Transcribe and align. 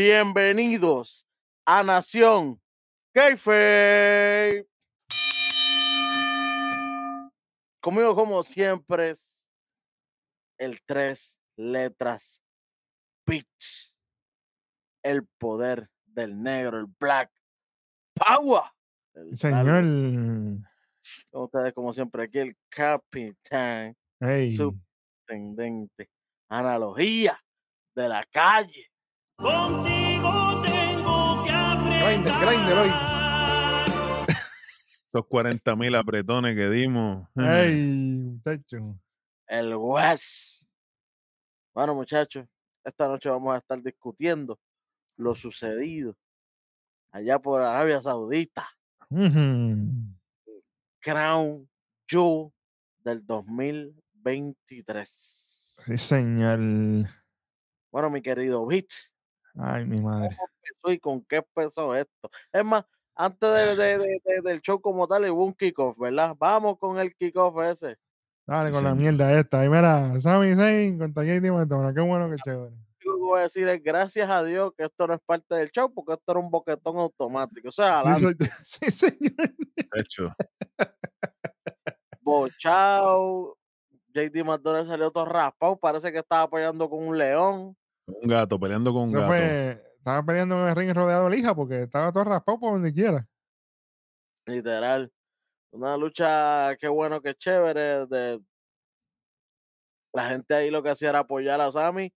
Bienvenidos 0.00 1.26
a 1.66 1.82
Nación 1.82 2.62
Keife. 3.12 4.64
Conmigo, 7.80 8.14
como 8.14 8.44
siempre, 8.44 9.10
es 9.10 9.42
el 10.56 10.80
tres 10.86 11.36
letras 11.56 12.40
pitch. 13.24 13.92
El 15.02 15.26
poder 15.36 15.90
del 16.06 16.40
negro, 16.40 16.78
el 16.78 16.86
black 16.86 17.32
power. 18.14 18.62
el 19.14 19.36
Señor. 19.36 19.82
con 21.28 21.42
ustedes, 21.42 21.74
como 21.74 21.92
siempre, 21.92 22.22
aquí 22.22 22.38
el 22.38 22.56
capitán 22.68 23.96
Ey. 24.20 24.46
subtendente. 24.46 26.08
Analogía 26.48 27.36
de 27.96 28.08
la 28.08 28.24
calle. 28.30 28.92
Contigo 29.38 30.62
tengo 30.62 31.44
que 31.44 31.52
Grinder, 31.52 32.32
apretar. 32.34 32.40
grinder 32.42 32.78
hoy. 32.82 32.90
Esos 35.12 35.26
40 35.28 35.76
mil 35.76 35.94
apretones 35.94 36.56
que 36.56 36.68
dimos. 36.68 37.28
Ey, 37.36 37.82
muchacho. 37.84 38.98
el 39.46 39.74
West. 39.76 40.64
Bueno, 41.72 41.94
muchachos, 41.94 42.46
esta 42.84 43.06
noche 43.06 43.28
vamos 43.30 43.54
a 43.54 43.58
estar 43.58 43.80
discutiendo 43.80 44.58
lo 45.16 45.34
sucedido 45.36 46.16
allá 47.12 47.38
por 47.38 47.62
Arabia 47.62 48.02
Saudita. 48.02 48.68
Crown 51.00 51.70
Jewel 52.08 52.50
del 53.04 53.24
2023. 53.24 55.08
Sí, 55.08 55.96
señor. 55.96 56.58
Bueno, 57.92 58.10
mi 58.10 58.20
querido 58.20 58.66
Bitch, 58.66 59.10
Ay, 59.58 59.84
mi 59.84 60.00
madre. 60.00 60.36
¿cómo 60.36 60.48
empezó 60.62 60.92
y 60.92 60.98
con 61.00 61.20
qué 61.22 61.36
empezó 61.36 61.94
esto? 61.94 62.30
Es 62.52 62.64
más, 62.64 62.84
antes 63.14 63.50
de- 63.50 63.76
de- 63.76 63.98
de- 63.98 64.20
de- 64.24 64.40
del 64.42 64.60
show 64.60 64.80
como 64.80 65.06
tal, 65.08 65.28
hubo 65.30 65.44
un 65.44 65.54
kickoff, 65.54 65.98
¿verdad? 65.98 66.34
Vamos 66.38 66.78
con 66.78 66.98
el 66.98 67.14
kickoff 67.14 67.56
ese. 67.64 67.96
Dale 68.46 68.68
Sí, 68.68 68.74
con 68.74 68.84
la 68.84 68.94
mierda 68.94 69.38
esta. 69.38 69.60
Ahí 69.60 69.68
mira, 69.68 70.18
Sammy 70.20 70.54
Zayn 70.54 70.98
contra 70.98 71.22
JD 71.24 71.50
Madonna. 71.52 71.92
Qué 71.92 72.00
bueno, 72.00 72.30
qué 72.30 72.36
chévere. 72.44 72.74
Lo 73.04 73.14
que 73.14 73.20
voy 73.20 73.40
a 73.40 73.42
decir 73.42 73.68
es 73.68 73.82
gracias 73.82 74.30
a 74.30 74.42
Dios 74.44 74.72
que 74.76 74.84
esto 74.84 75.06
no 75.06 75.14
es 75.14 75.20
parte 75.26 75.54
del 75.54 75.70
show, 75.70 75.92
porque 75.92 76.12
esto 76.14 76.32
era 76.32 76.40
un 76.40 76.50
boquetón 76.50 76.96
automático. 76.98 77.68
O 77.68 77.72
sea, 77.72 78.00
Sí, 78.02 78.08
adelante. 78.08 78.46
soy- 78.46 78.50
sí, 78.64 78.90
señor. 78.90 79.54
Hecho, 79.94 80.32
bochao. 82.22 83.56
JD 84.14 84.42
McDonald 84.44 84.88
salió 84.88 85.10
todo 85.10 85.26
raspado. 85.26 85.76
Parece 85.76 86.10
que 86.10 86.18
estaba 86.18 86.42
apoyando 86.42 86.88
con 86.88 87.06
un 87.06 87.18
león. 87.18 87.76
Un 88.08 88.28
gato 88.28 88.58
peleando 88.58 88.92
con 88.92 89.02
un 89.02 89.12
gato. 89.12 89.26
fue. 89.26 89.84
Estaba 89.98 90.22
peleando 90.24 90.62
en 90.62 90.68
el 90.68 90.76
ring 90.76 90.94
rodeado 90.94 91.28
de 91.28 91.36
lija 91.36 91.54
porque 91.54 91.82
estaba 91.82 92.10
todo 92.12 92.24
raspado 92.24 92.58
por 92.58 92.72
donde 92.72 92.92
quiera. 92.92 93.26
Literal. 94.46 95.12
Una 95.70 95.96
lucha, 95.96 96.74
qué 96.76 96.88
bueno, 96.88 97.20
qué 97.20 97.34
chévere. 97.34 98.06
De... 98.06 98.40
La 100.14 100.30
gente 100.30 100.54
ahí 100.54 100.70
lo 100.70 100.82
que 100.82 100.90
hacía 100.90 101.10
era 101.10 101.18
apoyar 101.20 101.60
a 101.60 101.70
Sammy 101.70 102.12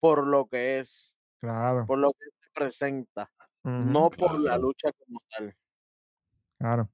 por 0.00 0.26
lo 0.26 0.46
que 0.46 0.78
es, 0.78 1.16
Claro. 1.40 1.86
por 1.86 1.98
lo 1.98 2.12
que 2.12 2.24
se 2.40 2.50
presenta, 2.54 3.30
no 3.62 4.10
por 4.10 4.38
la 4.40 4.56
lucha 4.58 4.90
como 4.92 5.20
tal. 5.30 5.54
Claro. 6.58 6.90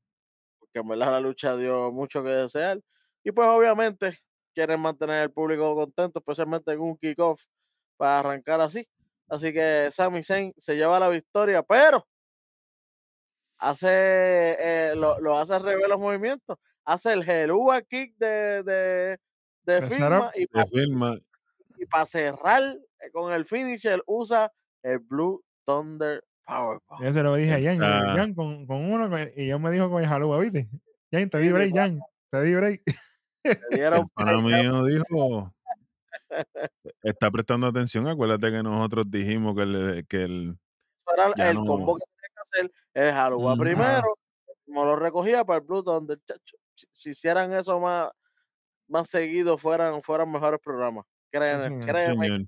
Porque 0.58 0.78
en 0.80 0.88
verdad 0.88 1.12
la 1.12 1.20
lucha 1.20 1.56
dio 1.56 1.92
mucho 1.92 2.22
que 2.22 2.30
desear. 2.30 2.80
Y 3.22 3.30
pues 3.32 3.48
obviamente 3.48 4.18
quieren 4.54 4.80
mantener 4.80 5.22
al 5.22 5.32
público 5.32 5.74
contento, 5.74 6.18
especialmente 6.18 6.72
en 6.72 6.80
un 6.80 6.96
kickoff 6.96 7.42
para 8.00 8.20
arrancar 8.20 8.60
así. 8.62 8.88
Así 9.28 9.52
que 9.52 9.90
Sami 9.92 10.22
Zayn 10.24 10.52
se 10.56 10.74
lleva 10.74 10.98
la 10.98 11.08
victoria, 11.10 11.62
pero 11.62 12.06
hace 13.58 13.88
eh, 14.58 14.94
lo, 14.96 15.20
lo 15.20 15.36
hace 15.36 15.54
al 15.54 15.62
revés 15.62 15.86
los 15.88 16.00
movimientos. 16.00 16.56
Hace 16.84 17.12
el 17.12 17.28
Helua 17.28 17.82
kick 17.82 18.16
de, 18.16 18.62
de, 18.64 19.18
de 19.64 19.80
De 19.80 19.82
firma 19.82 20.32
y 20.34 20.46
para 20.46 20.66
firma. 20.66 21.18
cerrar 22.06 22.62
eh, 22.64 23.10
con 23.12 23.32
el 23.32 23.44
finisher 23.44 24.02
usa 24.06 24.50
el 24.82 24.98
Blue 25.00 25.44
Thunder 25.66 26.24
Powerbomb. 26.46 27.02
Yo 27.02 27.12
se 27.12 27.22
lo 27.22 27.34
dije 27.34 27.52
a 27.52 27.60
Jan. 27.62 27.78
yo, 27.78 27.84
Ah. 27.84 28.14
Jan 28.16 28.34
con, 28.34 28.66
con 28.66 28.90
uno 28.90 29.08
y 29.36 29.50
Jan 29.50 29.62
me 29.62 29.70
dijo 29.70 29.90
con 29.90 30.02
el 30.02 30.08
jalúa, 30.08 30.38
¿viste? 30.38 30.68
Jan, 31.12 31.28
te 31.28 31.38
di 31.38 31.50
break. 31.52 31.74
Jan. 31.74 32.00
Te 32.30 32.42
di 32.42 32.54
break. 32.54 32.82
Le 33.44 33.58
dieron 33.76 34.00
El 34.00 34.08
pana 34.14 34.40
mío 34.40 34.84
dijo, 34.84 35.54
está 37.02 37.30
prestando 37.30 37.66
atención, 37.66 38.06
acuérdate 38.08 38.50
que 38.50 38.62
nosotros 38.62 39.10
dijimos 39.10 39.54
que 39.54 39.62
el, 39.62 40.06
que 40.08 40.24
el 40.24 40.58
el 41.36 41.54
no. 41.54 41.66
combo 41.66 41.96
que 41.96 42.04
tenía 42.04 42.28
que 42.34 42.40
hacer 42.40 42.72
el 42.94 43.12
Jalúa 43.12 43.52
Ujú. 43.54 43.62
primero, 43.62 44.18
como 44.64 44.84
lo 44.84 44.96
recogía 44.96 45.44
para 45.44 45.58
el 45.58 45.66
Blue 45.66 45.82
Thunder. 45.82 46.18
chacho, 46.26 46.56
Si, 46.74 46.86
si 46.92 47.10
hicieran 47.10 47.52
eso 47.52 47.78
más, 47.80 48.10
más 48.88 49.08
seguido, 49.08 49.58
fueran, 49.58 50.00
fueran 50.02 50.30
mejores 50.30 50.60
programas. 50.62 51.04
Créeme, 51.30 51.64
señor, 51.64 51.96
sí, 51.98 52.06
señor, 52.06 52.46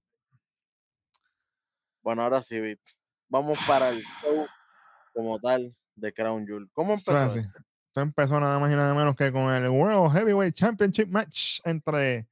Bueno, 2.02 2.22
ahora 2.22 2.42
sí, 2.42 2.60
Vic. 2.60 2.80
Vamos 3.28 3.58
para 3.66 3.90
el 3.90 4.02
show 4.22 4.46
como 5.12 5.38
tal 5.38 5.74
de 5.94 6.12
Crown 6.12 6.46
Jewel. 6.46 6.68
¿Cómo 6.72 6.94
empezó? 6.94 7.12
es 7.12 7.22
así. 7.22 7.38
esto? 7.40 7.58
Esto 7.88 8.00
empezó 8.00 8.40
nada 8.40 8.58
más 8.58 8.72
y 8.72 8.76
nada 8.76 8.94
menos 8.94 9.14
que 9.14 9.30
con 9.30 9.52
el 9.52 9.68
World 9.68 10.12
Heavyweight 10.12 10.54
Championship 10.54 11.08
Match 11.08 11.60
entre 11.64 12.26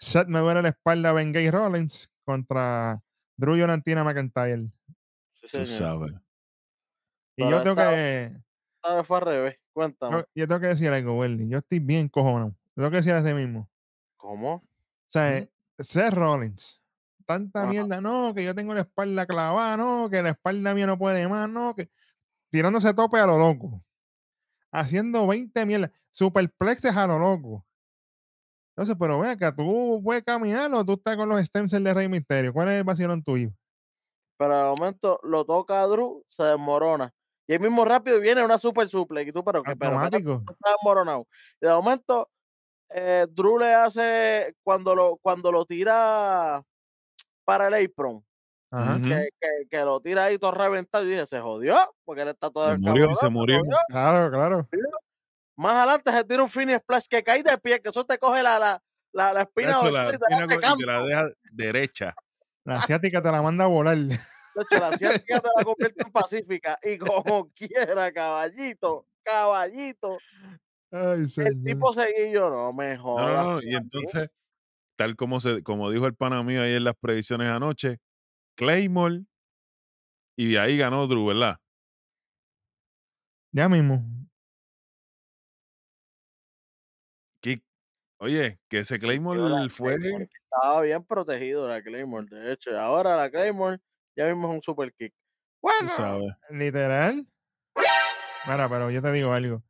Seth 0.00 0.28
me 0.28 0.38
duele 0.38 0.62
la 0.62 0.70
espalda 0.70 1.12
Ben 1.12 1.32
Gay 1.32 1.50
Rollins 1.50 2.10
contra 2.24 3.00
Drew 3.36 3.56
Jonathan 3.56 4.04
McIntyre. 4.04 4.66
Sí, 5.42 5.58
tú 5.58 5.66
sabes. 5.66 6.12
Y 7.36 7.42
Pero 7.44 7.50
yo 7.50 7.62
tengo 7.62 7.80
esta- 7.80 7.94
que 7.94 8.24
Esta 8.82 8.94
vez 8.96 9.06
fue 9.06 9.16
al 9.18 9.24
revés. 9.24 9.56
Cuéntame. 9.72 10.16
yo, 10.16 10.24
yo 10.34 10.48
tengo 10.48 10.60
que 10.60 10.66
decir 10.68 10.88
algo, 10.90 11.18
Welly. 11.18 11.48
Yo 11.48 11.58
estoy 11.58 11.78
bien 11.80 12.08
cojonado. 12.08 12.50
Yo 12.74 12.82
tengo 12.82 12.90
que 12.90 12.96
decir 12.96 13.12
así 13.12 13.32
mismo. 13.34 13.68
¿Cómo? 14.16 14.54
O 14.54 14.62
sea, 15.06 15.46
Seth 15.78 16.14
Rollins. 16.14 16.80
Tanta 17.26 17.60
Ajá. 17.62 17.68
mierda, 17.70 18.00
no, 18.00 18.34
que 18.34 18.42
yo 18.44 18.54
tengo 18.54 18.74
la 18.74 18.80
espalda 18.80 19.24
clavada, 19.26 19.76
no, 19.76 20.08
que 20.10 20.22
la 20.22 20.30
espalda 20.30 20.74
mía 20.74 20.86
no 20.86 20.98
puede 20.98 21.28
más, 21.28 21.48
no, 21.48 21.74
que 21.74 21.88
tirándose 22.50 22.92
tope 22.94 23.18
a 23.18 23.26
lo 23.26 23.38
loco. 23.38 23.84
Haciendo 24.72 25.26
20 25.26 25.64
mierdas, 25.66 25.90
superplexes 26.10 26.96
a 26.96 27.06
lo 27.06 27.18
loco. 27.18 27.64
Entonces, 28.76 28.96
pero 28.98 29.18
vea 29.18 29.36
que 29.36 29.52
tú 29.52 30.00
puedes 30.02 30.22
caminar 30.24 30.72
o 30.72 30.84
tú 30.84 30.94
estás 30.94 31.16
con 31.16 31.28
los 31.28 31.40
stem 31.40 31.68
cells 31.68 31.84
de 31.84 31.94
Rey 31.94 32.08
Misterio. 32.08 32.52
¿Cuál 32.52 32.68
es 32.68 32.74
el 32.78 32.84
vacilón 32.84 33.22
tuyo? 33.22 33.50
Pero 34.38 34.56
de 34.56 34.64
momento 34.76 35.20
lo 35.22 35.44
toca 35.44 35.82
a 35.82 35.86
Drew, 35.86 36.24
se 36.26 36.44
desmorona. 36.44 37.12
Y 37.46 37.52
ahí 37.52 37.58
mismo 37.58 37.84
rápido 37.84 38.20
viene 38.20 38.42
una 38.44 38.58
super 38.58 38.88
suplex. 38.88 39.28
Y 39.28 39.32
tú, 39.32 39.44
pero 39.44 39.62
que 39.62 39.76
pero, 39.76 40.00
está 40.02 40.70
desmoronado. 40.70 41.26
Y 41.60 41.66
de 41.66 41.72
momento, 41.72 42.30
eh, 42.90 43.26
Drew 43.28 43.58
le 43.58 43.74
hace 43.74 44.54
cuando 44.62 44.94
lo, 44.94 45.16
cuando 45.18 45.52
lo 45.52 45.66
tira 45.66 46.62
para 47.44 47.66
el 47.68 47.74
apron, 47.86 48.24
Ajá. 48.72 49.00
Que, 49.02 49.28
que- 49.40 49.68
que 49.68 49.78
lo 49.84 50.00
tira 50.00 50.24
ahí 50.24 50.38
todo 50.38 50.52
reventado. 50.52 51.04
Y 51.04 51.10
dije, 51.10 51.26
se 51.26 51.40
jodió, 51.40 51.76
porque 52.04 52.22
él 52.22 52.28
está 52.28 52.50
todo 52.50 52.70
Se 52.70 52.78
murió, 52.78 53.14
se 53.16 53.28
murió. 53.28 53.60
Claro, 53.88 54.30
claro. 54.30 54.68
Más 55.60 55.74
adelante 55.74 56.10
se 56.10 56.24
tira 56.24 56.42
un 56.42 56.48
finish 56.48 56.78
splash 56.78 57.04
que 57.06 57.22
cae 57.22 57.42
de 57.42 57.58
pie, 57.58 57.82
que 57.82 57.90
eso 57.90 58.02
te 58.06 58.16
coge 58.16 58.42
la, 58.42 58.58
la, 58.58 58.82
la, 59.12 59.34
la 59.34 59.42
espina 59.42 59.72
Nacho, 59.72 59.90
dorsal 59.90 60.06
la 60.06 60.10
y 60.10 60.48
te 60.48 60.82
y 60.82 60.86
la 60.86 61.02
deja 61.02 61.28
derecha. 61.52 62.14
La 62.64 62.76
asiática 62.76 63.22
te 63.22 63.30
la 63.30 63.42
manda 63.42 63.64
a 63.64 63.66
volar. 63.66 63.98
Nacho, 63.98 64.80
la 64.80 64.88
asiática 64.88 65.38
te 65.38 65.48
la 65.54 65.62
convierte 65.62 66.02
en 66.02 66.12
pacífica. 66.12 66.78
Y 66.82 66.96
como 66.96 67.50
quiera, 67.54 68.10
caballito, 68.10 69.06
caballito. 69.22 70.16
Ay, 70.90 71.26
El 71.36 71.62
tipo 71.62 71.92
no 71.94 72.72
me 72.72 72.96
No, 72.96 73.02
jodas. 73.02 73.44
no, 73.44 73.62
y 73.62 73.74
entonces, 73.74 74.30
tal 74.96 75.14
como 75.14 75.40
se, 75.40 75.62
como 75.62 75.90
dijo 75.90 76.06
el 76.06 76.14
pana 76.14 76.42
mío 76.42 76.62
ahí 76.62 76.72
en 76.72 76.84
las 76.84 76.94
predicciones 76.98 77.50
anoche, 77.50 77.98
Claymore, 78.56 79.26
y 80.38 80.52
de 80.52 80.58
ahí 80.58 80.78
ganó 80.78 81.06
Drew, 81.06 81.26
¿verdad? 81.26 81.58
Ya 83.52 83.68
mismo. 83.68 84.02
Oye, 88.20 88.58
que 88.68 88.78
ese 88.78 88.98
Claymore 88.98 89.40
la 89.40 89.68
fue. 89.68 89.96
Claymore, 89.98 90.28
Estaba 90.44 90.80
bien 90.82 91.04
protegido 91.04 91.66
la 91.68 91.82
Claymore, 91.82 92.26
de 92.30 92.52
hecho. 92.52 92.78
Ahora 92.78 93.16
la 93.16 93.30
Claymore 93.30 93.78
ya 94.16 94.26
mismo 94.28 94.48
es 94.50 94.54
un 94.56 94.62
super 94.62 94.92
kick. 94.94 95.12
Bueno, 95.60 95.88
sabes. 95.90 96.32
Literal. 96.50 97.26
Mira, 98.46 98.68
pero 98.68 98.90
yo 98.90 99.02
te 99.02 99.12
digo 99.12 99.32
algo. 99.32 99.62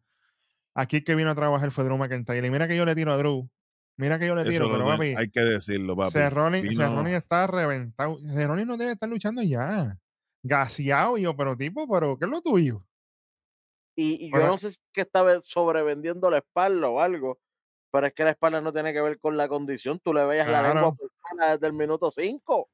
Aquí 0.75 0.99
el 0.99 1.05
que 1.05 1.15
vino 1.17 1.31
a 1.31 1.35
trabajar 1.35 1.71
fue 1.73 1.85
Drew 1.85 1.97
McIntyre. 1.99 2.47
Y 2.47 2.51
mira 2.51 2.69
que 2.69 2.77
yo 2.77 2.85
le 2.85 2.95
tiro 2.95 3.13
a 3.13 3.17
Drew. 3.17 3.49
Mira 3.97 4.19
que 4.19 4.27
yo 4.27 4.35
le 4.35 4.43
Eso 4.43 4.51
tiro, 4.51 4.67
lo 4.69 4.73
pero 4.75 4.87
papi. 4.87 5.15
hay 5.17 5.29
que 5.31 5.41
decirlo, 5.41 5.97
papi. 5.97 6.11
Seth 6.13 6.33
Vino- 6.33 6.95
Rollins 6.97 7.17
está 7.17 7.47
reventado. 7.49 8.19
Rollins 8.23 8.69
no 8.69 8.77
debe 8.77 8.93
estar 8.93 9.09
luchando 9.09 9.43
ya. 9.43 9.99
Gaseado 10.43 11.19
y 11.19 11.23
yo, 11.23 11.37
pero 11.37 11.57
tipo, 11.57 11.87
pero 11.89 12.17
¿qué 12.19 12.25
es 12.25 12.31
lo 12.31 12.41
tuyo? 12.41 12.83
y, 13.97 14.27
y 14.27 14.31
yo 14.33 14.47
no 14.47 14.57
sé 14.57 14.71
si 14.71 14.77
es 14.77 14.81
que 14.95 15.01
estaba 15.03 15.43
sobrevendiendo 15.43 16.31
la 16.31 16.39
espalda 16.39 16.89
o 16.89 17.01
algo, 17.01 17.39
pero 17.91 18.07
es 18.07 18.15
que 18.15 18.25
la 18.25 18.31
espalda 18.31 18.61
no 18.61 18.73
tiene 18.73 18.93
que 18.93 19.01
ver 19.01 19.19
con 19.19 19.37
la 19.37 19.49
condición. 19.49 19.99
Tú 19.99 20.13
le 20.15 20.25
veías 20.25 20.47
la 20.49 20.63
lengua 20.63 20.73
Claro. 20.73 20.95
por 20.97 21.11
fuera 21.29 21.53
desde 21.53 21.67
el 21.67 21.73
minuto 21.73 22.11
5. 22.11 22.69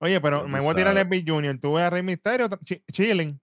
Oye, 0.00 0.20
pero 0.20 0.46
me 0.48 0.60
voy 0.60 0.70
a 0.70 0.74
tirar 0.74 0.92
el 0.92 0.98
sabes. 1.04 1.08
Big 1.10 1.28
Junior. 1.30 1.58
Tú 1.60 1.74
ves 1.74 1.84
a 1.84 1.90
Rey 1.90 2.02
Misterio 2.02 2.48
chi- 2.64 2.82
chilling. 2.92 3.40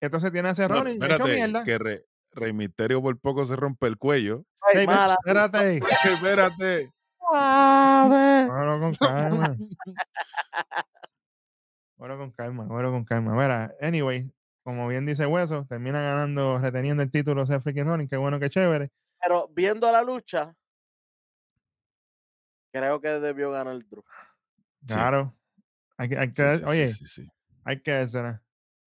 Entonces 0.00 0.30
tiene 0.32 0.48
a 0.48 0.52
ese 0.52 0.68
No, 0.68 0.86
hecho 0.86 1.26
mierda. 1.26 1.64
que 1.64 1.78
Re- 1.78 2.04
Rey 2.32 2.52
Misterio 2.52 3.02
por 3.02 3.18
poco 3.18 3.44
se 3.46 3.56
rompe 3.56 3.86
el 3.86 3.96
cuello. 3.98 4.44
Ay, 4.62 4.80
Ey, 4.80 4.86
mala. 4.86 5.14
espérate. 5.14 5.80
espérate. 6.14 6.92
Cógelo 7.18 8.80
con 8.80 8.94
calma. 8.94 9.56
Cógelo 11.96 12.18
con 12.18 12.30
calma, 12.32 12.66
cógelo 12.68 12.90
con 12.92 13.04
calma. 13.04 13.32
Mira, 13.34 13.74
anyway, 13.80 14.30
como 14.62 14.88
bien 14.88 15.04
dice 15.06 15.26
Hueso, 15.26 15.66
termina 15.68 16.00
ganando, 16.00 16.58
reteniendo 16.58 17.02
el 17.02 17.10
título 17.10 17.46
Seth 17.46 17.62
freaking 17.62 17.84
Rollins. 17.86 18.08
Qué 18.10 18.16
bueno, 18.16 18.38
qué 18.40 18.48
chévere. 18.48 18.90
Pero 19.22 19.48
viendo 19.48 19.90
la 19.92 20.02
lucha, 20.02 20.56
creo 22.72 23.00
que 23.00 23.08
debió 23.08 23.50
ganar 23.50 23.74
el 23.74 23.88
Drew. 23.88 24.04
Claro. 24.86 25.34
Hay 25.96 26.08
que, 26.08 26.18
hay 26.18 26.32
que, 26.32 26.52
sí, 26.56 26.58
sí, 26.58 26.64
oye, 26.66 26.88
sí, 26.88 27.28
hay 27.64 27.82
que 27.82 27.90
dársela. 27.92 28.42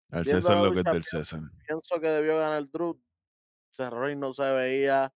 Al 0.09 0.25
César 0.25 0.57
lo 0.57 0.73
que 0.73 0.79
es 0.79 0.85
del 0.85 1.03
César. 1.03 1.41
Pienso 1.67 1.99
que 1.99 2.07
debió 2.07 2.37
ganar 2.37 2.57
el 2.59 2.69
Drew. 2.71 2.99
Rollins 3.77 4.19
no 4.19 4.33
se 4.33 4.43
veía 4.43 5.11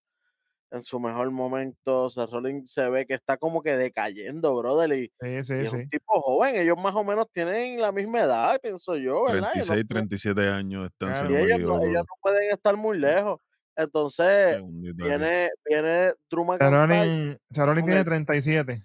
en 0.71 0.81
su 0.81 0.99
mejor 0.99 1.29
momento. 1.31 2.09
Rollins 2.31 2.71
se 2.71 2.89
ve 2.89 3.05
que 3.05 3.13
está 3.13 3.37
como 3.37 3.61
que 3.61 3.77
decayendo, 3.77 4.55
brother. 4.57 4.91
Y, 4.93 5.11
Sí, 5.19 5.27
y 5.27 5.43
sí, 5.43 5.53
es 5.53 5.69
sí. 5.69 5.75
un 5.77 5.89
tipo 5.89 6.19
joven. 6.21 6.55
Ellos 6.55 6.77
más 6.77 6.95
o 6.95 7.03
menos 7.03 7.27
tienen 7.31 7.79
la 7.79 7.91
misma 7.91 8.21
edad, 8.21 8.59
pienso 8.61 8.95
yo, 8.95 9.23
¿verdad? 9.25 9.51
Y 9.55 9.59
no 9.59 9.65
36, 9.65 9.67
pueden- 9.67 9.87
37 9.87 10.49
años 10.49 10.85
están, 10.87 11.09
Claro. 11.11 11.29
y 11.31 11.35
ellos, 11.37 11.59
no, 11.61 11.81
ellos 11.83 11.93
no 12.07 12.15
pueden 12.21 12.51
estar 12.51 12.75
muy 12.75 12.97
lejos. 12.97 13.39
Entonces, 13.79 14.59
viene, 14.65 15.51
viene 15.63 16.13
Drew 16.31 16.43
McIntyre. 16.43 16.87
Tiene 16.87 17.99
el- 17.99 18.05
37 18.05 18.83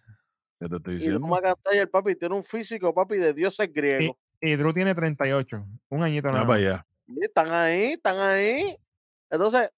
¿Qué 0.61 0.69
te 0.69 0.77
estoy 0.77 0.95
Y 0.95 0.99
Drew 0.99 1.19
diciendo? 1.19 1.27
McIntyre, 1.29 1.81
el 1.81 1.89
papi, 1.89 2.15
tiene 2.15 2.35
un 2.37 2.45
físico, 2.45 2.93
papi, 2.95 3.17
de 3.17 3.33
dioses 3.33 3.73
griegos. 3.73 4.17
y 4.41 4.55
Drew 4.55 4.73
tiene 4.75 4.95
38. 4.95 5.65
Un 5.89 6.03
añito 6.03 6.29
nada 6.29 6.45
más. 6.45 6.59
allá. 6.59 6.87
Y 7.07 7.25
están 7.25 7.51
ahí, 7.51 7.93
están 7.93 8.19
ahí. 8.19 8.77
Entonces, 9.31 9.71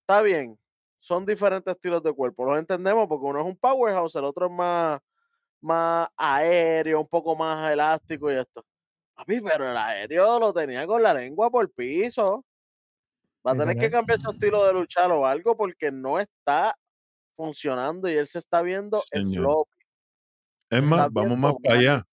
está 0.00 0.22
bien. 0.22 0.58
Son 0.98 1.24
diferentes 1.26 1.72
estilos 1.74 2.02
de 2.02 2.12
cuerpo. 2.12 2.44
Los 2.46 2.58
entendemos 2.58 3.06
porque 3.08 3.24
uno 3.26 3.40
es 3.40 3.46
un 3.46 3.56
powerhouse, 3.56 4.14
el 4.16 4.24
otro 4.24 4.46
es 4.46 4.52
más, 4.52 5.00
más 5.60 6.08
aéreo, 6.16 7.00
un 7.00 7.08
poco 7.08 7.36
más 7.36 7.70
elástico 7.72 8.30
y 8.30 8.36
esto. 8.36 8.64
Papi, 9.14 9.40
pero 9.42 9.70
el 9.70 9.76
aéreo 9.76 10.38
lo 10.38 10.52
tenía 10.52 10.86
con 10.86 11.02
la 11.02 11.12
lengua 11.14 11.50
por 11.50 11.70
piso. 11.70 12.44
Va 13.46 13.52
a 13.52 13.56
tener 13.56 13.76
que 13.76 13.90
cambiar 13.90 14.20
su 14.20 14.30
estilo 14.30 14.64
de 14.64 14.72
luchar 14.74 15.10
o 15.10 15.26
algo 15.26 15.56
porque 15.56 15.90
no 15.90 16.18
está 16.18 16.74
funcionando 17.34 18.08
y 18.08 18.12
él 18.16 18.26
se 18.26 18.38
está 18.38 18.60
viendo 18.60 19.00
slow. 19.12 19.66
Es 20.68 20.82
más, 20.84 21.08
vamos 21.10 21.38
más 21.38 21.54
para 21.62 21.78
allá. 21.78 22.06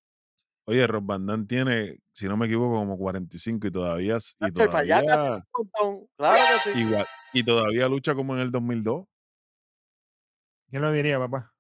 Oye, 0.66 0.86
Rob 0.86 1.04
Van 1.04 1.48
tiene, 1.48 2.00
si 2.12 2.28
no 2.28 2.36
me 2.36 2.46
equivoco, 2.46 2.76
como 2.76 2.98
45 2.98 3.68
y 3.68 3.72
todavía, 3.72 4.18
y 4.18 4.44
Nacho, 4.44 4.64
y 4.64 4.68
para 4.68 4.80
allá 4.80 4.96
casi 4.96 5.08
todavía, 5.08 5.36
un 5.36 5.44
montón. 5.54 6.08
Claro 6.18 6.38
que 6.64 6.72
sí. 6.72 6.80
igual, 6.80 7.06
y 7.34 7.44
todavía 7.44 7.88
lucha 7.88 8.16
como 8.16 8.36
en 8.36 8.42
el 8.42 8.52
2002. 8.52 9.06
¿Quién 10.70 10.82
lo 10.82 10.92
diría, 10.92 11.20
papá? 11.20 11.54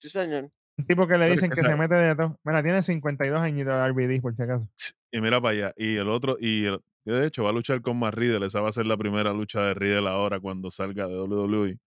Sí, 0.00 0.10
señor. 0.10 0.50
Un 0.76 0.86
tipo 0.86 1.06
que 1.06 1.16
le 1.16 1.30
dicen 1.30 1.50
que 1.50 1.56
que 1.56 1.62
se 1.66 1.74
mete 1.76 1.94
de 1.94 2.14
todo. 2.14 2.38
Mira, 2.44 2.62
tiene 2.62 2.82
52 2.82 3.40
añitos 3.40 3.72
de 3.72 3.86
RBD, 3.86 4.20
por 4.20 4.36
si 4.36 4.42
acaso. 4.42 4.68
Y 5.10 5.20
mira 5.20 5.40
para 5.40 5.52
allá. 5.52 5.74
Y 5.76 5.96
el 5.96 6.08
otro, 6.08 6.36
y 6.38 6.66
el- 6.66 6.82
que 7.08 7.14
de 7.14 7.26
hecho 7.26 7.42
va 7.42 7.50
a 7.50 7.54
luchar 7.54 7.80
con 7.80 7.98
más 7.98 8.12
Riddle. 8.12 8.44
Esa 8.44 8.60
va 8.60 8.68
a 8.68 8.72
ser 8.72 8.86
la 8.86 8.98
primera 8.98 9.32
lucha 9.32 9.62
de 9.62 9.72
Riddle 9.72 10.10
ahora 10.10 10.38
cuando 10.40 10.70
salga 10.70 11.06
de 11.06 11.18
WWE. 11.18 11.78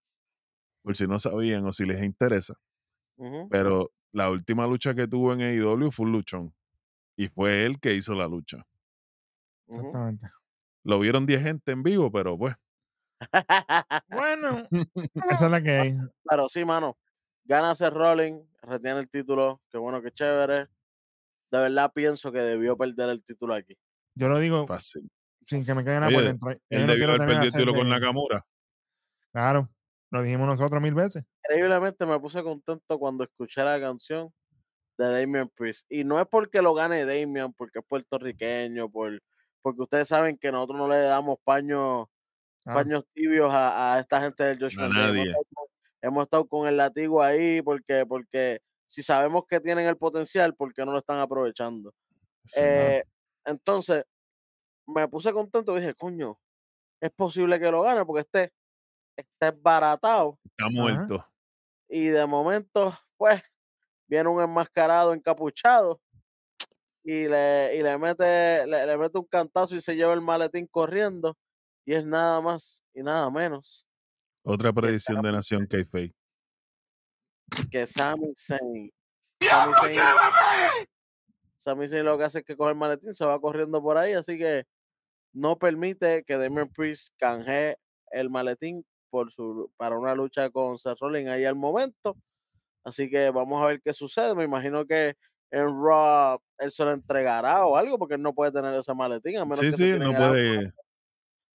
Por 0.82 0.98
si 0.98 1.06
no 1.06 1.20
sabían 1.20 1.64
o 1.64 1.72
si 1.72 1.86
les 1.86 2.02
interesa. 2.02 2.56
Pero 3.52 3.92
la 4.12 4.32
última 4.32 4.66
lucha 4.66 4.96
que 4.96 5.08
tuvo 5.08 5.34
en 5.34 5.42
AEW 5.42 5.92
fue 5.92 6.08
un 6.08 6.12
luchón. 6.12 6.56
Y 7.16 7.28
fue 7.28 7.66
él 7.66 7.80
que 7.80 7.94
hizo 7.94 8.16
la 8.16 8.28
lucha. 8.28 8.66
Exactamente. 9.68 10.28
Lo 10.84 11.00
vieron 11.00 11.28
10 11.28 11.44
gente 11.44 11.72
en 11.72 11.84
vivo, 11.84 12.12
pero 12.12 12.36
pues. 12.36 12.56
Bueno, 14.10 14.68
esa 15.30 15.46
es 15.46 15.52
la 15.52 15.62
que 15.62 15.72
hay. 15.72 15.98
Pero 16.28 16.50
sí, 16.50 16.66
mano. 16.66 16.98
Gana 17.44 17.76
Seth 17.76 17.94
Rollins, 17.94 18.44
retiene 18.64 19.02
el 19.02 19.10
título. 19.10 19.62
Qué 19.70 19.78
bueno, 19.78 20.02
qué 20.02 20.12
chévere. 20.12 20.68
De 21.52 21.60
verdad 21.60 21.92
pienso 21.94 22.32
que 22.32 22.40
debió 22.40 22.76
perder 22.76 23.12
el 23.12 23.24
título 23.24 23.54
aquí. 23.54 23.78
Yo 24.16 24.28
lo 24.30 24.40
digo 24.40 24.68
Fácil. 24.68 25.10
sin 25.48 25.66
que 25.66 25.74
me 25.74 25.84
quede 25.84 26.00
nada 26.00 26.12
por 26.12 26.24
dentro. 26.24 26.52
Él 26.52 26.86
no 26.86 26.88
debió 26.94 27.10
haber 27.10 27.22
a 27.22 27.26
perdido 27.42 27.72
el 27.72 27.76
con 27.76 27.90
Nakamura. 27.90 28.46
Claro, 29.32 29.70
lo 30.12 30.22
dijimos 30.22 30.48
nosotros 30.48 30.82
mil 30.82 30.94
veces. 30.94 31.24
Increíblemente 31.44 32.06
me 32.06 32.20
puse 32.20 32.44
contento 32.44 33.00
cuando 33.00 33.24
escuché 33.24 33.64
la 33.64 33.80
canción 33.80 34.32
de 34.98 35.20
Damian 35.22 35.50
Priest. 35.50 35.86
Y 35.90 36.04
no 36.04 36.20
es 36.20 36.28
porque 36.28 36.62
lo 36.62 36.74
gane 36.74 37.06
Damian, 37.06 37.54
porque 37.54 37.80
es 37.80 37.86
puertorriqueño, 37.88 38.90
por, 38.90 39.20
porque 39.62 39.82
ustedes 39.82 40.08
saben 40.08 40.38
que 40.38 40.52
nosotros 40.52 40.78
no 40.78 40.88
le 40.88 41.00
damos 41.00 41.38
paños 41.44 42.08
Ah, 42.64 42.76
paños 42.76 43.04
tibios 43.12 43.52
a, 43.52 43.96
a 43.96 44.00
esta 44.00 44.22
gente 44.22 44.44
del 44.44 44.60
Josh 44.60 44.78
A 44.80 44.88
nadie. 44.88 45.24
estado 45.24 45.44
con- 45.56 45.66
Hemos 46.04 46.24
estado 46.26 46.48
con 46.48 46.68
el 46.68 46.78
latigo 46.78 47.24
ahí 47.24 47.60
porque, 47.64 48.06
porque 48.06 48.60
si 48.86 49.02
sabemos 49.02 49.46
que 49.50 49.60
tienen 49.60 49.88
el 49.88 49.98
potencial, 49.98 50.54
¿por 50.54 50.72
qué 50.72 50.86
no 50.86 50.92
lo 50.92 51.00
están 51.00 51.18
aprovechando? 51.18 51.92
Sí, 52.46 52.60
Eh, 52.62 53.04
entonces, 53.46 54.06
me 54.88 55.08
puse 55.08 55.32
contento 55.34 55.76
y 55.76 55.82
dije, 55.82 55.94
coño, 55.94 56.40
es 57.02 57.12
posible 57.12 57.60
que 57.60 57.72
lo 57.72 57.82
gane 57.82 58.06
porque 58.06 58.22
este 58.22 58.54
está 59.16 59.50
esbaratado 59.50 60.40
está 60.46 60.70
muerto. 60.70 61.26
y 61.90 62.06
de 62.06 62.26
momento, 62.26 62.98
pues, 63.18 63.42
viene 64.08 64.30
un 64.30 64.42
enmascarado, 64.42 65.14
encapuchado 65.14 66.02
y 67.04 67.28
le, 67.28 67.76
y 67.76 67.82
le 67.82 67.98
mete, 67.98 68.66
le, 68.68 68.86
le 68.86 68.98
mete 68.98 69.18
un 69.18 69.26
cantazo 69.26 69.76
y 69.76 69.82
se 69.82 69.96
lleva 69.96 70.14
el 70.14 70.22
maletín 70.22 70.68
corriendo 70.68 71.38
y 71.86 71.94
es 71.94 72.06
nada 72.06 72.42
más 72.42 72.84
y 72.94 73.02
nada 73.02 73.30
menos 73.32 73.88
Otra 74.44 74.72
predicción 74.72 75.22
de 75.22 75.32
Nación 75.32 75.66
Kayfabe. 75.66 76.14
que 77.72 77.88
Sami 77.88 78.34
Zayn. 78.38 78.92
Sami 79.42 79.74
Zayn, 79.74 80.00
Sami 81.62 81.88
Zayn 81.88 82.06
lo 82.06 82.18
que 82.18 82.24
hace 82.24 82.40
es 82.40 82.44
que 82.44 82.58
coge 82.58 82.72
el 82.72 82.76
maletín, 82.76 83.14
se 83.14 83.24
va 83.24 83.40
corriendo 83.40 83.84
por 83.84 83.96
ahí, 83.96 84.14
así 84.14 84.36
que 84.40 84.66
no 85.32 85.60
permite 85.60 86.24
que 86.24 86.38
Damian 86.38 86.70
Priest 86.70 87.14
canjee 87.18 87.78
el 88.12 88.32
maletín 88.32 88.84
por 89.12 89.32
su, 89.32 89.72
para 89.78 89.96
una 89.96 90.16
lucha 90.16 90.50
con 90.50 90.80
Seth 90.80 90.98
Rollins 91.00 91.30
ahí 91.30 91.46
al 91.46 91.56
momento. 91.56 92.18
Así 92.84 93.12
que 93.12 93.30
vamos 93.30 93.62
a 93.62 93.68
ver 93.68 93.82
qué 93.84 93.94
sucede. 93.94 94.34
Me 94.34 94.44
imagino 94.44 94.88
que 94.88 95.16
en 95.52 95.68
Raw 95.68 96.40
él 96.58 96.72
se 96.72 96.84
lo 96.84 96.94
entregará 96.94 97.64
o 97.68 97.78
algo, 97.78 98.00
porque 98.00 98.16
él 98.16 98.24
no 98.24 98.34
puede 98.34 98.52
tener 98.52 98.74
ese 98.74 98.96
maletín, 98.96 99.38
a 99.38 99.46
menos 99.46 99.60
Sí, 99.60 99.70
que 99.70 99.78
sí, 99.78 100.00
no 100.00 100.14
puede. 100.16 100.74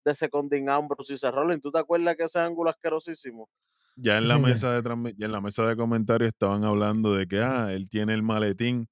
de 0.04 0.14
Seconding 0.14 0.70
Ambrose 0.70 1.14
y 1.14 1.18
Seth 1.18 1.34
Rollins. 1.34 1.62
¿Tú 1.62 1.72
te 1.72 1.80
acuerdas 1.80 2.14
que 2.14 2.22
ese 2.24 2.38
ángulo 2.38 2.70
asquerosísimo? 2.70 3.48
Ya 3.96 4.18
en 4.18 4.28
la 4.28 4.36
Sí, 4.36 4.42
mesa 4.68 4.80
de 4.80 5.14
ya 5.16 5.26
en 5.26 5.32
la 5.32 5.40
mesa 5.40 5.66
de 5.66 5.76
comentarios 5.76 6.28
estaban 6.28 6.62
hablando 6.62 7.14
de 7.14 7.26
que 7.26 7.40
ah, 7.40 7.72
él 7.72 7.88
tiene 7.88 8.14
el 8.14 8.22
maletín, 8.22 8.88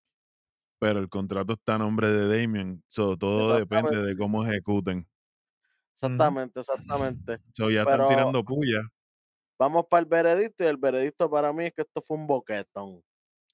pero 0.84 1.00
el 1.00 1.08
contrato 1.08 1.54
está 1.54 1.76
a 1.76 1.78
nombre 1.78 2.08
de 2.08 2.28
Damien. 2.42 2.84
So, 2.86 3.16
todo 3.16 3.56
depende 3.56 4.02
de 4.02 4.14
cómo 4.14 4.44
ejecuten. 4.44 5.08
Exactamente, 5.94 6.60
exactamente. 6.60 7.38
So, 7.54 7.70
ya 7.70 7.86
Pero- 7.86 8.02
están 8.02 8.08
tirando 8.18 8.44
puya. 8.44 8.80
Vamos 9.58 9.86
para 9.88 10.00
el 10.02 10.06
veredicto 10.06 10.62
y 10.62 10.66
el 10.66 10.76
veredicto 10.76 11.30
para 11.30 11.54
mí 11.54 11.64
es 11.64 11.72
que 11.72 11.80
esto 11.80 12.02
fue 12.02 12.18
un 12.18 12.26
boquetón. 12.26 13.02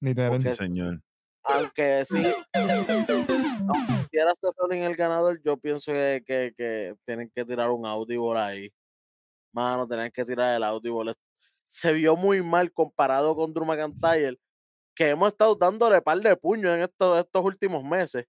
Literal. 0.01 0.33
porque- 0.33 0.51
Sí, 0.51 0.57
señor. 0.57 1.01
Aunque 1.45 2.05
sí, 2.05 2.17
aunque 2.53 4.07
si 4.11 4.19
era 4.19 4.33
Rollins 4.59 4.87
el 4.87 4.97
ganador, 4.97 5.41
yo 5.45 5.57
pienso 5.57 5.93
que, 5.93 6.25
que, 6.27 6.53
que 6.59 6.97
tienen 7.07 7.31
que 7.33 7.45
tirar 7.45 7.71
un 7.71 7.87
audible 7.87 8.41
ahí. 8.41 8.73
Mano, 9.53 9.87
tienen 9.87 10.11
que 10.11 10.25
tirar 10.25 10.57
el 10.57 10.65
audible. 10.65 11.15
Se 11.67 11.93
vio 11.93 12.17
muy 12.17 12.43
mal 12.43 12.73
comparado 12.73 13.37
con 13.37 13.55
Drew 13.55 13.65
McIntyre, 13.65 14.37
que 14.95 15.09
hemos 15.09 15.29
estado 15.29 15.55
dándole 15.55 16.03
par 16.03 16.19
de 16.21 16.37
puños 16.37 16.75
en 16.75 16.83
estos, 16.83 17.19
estos 17.19 17.45
últimos 17.45 17.85
meses. 17.85 18.27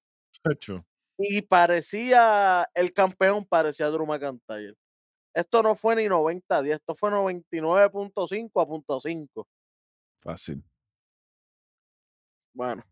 Y 1.18 1.42
parecía, 1.42 2.68
el 2.74 2.94
campeón 2.94 3.46
parecía 3.46 3.88
Drew 3.90 4.06
McIntyre. 4.06 4.76
Esto 5.34 5.64
no 5.64 5.76
fue 5.76 5.96
ni 5.96 6.04
90-10, 6.04 6.74
esto 6.74 6.96
fue 6.96 7.12
99.5 7.12 8.62
a 8.62 8.68
punto 8.68 9.00
5. 9.00 9.48
Fácil. 10.20 10.64
Bueno, 12.54 12.84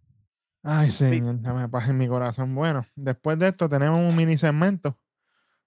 Ay, 0.63 0.91
señor, 0.91 1.41
dame 1.41 1.69
paz 1.69 1.89
en 1.89 1.97
mi 1.97 2.07
corazón. 2.07 2.53
Bueno, 2.53 2.85
después 2.95 3.39
de 3.39 3.47
esto 3.47 3.69
tenemos 3.69 3.99
un 3.99 4.15
mini 4.15 4.38
segmento 4.38 4.99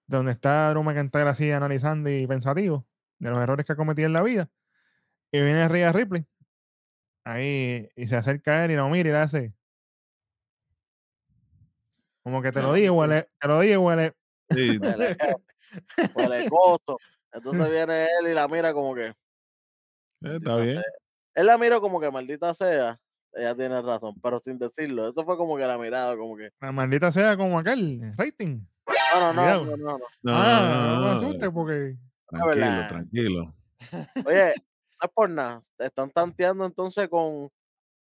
donde 0.07 0.33
está 0.33 0.69
Drew 0.69 0.83
McIntyre 0.83 1.29
así 1.29 1.51
analizando 1.51 2.09
y 2.09 2.27
pensativo 2.27 2.85
de 3.17 3.31
los 3.31 3.39
errores 3.39 3.65
que 3.65 3.73
ha 3.73 3.75
cometido 3.75 4.05
en 4.07 4.13
la 4.13 4.21
vida. 4.21 4.49
Y 5.31 5.41
viene 5.41 5.67
Rhea 5.67 5.91
Ripley 5.91 6.27
ahí 7.23 7.89
y 7.95 8.07
se 8.07 8.15
acerca 8.15 8.59
a 8.59 8.65
él 8.65 8.71
y 8.71 8.75
lo 8.75 8.89
mira 8.89 9.09
y 9.09 9.11
le 9.11 9.17
hace 9.17 9.53
como 12.23 12.41
que 12.41 12.51
te 12.53 12.61
lo 12.61 12.73
digo, 12.73 12.95
huele, 12.95 13.27
te 13.39 13.47
lo 13.47 13.59
digo, 13.59 13.81
huele. 13.81 14.13
Sí, 14.49 14.77
huele, 14.77 15.17
huele 16.15 16.47
gozo. 16.47 16.97
Entonces 17.33 17.69
viene 17.69 18.05
él 18.05 18.31
y 18.31 18.33
la 18.33 18.47
mira 18.47 18.73
como 18.73 18.95
que. 18.95 19.07
eh, 19.07 19.15
está 20.21 20.55
bien. 20.55 20.75
sea. 20.75 20.83
Él 21.35 21.47
la 21.47 21.57
mira 21.57 21.79
como 21.81 21.99
que 21.99 22.09
maldita 22.11 22.53
sea. 22.53 22.99
ella 23.33 23.55
tiene 23.55 23.81
razón, 23.81 24.15
pero 24.21 24.39
sin 24.39 24.57
decirlo. 24.57 25.09
Eso 25.09 25.25
fue 25.25 25.35
como 25.35 25.57
que 25.57 25.63
la 25.63 25.77
mirada, 25.77 26.15
como 26.15 26.37
que. 26.37 26.49
La 26.61 26.71
maldita 26.71 27.11
sea 27.11 27.35
como 27.35 27.59
aquel 27.59 28.13
rating. 28.15 28.61
No, 29.13 29.33
no, 29.33 29.33
no, 29.33 29.65
no, 29.65 29.77
no, 29.77 29.77
no. 29.77 29.97
No, 29.97 30.33
ah, 30.33 30.59
no, 30.61 30.95
no, 30.95 31.01
me 31.01 31.05
no, 31.07 31.11
asustes 31.11 31.49
porque. 31.49 31.97
Tranquilo, 32.29 32.55
verdad. 32.55 32.89
tranquilo. 32.89 33.55
Oye, 34.25 34.53
no 34.55 34.72
es 35.03 35.11
por 35.13 35.29
nada. 35.29 35.61
Están 35.77 36.09
tanteando 36.11 36.65
entonces 36.65 37.07
con, 37.09 37.49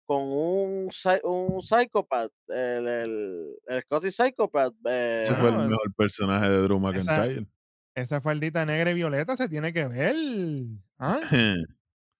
con 0.06 0.22
un, 0.22 0.88
un 1.24 1.62
psychopath, 1.62 2.32
el, 2.48 2.88
el, 2.88 3.56
el 3.66 3.82
Scotty 3.82 4.10
Psychopath. 4.10 4.74
eh, 4.86 5.20
Ese 5.22 5.34
fue 5.34 5.48
el 5.50 5.54
Ah, 5.54 5.66
mejor 5.66 5.94
personaje 5.96 6.48
de 6.48 6.62
Drew 6.62 6.76
esa- 6.94 7.12
McIntyre. 7.18 7.46
Esa 7.94 8.20
faldita 8.20 8.64
negra 8.64 8.92
y 8.92 8.94
violeta 8.94 9.36
se 9.36 9.48
tiene 9.48 9.72
que 9.72 9.86
ver. 9.88 10.14
¿Ah? 10.98 11.20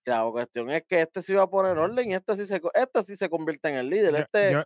la 0.06 0.28
cuestión 0.30 0.70
es 0.70 0.82
que 0.88 1.00
este 1.02 1.22
sí 1.22 1.32
va 1.34 1.42
a 1.44 1.50
poner 1.50 1.78
orden 1.78 2.10
y 2.10 2.14
este 2.14 2.36
sí 2.36 2.46
se, 2.46 2.60
este 2.74 3.02
sí 3.04 3.16
se 3.16 3.28
convierte 3.30 3.68
en 3.68 3.76
el 3.76 3.88
líder. 3.90 4.12
Yo- 4.12 4.18
Este 4.18 4.52
yo, 4.52 4.58
no 4.58 4.64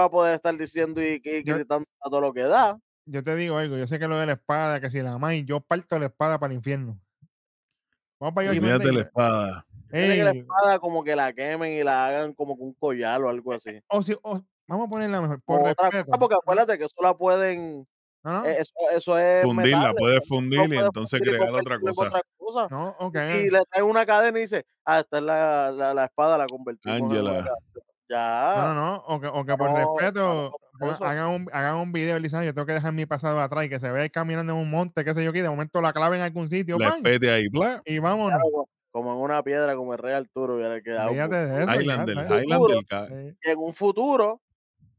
va 0.00 0.04
a 0.04 0.10
poder 0.10 0.34
estar 0.34 0.56
diciendo 0.56 1.00
y, 1.02 1.20
y 1.24 1.44
yo- 1.44 1.54
gritando 1.54 1.86
a 2.00 2.08
todo 2.10 2.20
lo 2.20 2.32
que 2.32 2.42
da. 2.42 2.78
yo 3.06 3.22
te 3.22 3.36
digo 3.36 3.56
algo, 3.58 3.76
yo 3.76 3.86
sé 3.86 3.98
que 3.98 4.08
lo 4.08 4.16
de 4.18 4.26
la 4.26 4.32
espada, 4.32 4.80
que 4.80 4.90
si 4.90 5.00
la 5.02 5.12
amáis, 5.14 5.44
yo 5.46 5.60
parto 5.60 5.98
la 5.98 6.06
espada 6.06 6.38
para 6.40 6.52
el 6.52 6.56
infierno. 6.58 7.00
Vamos 8.22 8.34
para 8.36 8.50
allá. 8.52 8.78
La 8.92 9.00
espada. 9.00 9.66
Tiene 9.90 10.14
que 10.14 10.24
la 10.24 10.30
espada 10.30 10.78
como 10.78 11.02
que 11.02 11.16
la 11.16 11.32
quemen 11.32 11.72
y 11.72 11.82
la 11.82 12.06
hagan 12.06 12.32
como 12.34 12.56
que 12.56 12.62
un 12.62 12.72
collar 12.74 13.20
o 13.22 13.28
algo 13.28 13.52
así. 13.52 13.80
o 13.88 14.00
si, 14.02 14.16
o- 14.22 14.40
vamos 14.68 14.86
a 14.86 14.90
ponerla 14.90 15.20
mejor, 15.20 15.42
por 15.44 15.58
O 15.58 15.62
otra 15.70 15.90
respeto. 15.90 16.04
cosa, 16.06 16.18
porque 16.20 16.34
acuérdate 16.36 16.78
que 16.78 16.84
eso 16.84 16.94
la 17.02 17.14
pueden, 17.14 17.84
No, 18.22 18.32
no, 18.32 18.44
eh, 18.44 18.58
eso, 18.60 18.72
eso 18.96 19.18
es 19.18 19.42
Fundirla, 19.42 19.92
no 19.92 20.20
fundir 20.22 20.72
y 20.72 20.78
entonces 20.78 21.18
fundir 21.18 21.36
crear 21.36 21.52
otra 21.52 21.74
en 21.74 21.80
cosa. 21.80 22.06
otra 22.06 22.22
cosa. 22.38 22.68
no, 22.70 22.96
ok. 23.00 23.16
Y 23.16 23.50
le 23.50 23.62
traen 23.68 23.86
una 23.90 24.06
cadena 24.06 24.38
y 24.38 24.42
dice, 24.42 24.64
ah, 24.84 25.00
esta 25.00 25.18
es 25.18 25.24
la, 25.24 25.72
la, 25.72 25.92
la 25.92 26.04
espada, 26.04 26.38
la 26.38 26.46
convertimos 26.46 26.96
en 26.98 27.04
Ángela. 27.04 27.32
una- 27.32 27.50
Ya. 28.08 28.54
No, 28.56 28.74
no, 28.74 28.96
o 29.06 29.20
que, 29.20 29.26
o 29.26 29.44
que 29.44 29.56
por 29.56 29.70
No, 29.70 29.76
respeto 29.76 30.52
no, 30.80 30.90
hagan, 31.06 31.28
un, 31.28 31.48
hagan 31.52 31.76
un 31.76 31.92
video 31.92 32.18
diciendo 32.20 32.44
yo 32.44 32.52
tengo 32.54 32.66
que 32.66 32.74
dejar 32.74 32.92
mi 32.92 33.06
pasado 33.06 33.40
atrás 33.40 33.64
y 33.64 33.68
que 33.68 33.80
se 33.80 33.90
vea 33.90 34.08
caminando 34.08 34.52
en 34.52 34.58
un 34.58 34.70
monte, 34.70 35.04
qué 35.04 35.14
sé 35.14 35.24
yo 35.24 35.32
qué, 35.32 35.42
de 35.42 35.48
momento 35.48 35.80
la 35.80 35.92
clave 35.92 36.16
en 36.16 36.22
algún 36.22 36.50
sitio, 36.50 36.78
La 36.78 36.96
ahí, 37.02 37.48
bla. 37.48 37.80
y 37.84 37.98
vámonos. 37.98 38.40
Claro, 38.40 38.68
como 38.90 39.12
en 39.12 39.18
una 39.20 39.42
piedra, 39.42 39.74
como 39.74 39.94
el 39.94 39.98
rey 39.98 40.14
Arturo 40.14 40.56
hubiera 40.56 40.80
quedado. 40.82 41.10
Olvídate 41.10 41.36
de 41.36 41.62
eso. 41.62 41.80
Y 43.42 43.50
en 43.50 43.58
un 43.58 43.72
futuro, 43.72 44.42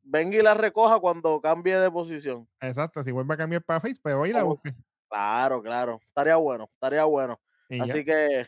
venga 0.01 0.37
y 0.37 0.41
la 0.41 0.55
recoja 0.55 0.99
cuando 0.99 1.39
cambie 1.39 1.77
de 1.77 1.91
posición. 1.91 2.47
exacto, 2.59 3.03
si 3.03 3.11
vuelve 3.11 3.33
a 3.35 3.37
cambiar 3.37 3.61
para 3.63 3.79
Face, 3.79 3.99
pues 4.01 4.15
voy 4.15 4.31
y 4.31 4.33
la 4.33 4.43
busque. 4.43 4.73
Claro, 5.09 5.61
claro. 5.61 5.99
Estaría 6.07 6.37
bueno, 6.37 6.69
estaría 6.73 7.03
bueno. 7.03 7.39
Y 7.69 7.77
ya. 7.77 7.83
Así 7.83 8.03
que 8.03 8.47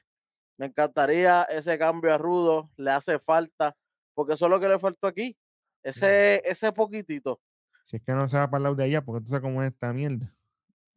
me 0.58 0.68
encantaría 0.68 1.44
ese 1.44 1.78
cambio 1.78 2.14
a 2.14 2.18
Rudo, 2.18 2.72
le 2.78 2.92
hace 2.92 3.20
falta, 3.20 3.76
porque 4.16 4.34
eso 4.34 4.46
es 4.46 4.52
lo 4.52 4.60
que 4.60 4.68
le 4.68 4.80
faltó 4.80 5.06
aquí. 5.08 5.38
Ese, 5.84 6.42
ese 6.50 6.72
poquitito. 6.72 7.40
Si 7.84 7.98
es 7.98 8.02
que 8.04 8.14
no 8.14 8.28
se 8.28 8.38
va 8.38 8.50
para 8.50 8.58
el 8.58 8.64
lado 8.64 8.76
de 8.76 8.86
allá, 8.86 9.04
porque 9.04 9.22
tú 9.24 9.28
sabes 9.30 9.44
cómo 9.44 9.62
es 9.62 9.72
esta 9.72 9.94
mierda. 9.94 10.34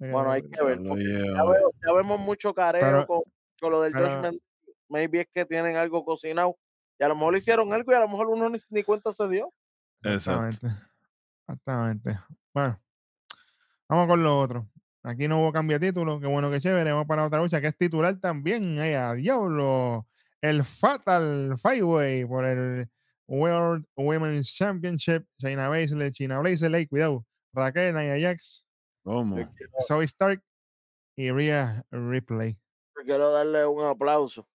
Eh, 0.01 0.11
Bueno, 0.11 0.31
hay 0.31 0.43
que 0.43 0.65
ver. 0.65 0.81
Ya, 0.83 0.95
yeah. 0.95 1.45
veo- 1.45 1.73
ya 1.87 1.93
vemos 1.93 2.19
mucho 2.19 2.55
careo 2.55 2.81
Pero- 2.81 3.07
con, 3.07 3.21
con 3.61 3.73
lo 3.73 3.83
del 3.83 3.93
pero- 3.93 4.09
Judgment. 4.15 4.41
Maybe 4.89 5.21
es 5.21 5.29
que 5.31 5.45
tienen 5.45 5.77
algo 5.77 6.03
cocinado. 6.03 6.57
Y 6.99 7.05
a 7.05 7.09
lo 7.09 7.15
mejor 7.17 7.35
le 7.35 7.41
hicieron 7.41 7.71
algo 7.75 7.93
y 7.93 7.95
a 7.95 8.01
lo 8.01 8.09
mejor 8.09 8.29
uno 8.29 8.49
ni, 8.49 8.59
ni 8.71 8.83
cuenta 8.83 9.13
se 9.13 9.29
dio. 9.29 9.53
Exactamente. 10.03 10.69
Exactamente. 11.47 12.19
Bueno, 12.55 12.81
vamos 13.89 14.07
con 14.07 14.23
lo 14.23 14.41
otro. 14.41 14.69
Aquí 15.03 15.29
no 15.29 15.41
hubo 15.41 15.53
cambio 15.53 15.79
de 15.79 15.89
título, 15.89 16.19
qué 16.21 16.27
bueno 16.27 16.51
que 16.51 16.61
chévere. 16.61 16.91
Vamos 16.93 17.07
para 17.07 17.27
otra 17.27 17.39
lucha 17.41 17.61
que 17.61 17.69
es 17.69 17.77
titular 17.77 18.19
también. 18.19 18.79
Ay, 18.79 18.95
a 18.95 19.13
diablo. 19.13 20.07
El 20.41 20.65
Fatal 20.65 21.57
Fireway 21.61 22.25
por 22.25 22.45
el 22.45 22.89
World 23.29 23.85
Women's 23.97 24.53
Championship. 24.53 25.25
China 25.41 25.69
Baszler, 25.69 26.11
China 26.13 26.41
Baszler, 26.43 26.89
cuidado. 26.89 27.25
Raquel, 27.55 27.95
Nia 27.95 28.19
Jax, 28.21 28.65
quiero, 29.05 29.47
Zoe 29.87 30.05
Stark 30.05 30.43
y 31.17 31.31
Rhea 31.31 31.83
Ripley. 31.91 32.59
yo 32.97 33.05
quiero 33.05 33.33
darle 33.33 33.65
un 33.67 33.83
aplauso 33.85 34.47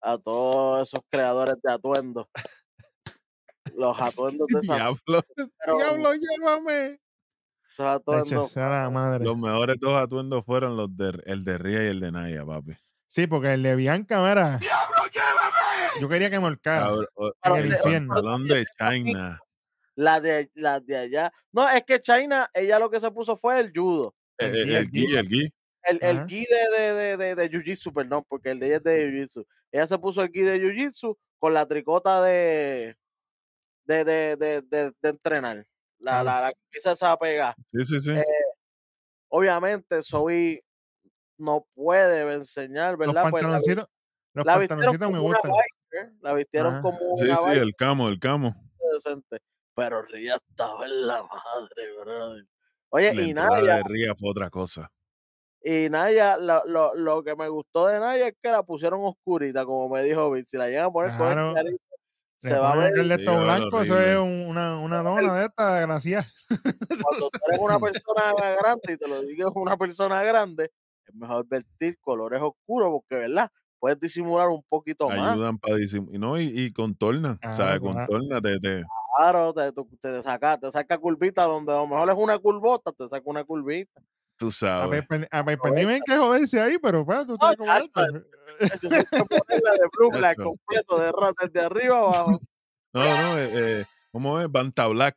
a 0.00 0.16
todos 0.18 0.88
esos 0.88 1.00
creadores 1.10 1.56
de 1.62 1.72
atuendos. 1.72 2.26
Los 3.74 4.00
atuendos 4.00 4.46
de 4.48 4.60
esa 4.62 4.74
Diablo. 4.76 5.22
pero 5.34 5.76
¡Diablo, 5.76 6.12
llévame! 6.14 7.00
esos 7.68 7.86
atuendos. 7.86 8.50
sea 8.52 8.68
la 8.68 8.90
madre. 8.90 9.24
Los 9.24 9.36
mejores 9.36 9.76
dos 9.80 9.94
atuendos 10.00 10.44
fueron 10.44 10.76
los 10.76 10.96
de 10.96 11.20
el 11.26 11.44
de 11.44 11.58
Ria 11.58 11.84
y 11.84 11.88
el 11.88 12.00
de 12.00 12.12
Naya, 12.12 12.44
papi. 12.46 12.72
Sí, 13.06 13.26
porque 13.26 13.52
el 13.52 13.62
de 13.62 13.76
Bianca, 13.76 14.20
mira. 14.26 14.58
Yo 16.00 16.08
quería 16.08 16.30
que 16.30 16.38
me 16.38 16.44
ahorcara. 16.46 16.90
Pero 17.42 17.56
el 17.56 17.68
de- 17.68 17.76
infierno. 17.76 18.14
Salón 18.14 18.46
de 18.46 18.64
China. 18.78 19.40
La 19.94 20.20
de, 20.20 20.50
la 20.54 20.80
de 20.80 20.96
allá. 20.96 21.32
No, 21.52 21.68
es 21.70 21.82
que 21.84 22.00
China, 22.00 22.50
ella 22.52 22.78
lo 22.78 22.90
que 22.90 23.00
se 23.00 23.10
puso 23.10 23.36
fue 23.36 23.58
el 23.60 23.72
judo. 23.74 24.14
El 24.38 24.54
El, 24.54 24.64
gui, 24.66 24.70
el, 24.70 24.76
el 24.76 24.90
gui. 24.90 25.06
gui, 25.06 25.16
el 25.16 25.28
gui. 25.28 25.52
El, 25.84 25.98
el 26.02 26.26
gi 26.26 26.44
de, 26.44 26.78
de, 26.78 26.94
de, 26.94 27.16
de, 27.16 27.34
de 27.36 27.50
Jiu-Jitsu, 27.50 27.92
perdón, 27.94 28.24
porque 28.28 28.50
el 28.50 28.58
de 28.58 28.66
ella 28.66 28.76
es 28.76 28.82
de 28.82 29.08
Jiu-Jitsu. 29.08 29.46
Ella 29.72 29.86
se 29.86 29.98
puso 29.98 30.20
el 30.22 30.30
gi 30.30 30.42
de 30.42 30.58
Jiu-Jitsu 30.60 31.16
con 31.38 31.54
la 31.54 31.64
tricota 31.66 32.22
de, 32.22 32.96
de, 33.84 34.04
de, 34.04 34.36
de, 34.36 34.62
de, 34.62 34.92
de 35.00 35.08
entrenar. 35.08 35.56
La, 35.98 36.20
Claro. 36.20 36.24
la, 36.24 36.40
la 36.42 36.52
camisa 36.52 36.92
esa 36.92 37.16
pegada. 37.16 37.54
Sí, 37.72 37.84
sí, 37.84 37.98
sí. 38.00 38.10
Eh, 38.10 38.24
Obviamente, 39.28 40.02
Zoe 40.02 40.62
no 41.38 41.66
puede 41.74 42.34
enseñar, 42.34 42.96
Los 42.98 42.98
¿verdad? 42.98 43.30
Pues 43.30 43.42
la, 43.42 43.48
vi- 43.48 43.52
pantaloncitos, 43.54 43.88
los 44.34 44.46
la 44.46 44.58
vistieron 44.58 44.68
pantaloncitos 44.84 45.12
me 45.12 45.18
gustan. 45.18 45.52
Biker, 45.90 46.12
la 46.20 46.34
vistieron 46.34 46.72
Ajá. 46.74 46.82
como 46.82 46.98
sí, 47.16 47.24
una 47.24 47.36
sí, 47.36 47.44
biker 47.46 47.62
el 47.62 47.74
camo, 47.76 48.08
el 48.08 48.18
camo. 48.20 48.54
decente. 48.92 49.38
Pero 49.74 50.02
Ria 50.02 50.36
estaba 50.36 50.86
en 50.86 51.06
la 51.06 51.22
madre, 51.22 51.92
brother. 52.00 52.44
Oye, 52.90 53.14
La 53.14 53.22
y 53.22 53.34
Naya, 53.34 53.76
de 53.76 53.82
Ria 53.88 54.14
fue 54.14 54.30
otra 54.30 54.48
cosa. 54.50 54.90
y 55.62 55.88
Naya, 55.90 56.36
lo, 56.38 56.64
lo, 56.66 56.94
lo 56.94 57.22
que 57.22 57.34
me 57.36 57.48
gustó 57.48 57.86
de 57.88 57.98
Naya 58.00 58.28
es 58.28 58.34
que 58.40 58.50
la 58.50 58.62
pusieron 58.62 59.00
oscurita, 59.04 59.64
como 59.64 59.88
me 59.88 60.02
dijo 60.02 60.30
Vince. 60.30 60.50
Si 60.52 60.56
la 60.56 60.68
llegan 60.68 60.86
a 60.86 60.90
poner 60.92 61.16
con 61.16 61.28
el 61.38 61.52
clarito, 61.52 61.84
Le 62.42 62.50
se 62.50 62.54
va 62.58 62.72
a 62.72 62.76
ver 62.76 62.88
aquel 62.88 63.08
de 63.08 63.16
Sí, 63.18 63.22
blanco, 63.24 63.82
eso 63.82 63.98
es 64.00 64.16
una, 64.18 64.78
una 64.80 65.02
dona 65.02 65.34
de 65.40 65.46
esta, 65.46 65.80
gracias. 65.80 66.32
cuando 67.02 67.30
tú 67.30 67.38
eres 67.48 67.60
una 67.60 67.78
persona 67.80 68.32
grande 68.60 68.92
y 68.92 68.96
te 68.96 69.08
lo 69.08 69.22
digo 69.22 69.52
una 69.56 69.76
persona 69.76 70.22
grande, 70.22 70.70
es 71.06 71.14
mejor 71.14 71.46
vestir 71.48 71.98
colores 72.00 72.40
oscuros 72.42 72.90
porque, 72.90 73.16
¿verdad? 73.16 73.50
Puedes 73.86 74.00
disimular 74.00 74.48
un 74.48 74.64
poquito 74.68 75.08
más. 75.08 75.34
Ayudan 75.34 75.58
para 75.58 75.76
disimular. 75.76 76.18
No, 76.18 76.40
y, 76.40 76.46
y 76.46 76.72
contorna. 76.72 77.38
Claro, 77.40 77.54
¿Sabes? 77.56 77.80
claro. 77.80 78.06
Contorna. 78.08 78.40
Te, 78.40 78.58
te- 78.58 78.84
Claro, 79.16 79.54
te, 79.54 79.72
te 80.00 80.22
saca, 80.24 80.58
te 80.58 80.72
saca 80.72 80.98
curvita 80.98 81.44
donde 81.44 81.70
a 81.72 81.76
lo 81.76 81.86
mejor 81.86 82.10
es 82.10 82.16
una 82.18 82.36
curvota, 82.36 82.90
te 82.90 83.08
saca 83.08 83.22
una 83.24 83.44
curvita. 83.44 84.02
tú 84.36 84.48
A 84.48 84.50
sabes. 84.50 85.02
Piper 85.02 85.28
a 85.30 85.44
Piper 85.44 85.72
Niven 85.72 85.94
hay 85.94 86.00
que 86.00 86.16
joderse 86.16 86.60
ahí, 86.60 86.78
pero 86.82 87.06
pues, 87.06 87.26
tú 87.28 87.36
sabes 87.40 87.56
cómo 87.56 87.72
es. 87.72 87.82
Yo 88.82 88.88
ponerla 89.24 89.70
de 89.70 89.88
blue 89.96 90.10
black 90.10 90.36
Chacho. 90.36 90.48
completo, 90.50 90.98
de 90.98 91.12
desde 91.44 91.60
arriba 91.64 91.98
abajo. 91.98 92.38
No, 92.92 93.04
no, 93.04 93.38
eh, 93.38 93.50
eh, 93.52 93.84
¿cómo 94.10 94.40
es? 94.40 94.50
Banta 94.50 94.88
Black. 94.88 95.16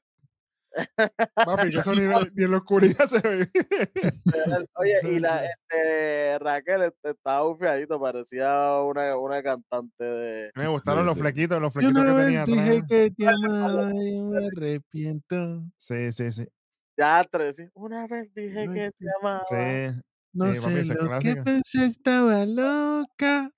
Papi, 1.36 1.72
que 1.72 1.80
eso 1.80 1.94
ni, 1.96 2.02
ni 2.36 2.44
en 2.44 2.52
la 2.52 2.58
oscuridad 2.58 3.08
se 3.08 3.20
ve. 3.20 3.50
Oye, 4.76 4.94
y 5.04 5.20
la 5.20 5.46
este, 5.46 6.40
Raquel 6.40 6.82
este, 6.84 7.12
estaba 7.12 7.42
bufiadito, 7.44 8.00
parecía 8.00 8.82
una, 8.84 9.18
una 9.18 9.42
cantante 9.42 10.04
de. 10.04 10.52
Me 10.56 10.68
gustaron 10.68 11.04
Sí, 11.04 11.06
los 11.08 11.16
sí. 11.16 11.22
flequitos, 11.22 11.62
los 11.62 11.74
flequitos 11.74 12.04
que 12.04 12.12
tenía 12.12 12.42
atrás. 12.44 12.84
que 12.88 13.12
te 13.12 13.28
amaba 13.28 13.92
y 13.96 14.22
me 14.22 14.48
arrepiento. 14.48 15.64
Sí, 15.78 16.12
sí, 16.12 16.32
sí. 16.32 16.48
Teatro, 16.96 17.54
sí. 17.54 17.68
Una 17.74 18.08
vez 18.08 18.34
dije 18.34 18.60
Ay, 18.60 18.68
que 18.68 18.92
te 18.92 19.06
amaba. 19.22 19.46
Sí. 19.50 20.02
No 20.34 20.54
Sí, 20.54 20.62
papi, 20.62 20.74
sé 20.74 20.82
es 20.82 20.88
lo 20.90 21.20
que 21.20 21.36
pensé, 21.38 21.86
estaba 21.86 22.46
loca. 22.46 23.52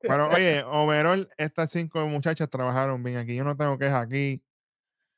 Pero 0.00 0.28
oye, 0.38 0.62
overall, 0.64 1.28
estas 1.38 1.70
cinco 1.70 2.06
muchachas 2.06 2.48
trabajaron 2.50 3.02
bien 3.02 3.16
aquí. 3.16 3.34
Yo 3.34 3.44
no 3.44 3.56
tengo 3.56 3.78
quejas 3.78 4.04
aquí. 4.04 4.42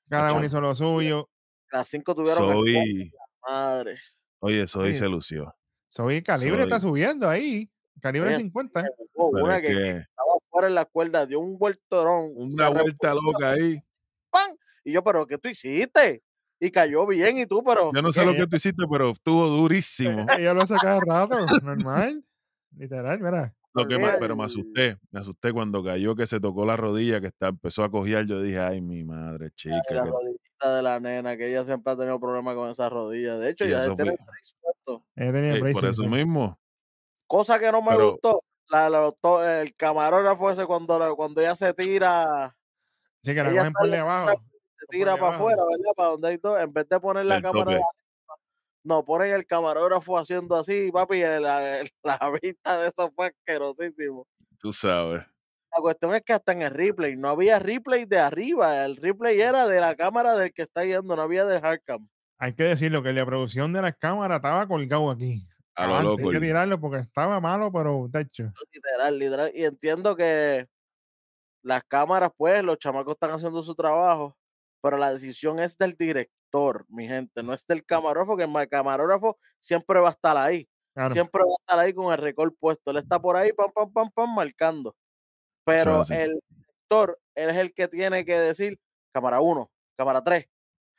Cada 0.09 0.33
uno 0.33 0.45
hizo 0.45 0.61
lo 0.61 0.75
suyo. 0.75 1.29
Las 1.73 1.89
cinco 1.89 2.15
tuvieron 2.15 2.39
Soy, 2.39 3.13
madre. 3.47 3.99
oye, 4.39 4.67
Soy 4.67 4.95
se 4.95 5.09
lució. 5.09 5.55
Soy 5.89 6.23
calibre 6.23 6.63
está 6.63 6.79
subiendo 6.79 7.29
ahí. 7.29 7.71
Calibre 8.01 8.29
Oye, 8.29 8.39
50. 8.39 8.85
Hubo 9.15 9.31
Pero 9.33 9.45
una 9.45 9.61
que, 9.61 9.69
estaba 9.69 10.33
fuera 10.51 10.69
en 10.69 10.75
la 10.75 10.85
cuerda, 10.85 11.27
dio 11.27 11.41
un 11.41 11.59
vueltorón. 11.59 12.33
una 12.37 12.69
vuelta 12.69 13.15
loca 13.15 13.53
ahí. 13.53 13.81
¡pam! 14.31 14.57
Y 14.85 14.93
yo, 14.93 15.03
pero 15.03 15.27
¿qué 15.27 15.39
tú 15.39 15.49
hiciste? 15.49 16.23
Y 16.61 16.71
cayó 16.71 17.07
bien, 17.07 17.39
y 17.39 17.47
tú, 17.47 17.63
pero. 17.65 17.91
Yo 17.95 18.03
no 18.03 18.13
sé 18.13 18.21
¿qué? 18.21 18.27
lo 18.27 18.35
que 18.35 18.47
tú 18.47 18.57
hiciste, 18.57 18.85
pero 18.91 19.11
estuvo 19.11 19.47
durísimo. 19.47 20.27
Ella 20.39 20.55
lo 20.55 20.63
hace 20.63 20.77
cada 20.77 21.01
rato. 21.01 21.37
Normal. 21.63 22.25
Literal, 22.77 23.19
mira. 23.19 23.55
Lo 23.77 23.87
que 23.87 23.95
me- 23.97 24.03
Olvídate. 24.05 24.19
pero 24.21 24.37
me 24.37 24.45
asusté, 24.45 24.97
me 25.11 25.21
asusté 25.21 25.53
cuando 25.53 25.85
cayó 25.85 26.17
que 26.17 26.27
se 26.27 26.41
tocó 26.41 26.65
la 26.65 26.77
rodilla, 26.77 27.21
que 27.21 27.27
está, 27.27 27.49
empezó 27.49 27.85
a 27.85 27.91
cojear. 27.91 28.25
Yo 28.27 28.41
dije, 28.41 28.59
ay, 28.59 28.81
mi 28.81 29.05
madre, 29.05 29.51
chica. 29.55 29.77
Ay, 29.89 29.95
la 29.97 30.05
que- 30.05 30.11
rodillita 30.11 30.77
de 30.77 30.83
la 30.83 30.99
nena, 31.01 31.37
que 31.37 31.49
ella 31.51 31.65
siempre 31.65 31.93
ha 31.93 31.97
tenido 31.97 32.19
problemas 32.19 32.55
con 32.57 32.71
esas 32.71 32.91
rodillas. 32.91 33.39
De 33.39 33.51
hecho, 33.51 33.65
Y 33.67 33.71
ya 33.71 33.83
tiene 33.95 33.95
fue- 33.95 34.05
brace 34.27 34.55
eh, 35.17 35.73
por 35.73 35.85
eso 35.85 36.05
mismo. 36.05 36.59
Cosa 37.27 37.59
que 37.59 37.71
no 37.71 37.83
me 37.83 37.91
Pero- 37.91 38.13
gustó. 38.13 38.43
La, 38.69 38.91
la- 38.91 39.13
to- 39.21 39.45
el 39.49 39.77
camarógrafo 39.77 40.51
ese 40.51 40.67
cuando, 40.67 40.99
la- 40.99 41.15
cuando 41.15 41.41
ella 41.41 41.55
se 41.55 41.73
tira 41.73 42.57
Sí, 43.23 43.33
que 43.33 43.43
la 43.43 43.51
cogen 43.51 43.73
por 43.73 43.89
debajo. 43.91 44.31
se 44.31 44.37
por 44.37 44.45
tira 44.91 45.17
para 45.17 45.37
afuera, 45.37 45.63
¿verdad? 45.71 45.93
Para 45.97 46.09
donde 46.11 46.29
hay 46.29 46.39
todo, 46.39 46.59
en 46.59 46.73
vez 46.73 46.89
de 46.89 46.99
poner 47.01 47.27
la 47.27 47.35
Del 47.37 47.45
cámara 47.45 47.71
de 47.73 47.81
tope. 48.87 48.95
arriba, 48.95 48.95
no, 48.95 49.05
ponen 49.05 49.33
el 49.33 49.47
camarógrafo 49.47 50.19
haciendo 50.19 50.57
así, 50.57 50.91
papi, 50.93 51.17
y 51.17 51.21
la, 51.23 51.83
la 52.05 52.39
vista 52.43 52.79
de 52.81 52.89
eso 52.89 53.13
fue 53.15 53.27
asquerosísimo. 53.27 54.27
Tú 54.59 54.73
sabes. 54.73 55.23
La 55.77 55.83
cuestión 55.83 56.15
es 56.15 56.23
que 56.23 56.33
hasta 56.33 56.53
en 56.53 56.63
el 56.63 56.71
replay 56.71 57.17
no 57.17 57.29
había 57.29 57.59
replay 57.59 58.07
de 58.07 58.19
arriba, 58.19 58.85
el 58.85 58.97
replay 58.97 59.41
era 59.41 59.67
de 59.67 59.81
la 59.81 59.95
cámara 59.95 60.35
del 60.35 60.53
que 60.53 60.63
está 60.63 60.85
yendo, 60.85 61.17
no 61.17 61.23
había 61.23 61.45
de 61.45 61.61
hardcam. 61.61 62.09
Hay 62.39 62.55
que 62.55 62.65
decirlo 62.65 63.03
que 63.03 63.13
la 63.13 63.27
producción 63.27 63.73
de 63.73 63.83
las 63.83 63.97
cámaras 63.97 64.37
estaba 64.37 64.67
colgado 64.67 65.11
aquí. 65.11 65.47
A 65.75 65.87
lo 65.87 66.03
loco. 66.03 66.29
Hay 66.29 66.35
que 66.35 66.41
tirarlo 66.41 66.81
porque 66.81 66.99
estaba 66.99 67.39
malo, 67.41 67.71
pero 67.71 68.09
de 68.09 68.23
hecho. 68.23 68.51
Literal, 68.73 69.19
literal. 69.19 69.53
Y 69.55 69.65
entiendo 69.65 70.17
que 70.17 70.67
las 71.63 71.83
cámaras, 71.85 72.31
pues, 72.37 72.63
los 72.65 72.79
chamacos 72.79 73.15
están 73.15 73.33
haciendo 73.33 73.63
su 73.63 73.75
trabajo, 73.75 74.37
pero 74.83 74.97
la 74.97 75.13
decisión 75.13 75.59
es 75.59 75.77
del 75.77 75.95
director, 75.95 76.36
mi 76.89 77.07
gente, 77.07 77.43
no 77.43 77.53
es 77.55 77.67
del 77.67 77.85
camarógrafo, 77.85 78.37
que 78.37 78.45
el 78.45 78.51
ma- 78.51 78.67
camarógrafo 78.67 79.39
siempre 79.61 80.01
va 80.01 80.09
a 80.09 80.13
estar 80.13 80.37
ahí. 80.37 80.69
Claro. 80.95 81.13
Siempre 81.13 81.43
va 81.43 81.51
a 81.51 81.57
estar 81.61 81.79
ahí 81.79 81.93
con 81.95 82.13
el 82.13 82.19
récord 82.19 82.53
puesto. 82.59 82.91
Él 82.91 82.97
está 82.99 83.21
por 83.21 83.37
ahí, 83.37 83.53
pam, 83.53 83.71
pam, 83.73 83.93
pam, 83.93 84.11
pam, 84.11 84.35
marcando. 84.35 84.97
Pero 85.65 86.03
el 86.11 86.39
director, 86.49 87.19
él 87.35 87.51
es 87.51 87.57
el 87.57 87.75
que 87.75 87.89
tiene 87.89 88.25
que 88.25 88.39
decir 88.39 88.79
cámara 89.13 89.41
1, 89.41 89.71
cámara 89.99 90.23
3, 90.23 90.47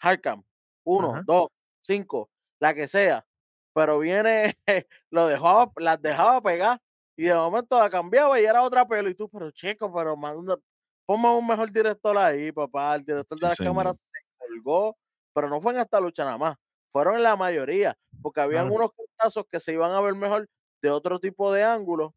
hardcam, 0.02 0.44
1, 0.86 1.12
Ajá. 1.12 1.24
2, 1.26 1.48
5, 1.82 2.30
la 2.60 2.74
que 2.74 2.88
sea. 2.88 3.26
Pero 3.74 4.00
viene, 4.00 4.56
lo 5.12 5.28
dejaba, 5.28 5.72
las 5.78 6.02
dejaba 6.02 6.42
pegar 6.42 6.80
y 7.16 7.24
de 7.24 7.34
momento 7.36 7.80
la 7.80 7.90
cambiaba 7.90 8.40
y 8.40 8.46
era 8.46 8.62
otra 8.64 8.86
pelo. 8.88 9.10
Y 9.10 9.16
tú, 9.16 9.30
pero 9.30 9.50
chico, 9.52 9.92
pero 9.94 10.16
manda, 10.18 10.58
ponme 11.06 11.30
un 11.30 11.48
mejor 11.48 11.72
director 11.72 12.18
ahí, 12.18 12.52
papá. 12.52 12.96
El 12.96 13.06
director 13.06 13.38
Sí, 13.38 13.42
de 13.44 13.48
las 13.50 13.58
señor. 13.58 13.72
cámaras 13.74 13.96
se 13.96 14.20
colgó, 14.38 14.98
pero 15.38 15.50
no 15.50 15.62
fue 15.62 15.72
en 15.72 15.82
esta 15.82 16.00
lucha 16.00 16.26
nada 16.26 16.40
más. 16.40 16.56
Fueron 16.90 17.18
en 17.18 17.22
la 17.22 17.36
mayoría, 17.36 17.96
porque 18.24 18.42
habían 18.42 18.72
unos 18.72 18.90
cantazos 18.92 19.46
que 19.52 19.60
se 19.60 19.72
iban 19.72 19.92
a 19.92 20.02
ver 20.02 20.16
mejor 20.16 20.50
de 20.82 20.90
otro 20.90 21.20
tipo 21.20 21.54
de 21.54 21.64
ángulo 21.64 22.16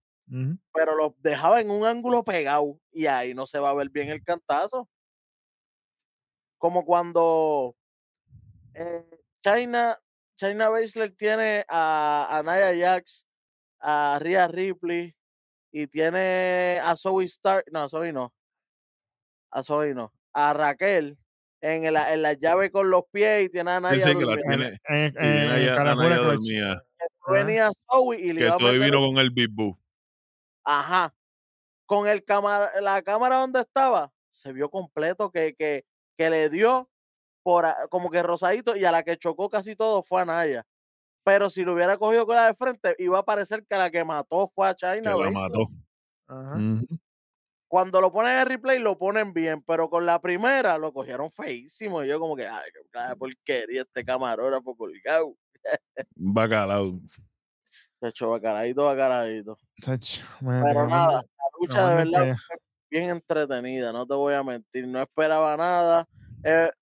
pero 0.72 0.96
los 0.96 1.12
dejaba 1.20 1.60
en 1.60 1.70
un 1.70 1.84
ángulo 1.84 2.24
pegado 2.24 2.80
y 2.92 3.04
ahí 3.06 3.34
no 3.34 3.46
se 3.46 3.58
va 3.58 3.70
a 3.70 3.74
ver 3.74 3.90
bien 3.90 4.08
el 4.08 4.24
cantazo. 4.24 4.88
Como 6.56 6.86
cuando 6.86 7.76
eh, 8.72 9.04
China, 9.40 9.98
China 10.36 10.70
Baszler 10.70 11.14
tiene 11.14 11.66
a, 11.68 12.26
a 12.30 12.42
Nia 12.42 12.72
Jax, 12.74 13.26
a 13.80 14.18
Rhea 14.18 14.48
Ripley 14.48 15.14
y 15.70 15.86
tiene 15.88 16.80
a 16.82 16.96
Zoe 16.96 17.24
Stark, 17.24 17.66
no, 17.70 17.82
a 17.82 17.88
Zoe 17.90 18.12
no, 18.12 18.32
a 19.50 19.62
Zoe 19.62 19.92
no, 19.92 20.10
a 20.32 20.54
Raquel 20.54 21.18
en, 21.60 21.84
el- 21.84 21.96
en 21.96 22.22
la 22.22 22.32
llave 22.34 22.70
con 22.70 22.90
los 22.90 23.04
pies 23.10 23.44
y 23.46 23.48
tiene 23.50 23.70
a 23.72 23.80
Naya 23.80 24.04
sí, 24.04 24.16
que 24.16 24.24
la 24.24 24.36
tiene. 24.36 24.66
En- 24.88 25.14
en- 25.16 25.50
en 25.50 26.16
dormía. 26.16 26.82
Venía 27.28 27.70
Zoe 27.90 28.18
y 28.18 28.32
le 28.32 28.40
Que 28.46 28.64
meter 28.64 28.80
vino 28.80 28.98
con 29.00 29.18
el 29.18 29.30
Big 29.30 29.50
Boo. 29.50 29.78
Ajá. 30.64 31.14
Con 31.86 32.06
el 32.06 32.24
cámara, 32.24 32.70
la 32.80 33.02
cámara 33.02 33.36
donde 33.36 33.60
estaba, 33.60 34.12
se 34.30 34.52
vio 34.52 34.70
completo 34.70 35.30
que, 35.30 35.54
que, 35.54 35.84
que 36.16 36.30
le 36.30 36.49
dio 36.50 36.88
por 37.42 37.66
a- 37.66 37.86
como 37.88 38.10
que 38.10 38.23
rosadito 38.23 38.76
y 38.76 38.84
a 38.84 38.92
la 38.92 39.02
que 39.02 39.16
chocó 39.16 39.49
casi 39.50 39.76
todo 39.76 40.02
fue 40.02 40.23
a 40.23 40.25
Naya. 40.25 40.66
Pero 41.25 41.50
si 41.50 41.64
lo 41.64 41.75
hubiera 41.75 41.96
cogido 41.99 42.26
con 42.26 42.36
la 42.36 42.46
de 42.46 42.54
frente, 42.54 42.94
iba 42.99 43.18
a 43.18 43.25
parecer 43.25 43.64
que 43.68 43.76
la 43.76 43.90
que 43.90 44.04
mató 44.04 44.50
fue 44.54 44.68
a 44.68 44.75
Que 44.75 44.86
China. 45.00 45.14
la 45.16 45.30
mató. 45.30 45.68
Ajá. 46.26 46.56
Cuando 47.71 48.00
lo 48.00 48.11
ponen 48.11 48.37
en 48.37 48.47
replay, 48.49 48.80
lo 48.80 48.99
ponen 48.99 49.33
bien, 49.33 49.63
pero 49.63 49.89
con 49.89 50.04
la 50.04 50.21
primera 50.21 50.76
lo 50.76 50.93
cogieron 50.93 51.30
feísimo. 51.30 52.02
Y 52.02 52.09
yo, 52.09 52.19
como 52.19 52.35
que, 52.35 52.45
ay, 52.45 52.69
qué 52.73 52.99
de 52.99 53.15
porquería 53.15 53.83
este 53.83 54.04
camarógrafo 54.04 54.75
colgado. 54.76 55.37
Bacalao. 56.17 56.99
Bacaradito, 58.00 58.83
bacaradito. 58.83 59.56
Chacho, 59.80 60.25
imagínate, 60.41 60.75
Pero 60.75 60.89
nada, 60.89 61.13
la 61.23 61.45
lucha 61.61 61.89
de 61.91 61.95
verdad 61.95 62.37
fue 62.45 62.56
bien 62.91 63.11
entretenida, 63.11 63.93
no 63.93 64.04
te 64.04 64.15
voy 64.15 64.35
a 64.35 64.43
mentir, 64.43 64.89
no 64.89 65.00
esperaba 65.00 65.56
nada. 65.56 66.09
eh, 66.43 66.73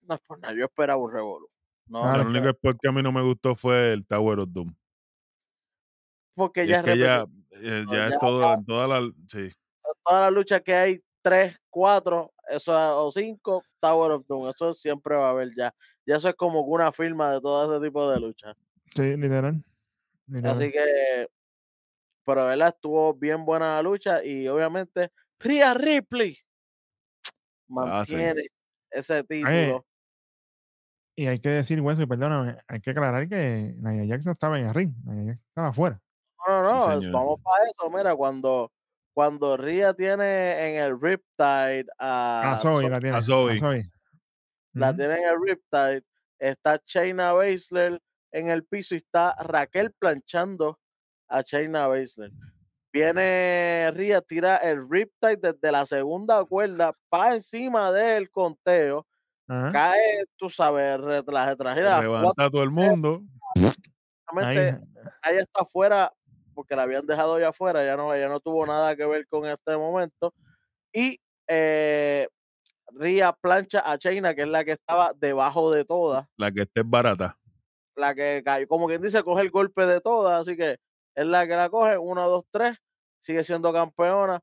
no 0.00 0.14
es 0.14 0.20
por 0.22 0.38
nada, 0.38 0.54
yo 0.54 0.64
esperaba 0.64 1.02
un 1.02 1.12
revolú. 1.12 1.46
No, 1.88 2.04
Claro. 2.04 2.22
El 2.22 2.28
único 2.28 2.48
spot 2.48 2.78
que 2.80 2.88
a 2.88 2.92
mí 2.92 3.02
no 3.02 3.12
me 3.12 3.22
gustó 3.22 3.54
fue 3.54 3.92
el 3.92 4.06
Tower 4.06 4.38
of 4.38 4.48
Doom. 4.50 4.74
porque 6.34 6.66
ya 6.66 6.78
es 6.78 6.84
que 6.84 6.96
ya, 6.96 7.26
eh, 7.50 7.84
ya 7.86 8.06
es 8.06 8.18
todo, 8.18 8.54
en 8.54 8.64
toda 8.64 8.88
la. 8.88 9.12
Sí. 9.28 9.52
Todas 10.04 10.22
las 10.22 10.32
luchas 10.32 10.62
que 10.62 10.74
hay, 10.74 11.02
tres, 11.22 11.58
cuatro, 11.70 12.32
eso, 12.48 13.06
o 13.06 13.12
cinco, 13.12 13.62
Tower 13.80 14.12
of 14.12 14.26
Doom, 14.26 14.48
eso 14.48 14.74
siempre 14.74 15.16
va 15.16 15.28
a 15.28 15.30
haber 15.30 15.54
ya. 15.56 15.74
Ya 16.04 16.16
eso 16.16 16.28
es 16.28 16.34
como 16.34 16.60
una 16.62 16.90
firma 16.92 17.32
de 17.32 17.40
todo 17.40 17.76
ese 17.76 17.84
tipo 17.84 18.10
de 18.10 18.20
luchas. 18.20 18.56
Sí, 18.94 19.16
literal. 19.16 19.62
literal. 20.26 20.56
Así 20.56 20.72
que, 20.72 21.28
pero 22.24 22.46
verdad 22.46 22.68
estuvo 22.68 23.14
bien 23.14 23.44
buena 23.44 23.76
la 23.76 23.82
lucha 23.82 24.24
y 24.24 24.48
obviamente 24.48 25.10
Rhea 25.38 25.74
Ripley 25.74 26.38
Ah, 27.80 28.04
sí. 28.04 28.14
mantiene 28.14 28.46
ese 28.90 29.24
título. 29.24 29.86
Y 31.14 31.26
hay 31.26 31.38
que 31.38 31.50
decir, 31.50 31.80
Wesley, 31.80 32.06
perdóname, 32.06 32.56
hay 32.66 32.80
que 32.80 32.90
aclarar 32.90 33.28
que 33.28 33.74
Jax 34.08 34.26
no 34.26 34.32
estaba 34.32 34.58
en 34.58 34.66
el 34.66 34.74
ring, 34.74 34.94
Nia 35.04 35.32
Jax 35.32 35.40
estaba 35.46 35.68
afuera. 35.68 36.00
No, 36.46 36.62
no, 36.62 37.00
no, 37.00 37.12
vamos 37.12 37.40
para 37.42 37.64
eso. 37.64 37.90
Mira, 37.90 38.16
cuando, 38.16 38.72
cuando 39.14 39.56
Rhea 39.56 39.92
tiene 39.94 40.68
en 40.76 40.82
el 40.82 41.00
Riptide 41.00 41.86
a 41.98 42.52
Ah, 42.54 42.58
Zoe 42.58 42.84
Zo- 42.84 42.88
la 42.88 43.00
tiene. 43.00 43.16
a 43.16 43.22
Zoe. 43.22 43.58
la 44.74 44.96
tiene 44.96 45.14
en 45.18 45.28
el 45.28 45.36
Riptide, 45.44 46.02
está 46.38 46.80
Shayna 46.86 47.32
Baszler 47.32 48.00
en 48.32 48.48
el 48.48 48.64
piso 48.64 48.94
y 48.94 48.98
está 48.98 49.34
Raquel 49.38 49.92
planchando 49.98 50.78
a 51.28 51.42
Shayna 51.42 51.86
Baszler. 51.86 52.30
Viene 52.92 53.90
Rhea, 53.94 54.20
tira 54.22 54.56
el 54.56 54.88
Riptide 54.88 55.36
desde 55.38 55.72
la 55.72 55.84
segunda 55.86 56.44
cuerda 56.44 56.92
para 57.08 57.34
encima 57.34 57.90
del 57.92 58.30
conteo. 58.30 59.06
Ajá. 59.48 59.72
Cae, 59.72 60.24
tú 60.36 60.48
sabes, 60.48 60.98
re- 61.00 61.22
la 61.26 61.46
retrasera. 61.46 62.00
Levanta 62.00 62.44
a 62.44 62.50
todo 62.50 62.62
el 62.62 62.70
mundo. 62.70 63.22
Ahí, 64.36 64.56
ella 64.58 65.40
está 65.40 65.62
afuera 65.62 66.10
porque 66.54 66.76
la 66.76 66.82
habían 66.82 67.06
dejado 67.06 67.38
ya 67.40 67.48
afuera, 67.48 67.84
ya 67.84 67.96
no, 67.96 68.12
ella 68.14 68.28
no 68.28 68.40
tuvo 68.40 68.66
nada 68.66 68.94
que 68.96 69.04
ver 69.06 69.26
con 69.28 69.46
este 69.46 69.76
momento. 69.76 70.32
Y 70.92 71.20
eh, 71.48 72.28
Ria 72.92 73.32
plancha 73.32 73.82
a 73.90 73.96
Chaina, 73.98 74.34
que 74.34 74.42
es 74.42 74.48
la 74.48 74.64
que 74.64 74.72
estaba 74.72 75.12
debajo 75.16 75.70
de 75.72 75.84
todas, 75.84 76.26
La 76.36 76.50
que 76.52 76.62
esté 76.62 76.82
barata. 76.84 77.38
la 77.96 78.14
que 78.14 78.42
cayó, 78.44 78.66
como 78.68 78.86
quien 78.86 79.00
dice, 79.02 79.22
coge 79.22 79.42
el 79.42 79.50
golpe 79.50 79.86
de 79.86 80.00
todas, 80.00 80.42
así 80.42 80.56
que 80.56 80.76
es 81.14 81.26
la 81.26 81.46
que 81.46 81.56
la 81.56 81.68
coge, 81.70 81.96
una, 81.98 82.24
dos, 82.24 82.44
tres, 82.50 82.76
sigue 83.20 83.44
siendo 83.44 83.72
campeona. 83.72 84.40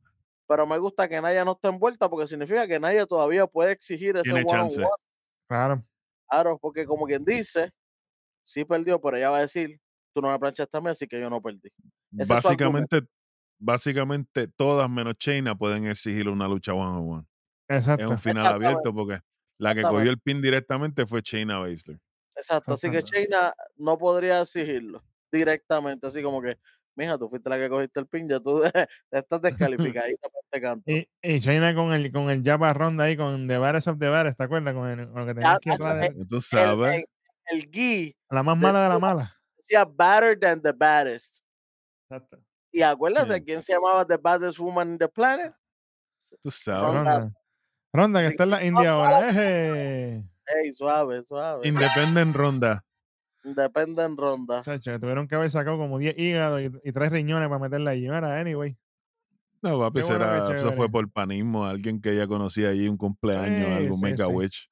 Pero 0.47 0.65
me 0.65 0.79
gusta 0.79 1.07
que 1.07 1.21
Naya 1.21 1.45
no 1.45 1.51
esté 1.51 1.67
envuelta 1.67 2.09
porque 2.09 2.25
significa 2.27 2.65
que 2.67 2.79
Naya 2.79 3.05
todavía 3.05 3.45
puede 3.45 3.71
exigir 3.71 4.15
ese 4.17 4.23
Tiene 4.23 4.39
one 4.41 4.49
on 4.49 4.69
chance. 4.69 4.81
one. 4.81 4.91
claro. 5.47 5.83
Claro, 6.27 6.57
porque 6.59 6.85
como 6.85 7.05
quien 7.07 7.23
dice, 7.25 7.71
sí 8.43 8.63
perdió, 8.65 8.99
pero 9.01 9.17
ella 9.17 9.31
va 9.31 9.37
a 9.37 9.41
decir, 9.41 9.79
tú 10.13 10.21
no 10.21 10.29
me 10.31 10.37
planchaste 10.39 10.77
a 10.77 10.81
mí, 10.81 10.89
así 10.89 11.07
que 11.07 11.19
yo 11.19 11.27
no 11.29 11.41
perdí. 11.41 11.71
Ese 12.13 12.23
es. 12.23 12.27
Básicamente, 12.27 13.01
básicamente 13.59 14.47
todas 14.47 14.89
menos 14.89 15.17
Chaina 15.17 15.55
pueden 15.55 15.85
exigir 15.87 16.27
una 16.29 16.47
lucha 16.47 16.73
one 16.73 16.97
on 16.99 17.11
one. 17.17 17.25
Es 17.67 17.77
Exacto. 17.87 18.09
un 18.11 18.17
final 18.17 18.45
abierto 18.47 18.93
porque 18.93 19.19
la 19.59 19.75
que 19.75 19.81
cogió 19.81 20.09
el 20.09 20.19
pin 20.19 20.41
directamente 20.41 21.05
fue 21.05 21.21
Chaina 21.21 21.59
Baszler. 21.59 21.99
Exacto, 22.35 22.73
así 22.73 22.89
que. 22.89 23.03
Chaina 23.03 23.53
no 23.77 23.97
podría 23.97 24.41
exigirlo 24.41 25.03
directamente, 25.31 26.07
así 26.07 26.23
como 26.23 26.41
que, 26.41 26.57
mija, 26.95 27.17
tú 27.17 27.29
fuiste 27.29 27.49
la 27.49 27.57
que 27.57 27.69
cogiste 27.69 27.99
el 27.99 28.07
pin, 28.07 28.27
ya 28.29 28.39
tú 28.39 28.61
estás 29.11 29.41
descalificadita 29.77 30.29
para 30.29 30.41
este 30.45 30.61
canto. 30.61 30.83
Y, 30.91 31.07
y 31.21 31.39
Shayna 31.39 31.75
con 31.75 31.91
el, 31.93 32.11
con 32.11 32.29
el 32.31 32.41
Jabba 32.43 32.73
Ronda 32.73 33.03
ahí, 33.03 33.15
con 33.17 33.47
The 33.47 33.57
Baddest 33.57 33.87
of 33.89 33.99
the 33.99 34.09
Baddest, 34.09 34.37
¿te 34.37 34.43
acuerdas? 34.45 34.73
Con, 34.73 34.87
el- 34.89 35.07
con 35.09 35.19
lo 35.21 35.25
que 35.27 35.33
tenía 35.35 35.49
Ya, 35.51 35.55
aquí 35.57 35.69
hacho, 35.69 35.85
atrás 35.85 36.01
de- 36.01 36.21
eh, 36.21 36.25
Tú 36.29 36.41
sabes. 36.41 36.93
el, 36.93 37.05
el 37.51 37.69
gui 37.69 38.15
la 38.31 38.41
más 38.43 38.57
mala 38.57 38.83
de 38.83 38.89
la 38.89 38.99
mala. 38.99 39.35
decía 39.57 39.85
better 39.85 40.39
than 40.39 40.61
the 40.61 40.71
baddest. 40.71 41.41
Exacto. 42.09 42.39
Y 42.71 42.81
acuérdate 42.81 43.35
Sí. 43.35 43.41
quién 43.45 43.63
se 43.63 43.73
llamaba 43.73 44.05
the 44.05 44.17
baddest 44.17 44.59
woman 44.59 44.91
in 44.91 44.97
the 44.97 45.07
planet. 45.07 45.53
Tú 46.41 46.51
sabes. 46.51 46.93
Ronda. 46.93 47.19
Ronda. 47.19 47.33
Ronda, 47.93 48.21
que 48.21 48.27
está 48.27 48.43
en 48.43 48.49
la 48.49 48.63
India 48.65 48.91
ahora. 48.91 49.29
Ey, 49.31 50.73
suave, 50.73 51.23
suave. 51.25 51.67
Independent 51.67 52.35
Ronda. 52.35 52.83
Depende 53.41 54.03
en 54.03 54.17
ronda. 54.17 54.61
Chacho, 54.63 54.91
que 54.91 54.99
tuvieron 54.99 55.25
que 55.27 55.33
haber 55.35 55.49
sacado 55.49 55.77
como 55.77 55.97
10 55.97 56.13
hígados 56.19 56.61
y, 56.61 56.65
y 56.83 56.91
3 56.91 57.09
riñones 57.09 57.47
para 57.47 57.59
meterla 57.59 57.91
allí. 57.91 58.01
Mira, 58.09 58.37
anyway. 58.37 58.77
No, 59.61 59.79
papi, 59.79 60.01
bueno, 60.01 60.07
será- 60.07 60.55
eso 60.57 60.73
fue 60.73 60.89
por 60.89 61.09
panismo. 61.09 61.65
Alguien 61.65 62.01
que 62.01 62.11
ella 62.11 62.27
conocía 62.27 62.69
allí, 62.69 62.87
un 62.89 62.97
cumpleaños, 62.97 63.65
Sí, 63.65 63.73
algo, 63.73 63.95
sí, 63.97 64.01
Make 64.03 64.21
a. 64.21 64.27
Witch. 64.27 64.69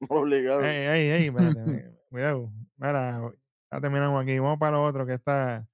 Obligado. 0.08 0.62
Ey, 0.62 0.76
ey, 0.86 1.10
ey, 1.10 1.26
espérate, 1.28 1.60
eh, 1.70 1.98
cuidado. 2.10 2.52
Mira, 2.76 3.32
ya 3.72 3.80
terminamos 3.80 4.22
aquí. 4.22 4.38
Vamos 4.38 4.58
para 4.58 4.72
lo 4.76 4.84
otro 4.84 5.06
que 5.06 5.14
está. 5.14 5.66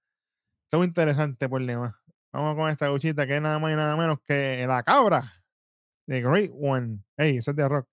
Todo 0.74 0.82
interesante 0.82 1.48
por 1.48 1.64
demás. 1.64 1.94
Vamos 2.32 2.56
con 2.56 2.68
esta 2.68 2.88
luchita 2.88 3.28
que 3.28 3.36
es 3.36 3.40
nada 3.40 3.60
más 3.60 3.72
y 3.72 3.76
nada 3.76 3.96
menos 3.96 4.18
que 4.26 4.66
la 4.66 4.82
cabra. 4.82 5.32
The 6.08 6.20
Great 6.20 6.50
One. 6.52 6.98
Hey, 7.16 7.36
eso 7.36 7.52
es 7.52 7.56
de 7.56 7.68
rock. 7.68 7.88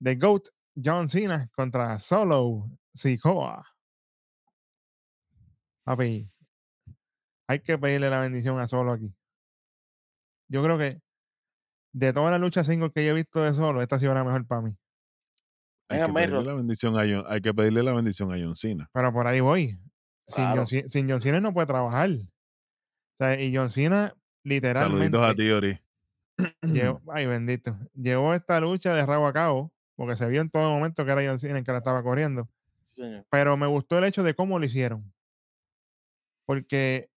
The 0.00 0.14
GOAT, 0.14 0.46
John 0.76 1.08
Cena 1.08 1.50
contra 1.56 1.98
Solo 1.98 2.70
Sikoa. 2.94 3.66
Papi, 5.82 6.30
hay 7.48 7.58
que 7.58 7.76
pedirle 7.76 8.10
la 8.10 8.20
bendición 8.20 8.60
a 8.60 8.68
Solo 8.68 8.92
aquí. 8.92 9.12
Yo 10.46 10.62
creo 10.62 10.78
que 10.78 11.00
de 11.92 12.12
todas 12.12 12.30
las 12.30 12.40
luchas 12.40 12.68
single 12.68 12.92
que 12.92 13.04
yo 13.04 13.10
he 13.10 13.14
visto 13.14 13.42
de 13.42 13.52
Solo, 13.52 13.82
esta 13.82 13.96
ha 13.96 13.98
sido 13.98 14.14
la 14.14 14.22
mejor 14.22 14.46
para 14.46 14.62
mí. 14.62 14.76
Hay 15.88 15.98
Venga, 15.98 16.06
que, 16.06 16.12
pedirle 16.12 16.44
la 16.44 16.54
bendición 16.54 16.96
a 16.96 17.00
John, 17.00 17.24
hay 17.26 17.40
que 17.40 17.52
pedirle 17.52 17.82
la 17.82 17.92
bendición 17.92 18.32
a 18.32 18.36
John 18.40 18.54
Cena. 18.54 18.88
Pero 18.92 19.12
por 19.12 19.26
ahí 19.26 19.40
voy. 19.40 19.76
Sin. 20.26 20.44
John, 20.44 20.66
sin 20.66 21.08
John 21.08 21.20
Cena 21.20 21.40
no 21.40 21.52
puede 21.52 21.66
trabajar. 21.66 22.10
O 22.10 23.16
sea, 23.18 23.40
y 23.40 23.54
John 23.54 23.70
Cena, 23.70 24.14
literalmente. 24.42 25.16
Saluditos 25.16 25.22
a 25.22 25.34
ti, 25.34 25.50
Ori. 25.50 25.80
ay, 27.12 27.26
bendito. 27.26 27.78
Llevó 27.94 28.34
esta 28.34 28.60
lucha 28.60 28.94
de 28.94 29.06
rabo 29.06 29.26
a 29.26 29.32
cabo, 29.32 29.72
porque 29.94 30.16
se 30.16 30.28
vio 30.28 30.40
en 30.40 30.50
todo 30.50 30.70
momento 30.70 31.04
que 31.04 31.12
era 31.12 31.26
John 31.26 31.38
Cena 31.38 31.58
el 31.58 31.64
que 31.64 31.72
la 31.72 31.78
estaba 31.78 32.02
corriendo. 32.02 32.48
Sí, 32.82 33.02
señor. 33.02 33.26
Pero 33.30 33.56
me 33.56 33.66
gustó 33.66 33.98
el 33.98 34.04
hecho 34.04 34.22
de 34.22 34.34
cómo 34.34 34.58
lo 34.58 34.64
hicieron. 34.64 35.12
Porque 36.44 37.10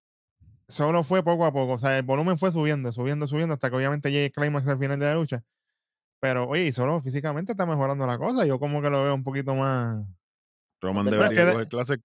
solo 0.68 1.04
fue 1.04 1.24
poco 1.24 1.46
a 1.46 1.52
poco. 1.52 1.74
O 1.74 1.80
sea, 1.80 1.98
el 1.98 2.04
volumen 2.04 2.38
fue 2.38 2.52
subiendo, 2.52 2.92
subiendo, 2.92 3.28
subiendo, 3.28 3.54
hasta 3.54 3.70
que 3.70 3.76
obviamente 3.76 4.12
llegue 4.12 4.26
el 4.26 4.32
climax 4.32 4.68
al 4.68 4.80
final 4.80 5.00
de 5.00 5.06
la 5.06 5.16
lucha. 5.16 5.44
Pero, 6.22 6.48
oye, 6.48 6.68
y 6.68 6.72
solo 6.72 7.02
físicamente 7.02 7.54
está 7.54 7.66
mejorando 7.66 8.06
la 8.06 8.18
cosa. 8.18 8.46
Yo 8.46 8.60
como 8.60 8.82
que 8.82 8.90
lo 8.90 9.04
veo 9.04 9.16
un 9.16 9.24
poquito 9.24 9.56
más. 9.56 10.06
Roman 10.82 11.06
debería 11.06 11.52
coger 11.52 11.68
clases. 11.68 12.00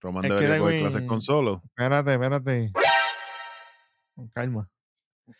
Roman 0.00 0.24
es 0.24 0.30
debería 0.30 0.58
coger 0.58 0.80
clases 0.80 1.02
con 1.06 1.20
solo. 1.20 1.62
Espérate, 1.64 2.12
espérate. 2.14 2.72
Con 4.14 4.28
calma. 4.28 4.68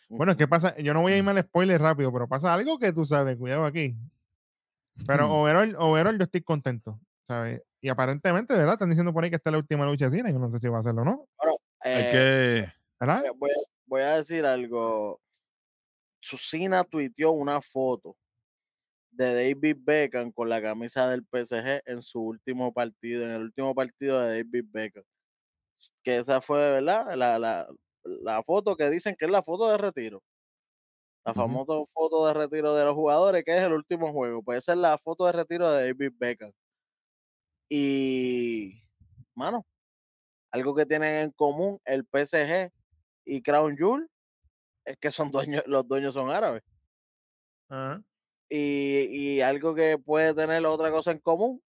Bueno, 0.09 0.31
es 0.33 0.37
que 0.37 0.47
pasa, 0.47 0.77
yo 0.77 0.93
no 0.93 1.01
voy 1.01 1.13
a 1.13 1.17
irme 1.17 1.31
al 1.31 1.41
spoiler 1.41 1.81
rápido, 1.81 2.11
pero 2.13 2.27
pasa 2.27 2.53
algo 2.53 2.77
que 2.79 2.93
tú 2.93 3.05
sabes, 3.05 3.37
cuidado 3.37 3.65
aquí. 3.65 3.95
Pero 5.07 5.27
Hmm. 5.27 5.31
overall, 5.31 5.75
overall 5.79 6.17
yo 6.17 6.23
estoy 6.25 6.41
contento, 6.41 6.99
¿sabes? 7.23 7.61
Y 7.81 7.89
aparentemente, 7.89 8.53
¿verdad? 8.53 8.73
Están 8.73 8.89
diciendo 8.89 9.11
por 9.13 9.23
ahí 9.23 9.29
que 9.31 9.37
esta 9.37 9.49
es 9.49 9.53
la 9.53 9.57
última 9.57 9.85
lucha 9.85 10.09
de 10.09 10.17
cine, 10.17 10.31
yo 10.31 10.39
no 10.39 10.51
sé 10.51 10.59
si 10.59 10.67
va 10.67 10.77
a 10.77 10.79
hacerlo 10.81 11.01
o 11.01 11.05
no, 11.05 11.27
Hay 11.79 12.03
Eh, 12.03 12.09
que. 12.11 12.73
¿verdad? 12.99 13.23
voy- 13.29 13.37
voy, 13.39 13.49
a, 13.51 13.55
voy 13.87 14.01
a 14.01 14.15
decir 14.17 14.45
algo. 14.45 15.19
Susina 16.19 16.83
tuiteó 16.83 17.31
una 17.31 17.59
foto 17.61 18.15
de 19.11 19.33
David 19.35 19.77
Beckham 19.81 20.31
con 20.31 20.49
la 20.49 20.61
camisa 20.61 21.09
del 21.09 21.25
PSG 21.25 21.81
en 21.85 22.01
su 22.01 22.21
último 22.21 22.73
partido, 22.73 23.25
en 23.25 23.31
el 23.31 23.41
último 23.43 23.75
partido 23.75 24.19
de 24.21 24.43
David 24.43 24.65
Beckham. 24.71 25.03
Que 26.03 26.17
esa 26.19 26.41
fue, 26.41 26.57
¿verdad? 26.59 27.15
La, 27.15 27.39
la, 27.39 27.67
la 28.03 28.43
foto 28.43 28.75
que 28.75 28.89
dicen 28.89 29.15
que 29.17 29.25
es 29.25 29.31
la 29.31 29.43
foto 29.43 29.69
de 29.69 29.77
retiro. 29.77 30.21
La 31.25 31.33
famosa 31.33 31.73
foto 31.93 32.27
de 32.27 32.33
retiro 32.35 32.75
de 32.75 32.85
los 32.85 32.93
jugadores, 32.93 33.43
que 33.43 33.57
es 33.57 33.63
el 33.63 33.73
último 33.73 34.11
juego. 34.13 34.43
Pues 34.43 34.59
esa 34.59 34.73
es 34.73 34.77
la 34.79 34.97
foto 34.99 35.25
de 35.25 35.31
retiro 35.31 35.67
de 35.71 35.85
David 35.87 36.11
Beckham. 36.15 36.51
Y, 37.69 38.83
mano, 39.35 39.65
algo 40.51 40.75
que 40.75 40.85
tienen 40.87 41.23
en 41.25 41.31
común 41.31 41.79
el 41.85 42.05
PSG 42.05 42.71
y 43.25 43.41
Crown 43.43 43.77
Jewel 43.77 44.07
es 44.85 44.97
que 44.97 45.11
son 45.11 45.31
dueños, 45.31 45.63
los 45.67 45.87
dueños 45.87 46.13
son 46.15 46.31
árabes. 46.31 46.63
Ajá. 47.69 48.01
Y, 48.53 49.39
algo 49.41 49.73
que 49.73 49.97
puede 49.97 50.33
tener 50.33 50.65
otra 50.65 50.91
cosa 50.91 51.11
en 51.11 51.19
común 51.19 51.61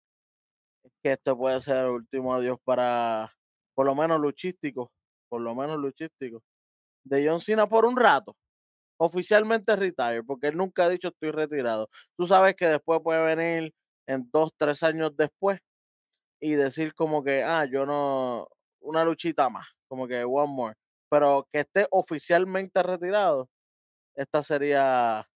que 1.03 1.13
este 1.13 1.35
puede 1.35 1.61
ser 1.61 1.77
el 1.77 1.91
último 1.91 2.33
adiós 2.33 2.57
para, 2.63 3.33
por 3.75 3.85
lo 3.85 3.95
menos 3.95 4.19
luchístico, 4.19 4.91
por 5.29 5.41
lo 5.41 5.55
menos 5.55 5.77
luchístico, 5.77 6.43
de 7.05 7.27
John 7.27 7.39
Cena 7.39 7.67
por 7.67 7.85
un 7.85 7.97
rato. 7.97 8.35
Oficialmente 8.99 9.75
retire, 9.75 10.23
porque 10.23 10.47
él 10.47 10.57
nunca 10.57 10.85
ha 10.85 10.89
dicho 10.89 11.09
estoy 11.09 11.31
retirado. 11.31 11.89
Tú 12.17 12.27
sabes 12.27 12.55
que 12.55 12.67
después 12.67 13.01
puede 13.03 13.35
venir 13.35 13.73
en 14.07 14.29
dos, 14.31 14.51
tres 14.57 14.83
años 14.83 15.11
después 15.17 15.59
y 16.41 16.53
decir 16.53 16.93
como 16.95 17.23
que, 17.23 17.43
ah, 17.43 17.65
yo 17.65 17.85
no, 17.85 18.47
una 18.81 19.05
luchita 19.05 19.49
más, 19.49 19.67
como 19.87 20.07
que 20.07 20.23
one 20.23 20.53
more. 20.53 20.75
Pero 21.09 21.47
que 21.51 21.61
esté 21.61 21.87
oficialmente 21.91 22.83
retirado, 22.83 23.49
esta 24.15 24.43
sería 24.43 25.27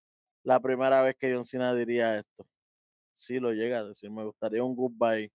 la 0.46 0.60
primera 0.60 1.02
vez 1.02 1.16
que 1.20 1.34
John 1.34 1.44
Cena 1.44 1.74
diría 1.74 2.20
esto. 2.20 2.48
Si 3.14 3.40
lo 3.40 3.52
llega 3.52 3.80
a 3.80 3.84
decir, 3.86 4.12
me 4.12 4.24
gustaría 4.24 4.64
un 4.64 4.76
goodbye 4.76 5.32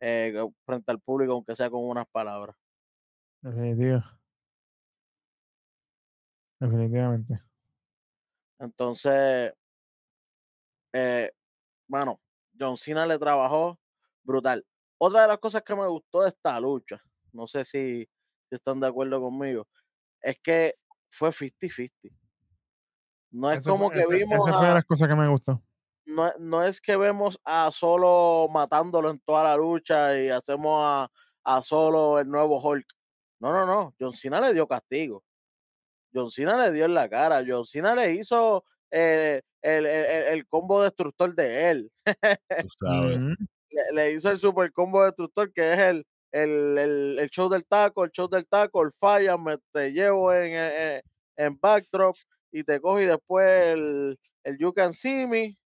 eh, 0.00 0.34
frente 0.64 0.92
al 0.92 1.00
público, 1.00 1.32
aunque 1.32 1.56
sea 1.56 1.68
con 1.68 1.84
unas 1.84 2.06
palabras. 2.06 2.56
Definitivo. 3.42 4.02
Definitivamente. 6.60 7.42
Entonces, 8.58 9.52
eh, 10.92 11.32
mano, 11.88 12.20
John 12.58 12.76
Cena 12.76 13.04
le 13.04 13.18
trabajó 13.18 13.78
brutal. 14.22 14.64
Otra 14.98 15.22
de 15.22 15.28
las 15.28 15.38
cosas 15.38 15.62
que 15.62 15.74
me 15.74 15.88
gustó 15.88 16.22
de 16.22 16.28
esta 16.28 16.58
lucha, 16.60 17.02
no 17.32 17.48
sé 17.48 17.64
si, 17.64 18.08
si 18.48 18.54
están 18.54 18.78
de 18.78 18.86
acuerdo 18.86 19.20
conmigo, 19.20 19.66
es 20.20 20.38
que 20.40 20.76
fue 21.08 21.30
50-50. 21.32 22.25
No 23.36 23.50
es 23.50 23.58
Eso 23.58 23.70
como 23.70 23.90
que 23.90 24.00
esa- 24.00 24.08
vimos 24.08 24.46
Esa 24.46 24.58
fue 24.58 24.68
de 24.68 24.74
las 24.74 24.84
cosas 24.84 25.08
que 25.08 25.14
me 25.14 25.28
gustó. 25.28 25.62
no, 26.06 26.32
no 26.38 26.62
es 26.64 26.80
que 26.80 26.96
vemos 26.96 27.38
a 27.44 27.70
Solo 27.70 28.48
matándolo 28.50 29.10
en 29.10 29.18
toda 29.20 29.44
la 29.44 29.56
lucha 29.56 30.18
y 30.18 30.28
hacemos 30.30 30.80
a, 30.82 31.08
a 31.44 31.62
Solo 31.62 32.18
el 32.18 32.28
nuevo 32.28 32.60
Hulk. 32.60 32.86
No, 33.40 33.52
no, 33.52 33.66
no. 33.66 33.94
John 34.00 34.14
Cena 34.14 34.40
le 34.40 34.54
dio 34.54 34.66
castigo. 34.66 35.22
John 36.14 36.30
Cena 36.30 36.56
le 36.64 36.72
dio 36.72 36.86
en 36.86 36.94
la 36.94 37.08
cara. 37.08 37.44
John 37.46 37.66
Cena 37.66 37.94
le 37.94 38.12
hizo 38.14 38.64
eh, 38.90 39.42
el, 39.62 39.84
el- 39.84 40.06
el- 40.06 40.22
el 40.34 40.46
combo 40.46 40.82
destructor 40.82 41.34
de 41.34 41.70
él. 41.70 41.92
Tú 42.62 42.68
sabes. 42.78 43.18
Ujú. 43.18 43.34
Le, 43.70 43.82
le 43.92 44.12
hizo 44.12 44.30
el 44.30 44.38
super 44.38 44.72
combo 44.72 45.04
destructor 45.04 45.52
que 45.52 45.72
es 45.74 45.78
el, 45.80 46.06
el, 46.32 46.78
el- 46.78 47.18
el 47.18 47.28
show 47.30 47.48
del 47.50 47.66
taco, 47.66 48.04
el 48.04 48.10
show 48.12 48.28
del 48.28 48.46
taco, 48.46 48.82
el 48.82 48.92
falla, 48.92 49.36
me 49.36 49.58
te 49.72 49.92
llevo 49.92 50.32
en, 50.32 50.52
en, 50.54 51.02
en 51.36 51.58
backdrop 51.60 52.16
y 52.52 52.64
te 52.64 52.80
cojo 52.80 53.00
y 53.00 53.06
después 53.06 53.46
el, 53.74 54.18
el 54.44 54.58
you 54.58 54.72
can 54.72 54.92
see 54.94 55.26
me, 55.26 55.58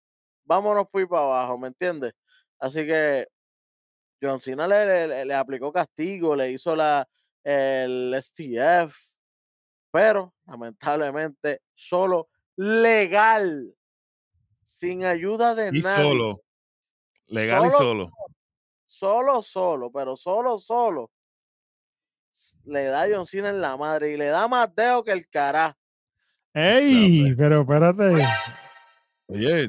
vámonos 0.44 0.88
por 0.90 1.00
ahí 1.02 1.06
para 1.06 1.22
abajo, 1.22 1.58
¿me 1.58 1.68
entiendes? 1.68 2.12
Así 2.58 2.86
que 2.86 3.26
John 4.22 4.40
Cena 4.40 4.68
le, 4.68 5.06
le- 5.08 5.24
le- 5.24 5.34
aplicó 5.34 5.72
castigo, 5.72 6.36
le 6.36 6.50
hizo 6.52 6.76
la, 6.76 7.08
el 7.44 8.12
STF, 8.14 8.94
pero 9.90 10.34
lamentablemente 10.46 11.62
solo 11.74 12.28
legal, 12.56 13.74
sin 14.62 15.04
ayuda 15.04 15.54
de 15.54 15.68
Y 15.72 15.80
nadie 15.80 16.04
solo. 16.04 16.42
Legal 17.28 17.66
y 17.66 17.70
Solo- 17.70 18.10
solo. 18.86 19.42
solo, 19.42 19.90
pero 19.92 20.16
solo, 20.16 20.58
solo, 20.58 21.10
le 22.64 22.84
da 22.84 23.06
John 23.10 23.26
Cena 23.26 23.50
en 23.50 23.60
la 23.60 23.76
madre 23.76 24.12
y 24.12 24.16
le 24.16 24.26
da 24.26 24.48
más 24.48 24.74
dedo 24.74 25.02
que 25.04 25.12
el 25.12 25.28
cara. 25.28 25.76
¡Ey! 26.54 27.34
Pero 27.36 27.60
espérate. 27.62 28.24
Oye, 29.28 29.68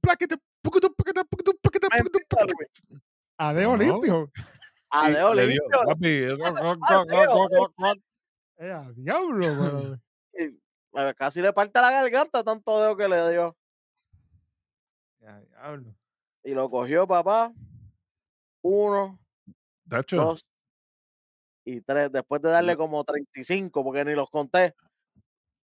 plaquete, 0.00 0.36
pucutu, 0.62 0.94
paquete, 0.94 1.24
pucutu, 1.24 1.52
paquete, 1.62 1.86
pucutu, 1.88 2.18
Mentira, 2.18 2.26
paquete. 2.28 2.54
Luis. 2.58 3.02
A 3.38 3.54
dedo 3.54 3.76
No. 3.76 3.82
limpio. 3.82 4.30
A 4.90 5.10
Y 5.10 5.14
dedo 5.14 5.34
le 5.34 5.46
dio- 5.46 5.62
limpio. 5.62 5.80
papi, 5.86 6.24
a 8.70 8.92
diablo, 8.92 9.98
Casi 11.16 11.40
le 11.40 11.52
parte 11.54 11.80
la 11.80 11.90
garganta 11.90 12.44
tanto 12.44 12.78
dedo 12.78 12.96
que 12.96 13.08
le 13.08 13.30
dio. 13.30 13.56
Diablo. 15.18 15.94
Y 16.44 16.52
lo 16.52 16.68
cogió 16.68 17.06
papá. 17.06 17.52
Uno, 18.62 19.18
dos 19.86 20.44
y 21.64 21.80
tres. 21.80 22.12
Después 22.12 22.42
de 22.42 22.50
darle 22.50 22.76
como 22.76 23.02
35, 23.04 23.82
porque 23.82 24.04
ni 24.04 24.14
los 24.14 24.28
conté. 24.30 24.74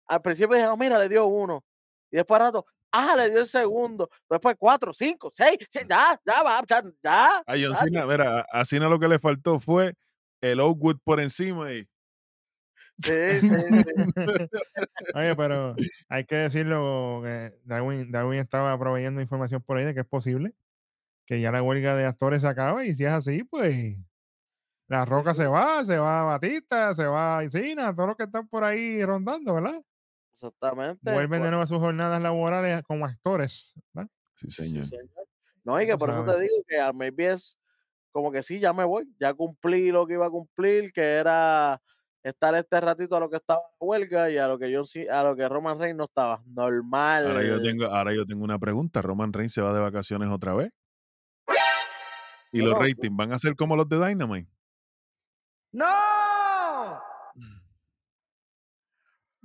Al 0.08 0.22
principio 0.22 0.56
dije, 0.56 0.68
"Oh, 0.68 0.76
mira, 0.76 0.98
le 0.98 1.08
dio 1.08 1.26
uno. 1.26 1.64
Y 2.10 2.16
después 2.16 2.40
al 2.40 2.46
rato, 2.48 2.66
ah, 2.92 3.14
le 3.16 3.30
dio 3.30 3.40
el 3.40 3.46
segundo. 3.46 4.08
Después 4.28 4.56
cuatro, 4.58 4.92
cinco, 4.92 5.30
seis, 5.32 5.58
siete, 5.70 5.88
ya, 5.90 6.20
ya, 6.24 6.42
va, 6.42 6.62
ya, 6.68 6.82
ya. 7.02 7.36
a 7.46 7.54
John 7.60 7.76
Cena, 7.76 8.06
mira, 8.06 8.46
a 8.50 8.64
Cena 8.64 8.88
lo 8.88 8.98
que 8.98 9.08
le 9.08 9.18
faltó 9.18 9.58
fue 9.60 9.94
el 10.40 10.60
Oakwood 10.60 10.98
por 11.04 11.20
encima 11.20 11.72
y 11.72 11.86
Sí, 12.98 13.12
sí, 13.40 13.48
sí. 13.48 13.48
Oye, 15.14 15.36
pero 15.36 15.76
hay 16.08 16.24
que 16.24 16.36
decirlo 16.36 17.20
que 17.22 17.52
Darwin, 17.64 18.10
Darwin 18.10 18.38
estaba 18.38 18.78
proveyendo 18.78 19.20
información 19.20 19.62
por 19.62 19.76
ahí 19.76 19.84
de 19.84 19.94
que 19.94 20.00
es 20.00 20.06
posible 20.06 20.54
que 21.26 21.40
ya 21.40 21.50
la 21.50 21.62
huelga 21.62 21.96
de 21.96 22.06
actores 22.06 22.42
se 22.42 22.48
acabe 22.48 22.86
y 22.86 22.94
si 22.94 23.04
es 23.04 23.10
así, 23.10 23.42
pues 23.44 23.96
la 24.88 25.04
roca 25.04 25.34
sí. 25.34 25.42
se 25.42 25.46
va, 25.48 25.84
se 25.84 25.98
va 25.98 26.22
Batista, 26.22 26.94
se 26.94 27.04
va 27.04 27.42
Encina, 27.42 27.94
todos 27.94 28.10
los 28.10 28.16
que 28.16 28.22
están 28.24 28.48
por 28.48 28.64
ahí 28.64 29.04
rondando, 29.04 29.54
¿verdad? 29.54 29.82
Exactamente. 30.36 31.10
Vuelven 31.10 31.30
de 31.30 31.38
Pues, 31.38 31.50
nuevo 31.50 31.62
a 31.62 31.66
sus 31.66 31.78
jornadas 31.78 32.20
laborales 32.20 32.82
como 32.82 33.06
actores, 33.06 33.72
¿verdad? 33.94 34.10
sí, 34.34 34.50
sí, 34.50 34.64
señor. 34.64 34.86
No, 35.64 35.80
y 35.80 35.86
que 35.86 35.96
por 35.96 36.10
eso 36.10 36.24
te 36.24 36.38
digo 36.40 36.54
que 36.68 36.78
a 36.78 36.92
maybe 36.92 37.28
es 37.32 37.58
como 38.12 38.30
que 38.30 38.42
sí, 38.42 38.60
ya 38.60 38.74
me 38.74 38.84
voy, 38.84 39.08
ya 39.18 39.32
cumplí 39.32 39.90
lo 39.90 40.06
que 40.06 40.12
iba 40.14 40.26
a 40.26 40.30
cumplir, 40.30 40.92
que 40.92 41.02
era 41.02 41.80
estar 42.22 42.54
este 42.54 42.80
ratito 42.80 43.16
a 43.16 43.20
lo 43.20 43.30
que 43.30 43.36
estaba 43.36 43.60
en 43.60 43.88
huelga 43.88 44.30
y 44.30 44.36
a 44.36 44.46
lo 44.46 44.58
que 44.58 44.70
yo 44.70 44.84
sí, 44.84 45.08
a 45.08 45.22
lo 45.22 45.34
que 45.36 45.48
Roman 45.48 45.78
Reigns 45.78 45.96
no 45.96 46.04
estaba. 46.04 46.42
Normal. 46.46 47.26
Ahora 47.28 47.42
yo 47.42 47.62
tengo, 47.62 47.86
ahora 47.86 48.14
yo 48.14 48.26
tengo 48.26 48.44
una 48.44 48.58
pregunta. 48.58 49.00
¿Roman 49.00 49.32
Reigns 49.32 49.54
se 49.54 49.62
va 49.62 49.72
de 49.72 49.80
vacaciones 49.80 50.28
otra 50.30 50.52
vez? 50.54 50.70
¿Y 52.52 52.58
los 52.60 52.74
Bueno, 52.74 52.86
ratings 52.86 53.16
van 53.16 53.32
a 53.32 53.38
ser 53.38 53.56
como 53.56 53.74
los 53.74 53.88
de 53.88 54.06
Dynamite? 54.06 54.50
¡No! 55.72 55.86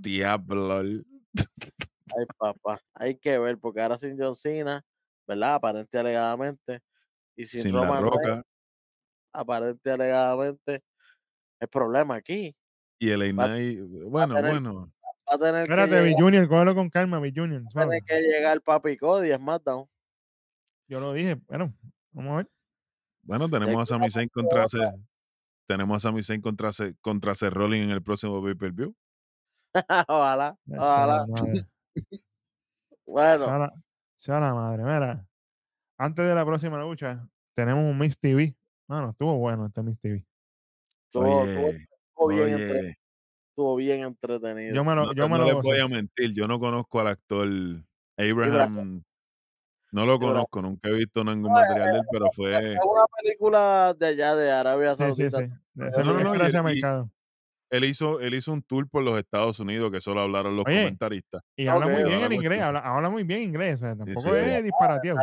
Diablo. 0.02 0.80
Ay, 0.80 2.26
papá, 2.38 2.82
hay 2.94 3.16
que 3.18 3.38
ver, 3.40 3.58
porque 3.58 3.82
ahora 3.82 3.98
sin 3.98 4.18
John 4.20 4.36
Cena, 4.36 4.84
¿verdad? 5.28 5.56
Aparente 5.56 5.98
alegadamente, 5.98 6.80
y 7.36 7.46
sin, 7.46 7.62
Sin 7.64 7.74
Roman 7.74 8.04
Reigns, 8.04 8.44
aparente 9.34 9.92
alegadamente, 9.92 10.84
el 11.60 11.68
problema 11.70 12.16
aquí 12.16 12.56
y 13.00 13.10
el 13.10 13.32
Knight. 13.34 13.80
Bueno, 14.10 14.36
tener- 14.36 14.52
bueno. 14.52 14.94
va 15.30 15.36
a 15.36 15.38
tener 15.38 15.54
que 15.56 15.62
Espérate, 15.74 16.02
B 16.02 16.08
llegar, 16.10 16.22
Junior, 16.22 16.48
cógelo 16.50 16.76
con 16.76 16.90
calma, 16.90 17.20
B 17.20 17.32
Junior. 17.34 17.62
va 17.64 17.68
a 17.68 17.72
suave. 17.72 18.02
tener 18.02 18.04
que 18.24 18.28
llegar 18.28 18.62
Papi 18.62 18.98
Cody 18.98 19.32
a 19.32 19.38
SmackDown. 19.38 19.88
Yo 20.90 21.00
lo 21.00 21.14
dije, 21.14 21.36
bueno, 21.48 21.74
vamos 22.12 22.34
a 22.34 22.36
ver. 22.38 22.52
Bueno, 23.24 23.50
tenemos 23.50 23.84
a 23.84 23.86
Sami 23.86 24.10
Zayn 24.12 24.28
contra. 24.28 24.68
Se- 24.68 24.80
tenemos 25.68 25.96
a 25.96 26.00
Sami 26.10 26.22
Zayn 26.24 26.42
contra 26.42 26.74
Se- 26.74 26.96
contra 27.00 27.34
Seth 27.36 27.54
Rollins 27.54 27.86
en 27.86 27.92
el 27.92 28.04
próximo 28.04 28.44
pay-per-view. 28.44 28.94
ojalá, 30.08 30.58
ojalá. 30.78 31.26
Bueno, 33.06 33.46
Sea 33.46 33.58
la, 33.58 33.74
sea 34.16 34.40
la 34.40 34.54
madre. 34.54 34.84
Mira, 34.84 35.26
antes 35.98 36.26
de 36.26 36.34
la 36.34 36.46
próxima 36.46 36.80
lucha, 36.82 37.28
tenemos 37.54 37.84
un 37.84 37.98
Miss 37.98 38.18
TV. 38.18 38.56
Bueno, 38.88 39.10
estuvo 39.10 39.38
bueno 39.38 39.66
este 39.66 39.84
Miss 39.84 40.00
TV. 40.00 40.26
estuvo, 41.06 41.44
estuvo- 41.46 41.68
Oye, 41.68 41.88
estuvo 42.14 42.28
bien 42.46 42.50
entre- 42.62 42.98
estuvo 43.50 43.76
bien 43.76 44.04
entretenido. 44.06 44.74
Yo 44.76 44.84
me 44.86 44.96
lo, 44.96 45.08
no, 45.08 45.14
yo 45.14 45.28
me 45.28 45.38
no 45.38 45.44
lo 45.46 45.54
les 45.56 45.62
voy 45.62 45.80
a 45.80 45.88
mentir, 45.90 46.34
yo 46.34 46.48
no 46.48 46.58
conozco 46.60 47.02
al 47.02 47.08
actor 47.08 47.48
Abraham. 48.18 49.04
No 49.92 50.06
lo 50.06 50.14
Abraham. 50.14 50.20
conozco, 50.34 50.62
nunca 50.62 50.88
he 50.90 50.94
visto 50.94 51.24
ningún 51.26 51.52
material 51.52 51.92
de 51.92 52.00
él, 52.00 52.06
pero 52.12 52.32
fue. 52.32 52.56
Es 52.76 52.80
una 52.82 53.04
película 53.22 53.94
de 54.00 54.06
allá, 54.06 54.36
de 54.36 54.52
Arabia 54.52 54.96
Sí, 54.96 55.04
sí, 55.16 55.30
Saudita. 55.30 55.40
sí. 55.40 55.62
No, 55.74 55.90
no, 55.90 56.24
no, 56.24 56.34
ese 56.46 56.58
el- 56.58 56.62
y- 56.62 56.64
mercado. 56.64 57.12
Él 57.72 57.86
hizo, 57.86 58.20
él 58.20 58.34
hizo 58.34 58.52
un 58.52 58.62
tour 58.64 58.88
por 58.90 59.02
los 59.02 59.18
Estados 59.18 59.60
Unidos 59.62 59.92
que 59.92 60.02
solo 60.02 60.22
hablaron 60.22 60.56
los 60.58 60.66
Oye, 60.68 60.84
comentaristas. 60.84 61.42
Y 61.56 61.68
habla 61.68 61.86
Ok, 61.88 61.92
muy 61.94 62.04
bien 62.04 62.14
habla 62.16 62.26
en 62.28 62.34
inglés, 62.34 62.62
habla, 62.62 62.80
habla 62.80 63.10
muy 63.10 63.24
bien 63.24 63.42
inglés. 63.44 63.76
O 63.76 63.80
sea, 63.80 63.96
tampoco 63.96 64.22
sí, 64.22 64.30
sí. 64.30 64.36
es 64.52 64.64
disparateado. 64.64 65.20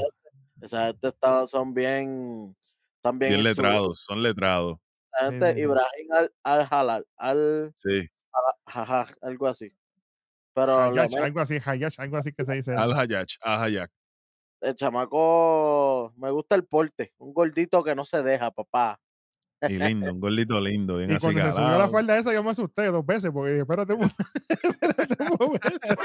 Esa 0.62 0.86
gente 0.86 1.08
está, 1.08 1.46
son 1.46 1.74
bien, 1.74 2.56
están 2.96 3.18
bien, 3.18 3.42
letrados, 3.42 4.02
son 4.04 4.22
letrados. 4.22 4.78
Esa 5.12 5.28
Sí, 5.30 5.38
gente. 5.38 5.60
Ibrahim 5.60 6.12
al, 6.12 6.32
al 6.42 6.66
halal, 6.70 7.06
al 7.16 7.72
Sí. 7.74 8.08
jaja, 8.66 9.06
algo 9.22 9.46
así. 9.46 9.70
Pero 10.54 10.72
algo 10.78 11.40
así, 11.40 11.58
Hayash, 11.64 12.00
algo 12.00 12.16
así 12.16 12.32
que 12.32 12.44
se 12.44 12.54
dice. 12.54 12.74
Al 12.74 12.92
Hayach, 12.98 13.36
a 13.42 13.62
Hayak. 13.62 13.90
el 14.62 14.74
chamaco, 14.74 16.12
me 16.16 16.30
gusta 16.32 16.56
el 16.56 16.64
porte, 16.66 17.12
un 17.18 17.32
gordito 17.32 17.84
que 17.84 17.94
no 17.94 18.04
se 18.04 18.22
deja, 18.22 18.50
papá. 18.50 18.98
Y 19.62 19.78
lindo, 19.78 20.12
un 20.12 20.20
gordito 20.20 20.60
lindo, 20.60 20.98
bien 20.98 21.10
Y 21.10 21.14
así 21.14 21.22
cuando 21.26 21.42
se 21.46 21.52
subió 21.52 21.78
la 21.78 21.88
falda 21.88 22.16
esa, 22.18 22.32
yo 22.32 22.42
me 22.44 22.50
asusté 22.50 22.86
dos 22.86 23.04
veces 23.04 23.30
porque 23.32 23.50
dije, 23.50 23.62
espérate, 23.62 23.92
un 23.94 24.00
mo- 24.02 24.08
espérate 24.48 25.16
un 25.24 25.36
momento. 25.38 26.02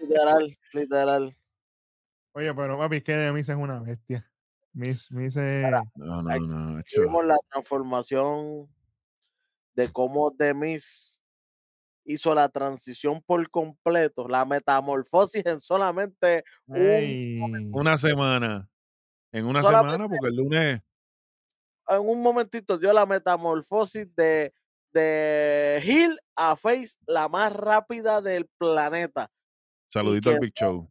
Literal, 0.00 0.56
literal. 0.72 1.36
Oye, 2.34 2.54
pero 2.54 2.78
papi, 2.78 2.96
es 2.96 3.04
que 3.04 3.12
de 3.14 3.32
Miss 3.32 3.48
es 3.48 3.56
una 3.56 3.80
bestia. 3.80 4.30
Miss, 4.72 5.10
Miss 5.10 5.36
es... 5.36 5.66
No, 5.96 6.22
no, 6.22 6.38
no. 6.38 6.82
Vimos 6.96 7.26
la 7.26 7.36
transformación 7.50 8.68
de 9.74 9.88
cómo 9.90 10.30
Demis 10.30 11.18
hizo 12.04 12.34
la 12.34 12.48
transición 12.48 13.22
por 13.22 13.48
completo, 13.50 14.26
la 14.28 14.44
metamorfosis 14.44 15.44
en 15.46 15.60
solamente 15.60 16.42
un 16.66 16.76
Ey, 16.76 17.40
Una 17.72 17.98
semana. 17.98 18.68
En 19.32 19.46
una 19.46 19.62
Solamente- 19.62 19.92
semana, 19.94 20.08
porque 20.08 20.28
el 20.28 20.36
lunes. 20.36 20.80
En 21.96 22.08
un 22.08 22.22
momentito 22.22 22.78
dio 22.78 22.92
la 22.92 23.06
metamorfosis 23.06 24.14
de, 24.14 24.52
de 24.92 25.82
Hill 25.84 26.18
a 26.36 26.56
Face, 26.56 26.96
la 27.06 27.28
más 27.28 27.52
rápida 27.52 28.20
del 28.20 28.46
planeta. 28.58 29.30
Saludito 29.88 30.30
al 30.30 30.38
Big 30.38 30.54
Show. 30.54 30.88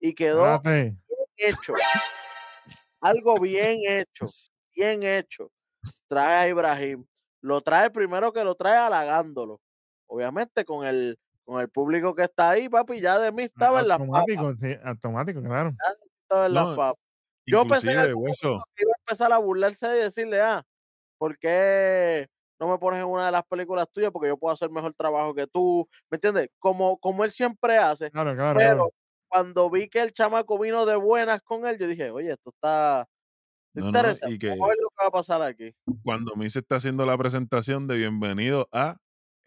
Y 0.00 0.14
quedó 0.14 0.46
espérate. 0.54 0.96
hecho. 1.36 1.74
Algo 3.00 3.38
bien 3.38 3.80
hecho. 3.86 4.30
Bien 4.74 5.02
hecho. 5.02 5.50
Trae 6.08 6.36
a 6.36 6.48
Ibrahim. 6.48 7.04
Lo 7.40 7.60
trae 7.60 7.90
primero 7.90 8.32
que 8.32 8.44
lo 8.44 8.54
trae 8.54 8.76
halagándolo. 8.76 9.60
Obviamente 10.06 10.64
con 10.64 10.86
el, 10.86 11.18
con 11.44 11.60
el 11.60 11.68
público 11.68 12.14
que 12.14 12.22
está 12.22 12.50
ahí, 12.50 12.68
papi, 12.68 13.00
ya 13.00 13.18
de 13.18 13.30
mí 13.32 13.42
estaba 13.42 13.80
en 13.80 13.88
papas. 13.88 14.00
automático, 14.00 14.54
sí, 14.60 14.76
automático, 14.84 15.42
claro. 15.42 15.72
Estaba 16.22 16.46
en 16.46 16.54
las 16.54 16.66
No, 16.66 16.76
papas. 16.76 17.02
Yo 17.46 17.66
pensé 17.66 17.86
que 17.86 17.92
iba 17.92 18.02
a 18.02 18.97
empezar 19.08 19.32
a 19.32 19.38
burlarse 19.38 19.86
y 19.96 20.00
decirle, 20.02 20.40
ah, 20.40 20.62
¿por 21.18 21.38
qué 21.38 22.28
no 22.60 22.68
me 22.68 22.78
pones 22.78 23.00
en 23.00 23.06
una 23.06 23.26
de 23.26 23.32
las 23.32 23.44
películas 23.46 23.88
tuyas? 23.90 24.10
Porque 24.10 24.28
yo 24.28 24.36
puedo 24.36 24.52
hacer 24.52 24.70
mejor 24.70 24.92
trabajo 24.94 25.34
que 25.34 25.46
tú. 25.46 25.88
¿Me 26.10 26.16
entiendes? 26.16 26.50
Como, 26.58 26.98
como 26.98 27.24
él 27.24 27.30
siempre 27.30 27.78
hace. 27.78 28.10
Claro, 28.10 28.34
claro. 28.34 28.58
Pero 28.58 28.74
claro. 28.74 28.90
cuando 29.28 29.70
vi 29.70 29.88
que 29.88 30.00
el 30.00 30.12
chamaco 30.12 30.58
vino 30.58 30.84
de 30.86 30.96
buenas 30.96 31.40
con 31.42 31.66
él, 31.66 31.78
yo 31.78 31.86
dije, 31.86 32.10
oye, 32.10 32.32
esto 32.32 32.50
está 32.50 33.06
No, 33.74 33.82
no, 33.82 33.86
interesante. 33.88 34.34
y 34.34 34.38
que 34.38 34.48
Vamos 34.50 34.64
a 34.66 34.68
ver 34.68 34.78
lo 34.82 34.88
que 34.90 34.96
va 35.02 35.08
a 35.08 35.10
pasar 35.12 35.42
aquí. 35.42 35.74
cuando 36.04 36.34
Miss 36.36 36.56
está 36.56 36.76
haciendo 36.76 37.06
la 37.06 37.16
presentación 37.16 37.86
de 37.86 37.96
bienvenido 37.96 38.68
a 38.72 38.96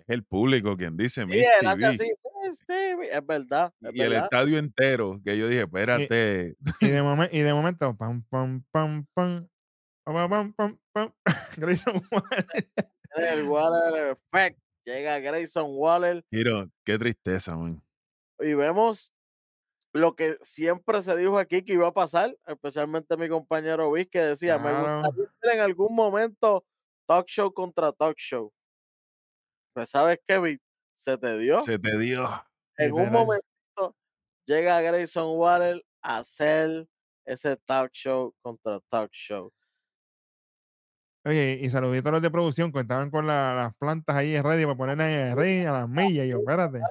el 0.08 0.24
público 0.26 0.76
quien 0.78 0.98
dice 0.98 1.26
Miss 1.26 1.46
TV. 1.60 1.86
así, 1.86 2.12
"Miss 2.42 2.64
TV", 2.66 3.10
es 3.12 3.26
verdad, 3.26 3.74
es 3.84 3.94
y 3.94 4.02
el 4.04 4.14
estadio 4.14 4.58
entero, 4.58 5.20
que 5.24 5.38
yo 5.38 5.48
dije, 5.48 5.62
espérate, 5.64 6.56
Y 6.80 6.88
de, 6.90 7.02
momen- 7.04 7.30
y 7.32 7.40
de 7.42 7.54
momento, 7.54 7.96
pam, 7.98 8.24
pam, 8.30 8.64
pam, 8.72 9.06
pam, 9.14 9.48
pam, 10.06 10.30
pam, 10.30 10.54
pam, 10.54 10.80
pam. 10.94 11.14
Grayson 11.58 12.02
Waller. 12.12 12.48
El 13.16 13.44
Waller 13.44 14.12
Effect. 14.12 14.60
Llega 14.86 15.20
Grayson 15.20 15.68
Waller 15.78 16.24
Giro, 16.30 16.70
qué 16.84 16.98
tristeza, 17.00 17.56
man. 17.56 17.82
y 18.40 18.54
vemos 18.54 19.14
lo 19.94 20.16
que 20.16 20.38
siempre 20.44 21.02
se 21.04 21.18
dijo 21.18 21.40
aquí 21.40 21.64
que 21.64 21.74
iba 21.74 21.88
a 21.90 21.94
pasar, 21.94 22.38
especialmente 22.48 23.18
mi 23.18 23.30
compañero 23.30 23.92
Vic 23.94 24.10
que 24.12 24.20
decía, 24.22 24.60
me 24.60 24.74
Claro. 24.74 25.02
gustaría 25.02 25.26
ver 25.44 25.56
en 25.56 25.62
algún 25.62 25.96
momento 25.96 26.66
talk 27.08 27.28
show 27.28 27.54
contra 27.54 27.92
talk 27.94 28.18
show. 28.18 28.54
Pues 29.74 29.90
sabes 29.90 30.20
Vic, 30.42 30.62
se 31.02 31.18
te 31.18 31.38
dio. 31.40 31.64
Se 31.64 31.80
te 31.80 31.98
dio. 31.98 32.30
en 32.78 32.94
un 32.94 33.12
momentito 33.12 33.96
llega 34.46 34.82
Grayson 34.82 35.38
Waller 35.38 35.84
a 36.04 36.20
hacer 36.20 36.88
ese 37.26 37.58
talk 37.58 37.92
show 37.92 38.34
contra 38.42 38.80
talk 38.90 39.12
show. 39.12 39.52
Oye, 41.26 41.60
y 41.62 41.70
saludito 41.70 42.10
a 42.10 42.14
los 42.14 42.22
de 42.22 42.32
producción 42.32 42.72
que 42.72 42.80
estaban 42.80 43.10
con 43.12 43.26
la- 43.28 43.54
las 43.56 43.76
plantas 43.78 44.16
ahí 44.16 44.40
ready 44.42 44.64
para 44.64 44.76
poner 44.78 45.02
ahí 45.02 45.34
ready 45.36 45.66
a 45.66 45.72
las 45.72 45.90
millas. 45.90 46.26
Y 46.26 46.30
yo, 46.30 46.40
espérate. 46.40 46.82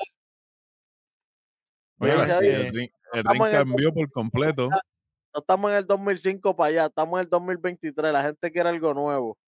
Oye, 1.98 2.12
sí, 2.38 2.46
el 2.46 2.72
ring, 2.72 2.90
el 3.12 3.18
estamos 3.20 3.32
ring 3.32 3.42
en 3.42 3.60
el 3.60 3.66
cambió 3.66 3.92
por 3.94 4.10
completo. 4.10 4.68
No 4.68 5.38
estamos 5.40 5.70
en 5.70 5.76
el 5.78 5.86
2005 5.86 6.56
para 6.56 6.68
allá, 6.68 6.86
estamos 6.86 7.18
en 7.20 7.24
el 7.24 7.30
2023. 7.30 8.12
La 8.12 8.22
gente 8.22 8.50
quiere 8.50 8.68
algo 8.68 8.92
nuevo. 8.94 9.38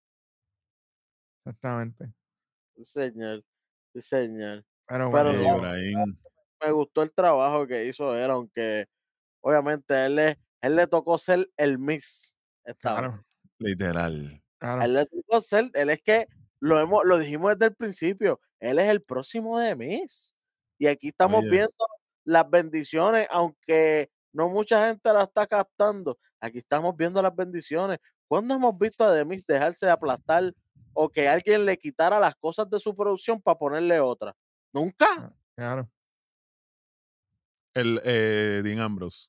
Exactamente. 1.44 2.12
Señor. 2.82 3.42
Sí, 3.94 4.00
señor. 4.00 4.64
Pero 4.86 5.10
bueno, 5.10 5.32
no. 5.32 5.60
Me 6.64 6.70
gustó 6.70 7.02
el 7.02 7.12
trabajo 7.12 7.66
que 7.66 7.86
hizo 7.86 8.16
él, 8.16 8.30
aunque 8.30 8.86
obviamente 9.40 10.06
él 10.06 10.16
le, 10.16 10.38
él 10.60 10.76
le 10.76 10.86
tocó 10.86 11.18
ser 11.18 11.50
el 11.56 11.78
mix. 11.78 12.36
Esta 12.64 13.00
vez. 13.00 13.20
Literal. 13.58 14.42
Claro. 14.58 14.82
él 14.82 14.94
le 14.94 15.06
tocó 15.06 15.40
ser, 15.40 15.70
él 15.74 15.90
es 15.90 16.00
que 16.02 16.26
lo 16.60 16.78
hemos, 16.78 17.04
lo 17.04 17.18
dijimos 17.18 17.52
desde 17.52 17.66
el 17.66 17.74
principio, 17.74 18.40
él 18.60 18.78
es 18.78 18.88
el 18.88 19.02
próximo 19.02 19.58
de 19.58 19.74
Miss. 19.74 20.36
Y 20.78 20.86
aquí 20.86 21.08
estamos 21.08 21.40
Oye. 21.40 21.50
viendo 21.50 21.86
las 22.24 22.48
bendiciones, 22.48 23.26
aunque 23.30 24.10
no 24.32 24.48
mucha 24.48 24.86
gente 24.86 25.12
la 25.12 25.24
está 25.24 25.46
captando. 25.46 26.18
Aquí 26.40 26.58
estamos 26.58 26.96
viendo 26.96 27.20
las 27.20 27.34
bendiciones. 27.34 27.98
¿Cuándo 28.28 28.54
hemos 28.54 28.78
visto 28.78 29.04
a 29.04 29.12
Demis 29.12 29.46
dejarse 29.46 29.86
de 29.86 29.92
aplastar 29.92 30.52
o 30.94 31.08
que 31.08 31.28
alguien 31.28 31.64
le 31.64 31.76
quitara 31.78 32.18
las 32.20 32.34
cosas 32.36 32.68
de 32.70 32.78
su 32.80 32.94
producción 32.94 33.40
para 33.40 33.58
ponerle 33.58 34.00
otra? 34.00 34.34
Nunca. 34.72 35.32
Claro. 35.54 35.88
El 37.74 38.00
eh, 38.04 38.60
Dean 38.64 38.80
Ambrose. 38.80 39.28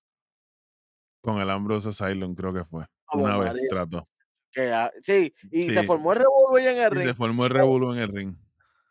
Con 1.22 1.40
el 1.40 1.50
Ambrose 1.50 1.90
Asylum, 1.90 2.36
creo 2.36 2.54
que 2.54 2.66
fue. 2.66 2.86
Ave 3.08 3.24
Una 3.24 3.38
vez 3.38 3.48
María. 3.54 3.68
trató. 3.70 4.08
Que, 4.52 4.72
ah, 4.72 4.92
sí, 5.02 5.34
y 5.52 5.70
se 5.72 5.84
formó 5.84 6.14
el 6.14 6.20
ahí 6.20 6.68
en 6.68 6.78
el 6.78 6.94
Y 6.94 7.00
se 7.00 7.06
ring, 7.08 7.16
formó 7.16 7.46
el 7.46 7.50
revuelo 7.52 7.94
en 7.94 8.00
el 8.02 8.10
ring. 8.10 8.36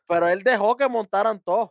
pero 0.08 0.26
él 0.26 0.42
dejó 0.42 0.76
que 0.76 0.88
montaran 0.88 1.38
todos. 1.40 1.70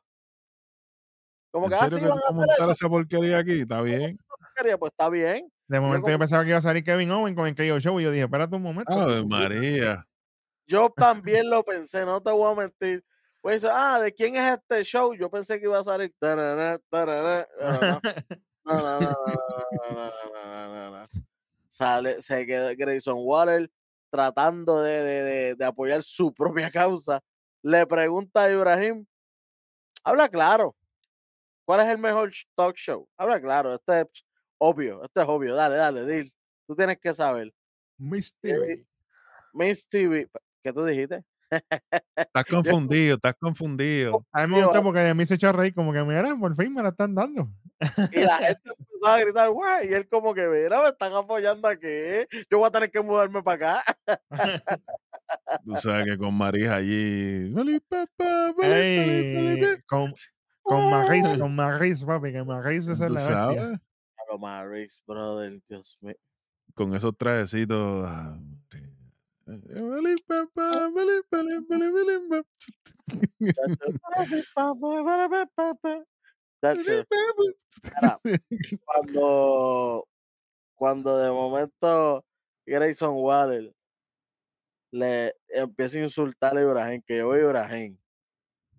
Como 1.51 1.65
¿En 1.65 1.71
que 1.71 1.77
serio 1.77 1.97
así 1.97 2.05
que 2.05 2.09
van 2.09 2.19
a 2.25 2.31
montar 2.31 2.55
eso, 2.59 2.71
esa 2.71 2.89
porquería 2.89 3.39
aquí? 3.39 3.61
Está 3.61 3.81
bien. 3.81 4.17
Pues 4.79 4.91
está 4.91 5.09
bien. 5.09 5.51
De 5.67 5.79
momento 5.79 6.07
yo 6.07 6.13
como- 6.13 6.19
pensaba 6.19 6.43
que 6.43 6.49
iba 6.49 6.59
a 6.59 6.61
salir 6.61 6.83
Kevin 6.83 7.11
Owen 7.11 7.35
con 7.35 7.47
el 7.47 7.55
KO 7.55 7.79
Show 7.79 7.99
y 7.99 8.03
yo 8.03 8.11
dije, 8.11 8.23
espérate 8.25 8.55
un 8.55 8.61
momento. 8.61 8.93
Ave 8.93 9.25
María. 9.25 10.07
Yo 10.67 10.89
también 10.95 11.49
lo 11.49 11.63
pensé, 11.63 12.05
no 12.05 12.21
te 12.21 12.31
voy 12.31 12.51
a 12.51 12.55
mentir. 12.55 13.03
Pues 13.41 13.65
ah, 13.65 13.99
¿de 13.99 14.13
quién 14.13 14.35
es 14.35 14.53
este 14.53 14.83
show? 14.83 15.15
Yo 15.15 15.29
pensé 15.29 15.59
que 15.59 15.65
iba 15.65 15.79
a 15.79 15.83
salir. 15.83 16.13
Sale, 21.67 22.21
se 22.21 22.45
quedó 22.45 22.69
Grayson 22.77 23.17
Waller 23.19 23.69
tratando 24.11 24.81
de, 24.81 25.03
de, 25.03 25.23
de, 25.23 25.55
de, 25.55 25.65
apoyar 25.65 26.03
su 26.03 26.33
propia 26.33 26.69
causa. 26.69 27.21
Le 27.63 27.87
pregunta 27.87 28.43
a 28.43 28.51
Ibrahim, 28.51 29.05
habla 30.03 30.29
claro. 30.29 30.75
¿Cuál 31.65 31.81
es 31.81 31.87
el 31.87 31.97
mejor 31.97 32.31
talk 32.55 32.75
show? 32.75 33.07
Habla 33.17 33.39
claro, 33.39 33.73
este 33.73 34.01
es 34.01 34.25
obvio, 34.57 35.03
este 35.03 35.21
es 35.21 35.27
obvio. 35.27 35.55
Dale, 35.55 35.75
dale, 35.75 36.05
Dil. 36.05 36.31
Tú 36.67 36.75
tienes 36.75 36.99
que 36.99 37.13
saber. 37.13 37.53
Miss 37.97 38.33
TV. 38.41 38.85
Miss 39.53 39.87
TV. 39.87 40.29
¿Qué 40.63 40.73
tú 40.73 40.85
dijiste? 40.85 41.23
Estás 42.15 42.45
confundido, 42.49 43.15
estás 43.15 43.35
confundido. 43.39 44.25
A 44.31 44.47
mí 44.47 44.55
me 44.55 44.63
gusta 44.63 44.81
porque 44.81 45.01
de 45.01 45.13
mí 45.13 45.25
se 45.25 45.35
echó 45.35 45.49
a 45.49 45.53
reír 45.53 45.73
como 45.73 45.91
que, 45.91 46.03
mira, 46.03 46.35
por 46.39 46.55
fin 46.55 46.73
me 46.73 46.81
la 46.81 46.89
están 46.89 47.13
dando. 47.13 47.49
Y 48.11 48.19
la 48.21 48.37
gente 48.37 48.61
empezó 48.79 49.05
a 49.07 49.19
gritar, 49.19 49.49
guay, 49.49 49.89
y 49.89 49.93
él 49.93 50.07
como 50.07 50.33
que, 50.33 50.47
mira, 50.47 50.81
me 50.81 50.87
están 50.89 51.13
apoyando 51.13 51.67
aquí. 51.67 51.87
Yo 52.49 52.59
voy 52.59 52.67
a 52.67 52.71
tener 52.71 52.89
que 52.91 53.01
mudarme 53.01 53.43
para 53.43 53.79
acá. 53.79 53.83
Tú 55.65 55.75
sabes 55.75 56.05
que 56.05 56.17
con 56.17 56.33
Marija 56.33 56.75
allí. 56.75 57.51
"Vale, 57.53 57.81
papá, 57.81 58.07
vale, 58.17 58.53
vale, 58.57 59.33
vale, 59.33 59.51
Ey, 59.53 59.61
vale". 59.61 59.83
con, 59.87 60.13
con 60.61 60.89
Maris, 60.89 61.27
con 61.37 61.55
Maris, 61.55 62.03
papi, 62.03 62.31
que 62.31 62.43
Maris 62.43 62.87
es 62.87 62.99
Tú 62.99 63.07
la 63.09 63.79
Maris, 64.39 65.03
brother, 65.05 65.59
Dios 65.67 65.97
mío. 66.01 66.15
con 66.73 66.93
esos 66.95 67.17
trajecitos. 67.17 68.05
ah, 68.07 68.37
eh, 68.73 68.90
Chacho, 76.61 77.05
mira, 77.83 78.19
cuando, 78.85 80.07
cuando 80.75 81.17
de 81.17 81.31
momento 81.31 82.25
Grayson 82.65 83.15
Waller 83.15 83.73
le 84.91 85.33
empieza 85.49 85.97
a 85.97 86.03
insultar 86.03 86.57
a 86.57 86.61
Ibrahim, 86.61 87.01
que 87.05 87.17
yo 87.17 87.29
veo 87.29 87.47
a 87.47 87.49
Ibrahim 87.49 87.97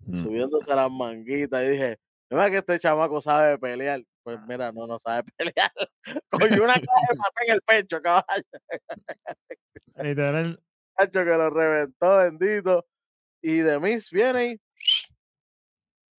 Mm. 0.07 0.23
subiéndose 0.23 0.75
las 0.75 0.91
manguitas 0.91 1.65
y 1.65 1.71
dije, 1.71 1.99
mira 2.31 2.51
que 2.51 2.59
este 2.59 2.79
chamaco 2.79 3.21
sabe 3.21 3.59
pelear. 3.59 4.03
Pues 4.23 4.39
mira, 4.47 4.71
no, 4.73 4.87
no 4.87 4.99
sabe 4.99 5.25
pelear. 5.37 5.73
Cogió 6.31 6.63
una 6.65 6.75
caja 6.75 7.01
de 7.11 7.17
pata 7.19 7.43
en 7.47 7.55
el 7.55 7.61
pecho, 7.63 8.01
caballo. 8.01 8.45
Literal, 9.97 10.63
Cacho, 10.97 11.25
que 11.25 11.31
lo 11.31 11.51
reventó, 11.51 12.19
bendito. 12.19 12.87
Y 13.41 13.59
de 13.59 13.81
Miss 13.81 14.11
viene 14.11 14.47
y 14.53 14.61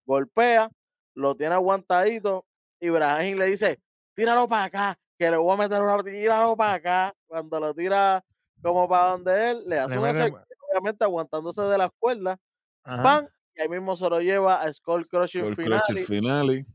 golpea, 0.06 0.70
lo 1.16 1.36
tiene 1.36 1.54
aguantadito. 1.56 2.46
Ibrahim 2.80 3.38
le 3.38 3.46
dice, 3.48 3.80
tíralo 4.14 4.48
para 4.48 4.66
acá, 4.66 5.00
que 5.18 5.32
le 5.32 5.38
voy 5.38 5.54
a 5.54 5.58
meter 5.58 5.82
una 5.82 6.04
tíralo 6.04 6.58
para 6.58 6.74
acá. 6.74 7.16
Cuando 7.28 7.60
lo 7.60 7.74
tira 7.74 8.24
como 8.62 8.88
para 8.90 9.12
donde 9.12 9.52
él, 9.52 9.64
le 9.68 9.80
hace 9.80 9.96
le 9.96 10.00
un 10.02 10.06
exec- 10.08 10.46
obviamente 10.70 11.04
aguantándose 11.06 11.62
de 11.62 11.78
las 11.78 11.90
cuerdas, 11.98 12.38
ajá. 12.84 13.04
¡pam! 13.04 13.28
Y 13.56 13.62
ahí 13.62 13.70
mismo 13.70 13.96
se 13.96 14.10
lo 14.10 14.20
lleva 14.20 14.56
a 14.56 14.74
Skull 14.74 15.08
Crushing 15.08 15.44
Por 15.44 15.56
Finale. 15.56 15.82
Crush 15.88 15.98
el 15.98 16.06
finale. 16.06 16.66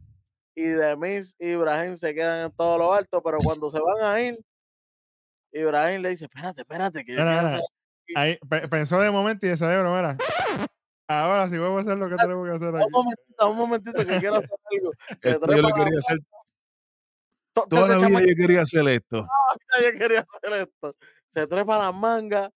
Y 0.61 0.64
de 0.66 0.97
Miss 0.97 1.35
y 1.38 1.51
Ibrahim 1.51 1.94
se 1.97 2.14
quedan 2.14 2.47
en 2.47 2.53
todo 2.53 2.79
lo 2.79 2.92
alto, 2.92 3.23
pero 3.23 3.38
cuando 3.38 3.71
se 3.71 3.79
van 3.81 4.03
a 4.05 4.21
ir, 4.21 4.38
Ibrahim 5.53 6.03
le 6.03 6.11
dice, 6.11 6.25
espérate, 6.25 6.62
espérate, 6.62 7.05
que 7.05 7.12
yo 7.12 7.18
mira, 7.21 7.47
hacer 7.47 7.61
Ahí 8.16 8.38
pe- 8.49 8.66
pensó 8.68 9.01
de 9.01 9.11
momento 9.11 9.47
y 9.47 9.51
de 9.51 9.57
cerebro, 9.57 9.94
mira. 9.94 10.16
Ahora 11.09 11.49
sí 11.49 11.57
vamos 11.59 11.79
a 11.79 11.83
hacer 11.83 11.99
lo 11.99 12.09
que 12.09 12.16
tenemos 12.16 12.47
que 12.49 12.57
hacer 12.57 12.68
un 12.75 12.81
aquí. 12.83 12.90
momentito, 12.90 13.51
un 13.51 13.57
momentito 13.57 14.07
que 14.07 14.18
quiero 14.18 14.37
hacer 14.37 14.51
algo. 14.73 14.92
Se 15.21 15.33
yo 15.33 15.40
trepa 15.40 15.57
lo 15.62 15.68
la 15.68 15.75
quería 15.85 15.99
hacer. 15.99 16.18
to- 17.55 17.66
Toda 17.68 17.81
la 17.88 17.97
vida 17.97 18.07
chamaquito 18.09 18.31
yo 18.33 18.37
quería 18.37 18.61
hacer 18.62 18.88
esto. 18.88 19.27
yo 19.83 19.99
quería 19.99 20.21
hacer 20.29 20.53
esto. 20.68 20.97
Se 21.29 21.47
trepa 21.47 21.79
las 21.79 21.94
mangas, 21.94 22.51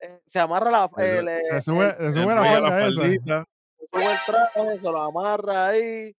eh, 0.00 0.20
se 0.26 0.40
amarra 0.40 0.70
la, 0.70 0.90
Se- 0.96 1.18
el, 1.18 1.28
eh, 1.28 1.40
Se 1.50 1.62
sube, 1.62 1.96
se 1.98 2.12
sube 2.12 2.34
la 2.34 2.42
falda 2.44 2.88
esa. 2.88 3.00
faldita. 3.00 3.44
sube 3.92 4.04
el 4.12 4.18
traje, 4.26 4.78
se 4.80 4.84
lo 4.90 5.02
amarra 5.02 5.66
ahí. 5.68 6.14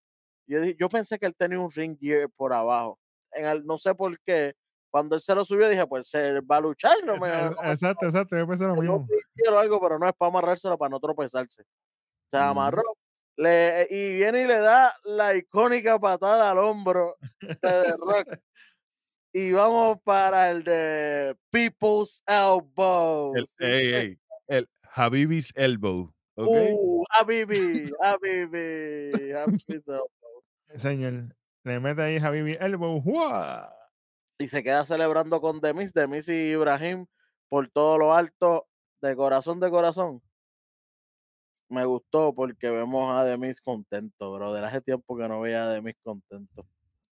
Yo, 0.48 0.64
yo 0.64 0.90
pensé 0.90 1.18
que 1.18 1.26
él 1.26 1.36
tenía 1.36 1.60
un 1.60 1.72
ring 1.72 1.98
gear 2.00 2.30
por 2.36 2.54
abajo. 2.54 3.00
En 3.32 3.46
el, 3.46 3.66
no 3.66 3.78
sé 3.78 3.94
por 3.96 4.18
qué. 4.22 4.54
Cuando 4.90 5.16
él 5.16 5.22
se 5.22 5.36
lo 5.36 5.44
subió, 5.44 5.68
dije, 5.68 5.86
pues 5.88 6.08
se 6.08 6.40
va 6.42 6.58
a 6.58 6.62
luchar. 6.62 6.96
No 7.04 7.18
me, 7.18 7.28
no 7.28 7.64
Exacto, 7.64 8.06
exacto, 8.06 8.38
yo 8.38 8.48
pensé 8.48 8.64
lo 8.64 8.76
mismo. 8.76 9.06
quiero 9.34 9.60
algo, 9.60 9.82
pero 9.82 10.00
no 10.00 10.08
es 10.08 10.14
para 10.14 10.30
amarrárselo 10.30 10.78
para 10.78 10.90
no 10.90 11.00
tropezarse. 11.00 11.64
Se 12.32 12.38
amarró. 12.38 12.84
Le, 13.38 13.88
y 13.90 14.14
viene 14.14 14.44
y 14.44 14.48
le 14.48 14.60
da 14.60 14.96
la 15.04 15.36
icónica 15.36 16.00
patada 16.00 16.52
al 16.52 16.58
hombro 16.60 17.18
de 17.42 17.56
The 17.62 17.98
Rock. 17.98 18.40
y 19.34 19.52
vamos 19.52 19.98
para 20.06 20.52
el 20.52 20.64
de 20.64 21.36
People's 21.50 22.24
Elbow. 22.26 23.36
El, 23.36 23.46
Sí, 23.48 23.54
ey, 23.60 23.90
sí. 23.90 23.96
ey, 23.96 24.20
el 24.48 24.70
Habibi's 24.94 25.52
Elbow. 25.56 26.14
¿ok? 26.36 26.48
Uh, 26.48 27.04
Habibi, 27.10 27.92
Habibi, 28.02 29.34
Habibi's 29.34 29.88
Elbow. 29.88 30.08
Señor, 30.78 31.36
le 31.64 31.80
mete 31.80 32.02
ahí 32.02 32.20
Javi 32.20 32.58
Elbow. 32.60 33.02
¡Jua! 33.02 33.72
Y 34.38 34.48
se 34.48 34.64
queda 34.64 34.86
celebrando 34.86 35.40
con 35.42 35.62
Demis, 35.62 35.94
Demis 35.94 36.28
y 36.28 36.52
Ibrahim 36.52 37.06
por 37.50 37.70
todo 37.70 37.98
lo 37.98 38.14
alto, 38.14 38.68
de 39.02 39.16
corazón 39.16 39.60
de 39.60 39.70
corazón. 39.70 40.22
Me 41.70 41.86
gustó 41.86 42.34
porque 42.36 42.70
vemos 42.70 43.12
a 43.12 43.24
Demis 43.24 43.62
contento, 43.62 44.32
bro. 44.34 44.54
De 44.54 44.64
hace 44.66 44.82
tiempo 44.82 45.18
que 45.18 45.28
no 45.28 45.42
veía 45.42 45.64
a 45.64 45.70
Demis 45.70 45.96
contento. 46.04 46.68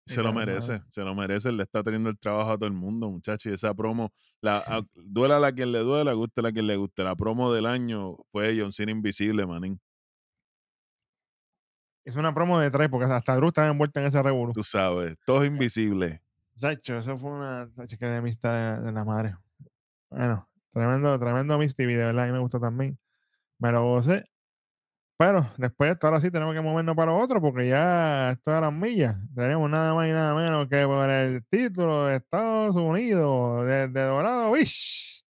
Se 0.05 0.21
lo 0.21 0.33
merece, 0.33 0.81
se 0.89 1.01
lo 1.01 1.15
merece. 1.15 1.51
Le 1.51 1.63
está 1.63 1.81
teniendo 1.81 2.09
el 2.09 2.19
trabajo 2.19 2.51
a 2.51 2.57
todo 2.57 2.67
el 2.67 2.73
mundo, 2.73 3.09
muchachos. 3.09 3.45
Y 3.51 3.55
esa 3.55 3.73
promo, 3.73 4.11
la, 4.41 4.57
a- 4.57 4.81
duela 4.95 5.47
a 5.47 5.51
quien 5.53 5.71
le 5.71 5.79
duela, 5.79 6.11
guste 6.13 6.45
a 6.45 6.51
quien 6.51 6.67
le 6.67 6.75
guste. 6.75 7.03
La 7.03 7.15
promo 7.15 7.53
del 7.53 7.65
año 7.65 8.17
fue 8.31 8.55
John 8.59 8.73
Cena 8.73 8.91
Invisible, 8.91 9.45
manín. 9.47 9.79
Es 12.05 12.15
una 12.15 12.33
promo 12.33 12.59
de 12.59 12.69
tres, 12.69 12.89
porque 12.89 13.05
hasta 13.11 13.35
Drew 13.35 13.47
estaba 13.47 13.67
envuelta 13.69 14.01
en 14.01 14.07
ese 14.07 14.21
revuelo. 14.21 14.53
Tú 14.53 14.63
sabes, 14.63 15.17
todo 15.25 15.45
invisible. 15.45 16.21
Sacho, 16.55 16.97
eso 16.97 17.17
fue 17.17 17.31
una 17.31 17.69
que 17.97 18.05
de 18.05 18.17
amistad 18.17 18.79
de 18.81 18.91
la 18.91 19.03
madre. 19.05 19.35
Bueno, 20.09 20.47
tremendo, 20.71 21.17
tremendo 21.17 21.57
Miss 21.57 21.75
TV, 21.75 21.93
de 21.95 22.05
verdad, 22.05 22.25
a 22.25 22.27
mí 22.27 22.33
me 22.33 22.39
gustó 22.39 22.59
también. 22.59 22.99
Me 23.57 23.71
lo 23.71 23.83
gocé. 23.85 24.25
Pero 25.17 25.49
después 25.57 25.87
de 25.89 25.93
esto, 25.93 26.07
ahora 26.07 26.19
sí 26.19 26.29
tenemos 26.29 26.53
que 26.53 26.61
movernos 26.61 26.95
para 26.95 27.11
lo 27.11 27.17
otro, 27.19 27.39
porque 27.39 27.67
ya 27.69 28.31
esto 28.31 28.51
de 28.51 28.59
las 28.61 28.73
millas. 28.73 29.15
Tenemos 29.33 29.69
nada 29.69 29.93
más 29.93 30.07
y 30.07 30.11
nada 30.11 30.35
menos 30.35 30.67
que 30.67 30.85
por 30.85 31.09
el 31.09 31.45
título 31.45 32.07
de 32.07 32.17
Estados 32.17 32.75
Unidos, 32.75 33.65
de, 33.65 33.87
de 33.87 34.01
Dorado 34.01 34.51
Wish. 34.51 35.23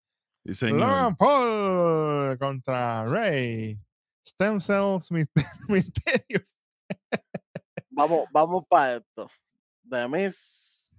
Sí, 0.45 0.55
señor. 0.55 0.79
Logan 0.79 1.17
Paul 1.17 2.39
contra 2.39 3.05
Rey. 3.07 3.79
Stem 4.25 4.61
Cells 4.61 5.11
Mister- 5.11 5.45
Misterio. 5.69 6.41
Vamos, 8.01 8.25
vamos 8.33 8.65
para 8.67 8.97
esto. 8.97 9.29
Demis 9.83 10.91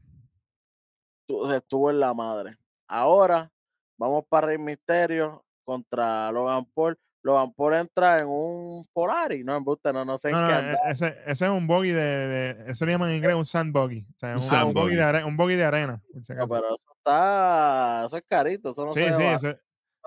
tu- 1.27 1.51
estuvo 1.51 1.89
en 1.89 1.99
la 1.99 2.13
madre. 2.13 2.55
Ahora 2.87 3.51
vamos 3.97 4.23
para 4.29 4.47
Rey 4.47 4.59
Misterio 4.59 5.43
contra 5.63 6.31
Logan 6.31 6.63
Paul. 6.75 6.99
Logan 7.23 7.53
Paul 7.53 7.73
entra 7.73 8.19
en 8.19 8.27
un 8.27 8.87
Polari, 8.93 9.43
no, 9.43 9.55
en 9.55 9.63
buste, 9.63 9.91
no, 9.91 10.05
no 10.05 10.17
sé 10.19 10.29
en 10.29 10.35
No, 10.41 10.47
qué 10.47 10.53
e- 10.53 10.91
ese, 10.91 11.07
ese 11.25 11.45
es 11.45 11.51
un 11.51 11.65
buggy 11.65 11.89
de, 11.91 12.03
de- 12.03 12.71
Eso 12.71 12.85
le 12.85 12.91
llaman 12.91 13.09
en 13.09 13.15
inglés 13.15 13.33
un 13.33 13.45
sand 13.45 13.73
buggy. 13.73 14.01
O 14.07 14.13
sea, 14.19 14.29
Un 14.31 14.35
un, 14.37 14.43
sand 14.43 14.67
un 14.67 14.73
buggy 14.75 14.83
buggy. 14.85 14.95
de 14.97 15.03
are- 15.03 15.23
un 15.23 15.37
buggy 15.37 15.55
de 15.55 15.63
arena. 15.63 16.01
si 16.21 16.33
No, 16.33 16.47
pero 16.47 16.67
eso 16.67 16.93
está, 16.97 18.03
eso 18.05 18.17
es 18.17 18.23
carito, 18.27 18.71
eso 18.73 18.85
no 18.85 18.91
sí, 18.91 18.99
se 18.99 19.07
sí, 19.15 19.23
ese, 19.23 19.35
eso- 19.35 19.49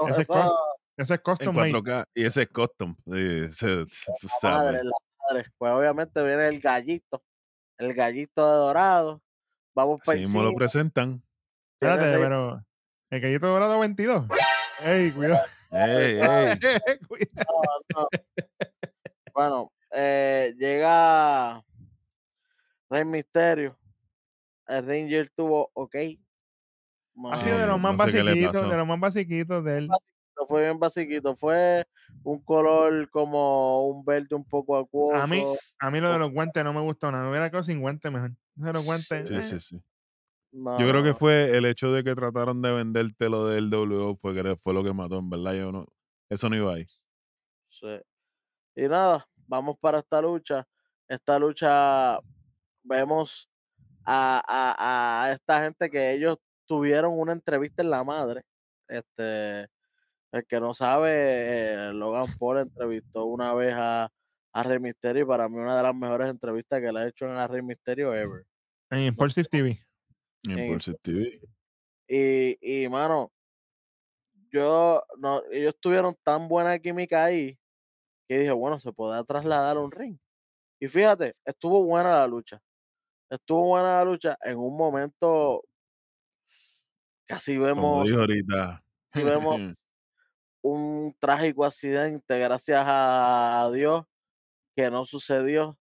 es 0.09 0.19
eso- 0.19 0.33
cost- 0.33 0.57
ese 0.97 1.15
es 1.15 1.19
En 1.19 1.25
custom. 1.25 1.57
4K. 1.57 2.07
Y 2.15 2.25
ese 2.25 2.43
es 2.43 2.49
custom. 2.51 2.97
sí, 3.05 3.13
ese- 3.49 3.87
tú 4.21 4.29
madre, 4.43 4.79
sabes. 4.79 4.85
la 4.85 4.91
madre. 5.29 5.51
Pues 5.59 5.73
obviamente 5.73 6.25
viene 6.25 6.49
el 6.49 6.61
gallito, 6.61 7.23
el 7.79 7.95
gallito 7.95 8.51
de 8.51 8.57
dorado. 8.57 9.23
Vamos 9.75 10.01
para 10.05 10.19
mismo 10.19 10.43
lo 10.43 10.55
presentan. 10.55 11.23
Espérate, 11.81 12.19
pero. 12.19 12.65
El 13.11 13.21
gallito 13.21 13.47
dorado 13.47 13.79
22. 13.81 14.27
Ey, 14.81 15.13
cuidado. 15.13 15.47
Ey, 15.71 16.21
ey. 16.21 16.59
cuidado. 17.09 17.85
no. 17.95 18.09
Bueno, 19.35 19.73
eh, 19.91 20.55
llega 20.59 21.65
Rey 22.89 23.05
Misterio. 23.05 23.77
El 24.67 24.87
Ranger 24.87 25.31
tuvo 25.35 25.71
ok. 25.75 25.97
Ha 27.31 27.37
sido 27.37 27.59
de 27.59 27.67
los 27.67 27.81
más 27.81 27.97
no 27.97 28.05
sé 28.09 28.23
basiquitos, 28.23 28.71
de 28.71 28.77
los 28.77 28.87
más 28.87 29.01
basiquitos 29.01 29.65
de 29.65 29.79
él. 29.79 29.89
No 30.45 30.47
fue 30.49 30.65
bien 30.65 30.79
basiquito, 30.79 31.35
fue 31.37 31.85
un 32.23 32.43
color 32.43 33.09
como 33.11 33.87
un 33.89 34.05
verde 34.05 34.35
un 34.35 34.45
poco 34.45 34.77
acuoso. 34.77 35.17
A 35.17 35.27
mí, 35.27 35.43
a 35.81 35.91
mí 35.91 36.01
lo 36.01 36.13
de 36.13 36.19
los 36.19 36.33
guantes 36.33 36.65
no 36.65 36.73
me 36.73 36.81
gustó 36.81 37.11
nada. 37.11 37.25
Me 37.25 37.31
hubiera 37.31 37.49
quedado 37.51 37.65
sin 37.65 37.81
guantes 37.81 38.11
mejor. 38.13 38.31
De 38.57 38.73
los 38.73 38.85
guantes. 38.85 39.29
Sí, 39.29 39.35
eh, 39.35 39.43
sí, 39.43 39.61
sí. 39.61 39.85
No, 40.53 40.79
Yo 40.81 40.89
creo 40.91 41.03
que 41.03 41.15
fue 41.15 41.57
el 41.57 41.65
hecho 41.67 41.93
de 41.93 42.05
que 42.05 42.15
trataron 42.15 42.63
de 42.63 42.73
venderte 42.73 43.29
lo 43.29 43.47
del 43.47 43.71
W 43.71 44.17
fue, 44.21 44.35
que 44.35 44.57
fue 44.57 44.75
lo 44.75 44.85
que 44.85 44.93
mató, 44.93 45.19
en 45.19 45.31
verdad. 45.31 45.55
Yo 45.55 45.73
no, 45.73 45.87
eso 46.31 46.49
no 46.49 46.57
iba 46.57 46.75
ahí. 46.75 46.87
sí. 47.69 48.01
Y 48.77 48.89
nada, 48.89 49.29
vamos 49.47 49.77
para 49.81 49.99
esta 50.01 50.23
lucha. 50.23 50.67
Esta 51.09 51.39
lucha 51.39 52.19
vemos 52.85 53.51
a, 54.05 54.43
a- 54.47 55.25
a 55.27 55.33
esta 55.33 55.65
gente 55.65 55.91
que 55.91 56.13
ellos 56.15 56.39
tuvieron 56.67 57.19
una 57.19 57.33
entrevista 57.33 57.83
en 57.83 57.91
la 57.91 58.05
madre. 58.05 58.43
Este, 58.89 59.69
el 60.37 60.47
que 60.47 60.61
no 60.61 60.75
sabe, 60.75 61.11
eh, 61.91 61.93
Logan 61.93 62.27
Paul 62.39 62.59
entrevistó 62.59 63.25
una 63.27 63.55
vez 63.55 63.75
a, 63.77 64.11
a 64.53 64.63
Rey 64.63 64.79
Mysterio 64.79 65.23
y 65.23 65.27
para 65.27 65.49
mí 65.49 65.57
una 65.59 65.77
de 65.77 65.83
las 65.83 65.95
mejores 65.95 66.29
entrevistas 66.31 66.81
que 66.81 66.93
le 66.93 67.01
ha 67.01 67.07
hecho 67.09 67.27
a 67.27 67.47
Rey 67.47 67.63
Mysterio 67.63 68.15
ever. 68.15 68.45
En 68.91 69.01
Impulsive 69.01 69.49
TV. 69.49 69.79
En 70.45 70.53
En- 70.59 70.65
Impulsive 70.67 70.97
TV. 71.03 71.41
Y, 72.09 72.85
y 72.85 72.89
mano, 72.89 73.33
yo 74.53 75.03
no, 75.19 75.43
ellos 75.51 75.75
tuvieron 75.81 76.17
tan 76.23 76.49
buena 76.49 76.79
química 76.79 77.25
ahí 77.25 77.59
que 78.29 78.39
dije, 78.41 78.53
bueno, 78.53 78.79
se 78.79 78.93
podrá 78.93 79.25
trasladar 79.25 79.77
a 79.77 79.81
un 79.81 79.91
ring. 79.91 80.19
Y 80.81 80.89
fíjate, 80.89 81.35
estuvo 81.45 81.85
buena 81.85 82.19
la 82.19 82.27
lucha. 82.27 82.61
Estuvo 83.31 83.65
buena 83.69 83.99
la 83.99 84.05
lucha. 84.05 84.37
En 84.43 84.59
un 84.59 84.77
momento 84.77 85.63
casi 87.27 87.55
Como 87.55 87.67
vemos, 87.67 88.07
dijo 88.07 88.21
ahorita. 88.21 88.85
casi 89.11 89.25
vemos 89.25 89.61
un 90.65 91.15
trágico 91.19 91.67
accidente, 91.67 92.39
gracias 92.39 92.83
a, 92.87 93.71
Dios 93.73 94.05
que 94.75 94.91
no 94.91 95.05
sucedió. 95.05 95.79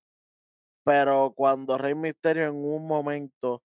Pero 0.83 1.33
cuando 1.35 1.77
Rey 1.77 1.95
Misterio 1.95 2.43
en 2.43 2.55
un 2.55 2.85
momento 2.85 3.63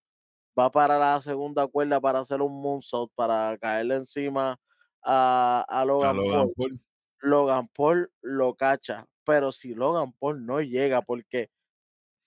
va 0.58 0.70
para 0.70 0.96
la 0.96 1.20
segunda 1.20 1.66
cuerda 1.66 2.00
para 2.00 2.20
hacer 2.20 2.40
un 2.40 2.62
moonsault, 2.62 3.12
para 3.16 3.58
caerle 3.58 3.96
encima 3.96 4.60
a, 5.02 5.64
a 5.68 5.80
a 5.80 5.84
Logan, 5.84 6.16
Logan 6.16 6.32
Paul, 6.32 6.54
Paul. 6.56 6.80
Logan 7.20 7.68
Paul 7.68 8.12
lo 8.22 8.54
cacha. 8.54 9.04
Pero 9.24 9.50
si 9.50 9.74
Logan 9.74 10.12
Paul 10.12 10.46
no 10.46 10.60
llega, 10.60 11.02
porque 11.02 11.50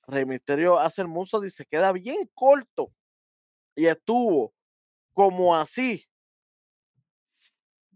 Rey 0.06 0.26
Misterio 0.26 0.78
hace 0.78 1.02
el 1.02 1.08
moonsault 1.08 1.46
y 1.46 1.50
se 1.50 1.66
queda 1.66 1.94
bien 1.94 2.30
corto. 2.34 2.92
Y 3.74 3.86
estuvo 3.86 4.54
como 5.14 5.56
así 5.56 6.06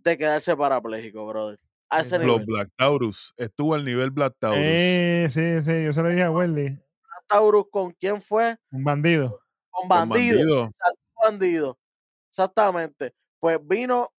de 0.06 0.18
quedarse 0.18 0.56
parapléjico, 0.56 1.26
brother. 1.26 1.60
A 1.90 2.02
ese 2.02 2.18
Los 2.20 2.40
nivel. 2.40 2.46
Black 2.46 2.70
Taurus. 2.78 3.34
Estuvo 3.38 3.74
al 3.74 3.84
nivel 3.84 4.12
Black 4.12 4.36
Taurus. 4.40 4.60
Eh, 4.62 5.28
sí, 5.30 5.62
sí, 5.62 5.84
yo 5.84 5.92
se 5.94 6.02
lo 6.02 6.10
dije 6.10 6.24
a 6.24 6.32
Welly. 6.32 6.80
Taurus, 7.28 7.66
¿con 7.72 7.92
quién 7.92 8.22
fue? 8.22 8.58
Un 8.72 8.84
bandido. 8.84 9.40
Con 9.70 9.82
Con 9.82 9.90
bandido. 9.90 10.38
bandido. 10.38 10.66
Exacto, 10.66 11.00
bandido. 11.24 11.80
Exactamente. 12.30 13.14
Pues 13.40 13.60
vino, 13.68 14.12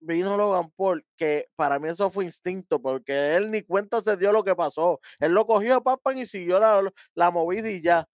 vino 0.00 0.36
Logan 0.36 0.70
Paul, 0.76 1.04
que 1.16 1.48
para 1.56 1.78
mí 1.78 1.88
eso 1.88 2.10
fue 2.10 2.24
instinto, 2.24 2.80
porque 2.80 3.36
él 3.36 3.50
ni 3.50 3.62
cuenta 3.62 4.00
se 4.00 4.16
dio 4.16 4.32
lo 4.32 4.42
que 4.42 4.54
pasó. 4.56 5.00
Él 5.18 5.32
lo 5.32 5.46
cogió 5.46 5.76
a 5.76 5.82
Papan 5.82 6.18
y 6.18 6.26
siguió 6.26 6.58
la, 6.58 6.90
la 7.14 7.30
movida 7.30 7.70
y 7.70 7.82
ya. 7.82 8.06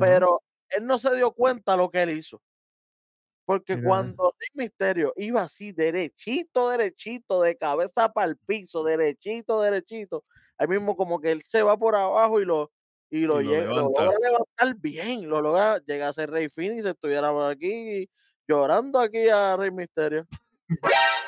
Pero 0.00 0.40
él 0.70 0.86
no 0.86 0.98
se 0.98 1.14
dio 1.14 1.32
cuenta 1.32 1.76
lo 1.76 1.90
que 1.90 2.02
él 2.02 2.10
hizo. 2.10 2.40
Porque 3.44 3.76
Mira. 3.76 3.88
cuando 3.88 4.34
Rey 4.38 4.64
Misterio 4.64 5.12
iba 5.16 5.42
así, 5.42 5.72
derechito, 5.72 6.70
derechito, 6.70 7.42
de 7.42 7.56
cabeza 7.56 8.10
para 8.12 8.28
el 8.28 8.36
piso, 8.36 8.82
derechito, 8.82 9.60
derechito, 9.60 10.24
ahí 10.58 10.66
mismo 10.68 10.96
como 10.96 11.20
que 11.20 11.32
él 11.32 11.42
se 11.42 11.62
va 11.62 11.76
por 11.76 11.94
abajo 11.94 12.40
y 12.40 12.44
lo, 12.44 12.72
y 13.10 13.20
lo, 13.20 13.40
Y 13.40 13.44
lo 13.44 13.50
llega, 13.50 13.66
lo 13.66 13.76
levanta. 13.76 14.04
logra 14.04 14.18
levantar 14.18 14.80
bien, 14.80 15.28
lo 15.28 15.40
logra, 15.42 15.78
llega 15.86 16.08
a 16.08 16.12
ser 16.12 16.30
Rey 16.30 16.48
Phoenix, 16.48 16.86
estuviéramos 16.86 17.50
aquí 17.50 18.08
llorando 18.48 18.98
aquí 18.98 19.28
a 19.28 19.56
Rey 19.56 19.70
Misterio. 19.70 20.26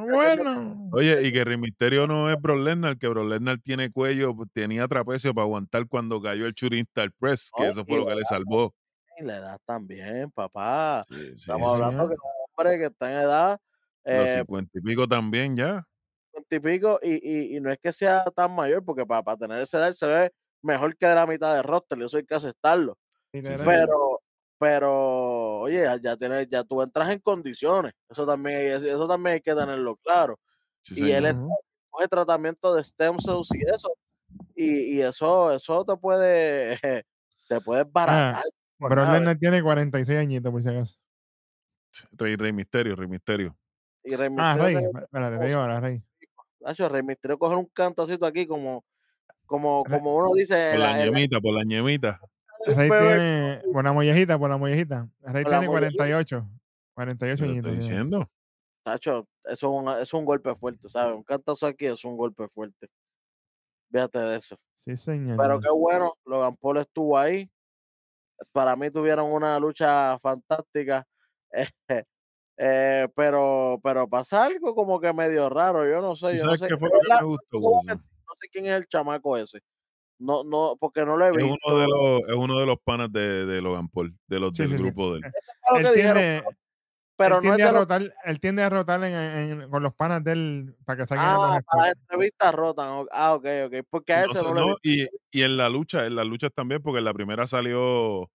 Bueno. 0.00 0.88
Oye, 0.92 1.26
y 1.26 1.32
que 1.32 1.44
Rey 1.44 1.56
Misterio 1.56 2.06
no 2.06 2.30
es 2.30 2.40
Brock 2.40 2.60
Lesnar, 2.60 2.98
que 2.98 3.08
Brock 3.08 3.28
Lesnar 3.28 3.58
tiene 3.60 3.90
cuello, 3.90 4.34
tenía 4.52 4.88
trapecio 4.88 5.34
para 5.34 5.44
aguantar 5.44 5.86
cuando 5.88 6.20
cayó 6.20 6.46
el 6.46 6.54
Churin 6.54 6.86
Star 6.88 7.10
Press, 7.18 7.50
que 7.56 7.68
eso 7.68 7.84
fue 7.84 7.98
lo 7.98 8.06
que 8.06 8.14
le 8.14 8.24
salvó. 8.24 8.74
Y 9.18 9.24
la 9.24 9.36
edad 9.36 9.60
también, 9.64 10.30
papá. 10.30 11.02
Sí, 11.08 11.30
sí, 11.30 11.34
Estamos 11.36 11.74
hablando 11.74 12.08
que 12.08 12.14
un 12.14 12.20
hombre 12.56 12.78
que 12.78 12.84
está 12.86 13.10
en 13.12 13.18
edad, 13.18 13.60
Los 14.04 14.28
eh, 14.28 14.38
cincuenta 14.38 14.78
y 14.78 14.80
pico 14.80 15.08
también 15.08 15.56
ya. 15.56 15.86
cincuenta 16.26 16.56
y 16.56 16.60
pico, 16.60 17.00
y, 17.02 17.12
y, 17.14 17.56
y 17.56 17.60
no 17.60 17.70
es 17.70 17.78
que 17.78 17.92
sea 17.92 18.24
tan 18.34 18.54
mayor, 18.54 18.84
porque 18.84 19.06
para, 19.06 19.36
tener 19.36 19.60
esa 19.62 19.78
edad 19.78 19.92
se 19.92 20.06
ve 20.06 20.32
mejor 20.62 20.96
que 20.96 21.06
la 21.06 21.26
mitad 21.26 21.54
de 21.54 21.62
roster, 21.62 22.00
eso 22.02 22.16
hay 22.16 22.24
que 22.24 22.34
aceptarlo. 22.34 22.96
Sí. 23.32 23.40
Pero, 23.42 24.20
pero, 24.58 25.60
oye, 25.60 25.84
ya, 26.02 26.16
tienes, 26.16 26.48
ya 26.48 26.64
tú 26.64 26.80
entras 26.82 27.10
en 27.10 27.18
condiciones, 27.20 27.92
eso 28.08 28.26
también, 28.26 28.56
hay- 28.58 28.88
eso 28.88 29.08
también 29.08 29.34
hay 29.34 29.40
que 29.40 29.54
tenerlo 29.54 29.96
claro. 29.96 30.38
Sí, 30.82 31.06
y 31.08 31.10
él. 31.10 31.26
Ujú. 31.36 31.54
coge 31.94 32.08
tratamiento 32.08 32.74
de 32.74 32.82
stem 32.82 33.18
cells 33.18 33.48
y 33.54 33.62
eso, 33.68 33.96
y, 34.54 34.96
y 34.96 35.02
eso, 35.02 35.52
eso 35.52 35.84
te 35.84 35.96
puede, 35.96 36.78
te 37.48 37.60
puedes 37.60 37.90
baratar. 37.90 38.44
Por 38.78 38.90
Brock 38.90 39.06
nada, 39.06 39.18
Lesnar 39.18 39.38
tiene 39.38 39.62
46 39.62 40.18
añitos, 40.18 40.50
por 40.52 40.62
si 40.62 40.68
acaso. 40.68 40.98
Rey, 42.12 42.36
Rey 42.36 42.52
Misterio, 42.52 42.96
Rey 42.96 43.08
Misterio. 43.08 43.56
Y 44.02 44.16
Rey 44.16 44.28
Ah, 44.38 44.56
Rey. 44.58 44.76
Espérate, 44.76 45.38
te 45.38 45.46
digo 45.46 45.60
ahora, 45.60 45.80
Rey. 45.80 46.02
Nacho, 46.60 46.88
Rey 46.88 47.02
Misterio 47.02 47.38
coger 47.38 47.58
un 47.58 47.66
cantacito 47.66 48.26
aquí 48.26 48.46
como, 48.46 48.84
como, 49.46 49.84
como 49.84 50.16
uno 50.16 50.32
dice 50.34 50.70
Por 50.72 50.80
la 50.80 50.96
la, 50.98 51.04
ñemita, 51.04 51.40
por 51.40 51.54
la 51.54 51.62
ñemita. 51.64 52.20
Rey 52.66 52.88
tiene, 52.88 53.62
por 53.72 53.84
la 53.84 53.92
mollejita, 53.92 54.38
por 54.38 54.48
la 54.50 54.56
mollejita. 54.56 55.08
Rey 55.22 55.44
tiene 55.44 55.68
mollejita. 55.68 56.04
48. 56.04 56.48
48 56.94 57.36
Te 57.42 57.46
lo 57.46 57.52
añitos. 57.52 57.70
estoy 57.72 57.80
diciendo. 57.80 58.30
Tacho, 58.84 59.26
eso 59.44 59.52
es, 59.52 59.62
un, 59.62 59.88
eso 59.88 60.02
es 60.02 60.14
un 60.14 60.24
golpe 60.24 60.54
fuerte, 60.54 60.88
¿sabes? 60.88 61.16
Un 61.16 61.22
cantazo 61.22 61.66
aquí 61.66 61.86
es 61.86 62.04
un 62.04 62.16
golpe 62.16 62.48
fuerte. 62.48 62.88
Fíjate 63.90 64.18
de 64.18 64.36
eso. 64.38 64.56
Sí, 64.80 64.96
señor. 64.96 65.38
Pero 65.40 65.60
qué 65.60 65.70
bueno, 65.70 66.14
Logan 66.26 66.56
Paul 66.56 66.78
estuvo 66.78 67.16
ahí. 67.18 67.50
Para 68.52 68.76
mí 68.76 68.90
tuvieron 68.90 69.30
una 69.32 69.58
lucha 69.58 70.18
fantástica. 70.18 71.06
eh, 71.52 71.68
eh, 72.58 73.08
pero, 73.16 73.80
pero 73.82 74.08
pasa 74.08 74.44
algo 74.46 74.74
como 74.74 75.00
que 75.00 75.12
medio 75.12 75.48
raro. 75.50 75.88
Yo 75.88 76.00
no 76.00 76.16
sé, 76.16 76.32
¿Tú 76.32 76.36
yo 76.38 76.44
no 76.44 76.56
sabes 76.56 76.60
sé. 76.60 76.68
qué 76.68 76.76
fue 76.78 76.88
de 76.88 76.94
lo 76.94 77.00
que 77.00 77.08
verdad, 77.08 77.20
me 77.22 77.26
gustó, 77.28 77.60
no 77.60 78.34
sé 78.40 78.48
quién 78.52 78.66
es 78.66 78.72
el 78.72 78.86
chamaco 78.86 79.36
ese. 79.36 79.60
No, 80.18 80.44
no, 80.44 80.76
porque 80.78 81.04
no 81.04 81.16
lo 81.16 81.26
he 81.26 81.30
Es 81.30 81.36
visto. 81.36 81.56
uno 81.68 81.78
de 81.78 81.88
los, 81.88 82.20
es 82.28 82.34
uno 82.36 82.58
de 82.60 82.66
los 82.66 82.76
panas 82.84 83.12
de, 83.12 83.46
de 83.46 83.60
Logan 83.60 83.88
Paul, 83.88 84.16
de 84.28 84.40
los 84.40 84.56
Sí, 84.56 84.62
del 84.62 84.70
sí, 84.72 84.78
sí. 84.78 84.82
grupo 84.84 85.12
de 85.14 85.18
él. 85.18 85.24
Eso 85.26 85.52
fue 85.68 85.80
lo 85.82 85.88
Él 85.88 85.94
que 85.94 86.00
dijeron, 86.02 86.44
pero 87.16 87.36
él 87.38 87.42
no 87.44 87.50
es 87.54 87.56
tiende 87.56 87.62
de 87.62 87.68
a 87.68 87.72
los 87.72 87.80
rotar, 87.82 88.14
él 88.24 88.40
tiende 88.40 88.62
a 88.62 88.70
rotar 88.70 89.04
en, 89.04 89.14
en- 89.14 89.70
con 89.70 89.82
los 89.82 89.94
panas 89.94 90.22
de 90.24 90.32
él 90.32 90.76
para 90.84 90.98
que 90.98 91.06
saquen 91.08 91.24
a 91.24 91.32
Ah, 91.34 91.36
los 91.54 91.64
para 91.64 91.82
las 91.82 91.92
entrevistas 91.96 92.54
rotan. 92.54 93.06
Ah, 93.12 93.34
ok, 93.34 93.46
ok. 93.66 93.74
Porque 93.90 94.12
a 94.12 94.24
No 94.26 94.32
ese 94.32 94.42
no, 94.42 94.54
le 94.54 94.60
no, 94.60 94.76
y, 94.82 95.06
y 95.30 95.42
en 95.42 95.56
la 95.56 95.68
lucha, 95.68 96.06
en 96.06 96.16
las 96.16 96.26
luchas 96.26 96.50
también, 96.54 96.82
porque 96.82 96.98
en 96.98 97.04
la 97.04 97.14
primera 97.14 97.46
salió, 97.46 98.30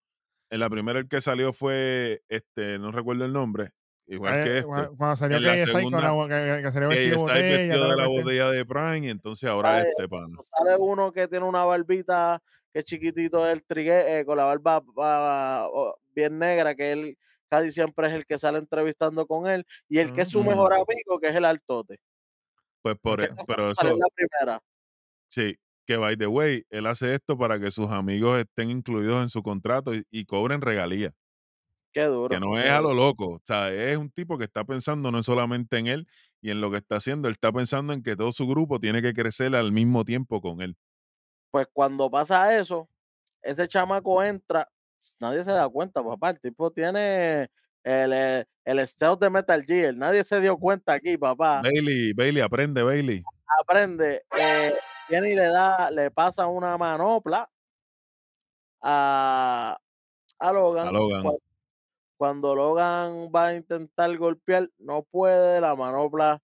en 0.50 0.60
la 0.60 0.70
primera 0.70 1.00
el 1.00 1.08
que 1.08 1.22
salió 1.22 1.54
fue, 1.54 2.24
este, 2.30 2.80
no 2.80 2.92
recuerdo 2.92 3.26
el 3.26 3.34
nombre, 3.34 3.72
igual 4.08 4.40
Eh, 4.40 4.44
que 4.44 4.58
este, 4.60 4.68
cu- 4.68 4.98
Cuando 4.98 5.16
salió 5.16 5.38
En 5.38 5.44
la 5.44 5.54
KSI 5.56 5.66
con 5.66 5.74
segunda, 5.74 6.02
la 6.02 6.28
que, 6.58 6.64
que 6.64 6.72
salió 6.72 6.90
vestido 6.90 7.18
botella. 7.20 7.50
vestido 7.58 7.90
de 7.90 7.98
la 7.98 8.08
botella 8.08 8.50
de 8.52 8.66
Prime, 8.66 9.08
y 9.08 9.10
entonces 9.10 9.50
ahora 9.50 9.78
Ay, 9.78 9.86
este 9.90 10.08
pana. 10.10 10.38
sale 10.58 10.76
uno 10.78 11.12
que 11.12 11.28
tiene 11.28 11.46
una 11.46 11.66
barbita 11.66 12.42
que 12.74 12.80
es 12.80 12.86
chiquitito, 12.86 13.48
el 13.48 13.64
trigue, 13.64 14.20
eh, 14.20 14.26
con 14.26 14.38
la 14.38 14.46
barba 14.46 14.82
oh, 15.72 15.96
bien 16.14 16.38
negra, 16.38 16.76
que 16.76 16.92
él 16.92 17.18
casi 17.50 17.72
siempre 17.72 18.08
es 18.08 18.14
el 18.14 18.26
que 18.26 18.38
sale 18.38 18.60
entrevistando 18.60 19.26
con 19.28 19.47
él, 19.47 19.66
y 19.88 20.00
el 20.00 20.14
que 20.14 20.22
es 20.22 20.30
su 20.30 20.43
mejor 20.43 20.74
amigo, 20.74 21.20
que 21.20 21.28
es 21.30 21.36
el 21.36 21.45
altote. 21.45 22.00
Pues 22.82 22.97
por, 23.00 23.22
e- 23.22 23.34
pero 23.45 23.72
eso, 23.72 23.88
la 23.88 24.08
primera. 24.16 24.62
sí, 25.28 25.58
que 25.86 25.97
by 25.97 26.16
the 26.16 26.28
way, 26.28 26.64
él 26.70 26.86
hace 26.86 27.14
esto 27.16 27.38
para 27.38 27.60
que 27.60 27.72
sus 27.72 27.89
amigos 27.89 28.39
estén 28.39 28.70
incluidos 28.70 29.22
en 29.22 29.30
su 29.30 29.43
contrato 29.43 29.93
y, 29.93 30.06
y 30.10 30.26
cobren 30.26 30.62
regalías. 30.62 31.14
Qué 31.91 32.04
duro. 32.04 32.30
que 32.30 32.39
no 32.39 32.60
es 32.60 32.70
a 32.70 32.82
lo 32.82 32.93
loco, 32.93 33.28
o 33.28 33.41
sea, 33.43 33.74
es 33.74 33.97
un 33.97 34.12
tipo 34.12 34.38
que 34.38 34.43
está 34.43 34.64
pensando 34.64 35.12
no 35.12 35.24
solamente 35.24 35.78
en 35.78 35.88
él 35.88 36.08
y 36.39 36.52
en 36.52 36.62
lo 36.62 36.70
que 36.70 36.78
está 36.78 36.97
haciendo, 36.97 37.28
él 37.28 37.34
está 37.34 37.52
pensando 37.52 37.93
en 37.93 38.04
que 38.04 38.16
todo 38.16 38.32
su 38.32 38.47
grupo 38.47 38.80
tiene 38.80 39.02
que 39.02 39.14
crecer 39.14 39.56
al 39.56 39.72
mismo 39.72 40.06
tiempo 40.06 40.39
con 40.39 40.62
él. 40.62 40.78
Pues 41.52 41.68
cuando 41.74 42.12
pasa 42.12 42.56
eso, 42.56 42.88
ese 43.41 43.68
chamaco 43.68 44.24
entra, 44.24 44.70
nadie 45.20 45.43
se 45.43 45.52
da 45.52 45.68
cuenta, 45.70 46.04
papá. 46.04 46.32
El 46.32 46.39
tipo 46.39 46.72
tiene 46.72 47.50
el, 47.84 48.14
el, 48.14 48.47
el 48.66 48.88
stealth 48.88 49.20
de 49.20 49.30
Metal 49.30 49.64
Gear. 49.64 49.95
Nadie 49.95 50.24
se 50.24 50.39
dio 50.39 50.58
cuenta 50.58 50.93
aquí, 50.93 51.18
papá. 51.18 51.62
Bailey, 51.62 52.14
Bailey, 52.14 52.41
aprende, 52.41 52.84
Bailey. 52.84 53.24
aprende, 53.62 54.24
eh, 54.38 54.74
viene 55.10 55.32
y 55.32 55.36
le 55.36 55.47
da, 55.47 55.89
le 55.91 56.12
pasa 56.12 56.47
una 56.47 56.78
manopla 56.78 57.50
a, 58.82 59.78
a 60.39 60.52
Logan. 60.54 60.88
A 60.88 60.91
Logan. 60.91 61.24
Cua- 61.24 61.39
Cuando 62.18 62.56
Logan 62.56 63.30
va 63.34 63.47
a 63.47 63.56
intentar 63.56 64.16
golpear, 64.18 64.70
no 64.78 65.04
puede, 65.04 65.62
la 65.62 65.76
manopla 65.76 66.41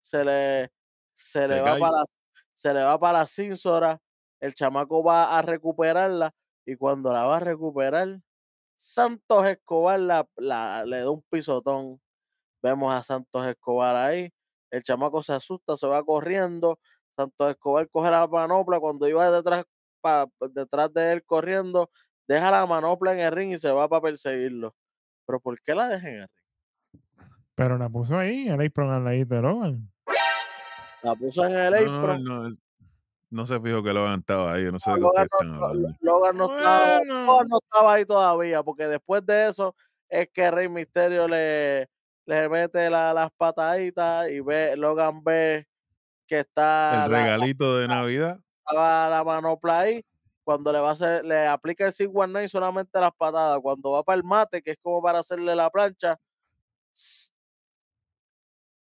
se 0.00 0.24
le, 0.24 0.70
se 1.12 1.48
le 1.48 1.60
va 1.60 1.78
para 1.78 1.92
la, 1.98 2.04
se 2.54 2.72
le 2.72 2.82
va 2.84 2.98
para 2.98 3.18
la 3.18 3.26
cínsora, 3.26 4.00
el 4.40 4.54
chamaco 4.54 5.02
va 5.02 5.36
a 5.36 5.42
recuperarla 5.42 6.32
y 6.66 6.76
cuando 6.76 7.12
la 7.12 7.24
va 7.24 7.36
a 7.38 7.40
recuperar, 7.40 8.20
Santos 8.76 9.46
Escobar 9.46 9.98
la, 10.00 10.28
la- 10.36 10.84
le 10.84 11.00
da 11.00 11.10
un 11.10 11.22
pisotón. 11.30 12.00
Vemos 12.62 12.92
a 12.92 13.02
Santos 13.02 13.46
Escobar 13.46 13.96
ahí. 13.96 14.30
El 14.70 14.82
chamaco 14.82 15.22
se 15.22 15.32
asusta, 15.32 15.76
se 15.76 15.86
va 15.86 16.02
corriendo. 16.04 16.78
Santos 17.16 17.50
Escobar 17.50 17.88
coge 17.88 18.10
la 18.10 18.26
manopla 18.26 18.78
cuando 18.80 19.08
iba 19.08 19.30
detrás, 19.30 19.64
pa- 20.02 20.26
detrás 20.50 20.92
de 20.92 21.12
él 21.12 21.24
corriendo, 21.24 21.90
deja 22.28 22.50
la 22.50 22.66
manopla 22.66 23.12
en 23.14 23.20
el 23.20 23.32
ring 23.32 23.52
y 23.52 23.58
se 23.58 23.70
va 23.70 23.88
para 23.88 24.02
perseguirlo. 24.02 24.74
Pero 25.26 25.40
¿por 25.40 25.60
qué 25.62 25.74
la 25.74 25.88
deja 25.88 26.08
en 26.08 26.14
el 26.16 26.28
ring? 26.28 27.02
Pero 27.54 27.78
la 27.78 27.88
puso 27.88 28.18
ahí, 28.18 28.48
el 28.48 28.60
apron 28.66 28.90
al 28.90 29.04
ladito 29.04 29.34
de 29.36 29.40
Logan. 29.42 29.90
La 31.02 31.14
puso 31.14 31.46
en 31.46 31.56
el 31.56 31.74
apron. 31.74 32.22
no, 32.24 32.48
no 32.50 32.56
se 33.46 33.60
fijo 33.60 33.82
que 33.82 33.92
Logan 33.92 34.20
estaba 34.20 34.52
ahí. 34.54 34.70
No 34.70 34.78
sé 34.78 34.90
de 34.90 34.96
qué 34.96 35.00
Logan 35.02 35.16
no, 35.16 35.22
están 35.24 35.58
no- 35.58 35.64
hablando. 35.66 35.98
Logan 36.00 36.36
no 36.36 36.56
estaba, 36.56 36.98
Bueno. 36.98 37.24
Logan 37.26 37.48
no 37.48 37.58
estaba 37.62 37.92
ahí 37.94 38.04
todavía, 38.04 38.62
porque 38.62 38.86
después 38.86 39.24
de 39.26 39.48
eso 39.48 39.74
es 40.08 40.28
que 40.32 40.50
Rey 40.50 40.68
Misterio 40.68 41.26
le, 41.28 41.88
le 42.26 42.48
mete 42.48 42.88
la- 42.90 43.12
las 43.12 43.30
pataditas 43.36 44.30
y 44.30 44.40
ve, 44.40 44.76
Logan 44.76 45.22
ve 45.24 45.66
que 46.26 46.40
está 46.40 47.04
El 47.06 47.12
la, 47.12 47.22
regalito 47.22 47.76
de 47.76 47.88
Navidad. 47.88 48.40
estaba 48.64 49.08
la 49.08 49.24
manopla 49.24 49.80
ahí. 49.80 50.04
Cuando 50.44 50.72
le 50.72 50.78
va 50.78 50.90
a 50.90 50.92
hacer, 50.92 51.24
le 51.24 51.46
aplica 51.48 51.86
el 51.86 51.92
619 51.92 52.48
solamente 52.48 53.00
las 53.00 53.10
patadas. 53.16 53.58
Cuando 53.60 53.90
va 53.90 54.04
para 54.04 54.16
el 54.16 54.22
mate, 54.22 54.62
que 54.62 54.70
es 54.72 54.78
como 54.80 55.02
para 55.02 55.18
hacerle 55.18 55.56
la 55.56 55.68
plancha, 55.70 56.16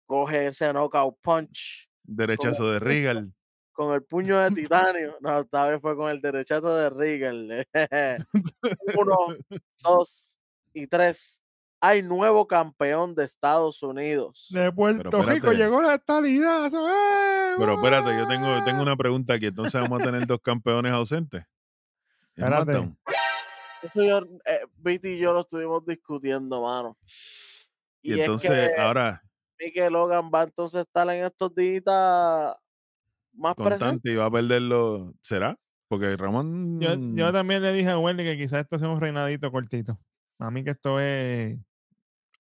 coge 0.06 0.48
ese 0.48 0.72
knockout 0.74 1.18
punch 1.22 1.88
Derechazo 2.04 2.72
de 2.72 2.80
Regal. 2.80 3.32
Con 3.82 3.96
el 3.96 4.04
puño 4.04 4.40
de 4.40 4.52
titanio. 4.52 5.18
No, 5.22 5.40
esta 5.40 5.68
vez 5.68 5.82
fue 5.82 5.96
con 5.96 6.10
el 6.10 6.22
derechazo 6.22 6.76
de 6.76 6.90
Regal. 6.92 7.68
Uno, 8.96 9.18
dos 9.82 10.38
y 10.72 10.86
tres. 10.86 11.42
Hay 11.80 12.04
nuevo 12.04 12.48
campeón 12.48 13.16
de 13.16 13.24
Estados 13.26 13.82
Unidos. 13.82 14.50
De 14.52 14.72
Puerto 14.72 15.24
Rico 15.24 15.52
llegó 15.52 15.82
la 15.82 15.96
estabilidad. 15.96 16.68
¡eh! 16.68 17.56
Pero 17.58 17.74
espérate, 17.74 18.16
yo 18.16 18.28
tengo, 18.28 18.64
tengo 18.64 18.78
¡Uah! 18.78 18.84
una 18.84 18.96
pregunta 18.96 19.34
aquí. 19.34 19.48
Entonces 19.48 19.82
vamos 19.82 20.00
a 20.00 20.06
tener 20.06 20.28
dos 20.28 20.40
campeones 20.42 20.94
ausentes. 20.94 21.44
¿En 22.36 22.44
Espérate. 22.44 22.96
Eso 23.82 24.04
yo, 24.04 24.20
eh, 24.46 24.60
Viti 24.76 25.10
y 25.10 25.18
yo 25.18 25.34
lo 25.34 25.42
estuvimos 25.42 25.84
discutiendo, 25.84 26.62
mano. 26.62 26.96
Y, 28.04 28.14
es 28.14 28.20
entonces 28.20 28.70
que- 28.76 28.80
ahora 28.80 29.24
y 29.62 29.72
que 29.72 29.90
Logan 29.90 30.32
va 30.34 30.44
entonces 30.44 30.80
a 30.80 30.82
estar 30.82 31.08
en 31.10 31.24
estos 31.24 31.54
días 31.54 32.56
más 33.34 33.56
presente. 33.56 33.80
constante 33.80 34.12
y 34.12 34.16
va 34.16 34.26
a 34.26 34.32
perderlo. 34.32 35.14
¿Será? 35.22 35.58
Porque 35.88 36.16
Ramón. 36.16 36.80
Yo, 36.80 36.96
yo 36.96 37.34
también 37.34 37.62
le 37.62 37.74
dije 37.74 37.90
a 37.90 38.00
Wendy 38.00 38.24
que 38.24 38.38
quizás 38.38 38.62
esto 38.62 38.80
sea 38.80 38.90
un 38.90 39.02
reinadito 39.02 39.52
cortito. 39.52 40.00
A 40.40 40.50
mí 40.50 40.64
que 40.64 40.72
esto 40.72 41.00
es. 41.00 41.58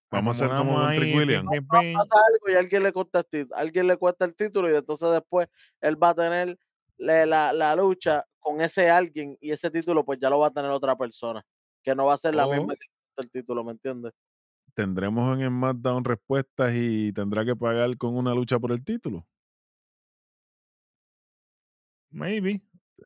Vamos 0.09 0.41
a 0.41 0.45
hacer 0.45 0.57
como 0.57 0.75
con 0.75 0.95
Trick 0.95 1.13
pim. 1.13 1.67
Pasa 1.67 2.15
algo 2.27 2.49
y 2.49 2.53
alguien 2.55 2.83
le 2.83 2.91
cuesta 2.91 3.19
el 3.19 3.25
título, 3.25 3.55
alguien 3.57 3.87
le 3.87 3.97
cuesta 3.97 4.25
el 4.25 4.35
título 4.35 4.69
y 4.69 4.75
entonces 4.75 5.09
después 5.11 5.47
él 5.79 6.01
va 6.01 6.09
a 6.09 6.15
tener 6.15 6.57
la, 6.97 7.53
la 7.53 7.75
lucha 7.75 8.25
con 8.39 8.59
ese 8.59 8.89
alguien 8.89 9.37
y 9.39 9.51
ese 9.51 9.71
título 9.71 10.03
pues 10.03 10.19
ya 10.19 10.29
lo 10.29 10.39
va 10.39 10.47
a 10.47 10.51
tener 10.51 10.69
otra 10.71 10.97
persona, 10.97 11.45
que 11.81 11.95
no 11.95 12.07
va 12.07 12.15
a 12.15 12.17
ser 12.17 12.35
la 12.35 12.45
misma 12.45 12.73
que 12.75 12.87
cuesta 12.87 13.21
el 13.21 13.31
título, 13.31 13.63
¿me 13.63 13.71
entiendes? 13.71 14.11
Tendremos 14.73 15.37
en 15.37 15.43
el 15.43 15.49
SmackDown 15.49 16.03
respuestas 16.03 16.73
y 16.73 17.13
tendrá 17.13 17.45
que 17.45 17.55
pagar 17.55 17.97
con 17.97 18.15
una 18.15 18.33
lucha 18.33 18.59
por 18.59 18.71
el 18.71 18.83
título. 18.83 19.25
Maybe. 22.12 22.62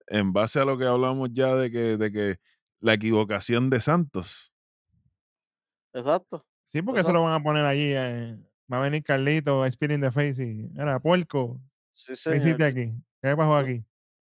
En 0.07 0.33
base 0.33 0.59
a 0.59 0.65
lo 0.65 0.77
que 0.77 0.85
hablamos 0.85 1.29
ya 1.31 1.55
de 1.55 1.71
que, 1.71 1.97
de 1.97 2.11
que 2.11 2.39
la 2.79 2.93
equivocación 2.93 3.69
de 3.69 3.81
Santos. 3.81 4.53
Exacto. 5.93 6.45
Sí, 6.63 6.81
porque 6.81 7.01
eso 7.01 7.13
lo 7.13 7.23
van 7.23 7.33
a 7.33 7.43
poner 7.43 7.63
allí. 7.65 7.93
eh, 7.93 8.37
Va 8.71 8.77
a 8.77 8.81
venir 8.81 9.03
Carlito, 9.03 9.65
Spirit 9.65 9.95
in 9.95 10.01
the 10.01 10.11
Face 10.11 10.43
y. 10.43 10.71
Era 10.77 10.99
puerco. 10.99 11.61
Sí, 11.93 12.13
¿Qué 12.23 12.37
hiciste 12.37 12.65
aquí? 12.65 12.91
¿Qué 13.21 13.35
pasó 13.35 13.55
aquí? 13.55 13.85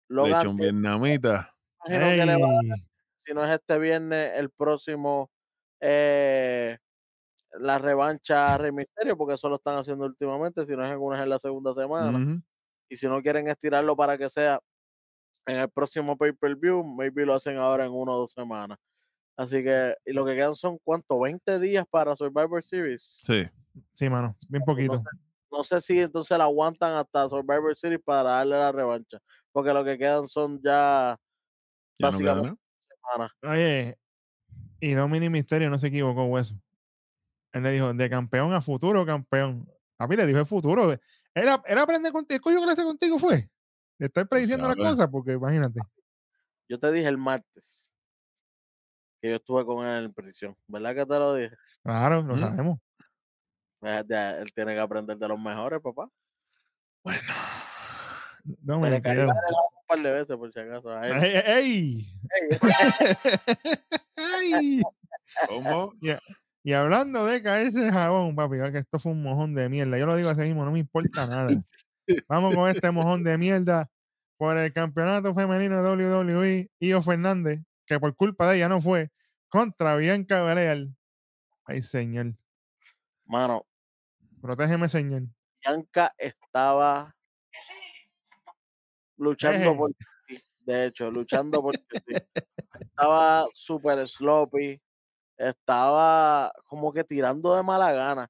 Logan, 0.07 0.31
Lechón 0.31 0.55
te 0.57 0.63
vietnamita. 0.63 1.55
imagino 1.87 2.05
que 2.09 2.25
le 2.25 2.41
va 2.41 2.47
a 2.47 2.53
dar, 2.53 2.79
si 3.17 3.33
no 3.33 3.43
es 3.43 3.51
este 3.51 3.79
viernes, 3.79 4.33
el 4.35 4.51
próximo 4.51 5.31
eh, 5.79 6.77
la 7.59 7.77
revancha 7.77 8.53
a 8.53 8.57
Rey 8.57 8.71
Misterio, 8.71 9.17
porque 9.17 9.33
eso 9.35 9.49
lo 9.49 9.55
están 9.55 9.77
haciendo 9.77 10.05
últimamente, 10.05 10.65
si 10.65 10.75
no 10.75 10.83
es 10.85 10.91
alguna 10.91 11.17
es 11.17 11.23
en 11.23 11.29
la 11.29 11.39
segunda 11.39 11.73
semana. 11.73 12.17
Ujú. 12.19 12.41
Y 12.89 12.97
si 12.97 13.07
no 13.07 13.21
quieren 13.21 13.47
estirarlo 13.47 13.95
para 13.95 14.17
que 14.17 14.29
sea 14.29 14.59
en 15.45 15.57
el 15.57 15.69
próximo 15.69 16.17
pay-per-view, 16.17 16.83
maybe 16.83 17.25
lo 17.25 17.35
hacen 17.35 17.57
ahora 17.57 17.85
en 17.85 17.91
una 17.91 18.13
o 18.13 18.19
dos 18.19 18.31
semanas. 18.31 18.77
Así 19.37 19.63
que, 19.63 19.95
y 20.05 20.13
lo 20.13 20.25
que 20.25 20.33
quedan 20.33 20.55
son, 20.55 20.77
¿cuánto? 20.83 21.19
20 21.19 21.59
días 21.59 21.85
para 21.89 22.15
Survivor 22.15 22.63
Series. 22.63 23.21
Sí. 23.25 23.43
Sí, 23.93 24.09
mano. 24.09 24.35
Bien 24.47 24.63
poquito. 24.63 25.03
No 25.51 25.63
sé 25.63 25.81
si 25.81 25.99
entonces 25.99 26.37
la 26.37 26.45
aguantan 26.45 26.93
hasta 26.93 27.29
Survivor 27.29 27.77
Series 27.77 28.01
para 28.03 28.23
darle 28.23 28.55
la 28.57 28.71
revancha, 28.71 29.19
porque 29.51 29.73
lo 29.73 29.83
que 29.83 29.97
quedan 29.97 30.27
son 30.27 30.61
ya 30.61 31.17
Ya 31.97 32.07
no 32.07 32.11
básicamente 32.11 32.49
nada. 32.49 32.57
semanas. 32.79 33.31
Oye, 33.43 33.97
y 34.79 34.93
Dominic 34.93 35.31
Misterio 35.31 35.69
no 35.69 35.77
se 35.77 35.87
equivocó, 35.87 36.25
hueso. 36.25 36.55
Él 37.53 37.63
le 37.63 37.71
dijo, 37.71 37.93
de 37.93 38.09
campeón 38.09 38.53
a 38.53 38.61
futuro 38.61 39.05
campeón. 39.05 39.69
A 39.97 40.07
mí 40.07 40.15
le 40.15 40.25
dijo 40.25 40.39
el 40.39 40.45
futuro. 40.45 40.91
Él, 41.33 41.49
ap- 41.49 41.65
él 41.67 41.77
aprende 41.77 42.11
contigo. 42.11 42.37
¿Qué 42.39 42.43
coño 42.43 42.61
clase 42.63 42.83
contigo 42.83 43.17
fue? 43.19 43.49
De 43.97 44.07
estar 44.07 44.27
prediciendo 44.27 44.67
las 44.67 44.75
cosas, 44.75 45.07
porque 45.09 45.33
imagínate. 45.33 45.79
Yo 46.67 46.79
te 46.79 46.91
dije 46.91 47.07
el 47.07 47.17
martes 47.17 47.89
que 49.21 49.29
yo 49.29 49.35
estuve 49.37 49.65
con 49.65 49.85
él 49.85 50.05
en 50.05 50.13
prisión, 50.13 50.55
¿verdad 50.67 50.93
que 50.95 51.05
te 51.05 51.17
lo 51.19 51.33
dije? 51.35 51.55
Claro, 51.83 52.21
lo 52.21 52.35
¿Mm? 52.35 52.39
sabemos. 52.39 52.79
Pues, 53.79 54.03
ya, 54.07 54.31
Él 54.39 54.51
tiene 54.53 54.73
que 54.73 54.79
aprender 54.79 55.17
de 55.17 55.27
los 55.27 55.39
mejores, 55.39 55.79
papá. 55.81 56.09
Bueno. 57.03 57.21
Se 58.83 58.89
le 58.89 59.01
cayó 59.01 59.21
el 59.23 59.27
un 59.29 59.33
par 59.87 59.99
de 60.01 60.11
veces, 60.11 60.35
por 60.37 60.51
si 60.51 60.59
acaso. 60.59 60.89
a 60.91 61.07
él. 61.07 61.23
¡Ey! 61.23 62.07
ey! 64.17 64.81
¿Cómo? 65.47 65.93
Y 66.65 66.73
hablando 66.73 67.27
de 67.27 67.43
caerse 67.43 67.79
de 67.79 67.91
jabón, 67.91 68.35
papi, 68.35 68.55
que 68.71 68.79
esto 68.79 68.97
fue 68.97 69.11
un 69.11 69.21
mojón 69.21 69.53
de 69.53 69.69
mierda. 69.69 69.99
Yo 69.99 70.07
lo 70.07 70.15
digo 70.15 70.29
así 70.29 70.41
mismo, 70.41 70.65
no 70.65 70.71
me 70.71 70.79
importa 70.79 71.27
nada. 71.27 71.49
Vamos 72.27 72.55
con 72.55 72.67
este 72.67 72.89
mojón 72.89 73.23
de 73.23 73.37
mierda 73.37 73.87
por 74.35 74.57
el 74.57 74.73
campeonato 74.73 75.35
femenino 75.35 75.83
de 75.83 76.23
WWE. 76.23 76.71
Io 76.79 77.03
Fernández, 77.03 77.61
que 77.85 77.99
por 77.99 78.15
culpa 78.15 78.49
de 78.49 78.57
ella 78.57 78.67
no 78.67 78.81
fue, 78.81 79.11
contra 79.47 79.95
Bianca 79.95 80.41
Belair. 80.41 80.87
Ay, 81.65 81.83
señor. 81.83 82.33
Mano, 83.25 83.67
Protégeme, 84.41 84.89
señor. 84.89 85.21
Bianca 85.63 86.15
estaba 86.17 87.15
luchando 89.17 89.69
Eje. 89.69 89.75
por 89.75 89.91
ti. 89.93 90.43
De 90.61 90.85
hecho, 90.87 91.11
luchando 91.11 91.61
por 91.61 91.77
ti. 91.77 91.97
Estaba 92.79 93.45
súper 93.53 94.07
sloppy. 94.07 94.81
Estaba 95.37 96.51
como 96.67 96.93
que 96.93 97.03
tirando 97.03 97.55
de 97.55 97.63
mala 97.63 97.91
gana. 97.91 98.27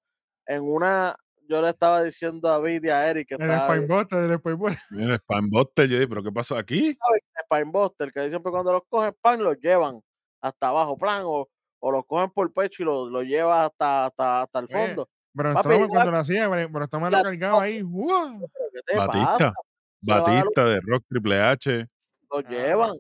En 0.48 0.62
una, 0.64 1.16
yo 1.48 1.62
le 1.62 1.70
estaba 1.70 2.04
diciendo 2.04 2.48
a 2.50 2.54
David 2.54 2.84
y 2.86 2.90
a 2.90 3.10
Eric 3.10 3.28
que 3.30 3.36
El 3.36 3.42
estaba 3.42 3.68
bien- 3.74 3.84
Spinebuster, 3.86 4.20
el 4.20 4.38
Spinebuster. 4.40 4.80
Mira, 4.92 5.18
Spinebuster, 5.24 5.88
yo 5.90 5.96
dije, 5.98 6.08
¿pero 6.08 6.24
qué 6.24 6.32
pasó 6.32 6.58
aquí? 6.58 6.98
Spinebuster, 7.46 8.12
que 8.12 8.30
siempre 8.30 8.52
cuando 8.52 8.72
los 8.74 8.82
cogen 8.90 9.16
pan 9.22 9.44
los 9.44 9.58
llevan 9.60 10.02
hasta 10.42 10.70
abajo, 10.70 10.98
plan, 10.98 11.22
o, 11.26 11.48
o 11.80 11.92
los 11.92 12.06
cogen 12.06 12.30
por 12.32 12.52
pecho 12.54 12.84
y 12.84 12.86
los 12.86 13.10
lo 13.10 13.22
llevan 13.24 13.66
hasta, 13.66 14.06
hasta, 14.06 14.42
hasta 14.44 14.60
el 14.60 14.66
Oye, 14.66 14.88
fondo. 14.88 15.10
Pero 15.36 15.54
Papi, 15.54 15.60
Strowman 15.68 15.88
ya- 15.90 15.94
cuando 15.96 16.12
lo 16.12 16.18
hacía, 16.18 16.50
pero 16.50 16.72
pero 16.72 16.86
Strowman 16.86 17.12
lo 17.12 17.24
cargaba 17.24 17.62
ahí. 17.64 17.84
¿Pero. 17.84 18.98
Batista. 19.08 19.54
Batista 20.02 20.66
de 20.66 20.80
Rock 20.82 21.04
Triple 21.10 21.42
H. 21.42 21.88
Lo 22.32 22.38
Ah. 22.38 22.42
llevan. 22.48 22.92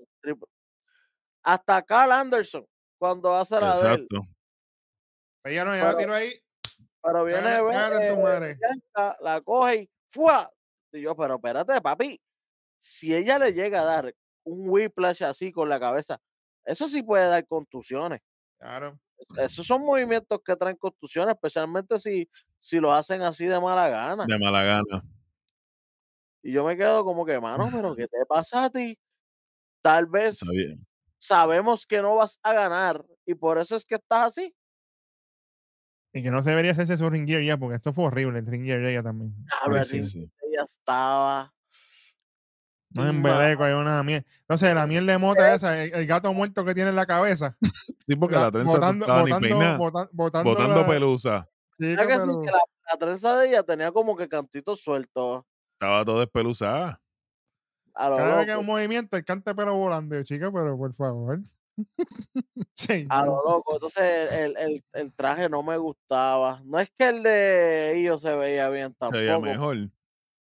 Hasta 1.43 1.81
Carl 1.83 2.11
Anderson, 2.11 2.65
cuando 2.97 3.33
hace 3.35 3.59
la 3.59 3.75
de 3.75 3.81
él. 3.81 3.93
Exacto. 3.93 4.21
Ella 5.43 5.65
no, 5.65 5.73
ella 5.73 5.85
Pero- 5.85 5.97
tiró 5.97 6.13
ahí. 6.13 6.33
Pero 7.01 7.23
viene 7.23 7.57
eh, 7.57 8.57
la 9.21 9.39
coge 9.41 9.75
y 9.83 9.89
¡fua! 10.07 10.51
Y 10.91 11.01
yo, 11.01 11.15
pero 11.15 11.35
espérate, 11.35 11.79
papi. 11.79 12.19
Si 12.79 13.13
ella 13.13 13.37
le 13.37 13.53
llega 13.53 13.81
a 13.81 13.85
dar 13.85 14.15
un 14.43 14.67
whiplash 14.69 15.23
así 15.23 15.51
con 15.51 15.69
la 15.69 15.79
cabeza, 15.79 16.19
eso 16.63 16.87
sí 16.87 17.03
puede 17.03 17.27
dar 17.27 17.45
contusiones. 17.45 18.21
Claro. 18.57 18.99
Esos 19.37 19.67
son 19.67 19.81
movimientos 19.81 20.39
que 20.43 20.55
traen 20.55 20.77
contusiones, 20.77 21.35
especialmente 21.35 21.99
si, 21.99 22.27
si 22.57 22.79
lo 22.79 22.91
hacen 22.91 23.21
así 23.21 23.45
de 23.45 23.59
mala 23.59 23.87
gana. 23.87 24.25
De 24.27 24.39
mala 24.39 24.63
gana. 24.63 25.03
Y 26.41 26.51
yo 26.51 26.63
me 26.63 26.75
quedo 26.75 27.03
como 27.03 27.25
que, 27.25 27.39
mano, 27.39 27.69
pero 27.71 27.95
¿qué 27.95 28.07
te 28.07 28.25
pasa 28.27 28.65
a 28.65 28.69
ti? 28.69 28.97
Tal 29.81 30.07
vez 30.07 30.41
Está 30.41 30.51
bien. 30.51 30.85
Sabemos 31.25 31.85
que 31.85 32.01
no 32.01 32.15
vas 32.15 32.39
a 32.43 32.53
ganar 32.53 33.03
y 33.25 33.35
por 33.35 33.57
eso 33.57 33.75
es 33.75 33.83
que 33.85 33.95
estás 33.95 34.23
así. 34.29 34.55
Y 36.13 36.23
que 36.23 36.31
no 36.31 36.41
se 36.41 36.51
debería 36.51 36.71
hacerse 36.71 36.97
su 36.97 37.09
ring 37.09 37.27
gear 37.27 37.41
ya, 37.41 37.57
porque 37.57 37.75
esto 37.75 37.91
fue 37.91 38.05
horrible, 38.05 38.39
el 38.39 38.45
ring 38.45 38.63
gear 38.65 38.79
de 38.81 38.91
ella 38.91 39.03
también. 39.03 39.35
Sí, 39.65 39.71
el 39.75 39.85
sí, 39.85 40.03
sí. 40.03 40.31
ella 40.49 40.63
estaba. 40.63 41.51
No 42.91 43.05
es 43.05 43.13
Ma- 43.13 43.33
embeleco, 43.33 43.63
hay 43.65 43.73
una 43.73 44.01
miel. 44.03 44.25
Entonces, 44.39 44.73
la 44.73 44.87
miel 44.87 45.05
de 45.05 45.17
mota 45.17 45.53
esa, 45.53 45.83
el, 45.83 45.93
el 45.93 46.07
gato 46.07 46.31
muerto 46.33 46.63
que 46.63 46.73
tiene 46.73 46.91
en 46.91 46.95
la 46.95 47.05
cabeza. 47.05 47.57
Sí, 48.07 48.15
porque 48.15 48.35
la- 48.35 48.43
la 48.43 48.51
trenza 48.51 48.71
botando, 48.73 49.05
estaba 49.05 49.23
ni 49.23 49.31
botando, 49.31 49.47
peinada. 49.49 49.77
bota- 49.77 50.09
botando, 50.13 50.49
Botando 50.51 50.81
la- 50.81 50.87
pelusa. 50.87 51.49
La, 51.77 52.03
la 52.05 52.97
trenza 52.97 53.37
de 53.37 53.49
ella 53.49 53.63
tenía 53.63 53.91
como 53.91 54.15
que 54.15 54.29
cantitos 54.29 54.79
sueltos. 54.81 55.43
Estaba 55.73 56.05
todo 56.05 56.21
despeluzada. 56.21 57.01
A 57.95 58.09
lo 58.09 58.17
Cada 58.17 58.35
vez 58.37 58.45
que 58.45 58.51
hay 58.51 58.59
un 58.59 58.65
movimiento, 58.65 59.15
el 59.17 59.23
cante 59.25 59.55
pelo 59.55 59.75
volando, 59.75 60.21
chica, 60.23 60.51
pero 60.51 60.77
por 60.77 60.93
favor. 60.95 61.39
A 63.09 63.25
lo 63.25 63.41
loco. 63.43 63.73
Entonces 63.75 64.31
el, 64.31 64.57
el, 64.57 64.83
el 64.93 65.13
traje 65.13 65.49
no 65.49 65.63
me 65.63 65.77
gustaba. 65.77 66.61
No 66.65 66.79
es 66.79 66.89
que 66.91 67.09
el 67.09 67.23
de 67.23 67.97
ellos 67.99 68.21
se 68.21 68.33
veía 68.35 68.69
bien 68.69 68.89
Se 68.89 68.95
tampoco. 68.97 69.17
veía 69.19 69.39
mejor. 69.39 69.77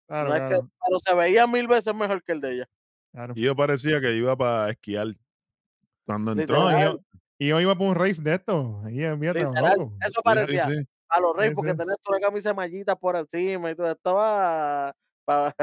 Claro, 0.07 0.29
no 0.29 0.35
es 0.35 0.41
que, 0.41 0.55
pero 0.85 0.99
se 0.99 1.15
veía 1.15 1.47
mil 1.47 1.67
veces 1.67 1.93
mejor 1.95 2.23
que 2.23 2.33
el 2.33 2.41
de 2.41 2.53
ella. 2.55 2.69
claro. 3.11 3.33
Y 3.35 3.41
yo 3.41 3.55
parecía 3.55 4.01
que 4.01 4.13
iba 4.15 4.35
para 4.35 4.69
esquiar. 4.71 5.07
Cuando 6.05 6.33
entró. 6.33 6.69
Y 6.69 6.73
Literal. 6.73 6.93
yo, 6.93 6.99
y 7.39 7.47
yo 7.47 7.61
iba 7.61 7.75
por 7.75 7.87
un 7.87 7.95
rave 7.95 8.15
de 8.19 8.33
esto. 8.35 8.81
Eso 8.87 10.21
parecía 10.23 10.65
sí, 10.67 10.73
sí. 10.77 10.87
a 11.09 11.19
los 11.19 11.35
reyes 11.35 11.51
Sí, 11.51 11.55
porque 11.55 11.73
tenés 11.73 11.95
toda 12.03 12.19
la 12.19 12.25
camisa 12.27 12.49
de 12.49 12.55
mallitas 12.55 12.97
por 12.97 13.15
encima 13.15 13.71
y 13.71 13.75
todo. 13.75 13.91
Estaba 13.91 14.93
pa- 15.25 15.55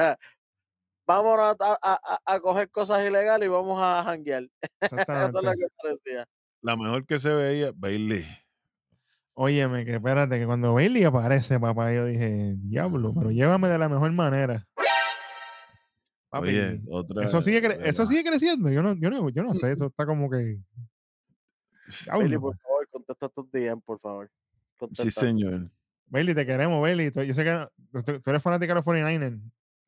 vámonos 1.10 1.56
a, 1.60 1.78
a- 1.82 2.20
a- 2.34 2.40
coger 2.40 2.70
cosas 2.70 3.04
ilegales 3.04 3.46
y 3.46 3.50
vamos 3.50 3.80
a 3.82 4.04
janguear. 4.04 4.44
Eso 4.80 4.84
es 4.84 4.92
lo 4.92 4.98
Exactamente. 5.00 5.58
que 5.58 5.66
parecía. 5.82 6.24
La 6.62 6.76
mejor 6.76 7.06
que 7.06 7.18
se 7.18 7.30
veía, 7.30 7.72
Bailey. 7.74 8.24
Óyeme, 9.34 9.84
que 9.84 9.94
espérate, 9.94 10.38
que 10.38 10.46
cuando 10.46 10.74
Bailey 10.74 11.04
aparece, 11.04 11.58
papá, 11.58 11.92
yo 11.92 12.04
dije, 12.04 12.54
diablo, 12.58 13.12
pero 13.16 13.30
llévame 13.30 13.68
de 13.68 13.78
la 13.78 13.88
mejor 13.88 14.12
manera. 14.12 14.66
Papi, 16.28 16.48
Oye, 16.48 16.80
otra. 16.90 17.24
eso 17.24 17.42
sigue, 17.42 17.60
cre- 17.62 17.80
eso 17.84 18.06
sigue 18.06 18.22
creciendo. 18.22 18.70
Yo 18.70 18.82
no, 18.82 18.94
yo 18.94 19.10
no, 19.10 19.28
yo 19.30 19.42
no 19.42 19.54
sé, 19.54 19.72
eso 19.72 19.86
está 19.86 20.06
como 20.06 20.30
que. 20.30 20.58
Bailey, 22.06 22.38
por 22.38 22.56
favor, 22.58 22.88
contesta 22.90 23.28
tus 23.28 23.50
DM, 23.50 23.80
por 23.80 23.98
favor. 23.98 24.30
Sí, 24.94 25.10
señor. 25.10 25.70
Bailey, 26.06 26.34
te 26.34 26.46
queremos, 26.46 26.80
Bailey. 26.80 27.10
Tú- 27.10 27.22
Yo 27.22 27.34
sé 27.34 27.42
que 27.44 28.12
tú 28.22 28.30
eres 28.30 28.42
fanática 28.42 28.72
de 28.72 28.74
los 28.74 28.84
49ers. 28.84 29.40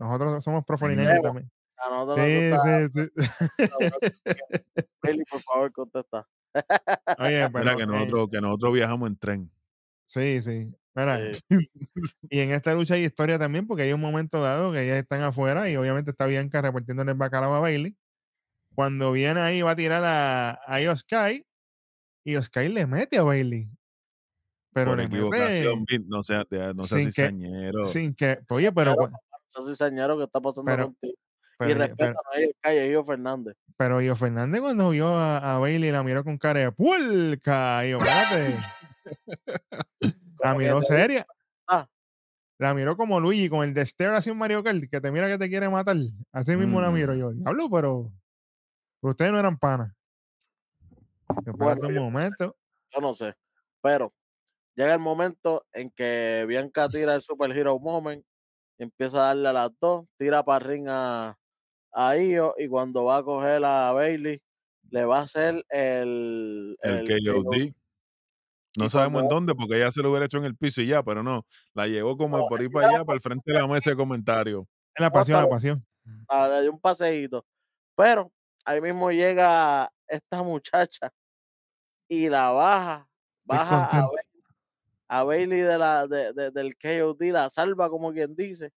Nosotros 0.02 0.42
somos 0.42 0.64
pro 0.64 0.76
49ers 0.78 0.96
Queremos. 1.06 1.22
también. 1.22 1.50
A 1.78 1.90
nosotros 1.90 2.16
nos 2.18 2.26
Sí, 2.26 2.50
gusta- 2.50 2.88
sí, 2.88 3.10
sí. 3.58 3.58
Bailey, 5.02 5.24
por 5.30 5.40
favor, 5.42 5.72
contesta. 5.72 6.26
Oye, 7.18 7.48
Mira 7.48 7.50
pero. 7.52 7.76
que 7.76 7.82
eh, 7.82 7.86
nosotros, 7.86 8.28
que 8.30 8.40
nosotros 8.40 8.72
viajamos 8.74 9.08
en 9.10 9.16
tren. 9.16 9.50
Sí, 10.06 10.42
sí. 10.42 10.70
Mira, 10.94 11.18
Sí. 11.34 11.42
y 12.30 12.40
en 12.40 12.52
esta 12.52 12.74
lucha 12.74 12.94
hay 12.94 13.04
historia 13.04 13.38
también, 13.38 13.66
porque 13.66 13.84
hay 13.84 13.92
un 13.92 14.00
momento 14.00 14.42
dado 14.42 14.72
que 14.72 14.82
ellas 14.82 14.96
están 14.98 15.22
afuera 15.22 15.68
y 15.70 15.76
obviamente 15.76 16.10
está 16.10 16.26
Bianca 16.26 16.60
repartiéndole 16.60 17.12
el 17.12 17.18
bacalao 17.18 17.54
a 17.54 17.60
Bailey. 17.60 17.96
Cuando 18.74 19.12
viene 19.12 19.40
ahí, 19.40 19.62
va 19.62 19.72
a 19.72 19.76
tirar 19.76 20.02
a, 20.04 20.60
a 20.66 20.80
y 22.24 22.40
Sky 22.42 22.68
le 22.68 22.86
mete 22.86 23.18
a 23.18 23.22
Bailey. 23.22 23.68
Pero 24.74 24.92
por 24.92 24.98
le 24.98 25.04
equivocación, 25.04 25.80
mete 25.80 26.04
no 26.06 26.22
sea, 26.22 26.44
de- 26.48 26.72
no 26.74 26.84
sin 26.84 27.12
seas 27.12 27.30
que- 27.32 27.36
sin 27.86 28.14
que. 28.14 28.38
Oye, 28.48 28.72
pero, 28.72 28.94
Eso 29.54 29.68
sí, 29.68 29.76
señor, 29.76 30.16
¿qué 30.16 30.24
está 30.24 30.40
pasando 30.40 30.64
Pero- 30.70 30.84
contigo? 30.86 31.14
y 31.60 31.74
respeta 31.74 32.06
a 32.10 32.34
nadie, 32.34 32.56
calle, 32.60 32.88
Gio 32.88 33.04
Fernández. 33.04 33.56
pero 33.76 34.00
Io 34.00 34.16
Fernández 34.16 34.60
cuando 34.60 34.90
vio 34.90 35.08
a, 35.16 35.54
a 35.54 35.58
Bailey 35.60 35.92
la 35.92 36.02
miró 36.02 36.24
con 36.24 36.36
cara 36.36 36.58
de 36.60 36.72
puerca. 36.72 37.86
Y 37.86 37.90
yo, 37.90 37.98
espérate. 37.98 38.56
La 40.42 40.52
que 40.52 40.58
miró 40.58 40.82
seria. 40.82 41.24
Ah. 41.68 41.88
La 42.58 42.74
miró 42.74 42.96
como 42.96 43.20
Luigi 43.20 43.48
con 43.48 43.62
el 43.62 43.74
de 43.74 43.86
Stare 43.86 44.16
hacia 44.16 44.32
un 44.32 44.38
Mario 44.38 44.64
Kart, 44.64 44.82
que 44.90 45.00
te 45.00 45.12
mira 45.12 45.28
que 45.28 45.38
te 45.38 45.48
quiere 45.48 45.68
matar. 45.68 45.96
Así 46.32 46.56
mismo 46.56 46.80
la 46.80 46.90
Mm. 46.90 46.94
miro 46.94 47.14
yo. 47.14 47.30
Diablo, 47.32 47.70
pero, 47.70 48.12
pero 49.00 49.10
ustedes 49.12 49.30
no 49.30 49.38
eran 49.38 49.56
panas. 49.58 49.92
Bueno, 51.44 51.88
un 51.88 51.94
yo- 51.94 52.00
momento. 52.02 52.56
yo 52.92 53.00
no 53.00 53.14
sé. 53.14 53.34
Pero 53.80 54.12
llega 54.74 54.94
el 54.94 55.00
momento 55.00 55.64
en 55.72 55.90
que 55.90 56.44
Bianca 56.48 56.88
tira 56.88 57.14
el 57.14 57.22
Super 57.22 57.50
Hero 57.56 57.78
Moment, 57.78 58.24
empieza 58.84 59.18
a 59.18 59.26
darle 59.28 59.48
a 59.48 59.52
las 59.52 59.70
dos, 59.80 60.06
tira 60.18 60.42
para 60.44 60.64
ring 60.64 60.86
a, 60.88 61.36
a 61.92 62.16
Io 62.16 62.54
y 62.58 62.68
cuando 62.68 63.04
va 63.04 63.18
a 63.18 63.22
coger 63.22 63.64
a 63.64 63.92
Bailey, 63.92 64.40
le 64.90 65.04
va 65.04 65.18
a 65.20 65.22
hacer 65.22 65.64
el, 65.70 66.76
El 66.82 67.06
KOD. 67.24 67.72
No 68.78 68.88
sabemos 68.88 69.22
en 69.22 69.28
dónde, 69.28 69.54
porque 69.54 69.76
ella 69.76 69.90
se 69.90 70.02
lo 70.02 70.10
hubiera 70.10 70.24
hecho 70.26 70.38
en 70.38 70.44
el 70.44 70.56
piso 70.56 70.80
y 70.80 70.86
ya, 70.86 71.02
pero 71.02 71.22
no. 71.22 71.46
La 71.74 71.86
llevó 71.86 72.16
como 72.16 72.38
No, 72.38 72.46
por 72.46 72.60
ahí 72.60 72.68
para 72.68 72.86
la 72.86 72.94
allá, 72.96 73.04
para 73.04 73.16
el 73.16 73.22
frente 73.22 73.52
de 73.52 73.58
la 73.58 73.66
mesa 73.66 73.90
de 73.90 73.96
comentarios. 73.96 74.64
Es 74.94 75.00
la 75.02 75.10
pasión, 75.10 75.42
la 75.42 75.48
pasión. 75.48 75.86
a- 76.28 76.48
le 76.48 76.62
dio 76.62 76.72
un 76.72 76.80
paseíto. 76.80 77.44
Pero 77.94 78.32
ahí 78.64 78.80
mismo 78.80 79.10
llega 79.10 79.92
esta 80.08 80.42
muchacha 80.42 81.10
y 82.08 82.28
la 82.30 82.50
baja, 82.50 83.08
baja 83.44 84.00
a, 84.00 84.08
a 85.12 85.24
Bailey 85.24 85.60
de 85.60 85.76
la, 85.76 86.06
de, 86.06 86.32
de- 86.32 86.50
del 86.50 86.74
KOD, 86.74 87.20
la 87.32 87.50
salva 87.50 87.90
como 87.90 88.14
quien 88.14 88.34
dice, 88.34 88.72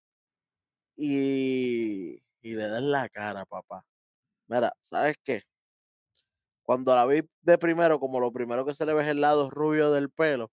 y, 0.97 2.21
y 2.41 2.55
le 2.55 2.67
da 2.67 2.79
en 2.79 2.91
la 2.91 3.07
cara, 3.07 3.45
papá. 3.45 3.85
Mira, 4.47 4.73
¿sabes 4.81 5.15
qué? 5.23 5.43
Cuando 6.63 6.93
la 6.93 7.05
vi 7.05 7.21
de 7.41 7.57
primero, 7.57 8.01
como 8.01 8.19
lo 8.19 8.33
primero 8.33 8.65
que 8.65 8.73
se 8.73 8.85
le 8.85 8.93
ve 8.93 9.03
es 9.03 9.09
el 9.09 9.21
lado 9.21 9.49
rubio 9.49 9.91
del 9.91 10.09
pelo, 10.09 10.51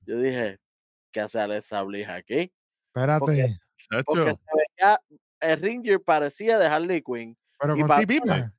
yo 0.00 0.18
dije, 0.18 0.58
¿qué 1.10 1.20
hace 1.22 1.40
Alexa 1.40 1.82
Bliss 1.84 2.08
aquí? 2.08 2.52
Espérate. 2.88 3.58
Porque 4.04 4.30
se 4.30 4.82
veía, 4.82 5.00
el 5.40 5.62
Ringer 5.62 6.02
parecía 6.02 6.58
de 6.58 6.66
Harley 6.66 7.02
Quinn. 7.02 7.34
Pero 7.58 7.78
y 7.78 7.80
con 7.80 7.96
ti 7.98 8.06
pipa. 8.06 8.52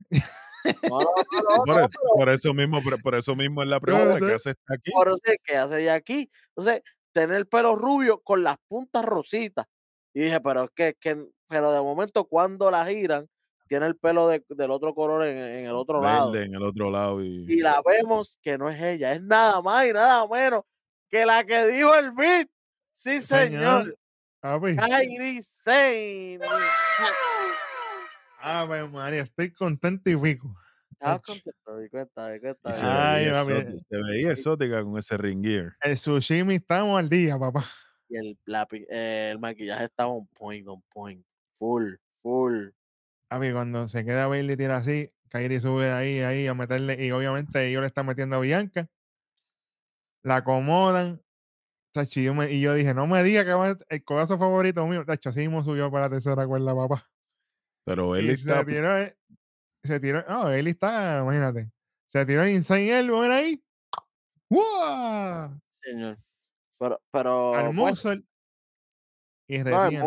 No, 0.90 1.00
no, 1.00 1.00
no, 1.00 1.06
no, 1.58 1.64
por, 1.64 1.80
eso, 1.80 2.00
por 2.16 2.30
eso 2.30 2.54
mismo, 2.56 2.82
por, 2.82 3.00
por 3.04 3.14
eso 3.14 3.36
mismo 3.36 3.62
es 3.62 3.70
la 3.70 3.80
pregunta 3.80 4.14
sé. 4.14 4.20
que 4.26 4.34
hace 4.34 4.50
aquí. 4.68 4.92
por 4.92 5.10
eso 5.10 5.20
es 5.24 5.38
que 5.44 5.56
hace 5.58 5.82
ella 5.82 5.94
aquí. 5.94 6.32
Entonces, 6.56 6.82
tener 7.12 7.36
el 7.38 7.48
pelo 7.48 7.76
rubio 7.76 8.22
con 8.22 8.44
las 8.44 8.58
puntas 8.68 9.04
rositas. 9.06 9.66
Y 10.14 10.22
dije, 10.24 10.40
pero 10.42 10.64
es 10.66 10.70
que, 10.74 10.96
que- 11.00 11.28
pero 11.48 11.72
de 11.72 11.82
momento 11.82 12.26
cuando 12.26 12.72
la 12.72 12.86
giran, 12.86 13.28
tiene 13.68 13.88
el 13.88 13.96
pelo 13.98 14.28
de- 14.28 14.44
del 14.50 14.72
otro 14.72 14.94
color 14.94 15.26
en, 15.26 15.38
en 15.38 15.66
el 15.66 15.74
otro 15.74 16.02
lado. 16.02 16.32
Verde 16.32 16.46
en 16.46 16.56
el 16.56 16.64
otro 16.64 16.90
lado 16.92 17.24
y, 17.24 17.46
Y 17.50 17.62
la 17.62 17.82
vemos 17.86 18.38
que 18.42 18.58
no 18.58 18.70
es 18.70 18.82
ella, 18.82 19.12
es 19.14 19.22
nada 19.22 19.62
más 19.62 19.86
y 19.88 19.94
nada 19.94 20.28
menos 20.28 20.64
que 21.10 21.26
la 21.26 21.44
que 21.44 21.66
dijo 21.68 21.94
el 21.96 22.12
beat. 22.12 22.48
Sí, 22.92 23.20
Señor. 23.22 23.96
señor. 24.42 24.78
Kairi 24.78 25.42
Sane. 25.42 26.40
Ave 28.40 28.88
María, 28.88 29.22
estoy 29.24 29.52
contento 29.52 30.10
y 30.10 30.16
pico. 30.18 30.56
Estaba 31.00 31.20
contento, 31.20 31.72
cuéntame, 31.92 32.40
cuéntame. 32.40 32.76
se, 32.76 32.86
Ay, 32.86 33.26
veía 33.26 33.42
exótica, 33.42 33.72
se 33.90 33.98
veía 33.98 34.32
exótica 34.32 34.84
con 34.84 34.98
ese 34.98 35.18
ring 35.18 35.44
gear. 35.44 35.74
El 35.82 35.98
sushimi 35.98 36.56
estamos 36.56 36.98
al 37.00 37.10
día, 37.10 37.38
papá. 37.38 37.66
Y 38.10 38.18
el, 38.18 38.38
la 38.46 38.68
eh, 38.72 39.30
el 39.32 39.40
maquillaje 39.40 39.86
estaba 39.86 40.10
on 40.12 40.28
point, 40.28 40.68
on 40.68 40.82
point. 40.94 41.26
Full, 41.54 41.96
full. 42.22 42.70
Papi, 43.30 43.52
cuando 43.52 43.88
se 43.88 44.06
queda 44.06 44.28
Bailey 44.28 44.56
tira 44.58 44.78
así, 44.78 45.12
Kairi 45.30 45.60
sube 45.60 45.92
ahí, 45.92 46.20
ahí 46.20 46.48
a 46.48 46.54
meterle, 46.54 47.04
y 47.04 47.12
obviamente 47.12 47.68
ellos 47.68 47.82
le 47.82 47.88
están 47.88 48.06
metiendo 48.06 48.36
a 48.38 48.40
Bianca. 48.40 48.88
La 50.24 50.38
acomodan. 50.38 51.22
Yo 52.14 52.34
me- 52.34 52.52
y 52.52 52.60
yo 52.62 52.74
dije, 52.74 52.94
no 52.94 53.08
me 53.08 53.24
diga 53.24 53.46
que 53.46 53.54
va 53.54 53.70
a- 53.72 53.78
el 53.90 54.04
codazo 54.04 54.38
favorito 54.38 54.86
mío. 54.88 55.06
Tacho, 55.06 55.30
así 55.30 55.40
mismo 55.42 55.64
subió 55.64 55.90
para 55.92 56.06
la 56.06 56.10
tercera 56.12 56.46
cuerda, 56.46 56.76
papá. 56.76 57.10
Pero 57.86 58.16
él 58.16 58.30
Y 58.30 58.34
está. 58.34 58.60
se 58.60 58.66
tiró, 58.66 58.98
eh, 59.00 59.18
se 59.86 60.00
tiró, 60.00 60.24
no, 60.28 60.46
Bailey 60.46 60.72
está, 60.74 61.20
imagínate. 61.22 61.70
Se 62.06 62.26
tiró 62.26 62.44
el 62.44 62.52
Insane 62.52 63.00
Elbow, 63.00 63.22
ven 63.22 63.32
ahí. 63.32 63.64
¡Wow! 64.50 65.60
Señor. 65.82 66.18
Pero, 66.80 67.02
pero 67.12 67.56
Al 67.56 67.66
pues, 67.66 67.76
muzzle. 67.76 68.24
Y 69.48 69.60
no, 69.60 69.86
el, 69.86 70.04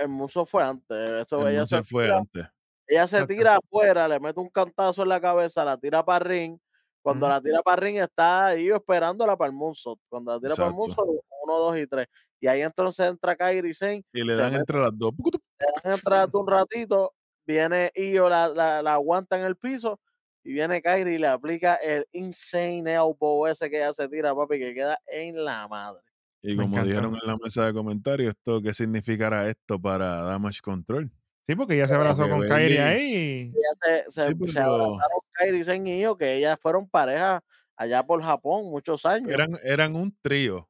el 0.00 0.08
muso 0.08 0.46
fue 0.46 0.62
antes. 0.64 0.96
Eso, 1.24 1.46
el 1.46 1.54
ella, 1.54 1.66
se 1.66 1.82
fue 1.84 2.04
tira, 2.04 2.18
antes. 2.18 2.46
ella 2.86 3.06
se 3.06 3.26
tira 3.26 3.56
afuera, 3.56 4.08
le 4.08 4.20
mete 4.20 4.40
un 4.40 4.48
cantazo 4.50 5.02
en 5.02 5.08
la 5.08 5.20
cabeza, 5.20 5.64
la 5.64 5.76
tira 5.76 6.04
para 6.04 6.24
ring. 6.24 6.58
Cuando 7.02 7.28
la 7.28 7.40
tira 7.40 7.60
para 7.62 7.76
ring 7.80 7.98
está 7.98 8.46
ahí 8.48 8.68
esperándola 8.68 9.36
para 9.36 9.50
el 9.50 9.56
moonsault. 9.56 10.00
Cuando 10.08 10.32
la 10.32 10.40
tira 10.40 10.56
para 10.56 10.68
el 10.68 10.74
moonsault, 10.74 11.08
uno, 11.44 11.58
dos 11.58 11.76
y 11.78 11.86
tres. 11.86 12.06
Y 12.40 12.48
ahí 12.48 12.60
entonces 12.62 13.08
entra 13.08 13.34
Kairi 13.36 13.72
Sane, 13.72 14.04
Y 14.12 14.22
le 14.22 14.34
se 14.34 14.40
dan 14.40 14.50
mete- 14.52 14.60
entre 14.60 14.80
las 14.80 14.90
dos. 14.92 15.12
le 15.16 15.66
dejan 15.76 15.92
entrar 15.92 16.28
un 16.32 16.46
ratito, 16.46 17.14
viene 17.46 17.92
Io, 17.94 18.28
la, 18.28 18.48
la, 18.48 18.82
la 18.82 18.94
aguanta 18.94 19.38
en 19.38 19.44
el 19.44 19.56
piso, 19.56 20.00
y 20.44 20.52
viene 20.52 20.80
Kairi 20.82 21.14
y 21.14 21.18
le 21.18 21.26
aplica 21.28 21.74
el 21.76 22.06
insane 22.12 22.92
elbow 22.94 23.46
ese 23.46 23.68
que 23.70 23.78
ella 23.78 23.92
se 23.92 24.08
tira, 24.08 24.34
papi, 24.34 24.58
que 24.58 24.74
queda 24.74 24.98
en 25.06 25.44
la 25.44 25.66
madre. 25.68 26.02
Y 26.42 26.54
Me 26.54 26.62
como 26.64 26.82
dijeron 26.84 27.14
en 27.20 27.26
la 27.26 27.36
mesa 27.36 27.66
de 27.66 27.72
comentarios, 27.72 28.34
esto 28.36 28.60
¿qué 28.62 28.72
significará 28.72 29.48
esto 29.48 29.80
para 29.80 30.22
Damage 30.22 30.60
Control? 30.62 31.10
Sí, 31.48 31.54
porque 31.56 31.76
ya 31.76 31.88
se 31.88 31.94
abrazó 31.94 32.28
con 32.28 32.46
Kairi 32.46 32.76
Bailey- 32.76 32.78
ahí. 32.78 33.52
Ella 33.54 34.04
se, 34.04 34.10
se, 34.10 34.28
Sí, 34.28 34.34
se 34.48 34.52
pero- 34.54 34.74
abrazaron 34.74 35.20
Kairi 35.32 35.64
Sen 35.64 35.86
y 35.86 36.00
Io, 36.02 36.16
que 36.16 36.34
ellas 36.34 36.58
fueron 36.60 36.88
pareja 36.88 37.42
allá 37.76 38.02
por 38.04 38.22
Japón 38.22 38.64
muchos 38.70 39.04
años. 39.06 39.30
Eran, 39.30 39.58
eran 39.64 39.96
un 39.96 40.16
trío 40.22 40.68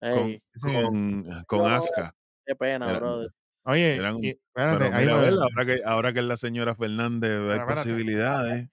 Ey, 0.00 0.42
Sí. 0.56 0.72
con, 0.72 1.44
con 1.46 1.70
Asuka. 1.72 2.14
qué 2.46 2.54
pena, 2.54 2.90
era- 2.90 2.98
brother. 2.98 3.30
Oye, 3.64 3.96
eran- 3.96 4.22
y- 4.22 4.28
espérate, 4.30 4.78
Pero 4.84 4.94
ahí 4.96 5.04
mira, 5.06 5.14
lo- 5.14 5.18
a 5.20 5.22
ver, 5.22 5.32
ahora 5.34 5.66
que, 5.66 5.82
ahora 5.84 6.12
que 6.12 6.18
es 6.20 6.24
la 6.26 6.36
señora 6.36 6.74
Fernández, 6.74 7.30
hay 7.30 7.58
espérate. 7.58 7.74
posibilidades. 7.74 8.68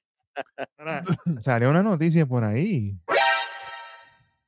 Ahora, 0.77 1.03
salió 1.41 1.69
una 1.69 1.83
noticia 1.83 2.25
por 2.25 2.43
ahí 2.43 2.97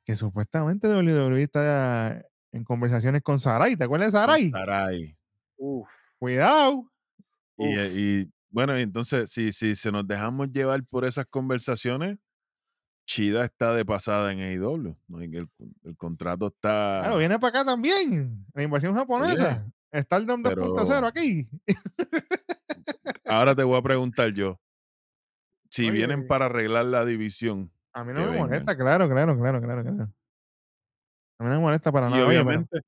que 0.06 0.16
supuestamente 0.16 0.88
WWE 0.88 1.44
está 1.44 2.22
en 2.52 2.64
conversaciones 2.64 3.22
con 3.22 3.40
Sarai. 3.40 3.76
¿Te 3.78 3.86
acuerdas 3.86 4.12
de 4.12 4.18
Sarai? 4.20 4.50
Sarai. 4.52 5.18
Uf, 5.58 5.88
Cuidado. 6.20 6.90
Y, 7.58 7.68
Uf. 7.78 7.92
y, 7.96 8.32
bueno, 8.50 8.76
entonces, 8.78 9.30
si, 9.32 9.52
si 9.54 9.76
se 9.76 9.92
nos 9.92 10.06
dejamos 10.08 10.52
llevar 10.52 10.84
por 10.90 11.06
esas 11.06 11.26
conversaciones, 11.26 12.18
Chida 13.06 13.44
está 13.46 13.74
de 13.74 13.84
pasada 13.86 14.32
en 14.32 14.40
AEW. 14.40 14.96
¿no? 15.08 15.22
El, 15.22 15.48
el 15.84 15.98
contrato 15.98 16.48
está. 16.48 17.00
Claro, 17.04 17.18
viene 17.18 17.38
para 17.40 17.50
acá 17.62 17.66
también. 17.66 18.46
La 18.54 18.64
invasión 18.64 18.96
japonesa. 18.96 19.66
Stardom 19.94 20.42
pero- 20.44 20.74
2.0 20.76 21.06
aquí. 21.08 21.48
Ahora 23.26 23.56
te 23.56 23.64
voy 23.64 23.78
a 23.78 23.82
preguntar 23.82 24.30
yo. 24.34 24.60
Si 25.70 25.84
Oye, 25.84 25.92
vienen 25.92 26.28
para 26.28 26.46
arreglar 26.46 26.86
la 26.86 27.06
división, 27.06 27.72
A 27.94 28.04
mí 28.04 28.14
no 28.14 28.20
me 28.22 28.26
vengan. 28.28 28.42
molesta, 28.48 28.76
claro, 28.78 29.10
claro, 29.10 29.38
claro, 29.38 29.62
claro, 29.62 29.82
claro. 29.84 30.04
A 31.40 31.44
mí 31.44 31.50
no 31.50 31.56
me 31.56 31.60
molesta 31.60 31.92
para 31.92 32.08
y 32.08 32.12
nada. 32.12 32.26
Pero- 32.28 32.42
obviamente 32.42 32.82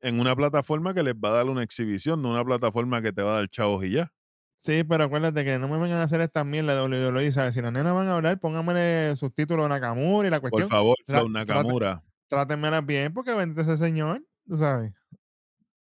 en 0.00 0.20
una 0.20 0.36
plataforma 0.36 0.92
que 0.92 1.02
les 1.02 1.14
va 1.14 1.30
a 1.30 1.32
dar 1.32 1.46
una 1.46 1.62
exhibición, 1.62 2.20
no 2.20 2.30
una 2.30 2.44
plataforma 2.44 3.00
que 3.00 3.12
te 3.12 3.22
va 3.22 3.32
a 3.32 3.36
dar 3.36 3.48
chavos 3.48 3.84
y 3.84 3.92
ya. 3.92 4.12
Sí, 4.58 4.82
pero 4.84 5.04
acuérdate 5.04 5.44
que 5.44 5.58
no 5.58 5.66
me 5.68 5.78
vengan 5.78 5.98
a 5.98 6.02
hacer 6.04 6.20
estas 6.20 6.44
mierdas 6.44 6.76
de 6.76 6.82
WWE, 6.82 7.32
¿sabes? 7.32 7.54
Si 7.54 7.60
las 7.62 7.72
nenas 7.72 7.94
van 7.94 8.08
a 8.08 8.16
hablar, 8.16 8.38
pónganme 8.40 9.14
subtítulos 9.16 9.64
de 9.64 9.68
Nakamura 9.70 10.28
y 10.28 10.30
la 10.30 10.40
Por 10.40 10.50
cuestión. 10.50 10.70
favor, 10.70 10.96
tra- 11.06 11.18
Flow 11.20 11.28
Nakamura. 11.28 12.02
Trátenmelas 12.28 12.84
bien 12.84 13.12
porque 13.14 13.32
vende 13.34 13.62
ese 13.62 13.76
señor, 13.78 14.22
tú 14.46 14.56
sabes. 14.58 14.92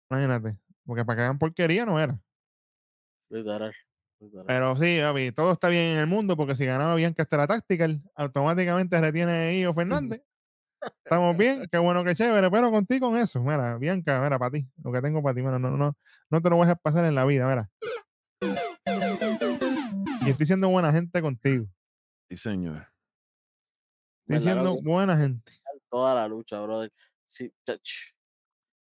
Imagínate. 0.09 0.57
Porque 0.85 1.05
para 1.05 1.17
que 1.17 1.21
hagan 1.23 1.39
porquería 1.39 1.85
no 1.85 1.99
era. 1.99 2.19
literal. 3.29 3.73
literal. 4.19 4.45
Pero 4.45 4.75
sí, 4.75 4.99
papi, 5.01 5.31
todo 5.31 5.53
está 5.53 5.69
bien 5.69 5.93
en 5.93 5.99
el 5.99 6.07
mundo 6.07 6.35
porque 6.35 6.55
si 6.55 6.65
ganaba 6.65 6.95
Bianca 6.95 7.23
hasta 7.23 7.37
la 7.37 7.47
Tactical, 7.47 8.01
automáticamente 8.15 8.99
retiene 8.99 9.31
a 9.31 9.53
Io 9.53 9.73
Fernández. 9.73 10.21
Estamos 11.03 11.37
bien, 11.37 11.65
qué 11.71 11.77
bueno, 11.77 12.03
qué 12.03 12.15
chévere, 12.15 12.51
pero 12.51 12.71
contigo 12.71 13.09
con 13.09 13.19
eso. 13.19 13.41
Mira, 13.41 13.77
Bianca, 13.77 14.21
mira, 14.21 14.37
para 14.37 14.51
ti, 14.51 14.67
lo 14.83 14.91
que 14.91 15.01
tengo 15.01 15.23
para 15.23 15.35
ti, 15.35 15.41
mira, 15.41 15.59
no, 15.59 15.71
no, 15.71 15.97
no 16.29 16.41
te 16.41 16.49
lo 16.49 16.57
voy 16.57 16.69
a 16.69 16.75
pasar 16.75 17.05
en 17.05 17.15
la 17.15 17.25
vida, 17.25 17.47
mira. 17.47 17.69
Y 20.25 20.29
estoy 20.29 20.45
siendo 20.45 20.69
buena 20.69 20.91
gente 20.91 21.21
contigo. 21.21 21.65
Sí, 22.29 22.37
señor. 22.37 22.87
Estoy 24.27 24.47
¿Verdad, 24.47 24.71
siendo 24.71 24.81
buena 24.81 25.17
gente. 25.17 25.51
Toda 25.89 26.15
la 26.15 26.27
lucha, 26.27 26.61
brother. 26.61 26.91
Chach, 27.27 28.13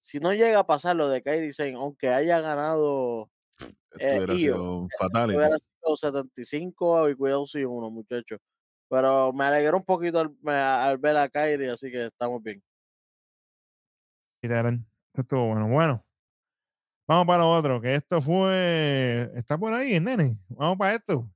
si 0.02 0.20
no 0.20 0.34
llega 0.34 0.60
a 0.60 0.68
pasar 0.68 0.96
lo 0.96 1.08
de 1.08 1.22
Kairi 1.22 1.54
Sane, 1.54 1.76
aunque 1.76 2.10
haya 2.10 2.42
ganado, 2.42 3.30
Esto 3.60 3.70
Eh, 4.00 4.18
hubiera 4.18 4.34
Io, 4.34 4.38
sido 4.56 4.78
un 4.80 4.90
fatality. 4.98 5.38
hubiera 5.38 5.58
sido 5.58 5.96
75 5.98 7.10
y 7.10 7.16
cuidado 7.16 7.46
si 7.46 7.64
uno, 7.64 7.90
muchachos. 7.90 8.40
Pero 8.90 9.32
me 9.32 9.46
alegró 9.46 9.78
un 9.78 9.86
poquito 9.86 10.20
al, 10.20 10.98
ver 10.98 11.18
a 11.18 11.30
Kairi, 11.30 11.68
así 11.68 11.90
que 11.92 12.06
estamos 12.08 12.42
bien. 12.44 12.62
Esto 14.42 15.22
estuvo 15.22 15.48
bueno. 15.48 15.68
Bueno, 15.70 16.06
vamos 17.08 17.28
para 17.28 17.46
otro, 17.46 17.80
que 17.80 17.96
esto 17.96 18.22
fue. 18.22 19.32
Está 19.36 19.58
por 19.58 19.74
ahí, 19.74 19.94
el 19.94 20.04
nene. 20.04 20.38
Vamos 20.50 20.78
para 20.78 20.96
esto. 20.96 21.30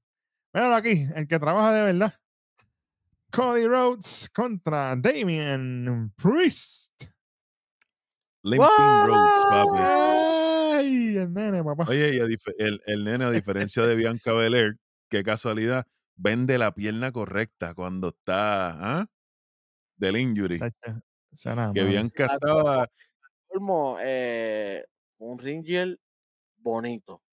Míralo 0.53 0.76
aquí, 0.76 1.07
el 1.16 1.28
que 1.28 1.39
trabaja 1.39 1.72
de 1.74 1.93
verdad. 1.93 2.13
Cody 3.32 3.68
Rhodes 3.68 4.30
contra 4.34 4.95
Damian 4.95 6.13
Priest. 6.16 7.03
Limping 8.45 9.07
Rhodes, 9.07 9.45
papi. 9.49 9.79
¡Ay! 9.81 11.17
El 11.17 11.33
nene, 11.33 11.63
papá. 11.63 11.85
Oye, 11.87 12.15
y 12.15 12.19
el, 12.59 12.81
el 12.85 13.03
nene, 13.03 13.25
a 13.25 13.31
diferencia 13.31 13.87
de 13.87 13.95
Bianca 13.95 14.33
Belair, 14.33 14.77
qué 15.09 15.23
casualidad, 15.23 15.87
vende 16.15 16.59
la 16.59 16.75
pierna 16.75 17.11
correcta 17.11 17.73
cuando 17.73 18.09
está 18.09 18.99
¿ah? 18.99 19.07
del 19.97 20.17
injury. 20.17 20.59
Nada 21.43 21.73
Que. 21.73 21.83
Bianca 21.85 22.27
estaba 22.27 22.87
eh, 24.03 24.85
un 25.17 25.39
Ringer 25.39 25.99
bonito. 26.57 27.23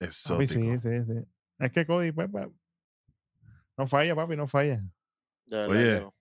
Exótico. 0.00 0.52
sí, 0.52 0.80
sí, 0.80 1.04
sí. 1.06 1.24
Es 1.58 1.72
que 1.72 1.86
Cody, 1.86 2.12
pues, 2.12 2.28
pues, 2.30 2.46
no 3.78 3.86
falla, 3.86 4.14
papi, 4.14 4.36
no 4.36 4.46
falla. 4.46 4.82
De 5.46 5.56
verdad 5.66 6.04
Oye. 6.04 6.19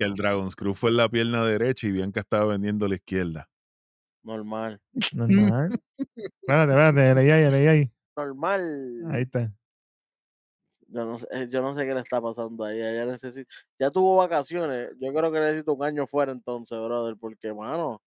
Que 0.00 0.06
el 0.06 0.14
Dragon 0.14 0.50
Screw 0.50 0.74
fue 0.74 0.88
en 0.88 0.96
la 0.96 1.10
pierna 1.10 1.44
derecha 1.44 1.86
y 1.86 1.90
Bianca 1.90 2.20
estaba 2.20 2.46
vendiendo 2.46 2.88
la 2.88 2.94
izquierda. 2.94 3.50
normal. 4.22 4.80
Normal. 5.12 5.78
espérate, 5.98 6.72
espérate, 6.72 7.14
leí 7.14 7.30
ahí, 7.30 7.50
leí 7.50 7.66
ahí. 7.66 7.92
Normal. 8.16 9.04
Ahí 9.10 9.22
está. 9.22 9.52
Yo 10.88 11.04
no, 11.04 11.18
sé, 11.18 11.26
eh, 11.32 11.48
yo 11.50 11.60
no 11.60 11.76
sé 11.76 11.86
qué 11.86 11.92
le 11.92 12.00
está 12.00 12.18
pasando 12.18 12.64
ahí. 12.64 12.80
Ella 12.80 13.04
necesita, 13.04 13.52
ya 13.78 13.90
tuvo 13.90 14.16
vacaciones. 14.16 14.88
Yo 14.98 15.12
creo 15.12 15.30
que 15.30 15.38
necesita 15.38 15.72
un 15.72 15.84
año 15.84 16.06
fuera 16.06 16.32
entonces, 16.32 16.78
brother, 16.78 17.16
porque, 17.20 17.52
mano, 17.52 18.00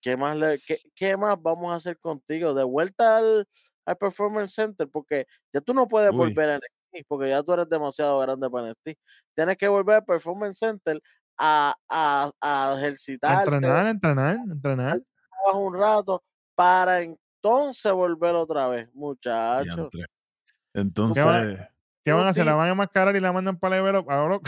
¿qué 0.00 0.16
más, 0.16 0.36
le, 0.36 0.58
qué, 0.58 0.80
qué 0.96 1.16
más 1.16 1.40
vamos 1.40 1.72
a 1.72 1.76
hacer 1.76 1.96
contigo? 2.00 2.54
De 2.54 2.64
vuelta 2.64 3.18
al, 3.18 3.46
al 3.86 3.96
Performance 3.96 4.52
Center, 4.52 4.88
porque 4.88 5.26
ya 5.52 5.60
tú 5.60 5.74
no 5.74 5.86
puedes 5.86 6.10
Uy. 6.10 6.16
volver 6.16 6.50
a 6.50 6.60
NXT, 6.92 7.06
porque 7.08 7.28
ya 7.28 7.42
tú 7.42 7.52
eres 7.52 7.68
demasiado 7.68 8.18
grande 8.20 8.48
para 8.50 8.70
NXT. 8.70 8.98
Tienes 9.34 9.56
que 9.56 9.68
volver 9.68 9.96
al 9.96 10.04
Performance 10.04 10.58
Center 10.58 11.00
a, 11.38 11.74
a, 11.88 12.74
ejercitarte, 12.76 13.54
entrenar, 13.54 13.86
entrenar, 13.86 14.36
entrenar. 14.50 15.00
un 15.54 15.74
rato, 15.74 16.22
para 16.54 17.00
entonces 17.02 17.92
volver 17.92 18.34
otra 18.34 18.68
vez, 18.68 18.88
muchachos. 18.94 19.90
Entonces, 20.74 21.24
¿Qué 22.04 22.12
van 22.12 22.26
a 22.26 22.30
hacer? 22.30 22.46
¿La 22.46 22.54
van 22.54 22.68
a 22.68 22.72
enmascarar 22.72 23.14
y 23.16 23.20
la 23.20 23.32
mandan 23.32 23.58
para 23.58 23.78
el? 23.78 23.96
Ahora, 24.08 24.38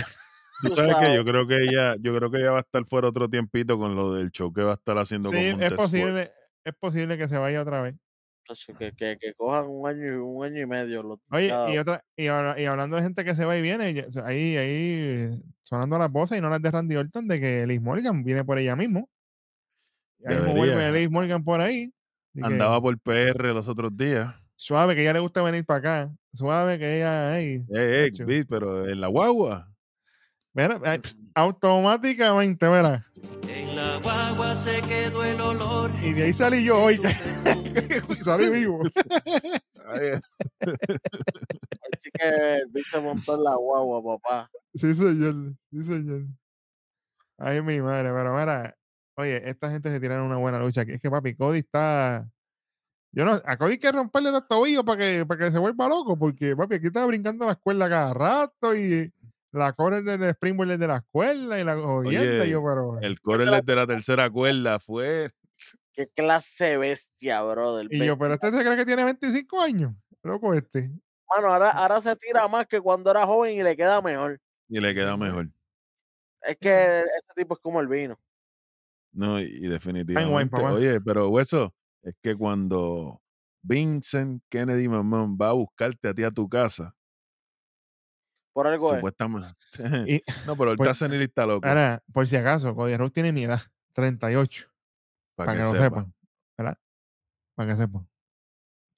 tú 0.62 0.68
sabes 0.72 0.96
que 0.96 1.14
yo 1.14 1.24
creo 1.24 1.46
que 1.46 1.56
ella, 1.56 1.96
yo 2.00 2.16
creo 2.16 2.30
que 2.30 2.38
ella 2.38 2.52
va 2.52 2.58
a 2.58 2.62
estar 2.62 2.84
fuera 2.86 3.08
otro 3.08 3.28
tiempito 3.28 3.78
con 3.78 3.94
lo 3.94 4.14
del 4.14 4.30
show 4.30 4.52
que 4.52 4.62
va 4.62 4.72
a 4.72 4.74
estar 4.74 4.96
haciendo 4.96 5.28
sí, 5.28 5.36
con 5.36 5.44
es 5.44 5.50
Montez 5.52 5.68
Ford. 5.70 5.78
posible, 5.78 6.32
es 6.64 6.74
posible 6.74 7.18
que 7.18 7.28
se 7.28 7.36
vaya 7.36 7.60
otra 7.60 7.82
vez. 7.82 7.96
Que, 8.78 8.92
que, 8.92 9.16
que 9.20 9.34
cojan 9.34 9.66
un 9.68 9.86
año, 9.86 10.04
y- 10.06 10.16
un 10.16 10.44
año 10.44 10.60
y 10.62 10.66
medio. 10.66 11.02
los- 11.02 11.18
Oye, 11.30 11.48
cada 11.48 11.72
y 11.74 11.78
otra, 11.78 12.04
y, 12.16 12.26
ahora- 12.26 12.60
y 12.60 12.64
hablando 12.66 12.96
de 12.96 13.02
gente 13.02 13.24
que 13.24 13.34
se 13.34 13.44
va 13.44 13.56
y 13.56 13.62
viene, 13.62 13.84
ahí, 14.24 14.56
ahí 14.56 15.42
sonando 15.62 15.98
las 15.98 16.10
voces 16.10 16.38
y 16.38 16.40
no 16.40 16.50
las 16.50 16.60
de 16.60 16.70
Randy 16.70 16.96
Orton 16.96 17.28
de 17.28 17.38
que 17.40 17.66
Liz 17.66 17.80
Morgan 17.80 18.24
viene 18.24 18.44
por 18.44 18.58
ella 18.58 18.74
mismo. 18.76 19.08
Y 20.18 20.28
ahí 20.32 20.36
mismo 20.38 20.54
vuelve. 20.54 20.92
Liz 20.92 21.10
Morgan 21.10 21.44
por 21.44 21.60
ahí. 21.60 21.92
Que 22.34 22.44
Andaba 22.44 22.80
por 22.80 22.98
PR 23.00 23.52
los 23.54 23.68
otros 23.68 23.96
días. 23.96 24.34
Suave, 24.56 24.94
que 24.94 25.02
ella 25.02 25.14
le 25.14 25.20
gusta 25.20 25.42
venir 25.42 25.64
para 25.64 25.78
acá. 26.04 26.14
Suave, 26.34 26.78
que 26.78 26.96
ella. 26.98 27.40
Eh, 27.40 27.64
eh, 27.74 28.08
Chacho. 28.12 28.26
vi, 28.26 28.44
pero 28.44 28.86
en 28.88 29.00
la 29.00 29.06
guagua. 29.08 29.69
Mira, 30.52 30.80
automáticamente, 31.34 32.68
verá. 32.68 33.06
En 33.48 33.76
la 33.76 33.98
guagua 33.98 34.54
se 34.56 34.80
quedó 34.80 35.24
el 35.24 35.40
olor. 35.40 35.90
Y 36.02 36.12
de 36.12 36.24
ahí 36.24 36.32
salí 36.32 36.64
yo 36.64 36.82
hoy. 36.82 37.00
salí 38.24 38.48
vivo. 38.50 38.82
Así 41.92 42.10
que 42.12 42.62
Vic 42.70 42.86
se 42.86 43.00
montó 43.00 43.34
en 43.36 43.44
la 43.44 43.56
guagua, 43.56 44.18
papá. 44.18 44.50
Sí, 44.74 44.94
señor. 44.94 45.54
Sí, 45.70 45.84
señor. 45.84 46.22
Ay, 47.38 47.62
mi 47.62 47.80
madre, 47.80 48.10
pero 48.12 48.36
mira, 48.36 48.76
oye, 49.16 49.48
esta 49.48 49.70
gente 49.70 49.90
se 49.90 50.00
tiraron 50.00 50.26
una 50.26 50.36
buena 50.36 50.58
lucha 50.58 50.82
aquí. 50.82 50.92
Es 50.92 51.00
que 51.00 51.10
papi, 51.10 51.34
Cody 51.34 51.60
está. 51.60 52.30
Yo 53.12 53.24
no, 53.24 53.40
a 53.44 53.56
Cody 53.56 53.72
hay 53.72 53.78
que 53.78 53.90
romperle 53.90 54.30
los 54.30 54.46
tobillos 54.46 54.84
para 54.84 54.98
que, 54.98 55.26
para 55.26 55.46
que 55.46 55.52
se 55.52 55.58
vuelva 55.58 55.88
loco, 55.88 56.16
porque 56.18 56.54
papi, 56.54 56.76
aquí 56.76 56.88
está 56.88 57.06
brincando 57.06 57.46
la 57.46 57.52
escuela 57.52 57.88
cada 57.88 58.14
rato 58.14 58.76
y 58.76 59.12
la 59.52 59.72
corre 59.72 60.02
del 60.02 60.22
springboard 60.30 60.78
de 60.78 60.86
la 60.86 60.96
escuela 60.98 61.58
y 61.58 61.64
la 61.64 61.76
jodienda. 61.76 62.46
y 62.46 62.50
yo, 62.50 62.62
pero. 62.64 62.98
el 63.00 63.20
correlate 63.20 63.66
de 63.66 63.76
la 63.76 63.86
tercera 63.86 64.30
cuerda 64.30 64.78
fue. 64.78 65.30
Qué 65.92 66.08
clase 66.08 66.66
de 66.66 66.78
bestia, 66.78 67.42
brother. 67.42 67.88
Y 67.90 68.04
yo, 68.04 68.16
pero 68.16 68.34
este 68.34 68.52
se 68.52 68.64
cree 68.64 68.76
que 68.76 68.86
tiene 68.86 69.04
25 69.04 69.60
años. 69.60 69.94
Loco 70.22 70.54
este. 70.54 70.90
Mano, 71.28 71.48
ahora, 71.48 71.70
ahora 71.70 72.00
se 72.00 72.14
tira 72.16 72.46
más 72.48 72.66
que 72.66 72.80
cuando 72.80 73.10
era 73.10 73.26
joven 73.26 73.56
y 73.56 73.62
le 73.62 73.76
queda 73.76 74.00
mejor. 74.00 74.40
Y 74.68 74.80
le 74.80 74.94
queda 74.94 75.16
mejor. 75.16 75.50
Es 76.42 76.56
que 76.58 77.00
este 77.00 77.34
tipo 77.36 77.54
es 77.54 77.60
como 77.60 77.80
el 77.80 77.88
vino. 77.88 78.18
No, 79.12 79.40
y, 79.40 79.44
y 79.44 79.66
definitivamente. 79.66 80.50
papá. 80.50 80.72
Oye, 80.72 81.00
pero 81.00 81.28
hueso, 81.28 81.74
es 82.02 82.14
que 82.22 82.36
cuando 82.36 83.20
Vincent 83.62 84.42
Kennedy 84.48 84.88
Mamón 84.88 85.36
va 85.36 85.50
a 85.50 85.54
buscarte 85.54 86.08
a 86.08 86.14
ti 86.14 86.22
a 86.22 86.30
tu 86.30 86.48
casa, 86.48 86.94
Por 88.52 88.66
algo 88.66 88.90
es. 88.90 88.96
supuestamente. 88.96 89.48
Y, 90.08 90.22
no, 90.46 90.56
pero 90.56 90.72
él 90.72 90.76
pues, 90.76 90.90
está 90.90 91.06
senilista 91.06 91.46
loco. 91.46 91.66
ahora, 91.66 92.02
por 92.12 92.26
si 92.26 92.36
acaso, 92.36 92.74
Cody 92.74 92.96
Rhodes 92.96 93.12
tiene 93.12 93.32
mi 93.32 93.44
edad, 93.44 93.60
38. 93.92 94.66
para 95.36 95.46
Para 95.46 95.52
que, 95.52 95.58
que, 95.58 95.64
lo 95.64 95.72
sepa. 95.72 95.84
sepan. 95.84 96.14
¿Verdad? 96.58 96.78
Para 97.54 97.70
que 97.70 97.76
sepan. 97.76 98.09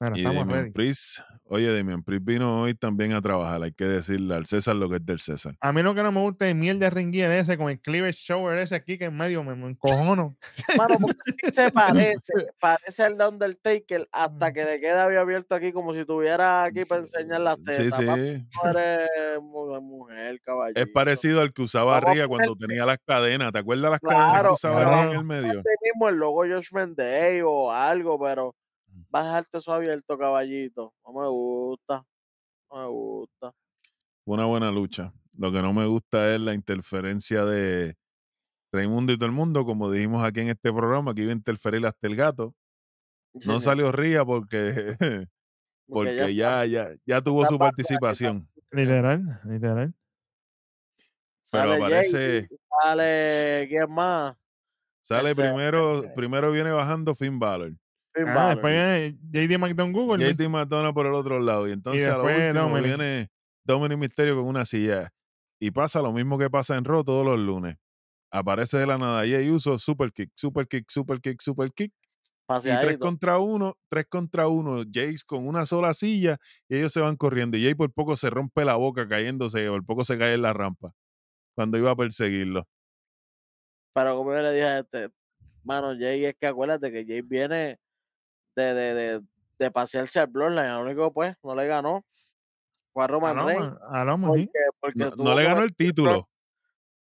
Pero 0.02 0.16
Y 0.16 0.20
estamos 0.20 0.40
Damian 0.46 0.58
ready. 0.62 0.70
Priest, 0.72 1.20
oye, 1.44 1.72
Damian 1.76 2.02
Priest 2.02 2.24
vino 2.24 2.62
hoy 2.62 2.74
también 2.74 3.12
a 3.12 3.22
trabajar. 3.22 3.62
Hay 3.62 3.72
que 3.72 3.84
decirle 3.84 4.34
al 4.34 4.46
César 4.46 4.74
lo 4.74 4.88
que 4.90 4.96
es 4.96 5.06
del 5.06 5.20
César. 5.20 5.54
A 5.60 5.72
mí 5.72 5.80
lo 5.82 5.94
que 5.94 6.02
no 6.02 6.10
me 6.10 6.20
gusta 6.20 6.48
es 6.48 6.54
miel 6.56 6.78
de 6.80 6.90
ring 6.90 7.12
gear 7.12 7.30
ese 7.30 7.56
con 7.56 7.70
el 7.70 7.80
cleavage 7.80 8.18
shower 8.18 8.58
ese 8.58 8.74
aquí 8.74 8.98
que 8.98 9.04
en 9.04 9.16
medio 9.16 9.44
me, 9.44 9.54
me 9.54 9.68
encojono. 9.68 10.36
Mano, 10.76 10.96
porque 11.00 11.18
sí 11.40 11.48
se 11.52 11.70
parece, 11.70 12.32
parece 12.60 13.08
de 13.14 13.26
Undertaker 13.28 14.08
hasta 14.10 14.52
que 14.52 14.64
le 14.64 14.80
queda 14.80 15.04
abierto 15.04 15.54
aquí 15.54 15.72
como 15.72 15.94
si 15.94 16.04
tuviera 16.04 16.64
aquí 16.64 16.84
para 16.84 17.02
enseñar 17.02 17.40
las 17.40 17.56
Sí, 17.58 17.64
tetas. 17.64 17.98
sí. 18.00 18.46
Mu- 19.40 19.80
mujer, 19.80 20.40
caballito. 20.44 20.80
Es 20.80 20.86
parecido 20.92 21.40
al 21.40 21.52
que 21.52 21.62
usaba 21.62 21.92
Vamos 21.94 22.08
a 22.08 22.12
Ría 22.14 22.28
cuando 22.28 22.56
tenía 22.56 22.84
las 22.86 22.98
cadenas. 23.06 23.52
¿Te 23.52 23.58
acuerdas 23.58 23.90
las 23.90 24.00
cadenas 24.00 24.26
que 24.26 24.32
Claro, 24.40 24.54
usaba 24.54 24.80
Ría 25.04 25.10
en 25.12 25.18
el 25.18 25.24
medio? 25.24 25.58
Este 25.58 25.70
mismo 25.84 26.08
el 26.08 26.16
logo 26.16 26.42
Judgment 26.44 26.96
Day 26.96 27.40
o 27.44 27.70
algo, 27.72 28.18
pero 28.20 28.54
vas 29.12 29.24
a 29.24 29.28
dejarte 29.28 29.58
eso 29.58 29.72
abierto, 29.72 30.18
caballito. 30.18 30.94
No 31.06 31.12
me 31.20 31.28
gusta. 31.28 32.04
No 32.70 32.78
me 32.80 32.86
gusta. 32.88 33.54
Una 34.24 34.46
buena 34.46 34.70
lucha. 34.70 35.12
Lo 35.38 35.52
que 35.52 35.60
no 35.62 35.72
me 35.72 35.86
gusta 35.86 36.34
es 36.34 36.40
la 36.40 36.54
interferencia 36.54 37.44
de 37.44 37.94
Raimundo 38.72 39.12
y 39.12 39.16
todo 39.16 39.26
el 39.26 39.32
mundo. 39.32 39.64
Como 39.64 39.90
dijimos 39.90 40.24
aquí 40.24 40.40
en 40.40 40.48
este 40.48 40.72
programa, 40.72 41.14
que 41.14 41.22
iba 41.22 41.30
a 41.32 41.36
interferir 41.36 41.86
hasta 41.86 42.06
el 42.06 42.16
gato. 42.16 42.54
No 43.46 43.60
salió 43.60 43.92
Ría 43.92 44.24
porque, 44.24 44.96
porque 45.86 46.34
ya, 46.34 46.64
ya, 46.64 46.94
ya 47.06 47.22
tuvo 47.22 47.46
su 47.46 47.58
participación. 47.58 48.48
Literal, 48.70 49.40
literal. 49.44 49.94
Pero 51.50 51.76
sale 51.76 51.90
Jay, 52.10 52.48
sale 52.82 53.66
quién 53.68 53.90
más. 53.92 54.36
sale 55.00 55.30
este, 55.30 55.42
primero, 55.42 55.96
este- 55.98 56.08
primero 56.14 56.50
viene 56.52 56.70
bajando 56.70 57.14
Finn 57.14 57.38
Balor. 57.38 57.72
Ah, 58.14 58.50
después 58.50 59.14
JD 59.30 59.58
McDonald. 59.58 60.36
JT 60.36 60.48
Madonna 60.48 60.92
por 60.92 61.06
el 61.06 61.14
otro 61.14 61.40
lado. 61.40 61.68
Y 61.68 61.72
entonces 61.72 62.06
a 62.08 62.18
lo 62.18 62.24
último 62.24 62.52
Dominic. 62.52 62.84
viene 62.84 63.30
Dominic 63.64 63.98
Mysterio 63.98 64.36
con 64.36 64.46
una 64.46 64.64
silla. 64.64 65.12
Y 65.60 65.70
pasa 65.70 66.02
lo 66.02 66.12
mismo 66.12 66.38
que 66.38 66.50
pasa 66.50 66.76
en 66.76 66.84
Raw 66.84 67.04
todos 67.04 67.24
los 67.24 67.38
lunes. 67.38 67.76
Aparece 68.30 68.78
de 68.78 68.86
la 68.86 68.98
nada 68.98 69.20
Jay 69.20 69.48
Uso, 69.50 69.78
super 69.78 70.12
kick, 70.12 70.30
super 70.34 70.66
kick, 70.66 70.90
super 70.90 71.20
kick, 71.20 71.40
super 71.40 71.72
kick. 71.72 71.92
Y 71.92 72.52
tres 72.52 72.64
Paseadito. 72.64 72.98
contra 72.98 73.38
uno, 73.38 73.76
tres 73.88 74.06
contra 74.08 74.48
uno, 74.48 74.82
Jace 74.92 75.20
con 75.24 75.46
una 75.46 75.64
sola 75.64 75.94
silla 75.94 76.38
y 76.68 76.76
ellos 76.76 76.92
se 76.92 77.00
van 77.00 77.16
corriendo. 77.16 77.56
Y 77.56 77.62
Jay 77.62 77.74
por 77.74 77.92
poco 77.92 78.16
se 78.16 78.30
rompe 78.30 78.64
la 78.64 78.74
boca 78.74 79.08
cayéndose, 79.08 79.68
por 79.68 79.84
poco 79.86 80.04
se 80.04 80.18
cae 80.18 80.34
en 80.34 80.42
la 80.42 80.52
rampa 80.52 80.92
cuando 81.54 81.78
iba 81.78 81.90
a 81.90 81.96
perseguirlo. 81.96 82.66
Pero 83.94 84.16
como 84.16 84.34
yo 84.34 84.42
le 84.42 84.52
dije 84.52 84.64
a 84.64 84.78
este, 84.80 85.10
mano, 85.62 85.94
Jay, 85.98 86.24
es 86.24 86.34
que 86.38 86.46
acuérdate 86.46 86.90
que 86.90 87.04
Jay 87.06 87.22
viene 87.22 87.78
de, 88.56 88.74
de, 88.74 88.94
de, 88.94 89.22
de 89.58 89.70
pasearse 89.70 90.20
al 90.20 90.28
Bloodline, 90.28 90.70
lo 90.70 90.82
único 90.82 91.12
pues, 91.12 91.34
no 91.42 91.54
le 91.54 91.66
ganó. 91.66 92.04
Fue 92.92 93.04
a 93.04 93.06
Roman 93.06 93.46
Reigns. 93.46 93.74
Porque, 94.80 95.04
porque 95.08 95.22
No, 95.22 95.34
le 95.34 95.44
ganó 95.44 95.62
el 95.62 95.74
título. 95.74 96.28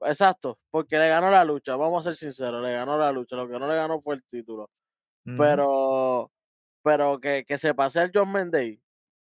Exacto, 0.02 0.60
porque 0.70 0.98
le 1.00 1.10
ganó 1.10 1.32
la 1.32 1.44
lucha, 1.44 1.76
vamos 1.76 2.06
a 2.06 2.10
ser 2.10 2.18
sinceros, 2.18 2.62
le 2.62 2.72
ganó 2.72 2.98
la 2.98 3.12
lucha, 3.12 3.36
lo 3.36 3.48
que 3.48 3.58
no 3.58 3.68
le 3.68 3.76
ganó 3.76 4.00
fue 4.00 4.16
el 4.16 4.24
título. 4.24 4.70
Pero, 5.38 6.32
pero 6.84 7.20
que, 7.20 7.44
que 7.46 7.58
se 7.58 7.74
pase 7.74 8.02
el 8.02 8.12
John 8.14 8.32
Menday, 8.32 8.80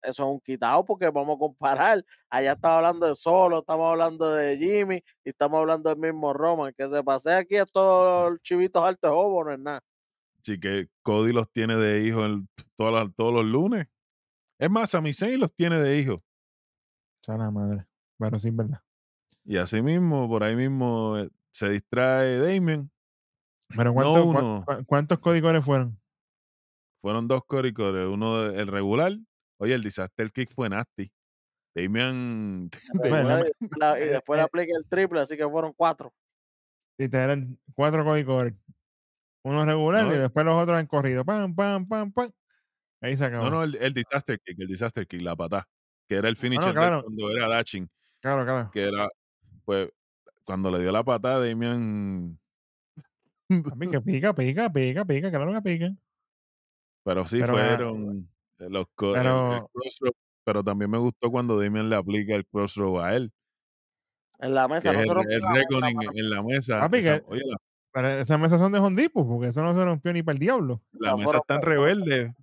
eso 0.05 0.23
es 0.25 0.29
un 0.29 0.41
quitado 0.41 0.85
porque 0.85 1.09
vamos 1.11 1.37
a 1.37 1.39
comparar. 1.39 2.05
Allá 2.29 2.53
estaba 2.53 2.79
hablando 2.79 3.07
de 3.07 3.15
Solo, 3.15 3.59
estamos 3.61 3.91
hablando 3.91 4.33
de 4.33 4.57
Jimmy 4.57 5.03
y 5.25 5.31
estamos 5.31 5.61
hablando 5.61 5.91
del 5.91 5.99
mismo 5.99 6.33
Roman. 6.33 6.75
Que 6.77 6.89
se 6.89 7.03
pase 7.03 7.33
aquí 7.33 7.57
a 7.57 7.65
todos 7.65 8.33
los 8.33 8.43
chivitos 8.43 8.85
altos 8.85 9.11
hobo, 9.13 9.45
no 9.45 9.53
es 9.53 9.59
nada. 9.59 9.81
Así 10.47 10.61
que 10.61 10.89
Cody 11.03 11.33
los 11.33 11.51
tiene 11.51 11.75
de 11.77 12.05
hijos 12.07 12.31
todas 12.77 12.93
las- 13.07 13.15
todos 13.17 13.33
los 13.33 13.47
lunes. 13.47 13.87
Es 14.61 14.71
más, 14.71 14.91
Sami 14.91 15.15
Zayn 15.15 15.41
los 15.41 15.55
tiene 15.55 15.81
de 15.81 15.99
hijos. 15.99 16.21
Sana 17.25 17.51
madre. 17.51 17.87
Pero 18.19 18.39
sí, 18.39 18.51
verdad. 18.51 18.83
Y 19.45 19.57
así 19.57 19.81
mismo, 19.81 20.29
por 20.29 20.43
ahí 20.45 20.55
mismo 20.55 21.17
eh, 21.17 21.31
se 21.51 21.71
distrae 21.71 22.39
Damien. 22.39 22.91
Pero 23.75 23.85
No 23.85 23.95
¿cuántos, 23.95 24.25
cua- 24.27 24.29
uno. 24.39 24.65
cua- 24.67 24.85
¿cuántos 24.87 25.19
códigos 25.21 25.65
fueron? 25.65 25.99
Fueron 27.01 27.27
dos 27.27 27.43
coricores, 27.47 28.07
uno 28.07 28.43
de- 28.43 28.61
el 28.61 28.67
regular. 28.69 29.13
Oye, 29.59 29.73
el 29.75 29.83
disaster 29.83 30.31
kick 30.31 30.53
fue 30.55 30.69
nasty. 30.69 31.11
Damian, 31.75 32.71
Bueno, 32.93 33.41
y 33.61 33.81
la- 33.81 33.99
y 33.99 34.09
después 34.23 34.37
le 34.37 34.43
aplica 34.43 34.77
el 34.77 34.87
triple, 34.87 35.21
así 35.21 35.39
que 35.39 35.49
fueron 35.49 35.73
cuatro. 35.73 36.13
Literal, 36.99 37.49
cuatro 37.75 38.05
códigos. 38.05 38.53
Uno 39.45 39.65
regular 39.65 40.07
No, 40.07 40.13
y 40.13 40.17
eh. 40.17 40.21
después 40.21 40.45
los 40.47 40.61
otros 40.63 40.77
han 40.79 40.87
corrido. 40.87 41.25
Pam, 41.25 41.55
pam, 41.55 41.87
pam, 41.87 42.13
pam. 42.13 42.31
Ahí 43.01 43.17
se 43.17 43.25
acabó. 43.27 43.45
no, 43.45 43.51
no, 43.51 43.63
el, 43.63 43.75
el 43.77 43.93
disaster 43.93 44.41
kick, 44.41 44.59
el 44.59 44.67
disaster 44.67 45.07
kick, 45.07 45.21
la 45.21 45.37
patá, 45.37 45.69
que 46.09 46.15
era 46.17 46.29
el 46.29 46.35
no, 46.35 46.41
finisher 46.41 46.73
claro. 46.73 47.03
cuando 47.03 47.31
era 47.31 47.49
dashing, 47.49 47.89
Claro, 48.21 48.45
claro. 48.45 48.71
que 48.73 48.83
era, 48.83 49.09
pues, 49.67 49.91
cuando 50.45 50.71
le 50.71 50.81
dio 50.81 50.91
la 50.91 51.05
patada, 51.05 51.47
Damian, 51.47 52.39
Papi, 53.65 53.89
que 53.89 54.01
pica, 54.01 54.33
pica, 54.35 54.73
pica, 54.73 55.05
pica, 55.05 55.31
claro 55.31 55.53
que 55.53 55.61
pica. 55.63 55.95
pero 57.05 57.25
sí 57.27 57.41
Pero, 57.41 57.59
ah, 57.59 57.67
fueron 57.69 58.31
eh, 58.61 58.69
los 58.71 58.87
el- 58.99 59.17
el, 59.17 59.23
pero- 59.23 59.69
pero 60.45 60.65
también 60.65 60.91
me 60.91 60.99
gustó 60.99 61.31
cuando 61.31 61.61
Damian 61.61 61.91
le 61.91 61.97
aplica 61.97 62.35
el 62.35 62.47
crossroad 62.47 63.05
a 63.05 63.15
él, 63.17 63.31
En 64.39 64.55
la 64.55 64.67
que 64.67 64.75
mesa, 64.75 64.91
es 64.93 65.07
no 65.07 65.21
el, 65.21 65.31
el 65.31 65.43
mesa, 65.43 65.53
reckoning 65.55 65.99
en 66.19 66.31
la 66.31 66.43
mesa. 66.43 66.81
Papi, 66.81 66.99
esa- 66.99 67.19
que- 67.21 67.25
oye, 67.29 67.43
la, 67.45 67.57
Pero 67.95 68.09
esas 68.09 68.41
mesas 68.41 68.59
son 68.61 68.73
de 68.73 68.81
Hondipo, 68.81 69.27
porque 69.27 69.47
eso 69.49 69.63
no 69.63 69.73
se 69.73 69.85
rompió 69.85 70.13
ni 70.13 70.23
para 70.23 70.35
el 70.35 70.41
diablo. 70.41 70.83
la 70.93 71.11
sea, 71.11 71.17
mesa 71.17 71.25
fueron- 71.27 71.41
está 71.43 71.55
en 71.55 71.63
rebelde. 71.63 72.35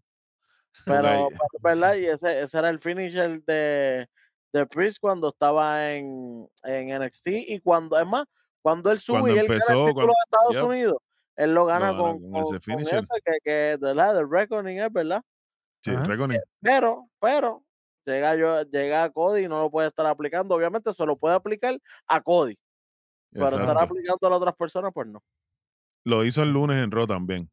Pero, 0.85 1.07
ahí- 1.07 1.25
pero 1.29 1.45
es 1.53 1.61
verdad, 1.61 1.95
y 1.95 2.05
ese, 2.05 2.41
ese 2.41 2.57
era 2.57 2.69
el 2.69 2.79
finisher 2.79 3.43
de, 3.43 4.07
de 4.53 4.65
Priest 4.67 4.99
cuando 5.01 5.27
estaba 5.29 5.91
en, 5.91 6.47
en 6.63 7.03
NXT 7.03 7.27
y 7.27 7.59
cuando, 7.59 7.99
es 7.99 8.07
más, 8.07 8.25
cuando 8.61 8.89
él 8.91 8.99
sube 8.99 9.19
Cuando 9.19 9.35
y 9.35 9.39
él 9.39 9.47
gana 9.47 9.53
empezó, 9.55 9.73
el 9.73 9.87
título 9.89 9.93
cuando- 9.93 10.13
de 10.13 10.49
Estados. 10.53 10.69
Unidos, 10.69 10.97
él 11.35 11.53
lo 11.53 11.65
gana 11.65 11.97
con, 11.97 12.19
con 12.31 12.35
ese 12.43 12.71
con 12.71 12.79
ese 12.81 13.01
que, 13.25 13.31
que 13.43 13.51
de 13.51 13.77
verdad, 13.77 14.23
reckoning 14.29 14.79
es 14.79 14.91
verdad. 14.93 15.21
Sí, 15.83 15.91
Ajá. 15.91 16.05
reckoning. 16.05 16.39
Pero, 16.61 17.09
pero, 17.19 17.63
llega 18.05 18.35
yo, 18.35 18.61
llega 18.63 19.09
Cody 19.09 19.43
y 19.43 19.47
no 19.49 19.59
lo 19.61 19.69
puede 19.71 19.87
estar 19.89 20.05
aplicando. 20.05 20.55
Obviamente 20.55 20.93
se 20.93 21.05
lo 21.05 21.17
puede 21.17 21.35
aplicar 21.35 21.77
a 22.07 22.21
Cody, 22.21 22.57
pero 23.33 23.47
estar 23.47 23.61
Exacto. 23.63 23.81
aplicando 23.81 24.27
a 24.27 24.29
las 24.29 24.37
otras 24.37 24.55
personas, 24.55 24.91
pues 24.93 25.07
no. 25.07 25.21
Lo 26.05 26.23
hizo 26.25 26.43
el 26.43 26.51
lunes 26.51 26.81
en 26.83 26.91
Raw 26.91 27.05
también. 27.07 27.49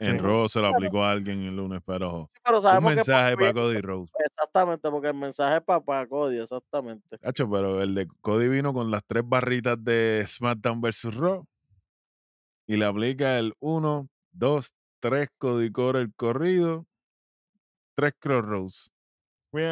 En 0.00 0.16
Sí. 0.16 0.18
Raw 0.20 0.48
se 0.48 0.60
lo 0.60 0.68
aplicó 0.68 1.02
a 1.02 1.10
alguien 1.10 1.42
el 1.42 1.56
lunes, 1.56 1.80
pero 1.84 2.30
Sí, 2.34 2.40
pero 2.44 2.58
un 2.78 2.84
mensaje 2.84 3.36
para 3.36 3.52
Cody 3.52 3.80
Rose. 3.80 4.12
Exactamente, 4.24 4.90
porque 4.90 5.08
el 5.08 5.14
mensaje 5.14 5.56
es 5.56 5.62
para, 5.62 5.80
para 5.80 6.06
Cody, 6.06 6.38
exactamente. 6.38 7.18
Cacho, 7.18 7.50
pero 7.50 7.82
el 7.82 7.94
de 7.96 8.06
Cody 8.20 8.46
vino 8.48 8.72
con 8.72 8.90
las 8.92 9.02
tres 9.06 9.24
barritas 9.26 9.82
de 9.82 10.24
SmackDown 10.26 10.80
vs. 10.80 11.14
Raw 11.16 11.44
y 12.68 12.76
le 12.76 12.84
aplica 12.84 13.38
el 13.40 13.54
1, 13.58 14.08
2, 14.32 14.72
3 15.00 15.28
Cody 15.36 15.72
Core 15.72 16.00
el 16.02 16.14
corrido, 16.14 16.86
3 17.96 18.12
Crossroads. 18.20 18.92
Fui- 19.50 19.62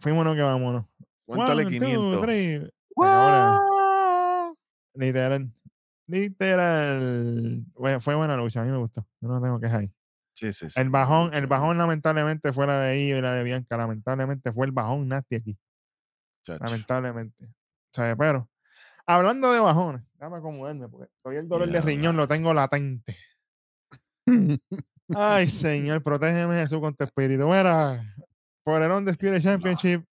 Fuímonos 0.00 0.34
que 0.34 0.42
vámonos. 0.42 0.84
Cuéntale 1.26 1.64
One, 1.64 1.78
two, 1.78 1.86
500. 1.86 2.20
three. 2.22 2.58
Se 2.58 2.66
acabó 3.04 3.28
la- 3.28 3.60
¡Wow! 4.48 4.56
Literal. 4.94 5.50
Literal. 6.06 7.64
Fue, 7.74 8.00
fue 8.00 8.14
buena 8.14 8.36
lucha, 8.36 8.60
a 8.60 8.64
mí 8.64 8.70
me 8.70 8.78
gustó. 8.78 9.06
Yo 9.20 9.28
no 9.28 9.40
tengo 9.40 9.60
quejas 9.60 9.80
ahí. 9.80 9.92
Sí, 10.34 10.52
sí, 10.52 10.68
sí. 10.68 10.80
El 10.80 10.90
bajón, 10.90 11.32
el 11.32 11.46
bajón 11.46 11.78
lamentablemente 11.78 12.52
fuera 12.52 12.78
de 12.80 12.90
ahí 12.90 13.12
y 13.12 13.20
la 13.20 13.32
de 13.32 13.42
Bianca, 13.42 13.76
lamentablemente 13.76 14.52
fue 14.52 14.66
el 14.66 14.72
bajón 14.72 15.08
nasty 15.08 15.36
aquí. 15.36 15.58
Chacho. 16.44 16.62
Lamentablemente. 16.62 17.44
O 17.44 17.94
sea, 17.94 18.14
pero, 18.16 18.48
hablando 19.06 19.50
de 19.52 19.60
bajones, 19.60 20.02
déjame 20.14 20.36
acomodarme 20.36 20.88
porque 20.88 21.10
todavía 21.22 21.40
el 21.40 21.48
dolor 21.48 21.68
de 21.70 21.80
riñón 21.80 22.16
lo 22.16 22.28
tengo 22.28 22.52
latente. 22.52 23.16
Ay, 25.14 25.48
Señor, 25.48 26.02
protégeme 26.02 26.60
Jesús 26.60 26.80
con 26.80 26.94
tu 26.94 27.04
espíritu. 27.04 27.46
Mira, 27.48 28.14
por 28.62 28.82
el 28.82 28.90
Undisputed 28.90 29.42
Championship, 29.42 30.04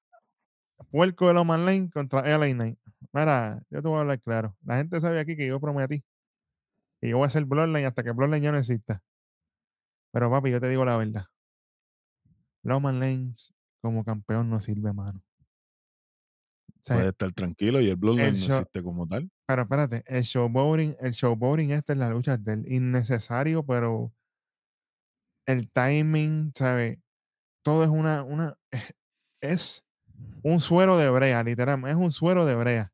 Puerco 0.91 1.29
de 1.29 1.35
Loman 1.35 1.65
Lane 1.65 1.91
contra 1.91 2.21
LA 2.21 2.53
Knight. 2.53 2.79
Mira, 3.13 3.63
yo 3.71 3.83
te 3.83 3.89
voy 3.89 3.99
a 3.99 4.01
hablar 4.01 4.21
claro. 4.21 4.57
La 4.65 4.77
gente 4.77 5.01
sabe 5.01 5.21
aquí 5.21 5.37
que 5.37 5.47
yo 5.47 5.61
prometí 5.61 6.05
que 7.03 7.09
yo 7.09 7.17
voy 7.17 7.25
a 7.25 7.27
hacer 7.27 7.45
Bloodline 7.45 7.85
hasta 7.85 8.05
que 8.05 8.13
Bloodline 8.13 8.45
ya 8.45 8.53
no 8.53 8.59
exista. 8.59 9.03
Pero 10.13 10.31
papi, 10.31 10.53
yo 10.53 10.61
te 10.61 10.69
digo 10.69 10.85
la 10.85 10.97
verdad. 10.97 11.27
Loman 12.63 13.01
Lane 13.01 13.33
como 13.81 14.05
campeón 14.05 14.49
no 14.49 14.61
sirve, 14.61 14.93
mano. 14.93 15.21
O 16.69 16.79
sea, 16.81 16.97
Puede 16.97 17.09
estar 17.09 17.33
tranquilo 17.33 17.81
y 17.81 17.89
el 17.89 17.97
Bloodline 17.97 18.27
el 18.27 18.39
no 18.39 18.47
existe 18.47 18.83
como 18.85 19.09
tal. 19.09 19.29
pero 19.47 19.63
espérate, 19.63 20.05
el 20.07 20.23
showboating, 20.23 20.97
el 21.01 21.11
showboating 21.13 21.73
este 21.73 21.95
en 21.95 21.99
la 21.99 22.11
lucha 22.11 22.35
es 22.35 22.45
del 22.45 22.71
innecesario, 22.71 23.67
pero 23.67 24.13
el 25.47 25.69
timing, 25.73 26.53
¿sabes? 26.55 27.01
Todo 27.65 27.83
es 27.83 27.91
una, 27.91 28.23
una, 28.23 28.57
es 29.41 29.85
un 30.45 30.61
suero 30.61 30.99
de 30.99 31.11
brea, 31.11 31.43
literalmente, 31.43 31.91
es 31.91 31.97
un 31.97 32.13
suero 32.13 32.47
de 32.47 32.55
brea. 32.55 32.93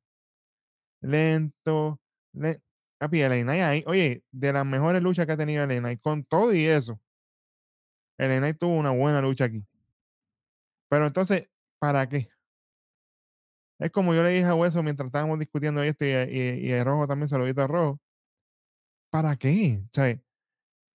Lento, 1.00 2.00
le, 2.32 2.60
papi, 2.98 3.22
Knight 3.22 3.48
ahí, 3.62 3.84
oye, 3.86 4.24
de 4.30 4.52
las 4.52 4.66
mejores 4.66 5.02
luchas 5.02 5.26
que 5.26 5.32
ha 5.32 5.36
tenido 5.36 5.64
LA 5.64 5.78
Knight, 5.80 6.00
con 6.00 6.24
todo 6.24 6.52
y 6.52 6.64
eso, 6.64 7.00
Knight 8.18 8.58
tuvo 8.58 8.76
una 8.76 8.90
buena 8.90 9.20
lucha 9.20 9.44
aquí. 9.44 9.64
Pero 10.88 11.06
entonces, 11.06 11.48
¿para 11.78 12.08
qué? 12.08 12.28
Es 13.78 13.92
como 13.92 14.12
yo 14.12 14.24
le 14.24 14.30
dije 14.30 14.44
a 14.44 14.54
Hueso 14.54 14.82
mientras 14.82 15.06
estábamos 15.06 15.38
discutiendo 15.38 15.82
esto 15.82 16.04
y, 16.04 16.08
y, 16.08 16.66
y 16.66 16.72
el 16.72 16.84
rojo 16.84 17.06
también 17.06 17.28
se 17.28 17.38
lo 17.38 17.44
dijo 17.44 17.60
a 17.60 17.66
rojo. 17.68 18.00
¿Para 19.10 19.36
qué? 19.36 19.82
O 19.84 19.88
sea, 19.92 20.20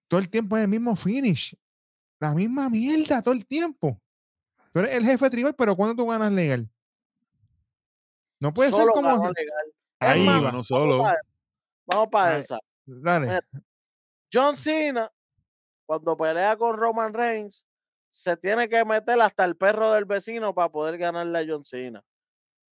todo 0.10 0.20
el 0.20 0.30
tiempo 0.30 0.58
es 0.58 0.64
el 0.64 0.70
mismo 0.70 0.96
finish. 0.96 1.56
La 2.20 2.34
misma 2.34 2.70
mierda 2.70 3.22
todo 3.22 3.34
el 3.34 3.46
tiempo. 3.46 4.02
Tú 4.74 4.80
eres 4.80 4.96
el 4.96 5.06
jefe 5.06 5.30
tribal, 5.30 5.56
pero 5.56 5.76
¿cuándo 5.76 5.96
tú 5.96 6.10
ganas 6.10 6.32
legal? 6.32 6.70
No 8.40 8.54
puede 8.54 8.72
ser 8.72 8.86
como. 8.88 9.10
si- 9.28 9.34
legal. 9.34 9.74
Ahí 10.12 10.26
va. 10.28 10.52
no 10.52 10.64
solo. 10.64 11.04
Vamos 11.86 12.08
para 12.12 12.38
esa. 12.38 12.58
Dale. 12.86 13.40
John 14.32 14.56
Cena, 14.58 15.12
cuando 15.86 16.16
pelea 16.18 16.56
con 16.58 16.78
Roman 16.78 17.14
Reigns, 17.14 17.66
se 18.10 18.36
tiene 18.38 18.68
que 18.70 18.84
meter 18.86 19.20
hasta 19.22 19.44
el 19.46 19.56
perro 19.56 19.92
del 19.92 20.06
vecino 20.06 20.54
para 20.54 20.70
poder 20.70 20.98
ganarle 20.98 21.40
a 21.40 21.46
John 21.48 21.66
Cena. 21.66 22.04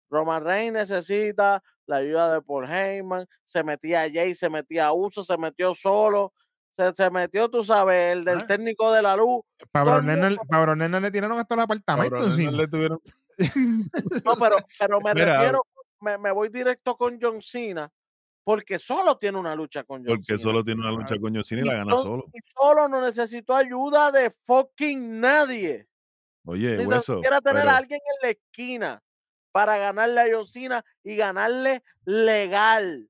Roman 0.10 0.44
Reigns 0.44 0.74
necesita 0.74 1.64
la 1.86 1.98
ayuda 1.98 2.34
de 2.34 2.42
Paul 2.42 2.70
Heyman, 2.70 3.26
se 3.44 3.64
metía 3.64 4.02
Jay, 4.12 4.34
se 4.36 4.50
metía 4.50 4.92
Uso, 4.92 5.24
se 5.24 5.38
metió 5.38 5.74
solo, 5.74 6.34
se, 6.72 6.94
se 6.94 7.10
metió, 7.10 7.50
tú 7.50 7.64
sabes, 7.64 8.14
el 8.14 8.24
del 8.26 8.40
Ah. 8.40 8.48
técnico 8.48 8.92
de 8.92 9.02
la 9.02 9.16
luz. 9.16 9.42
Pablo 9.72 10.02
Nena, 10.02 11.00
le 11.00 11.12
tiraron 11.12 11.38
hasta 11.40 11.56
el 11.56 11.62
apartamento 11.62 12.18
encima. 12.26 12.52
le 12.52 12.68
tuvieron- 12.68 13.02
No, 14.26 14.34
pero, 14.40 14.58
pero 14.80 15.00
me 15.02 15.14
Mira, 15.14 15.38
refiero, 15.38 15.66
me, 16.02 16.18
me 16.18 16.32
voy 16.32 16.50
directo 16.50 16.98
con 16.98 17.18
John 17.22 17.42
Cena, 17.42 17.92
porque 18.44 18.80
solo 18.80 19.18
tiene 19.18 19.38
una 19.38 19.56
lucha 19.56 19.84
con 19.84 20.00
John 20.00 20.08
porque 20.18 20.24
Cena. 20.26 20.40
solo 20.40 20.64
tiene 20.64 20.82
una 20.82 20.92
lucha 20.92 21.18
con 21.20 21.34
John 21.34 21.44
Cena 21.44 21.62
y 21.62 21.66
Y 21.66 21.68
la 21.68 21.74
gana 21.78 21.94
John- 21.96 22.08
solo. 22.08 22.26
y 22.34 22.40
solo 22.44 22.88
no 22.88 23.02
necesitó 23.02 23.56
ayuda 23.56 24.12
de 24.12 24.32
fucking 24.46 25.20
nadie. 25.20 25.88
Oye, 26.46 26.78
Ni 26.78 26.86
hueso. 26.86 27.16
siquiera 27.16 27.40
tener 27.40 27.62
pero 27.62 27.72
a 27.72 27.78
alguien 27.78 28.00
en 28.04 28.28
la 28.28 28.32
esquina 28.32 29.04
para 29.52 29.78
ganarle 29.78 30.22
a 30.22 30.26
John 30.36 30.48
Cena 30.48 30.84
y 31.04 31.16
ganarle 31.16 31.84
legal. 32.06 33.08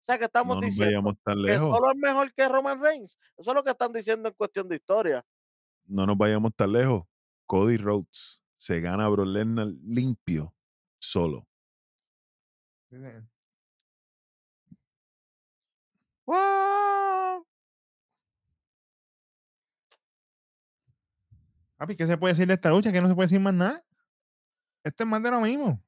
O 0.00 0.04
sea 0.04 0.18
que 0.18 0.24
estamos 0.24 0.56
no 0.56 0.60
nos 0.62 0.70
diciendo 0.70 0.86
vayamos 0.90 1.14
tan 1.22 1.36
que 1.36 1.42
lejos. 1.42 1.76
solo 1.76 1.92
es 1.92 1.96
mejor 1.98 2.34
que 2.34 2.48
Roman 2.48 2.82
Reigns. 2.82 3.16
Eso 3.38 3.50
es 3.50 3.54
lo 3.54 3.62
que 3.62 3.70
están 3.70 3.92
diciendo 3.92 4.28
en 4.28 4.34
cuestión 4.34 4.68
de 4.68 4.76
historia. 4.76 5.24
No 5.86 6.06
nos 6.06 6.18
vayamos 6.18 6.52
tan 6.56 6.72
lejos. 6.72 7.04
Cody 7.46 7.76
Rhodes 7.76 8.42
se 8.56 8.80
gana 8.80 9.04
a 9.06 9.08
Brock 9.10 9.26
Lesnar 9.28 9.68
limpio, 9.84 10.54
solo. 10.98 11.46
¡Wow! 16.26 17.46
Papi, 21.76 21.96
¿qué 21.96 22.06
se 22.06 22.16
puede 22.16 22.32
decir 22.34 22.46
de 22.46 22.54
esta 22.54 22.70
lucha? 22.70 22.92
Que 22.92 23.00
no 23.00 23.08
se 23.08 23.14
puede 23.14 23.26
decir 23.26 23.40
más 23.40 23.54
nada. 23.54 23.82
Esto 24.84 25.04
es 25.04 25.08
más 25.08 25.22
de 25.22 25.30
lo 25.30 25.40
mismo. 25.40 25.82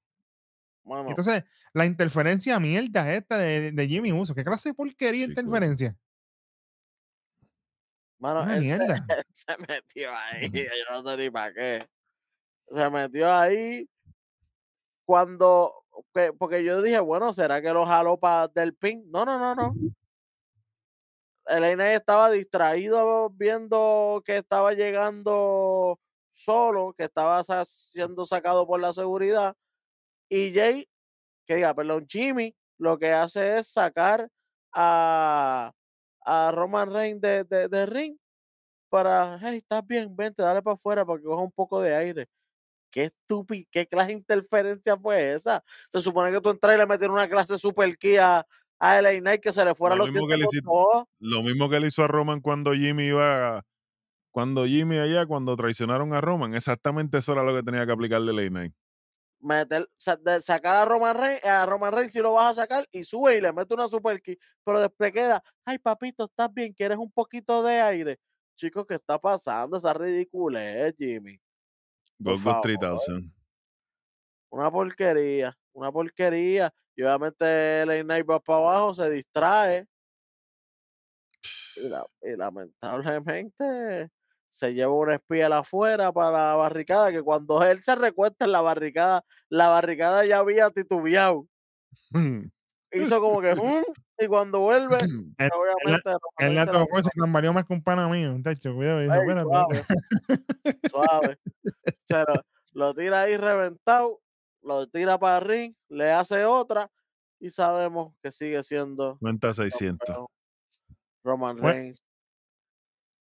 Entonces, 1.09 1.45
la 1.73 1.87
interferencia 1.87 2.59
mierda 2.61 3.13
esta 3.15 3.39
de, 3.39 3.73
de 3.73 3.89
Jimmy 3.89 4.13
Uso. 4.13 4.35
¿Qué 4.35 4.45
clase 4.45 4.71
de 4.71 4.75
porquería 4.75 5.27
Chico. 5.27 5.41
interferencia? 5.41 5.97
mano, 8.19 8.43
Una 8.43 8.57
él 8.57 8.63
se, 8.63 8.67
mierda. 8.67 9.07
se 9.31 9.57
metió 9.59 10.11
ahí. 10.15 10.51
Yo 10.51 11.03
no 11.03 11.11
sé 11.11 11.17
ni 11.17 11.31
para 11.31 11.53
qué. 11.55 11.89
Se 12.69 12.91
metió 12.91 13.33
ahí 13.33 13.89
cuando. 15.07 15.84
Que- 16.15 16.33
porque 16.33 16.65
yo 16.65 16.83
dije, 16.83 17.01
bueno, 17.01 17.35
¿será 17.35 17.61
que 17.63 17.73
lo 17.73 17.87
jaló 17.87 18.19
para 18.19 18.49
del 18.49 18.75
pin? 18.75 19.05
No, 19.11 19.25
no, 19.25 19.39
no, 19.39 19.55
no. 19.55 19.75
Elena 21.47 21.93
estaba 21.93 22.31
distraído 22.31 23.29
viendo 23.31 24.23
que 24.25 24.39
estaba 24.39 24.73
llegando 24.73 25.99
solo, 26.31 26.95
que 26.97 27.05
estaba 27.05 27.45
sa- 27.45 27.65
siendo 27.65 28.25
sacado 28.27 28.67
por 28.67 28.81
la 28.81 28.93
seguridad. 28.93 29.55
Y 30.29 30.55
Jay, 30.55 30.89
que 31.47 31.57
diga, 31.57 31.75
perdón, 31.75 32.07
Jimmy, 32.09 32.55
lo 32.79 32.99
que 32.99 33.13
hace 33.13 33.59
es 33.59 33.69
sacar 33.69 34.29
a, 34.73 35.71
a 36.25 36.53
Roman 36.53 36.91
Reigns 36.93 37.21
de, 37.21 37.45
de, 37.45 37.69
de 37.69 37.87
ring 37.87 38.17
para, 38.89 39.39
hey, 39.43 39.59
estás 39.59 39.87
bien, 39.87 40.15
vente, 40.17 40.43
dale 40.43 40.63
para 40.63 40.75
afuera 40.75 41.05
para 41.05 41.19
que 41.19 41.25
coja 41.27 41.43
un 41.43 41.53
poco 41.53 41.81
de 41.81 41.95
aire. 41.95 42.29
Qué 42.95 43.07
estúpido, 43.07 43.67
qué 43.73 43.89
clase 43.89 44.07
de 44.07 44.13
interferencia 44.13 44.97
fue 44.97 45.33
esa. 45.33 45.65
Se 45.91 46.01
supone 46.01 46.31
que 46.31 46.41
tú 46.41 46.51
entras 46.51 46.77
y 46.77 46.79
le 46.79 46.87
metieron 46.87 47.17
una 47.17 47.29
clase 47.29 47.59
super 47.59 47.99
key 47.99 48.19
a, 48.19 48.47
a 48.79 48.99
LA 49.01 49.19
Knight 49.19 49.43
que 49.43 49.51
se 49.51 49.65
le 49.65 49.75
fuera 49.75 49.97
Lo 49.97 50.05
los 50.05 50.13
mismo 50.13 50.29
que 50.29 50.37
le 50.37 50.47
todo. 50.63 51.09
Lo 51.19 51.43
mismo 51.43 51.69
que 51.69 51.81
le 51.81 51.89
hizo 51.89 52.05
a 52.05 52.07
Roman 52.07 52.41
cuando 52.41 52.73
Jimmy 52.73 53.07
iba. 53.09 53.57
a- 53.57 53.63
Cuando 54.31 54.65
Jimmy 54.65 54.99
allá, 54.99 55.27
cuando 55.27 55.57
traicionaron 55.57 56.15
a 56.15 56.21
Roman, 56.21 56.55
exactamente 56.55 57.19
eso 57.19 57.33
era 57.33 57.43
lo 57.43 57.53
que 57.53 57.65
tenía 57.65 57.85
que 57.85 57.91
aplicarle 57.91 58.33
Late 58.33 58.51
Night. 58.51 58.75
meter, 59.41 59.89
sacar 60.41 60.77
a 60.77 60.85
Roman 60.85 61.17
Reigns, 61.17 61.45
a 61.45 61.67
Roman 61.67 61.93
Reigns 61.93 62.13
si 62.13 62.21
lo 62.21 62.35
vas 62.35 62.53
a 62.53 62.63
sacar 62.63 62.87
y 62.93 63.03
sube 63.03 63.37
y 63.39 63.41
le 63.41 63.53
mete 63.53 63.75
una 63.75 63.89
super 63.89 64.23
kick, 64.23 64.41
pero 64.65 64.81
después 64.81 65.11
queda, 65.13 65.43
ay 65.65 65.79
papito, 65.79 66.27
estás 66.27 66.49
bien, 66.55 66.73
quieres 66.73 66.97
un 66.97 67.11
poquito 67.11 67.63
de 67.65 67.81
aire. 67.81 68.21
Chicos, 68.57 68.87
¿qué 68.87 68.95
está 68.95 69.19
pasando? 69.19 69.77
Esa 69.79 69.93
ridiculez, 69.93 70.95
Jimmy. 70.97 71.39
Por 72.25 72.33
Go 72.33 72.39
Go 72.39 72.43
favor. 72.43 72.63
3000. 72.63 73.33
Una 74.51 74.71
porquería, 74.71 75.57
una 75.75 75.93
porquería. 75.93 76.73
Y 76.97 77.03
obviamente 77.03 77.83
el 77.83 78.05
Knight 78.05 78.29
va 78.29 78.41
para 78.41 78.59
abajo, 78.61 78.95
se 78.95 79.11
distrae. 79.11 79.87
Y, 81.77 81.89
la- 81.89 82.07
y 82.23 82.37
lamentablemente 82.37 84.11
se 84.49 84.73
lleva 84.75 84.93
una 84.93 85.17
espía 85.17 85.49
afuera 85.59 86.13
para 86.13 86.31
la 86.31 86.55
barricada, 86.57 87.11
que 87.11 87.23
cuando 87.23 87.63
él 87.65 87.83
se 87.83 87.97
recuesta 87.97 88.45
en 88.45 88.53
la 88.53 88.61
barricada, 88.61 89.25
la 89.49 89.69
barricada 89.69 90.25
ya 90.25 90.39
había 90.39 90.71
titubeado. 90.71 91.49
Hizo 92.93 93.21
como 93.21 93.41
que, 93.41 93.55
"Mm", 93.57 93.83
y 94.19 94.27
cuando 94.27 94.61
vuelve, 94.61 94.99
Él- 95.39 95.51
obviamente 95.53 96.11
Roman 96.11 96.19
Él 96.39 96.67
se 96.67 96.73
la 96.73 96.79
tocó 96.81 96.99
eso 96.99 97.11
tan 97.17 97.33
valió 97.33 97.53
más 97.53 97.65
que 97.65 97.73
un 97.73 97.83
pana 97.83 98.09
mío. 98.09 98.37
Tacho, 98.43 98.75
cuidado. 98.75 99.01
espérate. 99.01 99.43
suave, 99.43 99.87
suave. 100.91 101.39
Se 102.05 102.19
lo, 102.19 102.35
lo 102.73 102.95
tira 102.95 103.23
ahí 103.23 103.37
reventado, 103.37 104.21
lo 104.63 104.87
tira 104.89 105.19
para 105.19 105.39
el 105.39 105.45
ring, 105.45 105.75
le 105.89 106.11
hace 106.11 106.45
otra 106.45 106.91
y 107.41 107.51
sabemos 107.51 108.15
que 108.23 108.31
sigue 108.33 108.63
siendo 108.63 109.19
Cuenta 109.19 109.53
600. 109.53 110.07
campeón 110.07 110.27
Roman. 111.25 111.59
Reigns. 111.59 112.03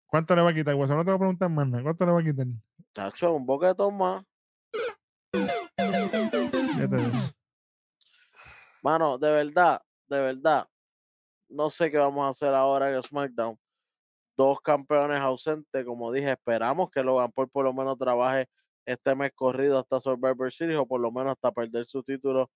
¿Cuánto 0.08 0.36
le 0.36 0.44
va 0.44 0.52
a 0.52 0.54
quitar? 0.54 0.76
Hueso, 0.76 0.96
no 0.96 1.04
te 1.04 1.10
voy 1.12 1.16
a 1.16 1.20
preguntar 1.20 1.50
más 1.50 1.68
nada. 1.68 1.82
¿Cuánto 1.84 2.06
le 2.06 2.12
va 2.12 2.20
a 2.20 2.24
quitar? 2.24 2.46
Chacho, 2.94 3.34
un 3.34 3.46
boquetón 3.46 3.98
más. 3.98 4.24
Mano, 8.84 9.18
de 9.18 9.32
verdad, 9.32 9.82
de 10.08 10.22
verdad, 10.22 10.68
no 11.54 11.70
sé 11.70 11.92
qué 11.92 11.98
vamos 11.98 12.26
a 12.26 12.30
hacer 12.30 12.50
ahora 12.50 12.94
en 12.94 13.02
SmackDown. 13.02 13.58
Dos 14.36 14.60
campeones 14.62 15.20
ausentes, 15.20 15.86
como 15.86 16.12
dije, 16.12 16.32
esperamos 16.32 16.90
que 16.90 17.04
Logan 17.04 17.32
Paul 17.32 17.50
por 17.50 17.66
lo 17.66 17.74
menos 17.74 17.98
trabaje 17.98 18.48
este 18.86 19.16
mes 19.16 19.32
corrido 19.36 19.80
hasta 19.80 20.02
Survivor 20.02 20.52
Series 20.52 20.80
o 20.80 20.88
por 20.88 21.00
lo 21.00 21.12
menos 21.12 21.32
hasta 21.32 21.52
perder 21.52 21.86
su 21.86 22.04
título. 22.04 22.50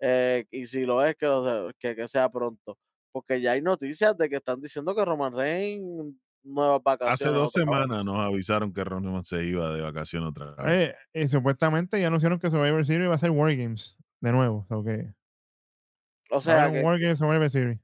eh, 0.00 0.46
y 0.50 0.66
si 0.66 0.84
lo 0.84 1.04
es, 1.04 1.14
que, 1.16 1.26
lo 1.26 1.70
que, 1.78 1.94
que 1.94 2.08
sea 2.08 2.30
pronto. 2.30 2.78
Porque 3.12 3.40
ya 3.40 3.52
hay 3.52 3.62
noticias 3.62 4.16
de 4.16 4.28
que 4.28 4.36
están 4.36 4.60
diciendo 4.60 4.94
que 4.94 5.04
Roman 5.04 5.34
Reigns 5.34 6.14
nuevas 6.44 6.82
vacaciones. 6.82 7.20
Hace 7.20 7.28
dos 7.28 7.52
vez. 7.52 7.62
semanas 7.62 8.04
nos 8.04 8.18
avisaron 8.18 8.72
que 8.72 8.82
Roman 8.82 9.24
se 9.24 9.44
iba 9.44 9.72
de 9.72 9.82
vacación 9.82 10.24
otra 10.24 10.52
vez. 10.52 10.66
Oye, 10.66 10.94
y 11.12 11.28
supuestamente 11.28 12.00
ya 12.00 12.08
anunciaron 12.08 12.38
que 12.40 12.50
Survivor 12.50 12.84
Series 12.86 13.10
va 13.10 13.14
a 13.14 13.18
ser 13.18 13.30
War 13.30 13.54
Games 13.54 13.98
de 14.20 14.32
nuevo. 14.32 14.66
O 14.68 14.82
sea, 14.82 14.96
que 14.96 15.12
O 16.34 16.40
sea, 16.40 16.72
que, 16.72 16.80
Games 16.82 17.18
Survivor 17.18 17.50
Series. 17.50 17.78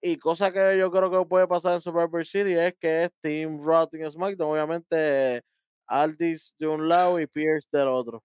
y 0.00 0.16
cosa 0.18 0.52
que 0.52 0.78
yo 0.78 0.90
creo 0.90 1.10
que 1.10 1.28
puede 1.28 1.46
pasar 1.48 1.74
en 1.74 1.80
Survivor 1.80 2.24
Series 2.24 2.58
es 2.58 2.74
que 2.78 3.04
es 3.04 3.10
Team 3.20 3.58
Raw 3.64 3.88
en 3.92 4.10
SmackDown, 4.10 4.52
obviamente 4.52 5.42
Aldis 5.88 6.54
de 6.58 6.66
un 6.68 6.88
lado 6.88 7.20
y 7.20 7.26
Pierce 7.26 7.66
del 7.72 7.88
otro. 7.88 8.22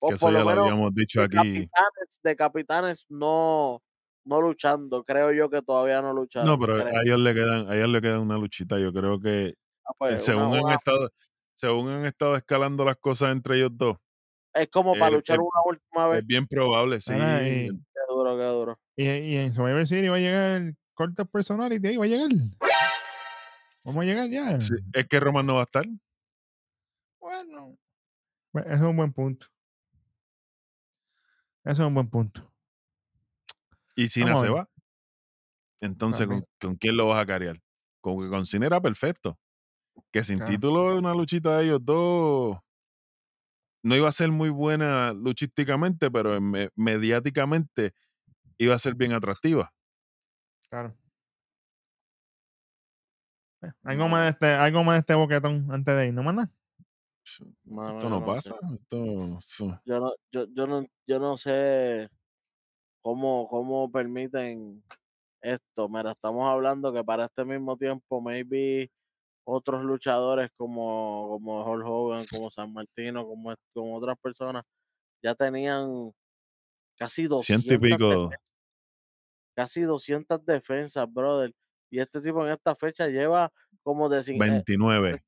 O 0.00 0.08
que 0.08 0.16
eso 0.16 0.26
por 0.26 0.32
ya 0.34 0.40
lo 0.40 0.44
menos 0.46 0.64
habíamos 0.64 0.94
dicho 0.94 1.20
de 1.20 1.26
aquí. 1.26 1.36
capitanes, 1.36 2.20
de 2.22 2.36
capitanes 2.36 3.06
no, 3.08 3.80
no 4.26 4.40
luchando. 4.42 5.04
Creo 5.04 5.32
yo 5.32 5.48
que 5.48 5.62
todavía 5.62 6.02
no 6.02 6.12
lucharon. 6.12 6.48
No, 6.48 6.58
pero 6.58 6.82
creo. 6.82 6.98
a 6.98 7.02
ellos 7.02 7.18
le 7.20 7.32
quedan, 7.34 7.70
a 7.70 7.76
ellos 7.76 7.88
le 7.88 8.00
queda 8.02 8.18
una 8.20 8.36
luchita. 8.36 8.78
Yo 8.78 8.92
creo 8.92 9.18
que 9.20 9.54
Ah, 9.86 9.92
pues, 9.98 10.22
según 10.24 10.44
una- 10.48 10.58
han 10.58 10.64
una- 10.64 10.74
estado, 10.74 11.10
según 11.54 11.88
han 11.90 12.04
estado 12.06 12.36
escalando 12.36 12.84
las 12.84 12.96
cosas 12.96 13.30
entre 13.32 13.56
ellos 13.56 13.70
dos, 13.72 13.96
es 14.52 14.68
como 14.68 14.92
para 14.94 15.08
eh, 15.08 15.12
luchar 15.16 15.36
eh, 15.36 15.40
una 15.40 15.62
última 15.64 16.08
vez. 16.08 16.20
es 16.20 16.26
bien 16.26 16.46
probable, 16.46 17.00
sí. 17.00 17.12
Ahora, 17.12 17.48
y- 17.48 17.68
Qué 17.70 17.93
duro, 18.08 18.36
qué 18.36 18.44
duro. 18.44 18.80
Y, 18.96 19.04
y 19.04 19.36
en 19.36 19.52
Survivor 19.54 19.86
Series 19.86 20.10
va 20.10 20.16
a 20.16 20.20
llegar 20.20 20.50
el 20.62 20.76
corte 20.94 21.24
personality 21.24 21.86
ahí, 21.88 21.96
va 21.96 22.04
a 22.04 22.08
llegar. 22.08 22.30
Vamos 23.84 24.02
a 24.02 24.06
llegar 24.06 24.28
ya. 24.30 24.60
Sí, 24.60 24.74
Es 24.92 25.06
que 25.06 25.20
Roman 25.20 25.46
no 25.46 25.54
va 25.56 25.60
a 25.60 25.64
estar. 25.64 25.84
Bueno, 27.20 27.76
eso 28.54 28.72
es 28.74 28.80
un 28.80 28.96
buen 28.96 29.12
punto. 29.12 29.46
Eso 31.64 31.82
es 31.82 31.88
un 31.88 31.94
buen 31.94 32.08
punto. 32.08 32.50
Y 33.96 34.08
Cena 34.08 34.34
Vamos 34.34 34.42
se 34.42 34.48
va. 34.50 34.68
Entonces, 35.80 36.26
¿con, 36.26 36.44
con 36.60 36.76
quién 36.76 36.96
lo 36.96 37.08
vas 37.08 37.22
a 37.22 37.26
carear? 37.26 37.60
Con 38.00 38.28
con 38.30 38.46
Cena 38.46 38.66
era 38.66 38.80
perfecto. 38.80 39.38
Que 40.10 40.24
sin 40.24 40.38
Claro. 40.38 40.52
título, 40.52 40.98
una 40.98 41.14
luchita 41.14 41.58
de 41.58 41.64
ellos 41.64 41.80
dos. 41.82 42.58
No 43.84 43.96
iba 43.96 44.08
a 44.08 44.12
ser 44.12 44.30
muy 44.32 44.50
buena 44.50 45.12
luchísticamente, 45.14 46.10
pero 46.10 46.36
en 46.36 46.50
me- 46.50 46.70
mediáticamente 46.74 47.94
iba 48.58 48.74
a 48.74 48.78
ser 48.80 48.94
bien 48.96 49.12
atractiva. 49.12 49.72
Claro. 50.68 50.96
Eh, 53.62 53.72
Algo 53.84 54.08
más, 54.08 54.24
de 54.24 54.30
este, 54.30 54.46
algo 54.54 54.84
más 54.84 54.94
de 54.96 55.00
este 55.00 55.14
boquetón 55.14 55.68
antes 55.70 55.96
de 55.96 56.08
ir, 56.08 56.14
¿no? 56.14 56.22
Mano, 56.22 56.50
Esto 57.88 58.10
no 58.10 58.24
pasa. 58.24 58.54
Esto, 58.72 59.38
Yo 59.84 60.00
no, 60.00 60.12
yo, 60.32 60.46
yo 60.54 60.66
no, 60.66 60.86
yo 61.06 61.18
no 61.18 61.36
sé 61.36 62.08
cómo, 63.02 63.48
cómo 63.48 63.90
permiten 63.90 64.82
esto. 65.42 65.88
Mira, 65.88 66.12
estamos 66.12 66.48
hablando 66.50 66.92
que 66.92 67.04
para 67.04 67.26
este 67.26 67.44
mismo 67.44 67.76
tiempo, 67.76 68.20
maybe 68.20 68.90
otros 69.44 69.82
luchadores 69.84 70.50
como, 70.56 71.28
como 71.30 71.64
Hulk 71.64 71.86
Hogan, 71.86 72.26
como 72.30 72.50
San 72.50 72.72
Martino, 72.72 73.26
como, 73.26 73.54
como 73.72 73.96
otras 73.96 74.16
personas, 74.18 74.64
ya 75.22 75.34
tenían 75.34 76.12
casi 76.98 77.26
200 77.26 77.44
ciento 77.66 77.74
y 77.74 77.90
pico. 77.90 78.08
defensas, 78.08 78.40
casi 79.56 79.80
200 79.82 80.44
defensas, 80.44 81.12
brother. 81.12 81.52
Y 81.90 82.00
este 82.00 82.20
tipo 82.20 82.44
en 82.44 82.52
esta 82.52 82.74
fecha 82.74 83.06
lleva 83.08 83.52
como 83.82 84.08
de 84.08 84.20
cin- 84.20 84.36
eh, 84.36 84.38
29. 84.38 85.22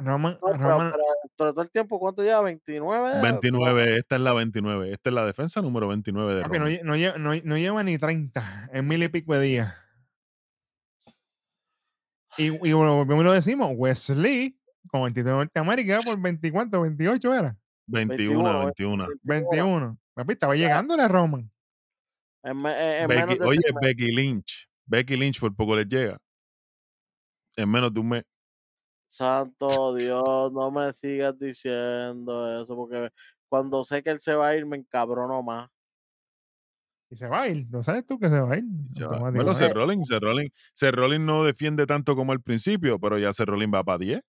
Roman, 0.00 0.34
no, 0.34 0.52
pero, 0.52 0.58
Roman- 0.58 0.92
pero 1.36 1.52
todo 1.52 1.62
el 1.62 1.70
tiempo, 1.72 1.98
¿cuánto 1.98 2.22
lleva? 2.22 2.40
29. 2.42 3.20
29, 3.20 3.96
esta 3.98 4.14
es 4.14 4.20
la 4.20 4.32
29. 4.32 4.92
Esta 4.92 5.10
es 5.10 5.14
la 5.14 5.24
defensa 5.26 5.60
número 5.60 5.88
29 5.88 6.34
de 6.36 6.42
Roman. 6.44 6.84
no 6.84 7.18
no- 7.18 7.40
no 7.42 7.56
lleva 7.58 7.82
ni 7.82 7.98
30 7.98 8.68
en 8.72 8.86
mil 8.86 9.02
y 9.02 9.08
pico 9.08 9.34
de 9.34 9.40
días. 9.40 9.74
Y, 12.38 12.46
y 12.68 12.72
bueno, 12.72 13.04
lo 13.04 13.32
decimos, 13.32 13.70
Wesley, 13.74 14.56
con 14.88 15.02
23 15.02 15.24
de 15.24 15.32
Norteamérica, 15.32 16.00
por 16.04 16.20
20, 16.20 16.52
¿cuánto? 16.52 16.80
28 16.80 17.34
era. 17.34 17.56
21, 17.86 18.64
21, 18.66 19.08
21. 19.22 19.48
21. 19.50 19.98
Papi, 20.14 20.32
estaba 20.32 20.54
llegándole 20.54 21.02
a 21.02 21.08
Roman. 21.08 21.50
En, 22.42 22.56
en- 22.66 23.08
Becky- 23.08 23.38
de 23.38 23.44
oye. 23.44 23.60
Becky 23.80 24.12
Lynch. 24.12 24.68
Becky 24.86 25.16
Lynch 25.16 25.40
por 25.40 25.54
poco 25.54 25.74
les 25.76 25.86
llega. 25.88 26.18
En 27.56 27.70
menos 27.70 27.92
de 27.92 28.00
un 28.00 28.08
mes. 28.08 28.24
Santo 29.06 29.94
Dios, 29.94 30.52
no 30.52 30.70
me 30.70 30.92
sigas 30.92 31.38
diciendo 31.38 32.62
eso, 32.62 32.76
porque 32.76 33.10
cuando 33.48 33.82
sé 33.84 34.02
que 34.02 34.10
él 34.10 34.20
se 34.20 34.34
va 34.34 34.48
a 34.48 34.56
ir, 34.56 34.66
me 34.66 34.76
encabrono 34.76 35.42
más. 35.42 35.68
Y 37.10 37.16
se 37.16 37.26
va 37.26 37.42
a 37.42 37.48
ir. 37.48 37.66
¿Lo 37.70 37.82
sabes 37.82 38.04
tú 38.04 38.18
que 38.18 38.28
se 38.28 38.38
va 38.38 38.52
a 38.52 38.58
ir? 38.58 38.64
Va. 39.02 39.30
Bueno, 39.30 39.54
Seth 39.54 39.72
Rollins, 39.72 40.08
Seth 40.08 40.22
Rollins, 40.22 40.52
Seth 40.74 40.94
Rollins 40.94 41.24
no 41.24 41.42
defiende 41.44 41.86
tanto 41.86 42.14
como 42.14 42.32
al 42.32 42.42
principio, 42.42 42.98
pero 42.98 43.18
ya 43.18 43.32
Seth 43.32 43.48
Rollins 43.48 43.72
va 43.72 43.84
para 43.84 43.98
10. 43.98 44.20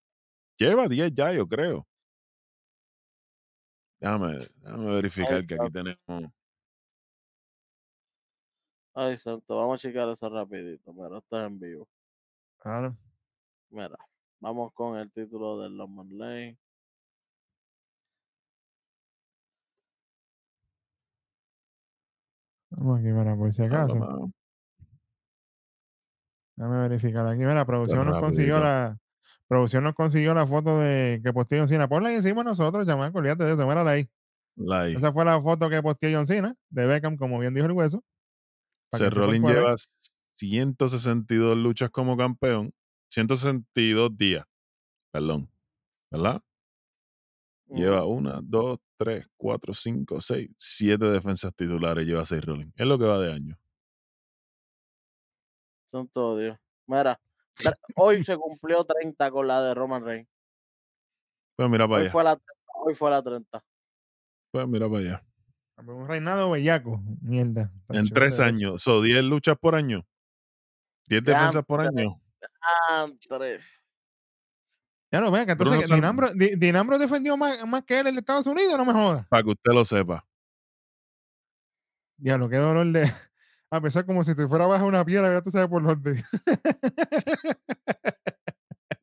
Lleva 0.57 0.87
10 0.87 1.13
ya, 1.13 1.33
yo 1.33 1.47
creo. 1.47 1.85
Déjame, 3.99 4.37
déjame 4.61 4.91
verificar 4.91 5.45
que 5.45 5.55
aquí 5.55 5.71
tenemos. 5.71 6.31
Ay, 8.93 9.17
santo, 9.17 9.57
vamos 9.57 9.75
a 9.75 9.87
checar 9.87 10.09
eso 10.09 10.29
rapidito. 10.29 10.93
Mira, 10.93 11.17
esto 11.17 11.39
es 11.39 11.47
en 11.47 11.59
vivo. 11.59 11.87
Claro. 12.57 12.97
Mira, 13.69 13.97
vamos 14.39 14.73
con 14.73 14.97
el 14.97 15.11
título 15.11 15.59
del 15.61 15.75
Lomond 15.75 16.13
Lane. 16.13 16.57
Vamos 22.71 22.99
aquí, 22.99 23.07
mira, 23.07 23.35
por 23.35 23.53
si 23.53 23.63
acaso. 23.63 24.31
Déjame 26.55 26.89
verificar 26.89 27.25
aquí. 27.27 27.39
Mira, 27.39 27.65
producción 27.65 28.05
nos 28.05 28.19
consiguió 28.19 28.59
la. 28.59 28.97
Producción 29.47 29.83
nos 29.83 29.95
consiguió 29.95 30.33
la 30.33 30.45
foto 30.45 30.79
de 30.79 31.21
que 31.23 31.33
posteó 31.33 31.59
John 31.59 31.67
Cena. 31.67 31.87
Ponla 31.87 32.09
ahí 32.09 32.15
encima 32.15 32.43
nosotros, 32.43 32.85
chamaco, 32.85 33.17
olvídate 33.17 33.45
de 33.45 33.53
eso, 33.53 33.65
mírala 33.65 33.91
ahí. 33.91 34.07
Like. 34.55 34.99
Esa 34.99 35.11
fue 35.11 35.25
la 35.25 35.41
foto 35.41 35.69
que 35.69 35.81
posteó 35.81 36.11
John 36.13 36.27
Cena 36.27 36.55
de 36.69 36.85
Beckham, 36.85 37.17
como 37.17 37.39
bien 37.39 37.55
dijo 37.55 37.65
el 37.65 37.71
hueso. 37.71 38.03
para 38.91 39.07
es. 39.07 39.41
lleva 39.41 39.75
162 40.35 41.57
luchas 41.57 41.89
como 41.89 42.15
campeón, 42.15 42.71
162 43.09 44.15
días, 44.15 44.45
perdón, 45.11 45.49
¿verdad? 46.11 46.41
Lleva 47.71 48.05
una, 48.05 48.39
dos, 48.41 48.79
tres, 48.97 49.27
cuatro, 49.37 49.73
cinco, 49.73 50.19
seis, 50.19 50.49
siete 50.57 51.05
defensas 51.05 51.53
titulares. 51.55 52.05
Lleva 52.05 52.25
seis 52.25 52.43
Rollins. 52.43 52.73
Es 52.75 52.85
lo 52.85 52.97
que 52.97 53.05
va 53.05 53.19
de 53.19 53.31
año. 53.31 53.57
Santo 55.91 56.37
Dios. 56.37 56.57
Mira, 56.87 57.19
hoy 57.95 58.23
se 58.23 58.35
cumplió 58.37 58.83
30 58.83 59.31
con 59.31 59.47
la 59.47 59.61
de 59.61 59.73
Roman 59.73 60.03
Reigns. 60.03 60.27
Pues 61.55 61.69
mira 61.69 61.87
para 61.87 61.97
Hoy 61.97 62.01
allá. 62.03 62.11
fue 62.11 62.23
la 62.23 62.35
30. 62.35 62.53
Hoy 62.85 62.95
fue 62.95 63.09
la 63.11 63.21
30. 63.21 63.63
Pues 64.51 64.67
mira 64.67 64.87
para 64.87 64.99
allá. 64.99 65.25
Un 65.77 66.07
reinado 66.07 66.51
bellaco. 66.51 67.01
Mierda. 67.21 67.71
En 67.89 68.09
tres 68.09 68.39
años. 68.39 68.81
¿Son 68.81 69.03
10 69.03 69.23
luchas 69.23 69.57
por 69.57 69.75
año? 69.75 70.05
10 71.07 71.23
defensas 71.23 71.63
por 71.65 71.81
año. 71.81 72.21
Andre. 72.89 73.59
Ya 75.11 75.21
lo 75.21 75.31
vean, 75.31 75.45
que 75.45 75.53
entonces 75.53 75.89
Bruno 75.89 76.29
Dinambro 76.35 76.99
defendió 76.99 77.35
más, 77.35 77.65
más 77.65 77.83
que 77.83 77.99
él 77.99 78.07
en 78.07 78.17
Estados 78.17 78.45
Unidos, 78.45 78.77
no 78.77 78.85
me 78.85 78.93
jodas. 78.93 79.25
Para 79.27 79.41
que 79.43 79.49
usted 79.49 79.71
lo 79.73 79.83
sepa. 79.83 80.23
Ya 82.17 82.37
lo 82.37 82.47
que 82.49 82.57
dolor 82.57 82.85
de. 82.91 83.03
A 83.71 83.81
pesar 83.81 84.05
como 84.05 84.23
si 84.23 84.35
te 84.35 84.47
fuera 84.47 84.65
bajo 84.65 84.85
una 84.85 85.05
piedra, 85.05 85.31
ya 85.31 85.41
tú 85.41 85.51
sabes 85.51 85.69
por 85.69 85.83
dónde. 85.83 86.23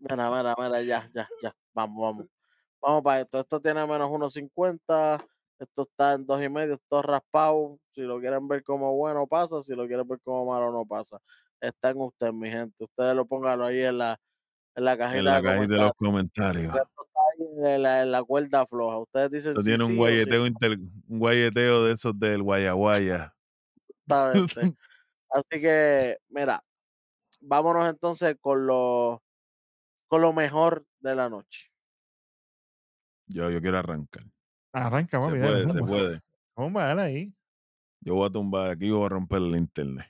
Mira, 0.08 0.30
mira, 0.30 0.54
mira, 0.56 0.82
ya, 0.82 1.10
ya, 1.12 1.28
ya. 1.42 1.56
Vamos, 1.74 2.00
vamos. 2.00 2.26
Vamos 2.80 3.02
para 3.02 3.22
esto. 3.22 3.40
Esto 3.40 3.60
tiene 3.60 3.84
menos 3.84 4.08
1.50. 4.08 5.26
Esto 5.58 5.82
está 5.82 6.14
en 6.14 6.24
dos 6.24 6.40
y 6.40 6.48
medio. 6.48 6.74
Esto 6.74 7.00
es 7.00 7.06
raspado. 7.06 7.80
Si 7.92 8.02
lo 8.02 8.20
quieren 8.20 8.46
ver 8.46 8.62
como 8.62 8.94
bueno, 8.94 9.26
pasa. 9.26 9.62
Si 9.62 9.74
lo 9.74 9.84
quieren 9.88 10.06
ver 10.06 10.20
como 10.22 10.46
malo, 10.46 10.70
no 10.70 10.86
pasa. 10.86 11.18
Está 11.60 11.90
en 11.90 12.00
usted, 12.00 12.32
mi 12.32 12.48
gente. 12.50 12.84
Ustedes 12.84 13.16
lo 13.16 13.26
pónganlo 13.26 13.64
ahí 13.64 13.82
en 13.82 13.98
la, 13.98 14.20
en 14.76 14.84
la 14.84 14.96
cajita 14.96 15.18
En 15.18 15.24
la 15.24 15.36
de 15.36 15.42
cajita 15.42 15.74
de 15.74 15.80
los 15.80 15.92
comentarios. 15.96 16.74
en 17.38 17.82
la, 17.82 18.02
en 18.02 18.12
la 18.12 18.22
cuerda 18.22 18.66
floja. 18.66 18.98
Ustedes 18.98 19.30
dicen 19.30 19.50
Esto 19.52 19.62
sí, 19.62 19.68
tiene 19.68 19.84
un 19.84 19.90
sí 19.90 19.92
o 19.92 19.96
sí, 19.96 19.98
guayeteo, 19.98 20.46
inter- 20.46 20.78
un 21.08 21.18
guayeteo 21.18 21.84
de 21.84 21.94
esos 21.94 22.18
del 22.18 22.42
guayaguaya. 22.42 23.34
exactamente. 24.06 24.78
Así 25.30 25.60
que, 25.60 26.18
mira, 26.28 26.62
vámonos 27.40 27.88
entonces 27.88 28.36
con 28.40 28.66
lo, 28.66 29.22
con 30.08 30.20
lo 30.22 30.32
mejor 30.32 30.84
de 31.00 31.16
la 31.16 31.28
noche. 31.28 31.68
Yo, 33.28 33.50
yo 33.50 33.60
quiero 33.60 33.78
arrancar. 33.78 34.24
Arranca, 34.72 35.18
Se 35.18 35.26
papi, 35.26 35.38
dale, 35.38 35.52
puede, 35.52 35.72
se 35.72 35.78
zumba. 35.78 35.86
puede. 35.86 36.20
Zumba, 36.54 36.84
dale 36.84 37.02
ahí. 37.02 37.34
Yo 38.00 38.14
voy 38.14 38.26
a 38.28 38.30
tumbar 38.30 38.70
aquí 38.70 38.86
y 38.86 38.90
voy 38.90 39.06
a 39.06 39.08
romper 39.08 39.38
el 39.38 39.56
internet. 39.56 40.06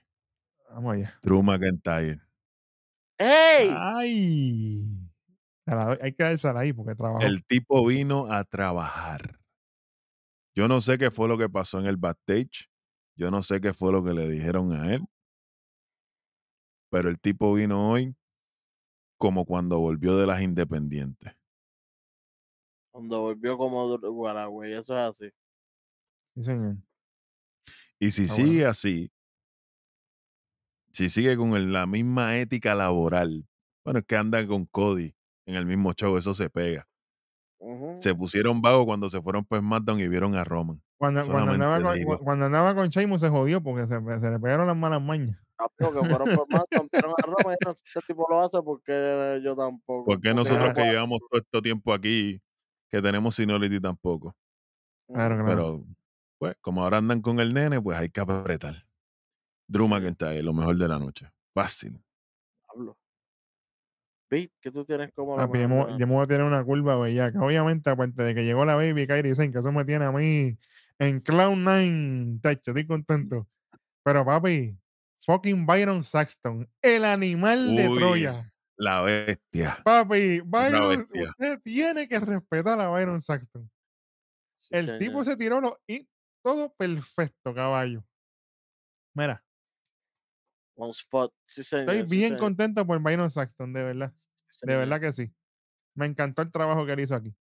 Vamos 0.70 0.94
allá. 0.94 1.18
Drew 1.22 1.42
McIntyre. 1.42 2.20
¡Ey! 3.18 3.70
¡Ay! 3.74 4.82
Hay 6.00 6.12
que 6.12 6.22
dársela 6.22 6.60
ahí 6.60 6.72
porque 6.72 6.94
trabajó. 6.94 7.24
El 7.24 7.44
tipo 7.44 7.84
vino 7.86 8.32
a 8.32 8.44
trabajar. 8.44 9.40
Yo 10.54 10.68
no 10.68 10.80
sé 10.80 10.96
qué 10.96 11.10
fue 11.10 11.28
lo 11.28 11.36
que 11.36 11.48
pasó 11.48 11.78
en 11.80 11.86
el 11.86 11.96
backstage. 11.96 12.70
Yo 13.16 13.30
no 13.30 13.42
sé 13.42 13.60
qué 13.60 13.74
fue 13.74 13.92
lo 13.92 14.04
que 14.04 14.12
le 14.14 14.28
dijeron 14.28 14.72
a 14.72 14.94
él. 14.94 15.04
Pero 16.90 17.08
el 17.10 17.18
tipo 17.18 17.52
vino 17.54 17.90
hoy 17.90 18.14
como 19.18 19.44
cuando 19.44 19.78
volvió 19.80 20.16
de 20.16 20.26
las 20.26 20.40
independientes. 20.42 21.34
Cuando 22.92 23.20
volvió 23.22 23.58
como 23.58 23.98
Guaragüey, 23.98 24.74
eso 24.74 24.94
es 24.94 25.10
así. 25.10 25.30
Sí, 26.36 26.44
señor. 26.44 26.76
Y 27.98 28.10
si 28.10 28.24
Ah, 28.24 28.26
bueno. 28.28 28.34
sigue 28.48 28.66
así, 28.66 29.12
si 30.96 31.10
sigue 31.10 31.36
con 31.36 31.54
el- 31.54 31.74
la 31.74 31.86
misma 31.86 32.38
ética 32.38 32.74
laboral, 32.74 33.46
bueno, 33.84 33.98
es 33.98 34.06
que 34.06 34.16
anda 34.16 34.46
con 34.46 34.64
Cody 34.64 35.14
en 35.46 35.54
el 35.54 35.66
mismo 35.66 35.92
show, 35.92 36.16
eso 36.16 36.32
se 36.32 36.48
pega. 36.48 36.88
Se 38.00 38.14
pusieron 38.14 38.62
vagos 38.62 38.86
cuando 38.86 39.10
se 39.10 39.20
fueron 39.20 39.44
para 39.44 39.60
SmackDown 39.60 40.00
y 40.00 40.08
vieron 40.08 40.34
a 40.36 40.44
Roman. 40.44 40.82
Cuando, 40.98 41.20
andaba 41.20 41.82
con, 41.82 42.16
cuando 42.18 42.46
andaba 42.46 42.74
con 42.74 42.88
Sheamus 42.88 43.20
se 43.20 43.28
jodió 43.28 43.62
porque 43.62 43.86
se, 43.86 44.00
se 44.00 44.30
le 44.30 44.38
pegaron 44.38 44.66
las 44.66 44.76
malas 44.76 45.02
mañas. 45.02 45.38
Que 45.78 45.84
fueron 45.84 46.08
por 46.08 46.22
a 46.22 46.64
y 47.52 47.68
este 47.84 48.00
tipo 48.06 48.26
lo 48.30 48.40
hace, 48.40 48.62
porque 48.62 49.40
yo 49.44 49.54
tampoco? 49.54 50.04
¿Por 50.06 50.14
Porque 50.16 50.32
nosotros 50.32 50.68
no 50.68 50.74
que 50.74 50.84
llevamos 50.84 51.20
todo 51.30 51.40
este 51.40 51.60
tiempo 51.62 51.92
aquí, 51.92 52.40
que 52.90 53.02
tenemos 53.02 53.34
seniority 53.34 53.80
tampoco? 53.80 54.34
Claro, 55.08 55.34
hacerlo". 55.34 55.44
claro. 55.44 55.84
Pero, 55.84 55.96
pues, 56.38 56.56
como 56.62 56.82
ahora 56.82 56.98
andan 56.98 57.20
con 57.20 57.40
el 57.40 57.52
nene, 57.52 57.80
pues 57.82 57.98
hay 57.98 58.08
que 58.08 58.20
apretar. 58.20 58.85
Drew. 59.68 59.88
McIntyre, 59.88 60.42
lo 60.42 60.52
mejor 60.52 60.76
de 60.76 60.88
la 60.88 60.98
noche. 60.98 61.30
Fácil. 61.54 62.00
Hablo. 62.68 62.98
Pete, 64.28 64.52
que 64.60 64.70
tú 64.70 64.84
tienes 64.84 65.12
como 65.12 65.36
lo 65.36 65.46
Papi, 65.46 65.60
yo, 65.60 65.68
me, 65.68 65.98
yo 65.98 66.06
voy 66.06 66.22
a 66.22 66.26
tener 66.26 66.44
una 66.44 66.64
curva 66.64 66.96
bellaca. 66.96 67.40
Obviamente, 67.40 67.90
aparte 67.90 68.22
de 68.22 68.34
que 68.34 68.44
llegó 68.44 68.64
la 68.64 68.74
baby 68.74 69.06
Kairi 69.06 69.34
Sane, 69.34 69.52
que 69.52 69.58
eso 69.58 69.72
me 69.72 69.84
tiene 69.84 70.04
a 70.04 70.12
mí 70.12 70.58
en 70.98 71.20
Cloud 71.20 71.56
Nine, 71.56 72.40
tacho, 72.40 72.70
estoy 72.70 72.86
contento. 72.86 73.46
Pero 74.02 74.24
papi, 74.24 74.76
fucking 75.18 75.66
Byron 75.66 76.04
Saxton, 76.04 76.68
el 76.82 77.04
animal 77.04 77.74
de. 77.76 77.88
Troya. 77.88 78.52
La 78.78 79.00
bestia. 79.02 79.80
Papi, 79.84 80.40
Byron, 80.40 80.98
bestia. 80.98 81.30
usted 81.30 81.60
tiene 81.62 82.08
que 82.08 82.20
respetar 82.20 82.78
a 82.80 82.88
Byron 82.88 83.22
Saxton. 83.22 83.70
Sí, 84.58 84.74
el 84.74 84.98
tipo 84.98 85.24
se 85.24 85.36
tiró 85.36 85.60
lo, 85.60 85.78
y 85.86 86.08
todo 86.42 86.74
perfecto, 86.74 87.54
caballo. 87.54 88.04
Mira, 89.14 89.42
On 90.76 90.90
spot. 90.90 91.32
Sí, 91.46 91.62
señor. 91.64 91.88
estoy 91.94 92.02
bien 92.18 92.36
contento 92.36 92.86
por 92.86 93.00
Byron 93.02 93.30
Saxton, 93.30 93.72
de 93.72 93.82
verdad. 93.82 94.12
sí, 94.50 94.66
De 94.66 94.76
verdad 94.76 95.00
que 95.00 95.12
sí. 95.12 95.32
Me 95.94 96.06
encantó 96.06 96.42
el 96.42 96.52
trabajo 96.52 96.84
que 96.84 96.92
él 96.92 97.00
hizo 97.00 97.14
aquí. 97.14 97.34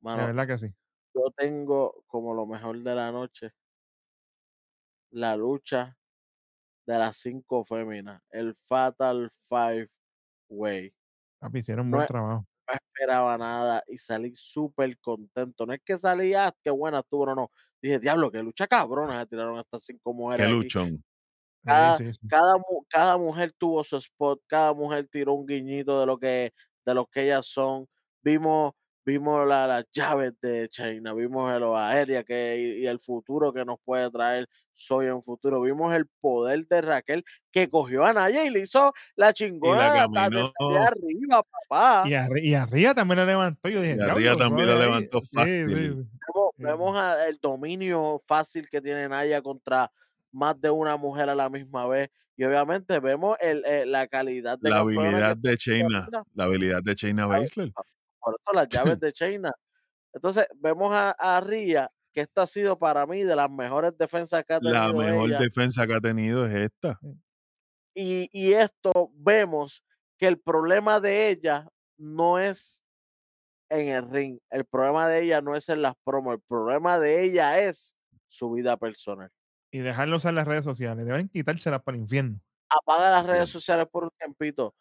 De 0.00 0.16
verdad 0.16 0.46
que 0.46 0.58
sí. 0.58 0.74
yo 1.14 1.30
tengo 1.36 2.02
como 2.08 2.34
lo 2.34 2.46
mejor 2.46 2.78
de 2.82 2.94
la 2.94 3.12
noche 3.12 3.52
la 5.10 5.36
lucha 5.36 5.96
de 6.86 6.98
las 6.98 7.18
cinco 7.18 7.64
féminas, 7.64 8.22
el 8.30 8.54
Fatal 8.56 9.30
Five 9.48 9.90
Way. 10.48 10.94
Papi, 11.38 11.58
hicieron 11.58 11.90
No 11.90 11.96
buen 11.98 12.02
es- 12.04 12.08
trabajo. 12.08 12.46
No 12.66 12.74
esperaba 12.74 13.36
nada 13.36 13.82
y 13.86 13.98
salí 13.98 14.34
súper 14.34 14.98
contento. 14.98 15.66
No 15.66 15.74
es 15.74 15.80
que 15.84 15.98
salí, 15.98 16.32
ah, 16.32 16.54
qué 16.64 16.70
buena 16.70 17.00
estuvo, 17.00 17.26
no, 17.26 17.34
no. 17.34 17.50
Dije, 17.82 17.98
diablo, 17.98 18.30
qué 18.30 18.42
lucha 18.42 18.66
cabrona 18.66 19.20
se 19.20 19.26
tiraron 19.26 19.58
estas 19.58 19.84
cinco 19.84 20.14
mujeres. 20.14 20.46
Qué 20.46 20.50
aquí". 20.52 20.62
luchón. 20.62 21.04
Cada, 21.64 21.98
Sí, 21.98 22.12
sí, 22.12 22.12
sí. 22.12 22.28
cada, 22.28 22.54
cada 22.88 23.18
mujer 23.18 23.52
tuvo 23.56 23.84
su 23.84 23.96
spot, 23.98 24.40
cada 24.46 24.74
mujer 24.74 25.08
tiró 25.10 25.34
un 25.34 25.46
guiñito 25.46 26.00
de 26.00 26.06
lo 26.06 26.18
que, 26.18 26.52
de 26.86 26.94
lo 26.94 27.06
que 27.06 27.24
ellas 27.24 27.46
son. 27.46 27.86
Vimos, 28.22 28.72
vimos 29.04 29.46
la- 29.48 29.66
las 29.66 29.84
llaves 29.92 30.32
de 30.40 30.68
China, 30.68 31.12
vimos 31.14 31.52
el 31.54 31.62
aérea 31.74 32.24
que, 32.24 32.56
y, 32.78 32.82
y 32.84 32.86
el 32.86 32.98
futuro 33.00 33.52
que 33.52 33.64
nos 33.64 33.76
puede 33.84 34.10
traer 34.10 34.48
Soy 34.74 35.06
en 35.06 35.22
futuro. 35.22 35.60
Vimos 35.60 35.92
el 35.94 36.06
poder 36.20 36.66
de 36.66 36.80
Raquel 36.80 37.24
que 37.50 37.68
cogió 37.68 38.04
a 38.06 38.12
Naya 38.14 38.44
y 38.46 38.50
le 38.50 38.60
hizo 38.60 38.92
la 39.16 39.32
chingona 39.34 39.92
arriba, 40.86 41.42
papá. 41.68 42.08
Y 42.08 42.14
y 42.50 42.54
a 42.54 42.66
Ría 42.66 42.94
también 42.94 43.20
le 43.20 43.26
levantó. 43.26 43.68
Yo 43.68 43.80
dije, 43.80 43.96
Y 43.96 44.00
a 44.00 44.08
Ría 44.10 44.34
"Diablo, 44.34 44.36
también 44.36 44.68
la 44.68 44.76
ahí". 44.76 44.76
levantó 44.76 45.20
fácil. 45.32 46.06
Vemos, 46.26 46.50
Sí. 46.56 46.64
vemos 46.64 46.96
el 47.28 47.38
dominio 47.38 48.20
fácil 48.26 48.68
que 48.70 48.80
tiene 48.80 49.08
Naya 49.08 49.42
contra 49.42 49.90
más 50.32 50.60
de 50.60 50.70
una 50.70 50.96
mujer 50.96 51.28
a 51.28 51.34
la 51.34 51.48
misma 51.50 51.86
vez. 51.86 52.10
Y 52.36 52.44
obviamente 52.44 52.98
vemos 52.98 53.36
el, 53.40 53.64
eh, 53.66 53.84
la 53.86 54.06
calidad 54.08 54.58
de 54.58 54.70
La 54.70 54.78
habilidad 54.78 55.36
de. 55.36 55.58
Naya. 55.82 56.22
La 56.34 56.44
habilidad 56.44 56.82
de 56.82 56.94
Shayna 56.94 57.22
¿Sabe? 57.24 57.40
Baszler. 57.40 57.72
Por 58.20 58.36
eso 58.40 58.52
las 58.54 58.68
llaves 58.68 59.00
de 59.00 59.12
China. 59.12 59.52
Entonces, 60.14 60.46
vemos 60.56 60.94
a, 60.94 61.10
a 61.12 61.40
Ria, 61.40 61.90
que 62.12 62.20
esta 62.22 62.42
ha 62.42 62.46
sido 62.46 62.78
para 62.78 63.06
mí 63.06 63.22
de 63.22 63.34
las 63.36 63.50
mejores 63.50 63.96
defensas 63.98 64.44
que 64.44 64.54
ha 64.54 64.60
La 64.62 64.86
tenido 64.86 64.98
mejor 64.98 65.28
ella. 65.30 65.38
defensa 65.38 65.86
que 65.86 65.94
ha 65.94 66.00
tenido 66.00 66.46
es 66.46 66.54
esta. 66.72 66.98
Y, 67.94 68.28
y 68.32 68.52
esto 68.52 69.10
vemos 69.14 69.84
que 70.18 70.26
el 70.26 70.38
problema 70.38 71.00
de 71.00 71.28
ella 71.28 71.68
no 71.98 72.38
es 72.38 72.82
en 73.70 73.88
el 73.88 74.10
ring, 74.10 74.38
el 74.50 74.64
problema 74.66 75.08
de 75.08 75.22
ella 75.22 75.40
no 75.40 75.56
es 75.56 75.68
en 75.68 75.82
las 75.82 75.94
promos, 76.04 76.34
el 76.34 76.40
problema 76.42 76.98
de 76.98 77.24
ella 77.24 77.58
es 77.60 77.96
su 78.26 78.50
vida 78.52 78.76
personal. 78.76 79.30
Y 79.72 79.78
dejarlo 79.80 80.18
usar 80.18 80.34
las 80.34 80.46
redes 80.46 80.64
sociales. 80.64 81.04
Deben 81.06 81.28
quitárselas 81.28 81.82
para 81.82 81.96
el 81.96 82.02
infierno. 82.02 82.38
Apaga 82.68 83.10
las 83.10 83.26
redes 83.26 83.48
sociales 83.48 83.86
por 83.90 84.04
un 84.04 84.10
tiempito. 84.18 84.74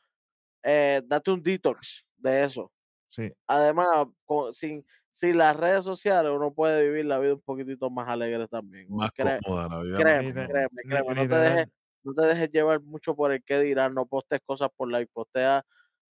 eh, 0.63 1.01
date 1.05 1.31
un 1.31 1.41
detox 1.41 2.05
de 2.18 2.43
eso. 2.43 2.72
Sí. 3.07 3.31
Además, 3.47 3.88
con- 4.26 4.53
sin, 4.53 4.85
sin 5.11 5.38
las 5.38 5.57
redes 5.57 5.84
sociales 5.84 6.31
uno 6.31 6.53
puede 6.53 6.88
vivir 6.88 7.05
la 7.05 7.18
vida 7.19 7.34
un 7.34 7.41
poquitito 7.41 7.89
más 7.89 8.07
alegre 8.07 8.47
también. 8.47 8.85
Más 8.89 9.11
cómoda 9.43 9.68
la 9.68 9.81
vida. 9.81 9.97
créeme, 9.97 10.34
créeme, 10.34 10.81
créeme, 10.88 11.15
no 11.15 11.27
te 11.27 11.35
dejes, 11.35 11.68
no 12.03 12.13
te 12.13 12.26
dejes 12.27 12.51
llevar 12.51 12.81
mucho 12.81 13.15
por 13.15 13.31
el 13.31 13.43
que 13.43 13.59
dirán, 13.59 13.93
no 13.95 14.05
postes 14.05 14.39
cosas 14.45 14.69
por 14.76 14.91
like, 14.91 15.09
postea, 15.11 15.63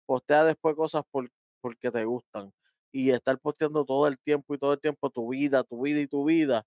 postea 0.06 0.44
después 0.44 0.74
cosas 0.76 1.02
por, 1.10 1.28
porque 1.60 1.90
te 1.90 2.04
gustan. 2.06 2.52
Y 2.90 3.10
estar 3.10 3.38
posteando 3.38 3.84
todo 3.84 4.06
el 4.06 4.18
tiempo 4.18 4.54
y 4.54 4.58
todo 4.58 4.72
el 4.72 4.80
tiempo 4.80 5.10
tu 5.10 5.28
vida, 5.28 5.62
tu 5.64 5.82
vida 5.82 6.00
y 6.00 6.06
tu 6.06 6.24
vida, 6.24 6.64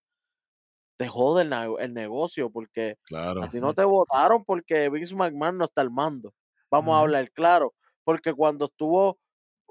te 1.02 1.08
jode 1.08 1.42
el, 1.42 1.94
negocio 1.96 2.52
porque 2.52 2.96
Claro. 3.06 3.44
a 3.44 3.50
ti 3.50 3.60
no 3.60 3.74
te 3.74 3.84
votaron 3.84 4.46
porque 4.46 4.88
Vince 4.90 5.16
McMahon 5.16 5.58
no 5.58 5.66
está 5.66 5.82
al 5.82 5.90
mando. 5.90 6.32
Vamos 6.70 6.96
a 6.96 7.00
hablar 7.00 7.32
claro. 7.32 7.74
Porque 8.04 8.34
cuando 8.36 8.66
estuvo 8.66 9.18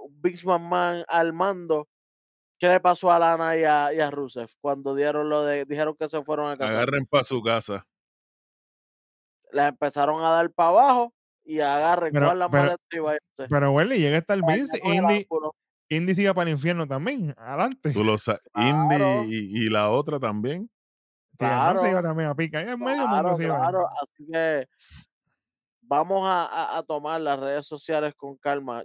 Vince 0.09 0.45
McMahon 0.45 1.05
al 1.07 1.33
mando, 1.33 1.87
¿qué 2.59 2.67
le 2.69 2.81
pasó 2.81 3.13
a 3.13 3.19
Lana 3.21 3.57
y 3.57 3.63
a, 3.63 3.95
y 3.95 4.01
a 4.01 4.11
Rusev? 4.11 4.49
Cuando 4.61 4.97
dieron 4.97 5.29
lo 5.29 5.45
de, 5.45 5.65
dijeron 5.67 5.95
que 5.97 6.09
se 6.09 6.21
fueron 6.25 6.51
a 6.51 6.57
casar. 6.57 6.75
Agarren 6.75 7.07
para 7.07 7.23
su 7.23 7.41
casa. 7.43 7.87
Les 9.53 9.69
empezaron 9.69 10.21
a 10.25 10.31
dar 10.31 10.51
para 10.53 10.69
abajo 10.71 11.15
y 11.45 11.61
agarren, 11.61 12.13
Pero- 12.13 12.27
cojan 12.27 12.39
las 12.41 12.49
pero- 12.51 12.63
maletas 12.65 12.87
y 12.93 12.99
váyanse. 12.99 13.47
Pero 13.49 13.71
bueno, 13.73 13.95
llega 13.95 14.19
hasta 14.19 14.35
el 14.35 14.43
Vince. 14.43 14.81
Indy. 14.83 15.27
Indy 15.91 16.15
sigue 16.15 16.35
para 16.35 16.51
el 16.51 16.57
infierno 16.57 16.87
también. 16.89 17.35
Adelante. 17.37 17.93
Tú 17.93 18.03
lo 18.05 18.19
sabes. 18.19 18.41
Claro. 18.53 19.23
Indy 19.23 19.35
y, 19.37 19.67
y 19.67 19.71
la 19.71 19.91
otra 19.91 20.19
también. 20.21 20.69
Man 21.41 21.79
se 21.79 21.91
iba 21.91 22.01
claro, 22.01 22.03
también 22.03 22.29
a 22.29 22.35
pica. 22.35 22.61
En 22.61 22.79
medio 22.79 23.07
Claro, 23.07 23.09
mundo 23.09 23.37
se 23.37 23.45
iba. 23.45 23.57
claro. 23.59 23.89
Así 24.03 24.27
que 24.33 24.67
vamos 25.83 26.27
a, 26.29 26.45
a- 26.47 26.79
a 26.79 26.83
tomar 26.83 27.21
las 27.21 27.39
redes 27.41 27.67
sociales 27.67 28.15
con 28.17 28.37
calma, 28.37 28.85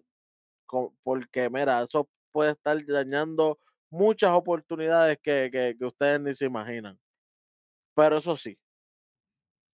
con- 0.66 0.96
porque 1.04 1.50
mira, 1.50 1.82
eso 1.84 2.10
puede 2.32 2.52
estar 2.52 2.78
dañando 2.86 3.60
muchas 3.90 4.32
oportunidades 4.32 5.18
que, 5.22 5.50
que- 5.52 5.76
que 5.78 5.86
ustedes 5.86 6.20
ni 6.22 6.34
se 6.34 6.46
imaginan. 6.46 7.00
Pero 7.96 8.18
eso 8.18 8.36
sí, 8.36 8.58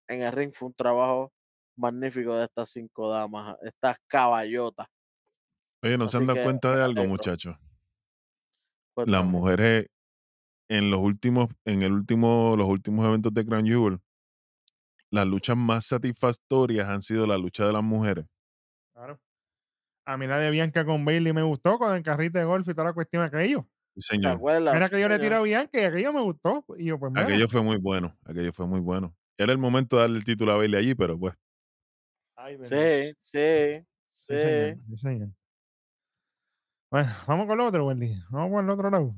en 0.08 0.22
el 0.22 0.32
ring 0.32 0.52
fue 0.52 0.68
un 0.68 0.74
trabajo 0.74 1.32
magnífico 1.76 2.36
de 2.36 2.44
estas 2.44 2.70
cinco 2.70 3.10
damas, 3.10 3.56
estas 3.62 3.96
caballotas. 4.06 4.86
Oye, 5.82 5.98
¿no 5.98 6.08
se 6.08 6.18
han 6.18 6.26
dado 6.26 6.42
cuenta 6.44 6.76
de 6.76 6.82
algo, 6.82 7.06
muchachos? 7.06 7.56
Las 9.06 9.24
mujeres 9.24 9.86
en 10.68 10.90
los 10.90 11.00
últimos, 11.00 11.48
en 11.64 11.82
el 11.82 11.92
último, 11.92 12.54
los 12.56 12.66
últimos 12.66 13.06
eventos 13.06 13.32
de 13.34 13.44
Crown 13.44 13.66
Jewel, 13.66 14.00
las 15.10 15.26
luchas 15.26 15.56
más 15.56 15.86
satisfactorias 15.86 16.88
han 16.88 17.02
sido 17.02 17.26
la 17.26 17.36
lucha 17.36 17.66
de 17.66 17.72
las 17.72 17.82
mujeres. 17.82 18.26
Claro. 18.94 19.20
A 20.06 20.16
mí 20.16 20.26
la 20.26 20.38
de 20.38 20.50
Bianca 20.50 20.84
con 20.84 21.04
Bailey 21.04 21.32
me 21.32 21.42
gustó 21.42 21.78
con 21.78 21.94
el 21.94 22.02
carrito 22.02 22.38
de 22.38 22.44
golf 22.44 22.66
y 22.68 22.72
toda 22.72 22.88
la 22.88 22.92
cuestión 22.92 23.22
aquello. 23.22 23.68
Sí, 23.94 24.16
¿Te 24.16 24.16
señor. 24.16 24.40
Mira 24.40 24.88
que 24.88 25.00
yo 25.00 25.08
le 25.08 25.18
tiro 25.18 25.36
a 25.36 25.42
Bianca 25.42 25.80
y 25.80 25.84
aquello 25.84 26.12
me 26.12 26.22
gustó. 26.22 26.64
Y 26.78 26.86
yo, 26.86 26.98
pues. 26.98 27.12
Aquello 27.14 27.48
fue 27.48 27.62
muy 27.62 27.76
bueno. 27.76 28.16
Aquello 28.24 28.52
fue 28.52 28.66
muy 28.66 28.80
bueno. 28.80 29.14
Era 29.36 29.52
el 29.52 29.58
momento 29.58 29.96
de 29.96 30.02
darle 30.02 30.18
el 30.18 30.24
título 30.24 30.52
a 30.52 30.56
Bailey 30.56 30.80
allí, 30.80 30.94
pero 30.94 31.18
pues. 31.18 31.34
Ay. 32.36 32.56
Sí, 32.62 33.14
sí, 33.20 33.86
Sí, 34.12 34.34
sí. 34.34 34.38
señor, 34.38 34.76
sí, 34.88 34.96
señor. 34.96 35.28
Bueno, 36.90 37.10
vamos 37.26 37.46
con 37.46 37.58
lo 37.58 37.66
otro, 37.66 37.86
Wendy. 37.86 38.14
Vamos 38.30 38.50
con 38.50 38.64
el 38.64 38.70
otro 38.70 38.90
lado. 38.90 39.14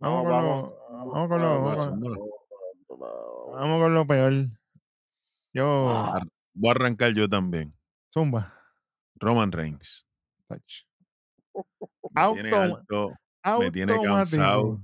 Vamos 0.00 0.22
con 0.22 0.30
vamos. 0.30 0.70
lo, 0.70 1.10
vamos 1.12 1.28
con 1.28 1.40
lo, 1.40 1.62
Vamos, 1.62 1.76
con- 1.86 2.00
vamos. 2.00 3.52
vamos 3.52 3.80
con 3.82 3.94
lo 3.94 4.06
peor. 4.06 4.32
Yo, 5.52 5.88
Ah. 5.90 6.22
Voy 6.54 6.68
a 6.68 6.72
arrancar 6.72 7.12
yo 7.14 7.28
también. 7.28 7.72
Zumba. 8.12 8.52
Roman 9.16 9.52
Reigns. 9.52 10.06
Touch. 10.48 10.86
Me 11.54 12.32
tiene 12.34 12.50
Auto- 12.50 13.12
alto. 13.42 13.60
me 13.60 13.70
tiene 13.70 14.00
cansado. 14.02 14.80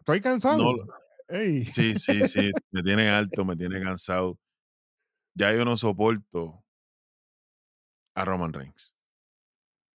Estoy 0.00 0.20
cansado. 0.20 0.58
No, 0.58 0.74
Ey. 1.28 1.64
sí, 1.66 1.94
sí, 1.98 2.26
sí. 2.28 2.52
Me 2.70 2.82
tiene 2.82 3.08
alto, 3.10 3.44
me 3.44 3.56
tiene 3.56 3.80
cansado. 3.82 4.38
Ya 5.34 5.52
yo 5.52 5.64
no 5.64 5.76
soporto 5.76 6.64
a 8.14 8.24
Roman 8.24 8.52
Reigns. 8.52 8.96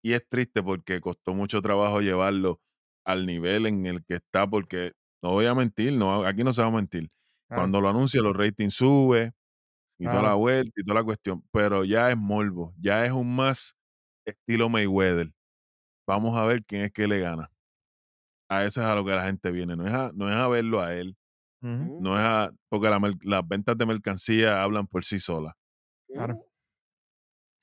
Y 0.03 0.13
es 0.13 0.27
triste 0.27 0.61
porque 0.63 0.99
costó 1.01 1.33
mucho 1.33 1.61
trabajo 1.61 2.01
llevarlo 2.01 2.59
al 3.05 3.25
nivel 3.25 3.65
en 3.65 3.85
el 3.85 4.03
que 4.05 4.15
está, 4.15 4.47
porque 4.47 4.93
no 5.21 5.31
voy 5.31 5.45
a 5.45 5.55
mentir, 5.55 5.93
no, 5.93 6.25
aquí 6.25 6.43
no 6.43 6.53
se 6.53 6.61
va 6.61 6.67
a 6.67 6.71
mentir. 6.71 7.09
Claro. 7.47 7.61
Cuando 7.61 7.81
lo 7.81 7.89
anuncia, 7.89 8.21
los 8.21 8.35
ratings 8.35 8.75
sube 8.75 9.33
y 9.99 10.05
toda 10.05 10.23
la 10.23 10.33
vuelta 10.33 10.71
y 10.75 10.83
toda 10.83 10.99
la 10.99 11.03
cuestión, 11.03 11.43
pero 11.51 11.83
ya 11.83 12.09
es 12.09 12.17
morbo, 12.17 12.73
ya 12.79 13.05
es 13.05 13.11
un 13.11 13.35
más 13.35 13.75
estilo 14.25 14.67
Mayweather. 14.69 15.31
Vamos 16.07 16.37
a 16.37 16.45
ver 16.45 16.63
quién 16.65 16.83
es 16.83 16.91
que 16.91 17.07
le 17.07 17.19
gana. 17.19 17.51
A 18.49 18.65
eso 18.65 18.81
es 18.81 18.87
a 18.87 18.95
lo 18.95 19.05
que 19.05 19.11
la 19.11 19.25
gente 19.25 19.51
viene, 19.51 19.75
no 19.75 19.87
es 19.87 19.93
a, 19.93 20.11
no 20.13 20.29
es 20.29 20.35
a 20.35 20.47
verlo 20.47 20.81
a 20.81 20.93
él, 20.95 21.15
no 21.61 22.17
es 22.17 22.25
a, 22.25 22.51
porque 22.69 22.89
la 22.89 22.99
las 23.21 23.47
ventas 23.47 23.77
de 23.77 23.85
mercancía 23.85 24.63
hablan 24.63 24.87
por 24.87 25.03
sí 25.03 25.19
solas. 25.19 25.53
Claro. 26.07 26.43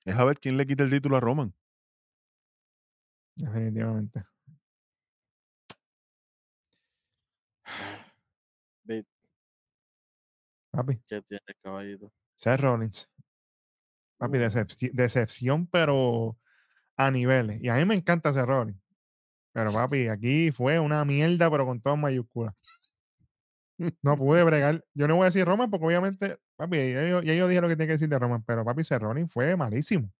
Es 0.05 0.15
a 0.15 0.24
ver 0.24 0.39
quién 0.39 0.56
le 0.56 0.66
quita 0.66 0.85
el 0.85 0.90
título 0.90 1.16
a 1.16 1.20
Roman. 1.20 1.55
Definitivamente. 3.35 4.24
Papi, 10.79 10.97
¿Qué 11.09 11.21
tienes, 11.23 11.57
caballito? 11.61 12.13
Seth 12.37 12.61
Rollins. 12.61 13.11
Papi, 14.17 14.39
decepci- 14.39 14.93
decepción, 14.93 15.67
pero 15.67 16.39
a 16.97 17.11
niveles. 17.11 17.61
Y 17.61 17.69
a 17.69 17.75
mí 17.75 17.85
me 17.85 17.97
encanta 17.97 18.33
Seth 18.33 18.47
Rollins. 18.47 18.81
Pero 19.53 19.73
papi, 19.73 20.07
aquí 20.07 20.53
fue 20.53 20.79
una 20.79 21.05
mierda, 21.05 21.51
pero 21.51 21.67
con 21.67 21.81
todas 21.81 21.99
mayúsculas. 21.99 22.55
No 24.03 24.17
pude 24.17 24.45
bregar. 24.45 24.85
Yo 24.95 25.09
no 25.09 25.17
voy 25.17 25.23
a 25.23 25.27
decir 25.27 25.45
Roman 25.45 25.69
porque 25.69 25.87
obviamente, 25.87 26.39
papi, 26.55 26.77
ya 26.93 27.09
yo, 27.09 27.23
ya 27.23 27.35
yo 27.35 27.49
dije 27.49 27.61
lo 27.61 27.67
que 27.67 27.75
tenía 27.75 27.89
que 27.89 27.93
decir 27.95 28.09
de 28.09 28.19
Roman, 28.19 28.45
pero 28.45 28.65
papi, 28.65 28.85
Seth 28.85 29.03
Rollins 29.03 29.33
fue 29.33 29.57
malísimo. 29.57 30.13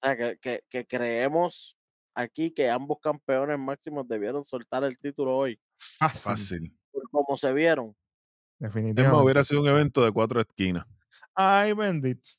O 0.00 0.06
sea, 0.06 0.16
que, 0.16 0.38
que, 0.38 0.64
que 0.70 0.86
creemos 0.86 1.76
aquí 2.14 2.50
que 2.50 2.70
ambos 2.70 2.98
campeones 3.02 3.58
máximos 3.58 4.08
debieron 4.08 4.42
soltar 4.42 4.84
el 4.84 4.98
título 4.98 5.36
hoy. 5.36 5.60
Fácil. 5.76 6.22
Fácil. 6.22 6.78
por 6.90 7.10
cómo 7.10 7.36
se 7.36 7.52
vieron. 7.52 7.94
Es 8.60 8.64
más, 8.64 8.74
Definitivamente. 8.74 9.22
hubiera 9.22 9.44
sido 9.44 9.60
un 9.62 9.68
evento 9.68 10.04
de 10.04 10.12
cuatro 10.12 10.40
esquinas. 10.40 10.84
Ay, 11.34 11.72
bendito. 11.72 12.30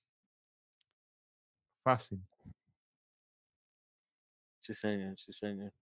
Fácil. 1.84 2.20
Sí, 4.62 4.74
señor, 4.74 5.18
sí, 5.18 5.32
señor. 5.34 5.74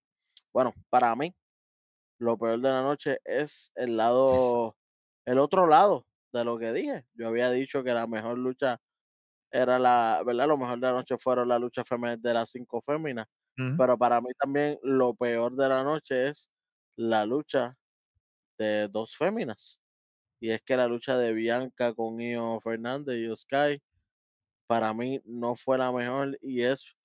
Bueno, 0.53 0.73
para 0.89 1.15
mí, 1.15 1.35
lo 2.19 2.37
peor 2.37 2.59
de 2.61 2.69
la 2.69 2.81
noche 2.83 3.19
es 3.25 3.71
el 3.75 3.97
lado, 3.97 4.77
el 5.25 5.39
otro 5.39 5.67
lado 5.67 6.07
de 6.33 6.45
lo 6.45 6.57
que 6.59 6.73
dije. 6.73 7.05
Yo 7.15 7.27
había 7.29 7.51
dicho 7.51 7.83
que 7.83 7.93
la 7.93 8.07
mejor 8.07 8.37
lucha 8.37 8.79
era 9.51 9.79
la, 9.79 10.23
¿verdad? 10.25 10.47
Lo 10.47 10.57
mejor 10.57 10.79
de 10.79 10.87
la 10.87 10.93
noche 10.93 11.17
fueron 11.17 11.49
la 11.49 11.59
lucha 11.59 11.83
femenina 11.85 12.17
de 12.21 12.33
las 12.33 12.51
cinco 12.51 12.81
féminas. 12.81 13.27
Pero 13.77 13.97
para 13.97 14.21
mí 14.21 14.29
también 14.39 14.79
lo 14.83 15.15
peor 15.15 15.55
de 15.55 15.69
la 15.69 15.83
noche 15.83 16.29
es 16.29 16.49
la 16.97 17.25
lucha 17.25 17.75
de 18.57 18.87
dos 18.89 19.17
féminas. 19.17 19.81
Y 20.39 20.51
es 20.51 20.61
que 20.61 20.77
la 20.77 20.87
lucha 20.87 21.17
de 21.17 21.33
Bianca 21.33 21.93
con 21.93 22.19
Io 22.21 22.59
Fernández 22.61 23.17
y 23.17 23.35
Sky, 23.35 23.81
para 24.67 24.93
mí 24.93 25.21
no 25.25 25.55
fue 25.55 25.77
la 25.77 25.91
mejor 25.91 26.37
y 26.41 26.63
es 26.63 26.95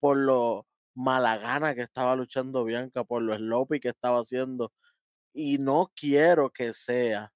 por 0.00 0.16
lo 0.18 0.66
mala 0.94 1.38
gana 1.38 1.74
que 1.74 1.82
estaba 1.82 2.16
luchando 2.16 2.64
Bianca, 2.64 3.04
por 3.04 3.22
lo 3.22 3.36
sloppy 3.36 3.80
que 3.80 3.88
estaba 3.90 4.20
haciendo. 4.20 4.72
Y 5.34 5.58
no 5.58 5.92
quiero 5.96 6.50
que 6.50 6.72
sea, 6.72 7.32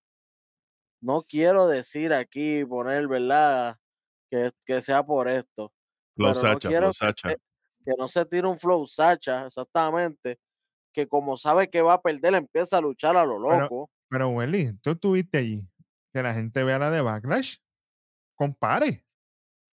no 1.00 1.22
quiero 1.22 1.66
decir 1.68 2.12
aquí, 2.12 2.64
poner, 2.64 3.08
¿verdad? 3.08 3.76
Que, 4.30 4.50
que 4.64 4.82
sea 4.82 5.04
por 5.04 5.28
esto. 5.28 5.72
Flow 6.16 6.34
pero 6.34 6.48
no 6.48 6.60
Sacha, 6.60 6.68
quiero 6.68 6.92
Flow 6.92 6.92
que, 6.92 6.98
Sacha. 6.98 7.36
que 7.84 7.92
no 7.98 8.08
se 8.08 8.24
tire 8.26 8.46
un 8.48 8.58
flow 8.58 8.86
Sacha, 8.86 9.46
exactamente, 9.46 10.38
que 10.92 11.08
como 11.08 11.36
sabe 11.36 11.70
que 11.70 11.82
va 11.82 11.94
a 11.94 12.02
perder, 12.02 12.34
empieza 12.34 12.78
a 12.78 12.80
luchar 12.82 13.16
a 13.16 13.26
lo 13.26 13.38
loco. 13.38 13.90
Pero, 14.10 14.28
Welly, 14.30 14.76
tú 14.82 14.90
estuviste 14.90 15.38
allí. 15.38 15.66
Que 16.12 16.22
la 16.22 16.34
gente 16.34 16.64
vea 16.64 16.78
la 16.78 16.90
de 16.90 17.00
Backlash. 17.00 17.56
Compare. 18.34 19.04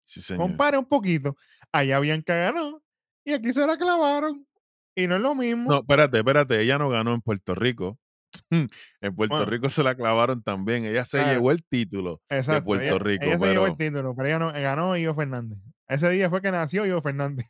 Sí, 0.04 0.20
señor. 0.20 0.42
Compare 0.42 0.76
un 0.78 0.84
poquito. 0.84 1.34
Allá 1.72 1.98
Bianca 2.00 2.36
ganó. 2.36 2.82
Y 3.24 3.32
aquí 3.32 3.52
se 3.52 3.66
la 3.66 3.76
clavaron. 3.76 4.46
Y 4.94 5.06
no 5.06 5.16
es 5.16 5.22
lo 5.22 5.34
mismo. 5.34 5.70
No, 5.70 5.78
espérate, 5.78 6.18
espérate. 6.18 6.60
Ella 6.60 6.78
no 6.78 6.88
ganó 6.90 7.14
en 7.14 7.22
Puerto 7.22 7.54
Rico. 7.54 7.98
en 8.50 9.14
Puerto 9.16 9.36
Bueno. 9.36 9.50
Rico 9.50 9.68
se 9.68 9.82
la 9.82 9.94
clavaron 9.94 10.42
también. 10.42 10.84
Ella 10.84 11.04
se 11.04 11.18
Claro. 11.18 11.32
llevó 11.32 11.50
el 11.52 11.64
título. 11.64 12.20
Exacto. 12.28 12.64
Puerto 12.64 12.84
ella, 12.84 12.98
Rico, 12.98 13.24
ella 13.24 13.38
se 13.38 13.46
llevó 13.46 13.66
el 13.66 13.76
título, 13.76 14.14
pero 14.14 14.28
ella 14.28 14.38
no, 14.38 14.52
ganó 14.52 14.96
Io 14.96 15.14
Fernández. 15.14 15.58
Ese 15.88 16.10
día 16.10 16.28
fue 16.28 16.42
que 16.42 16.50
nació 16.50 16.84
Io 16.86 17.00
Fernández. 17.00 17.46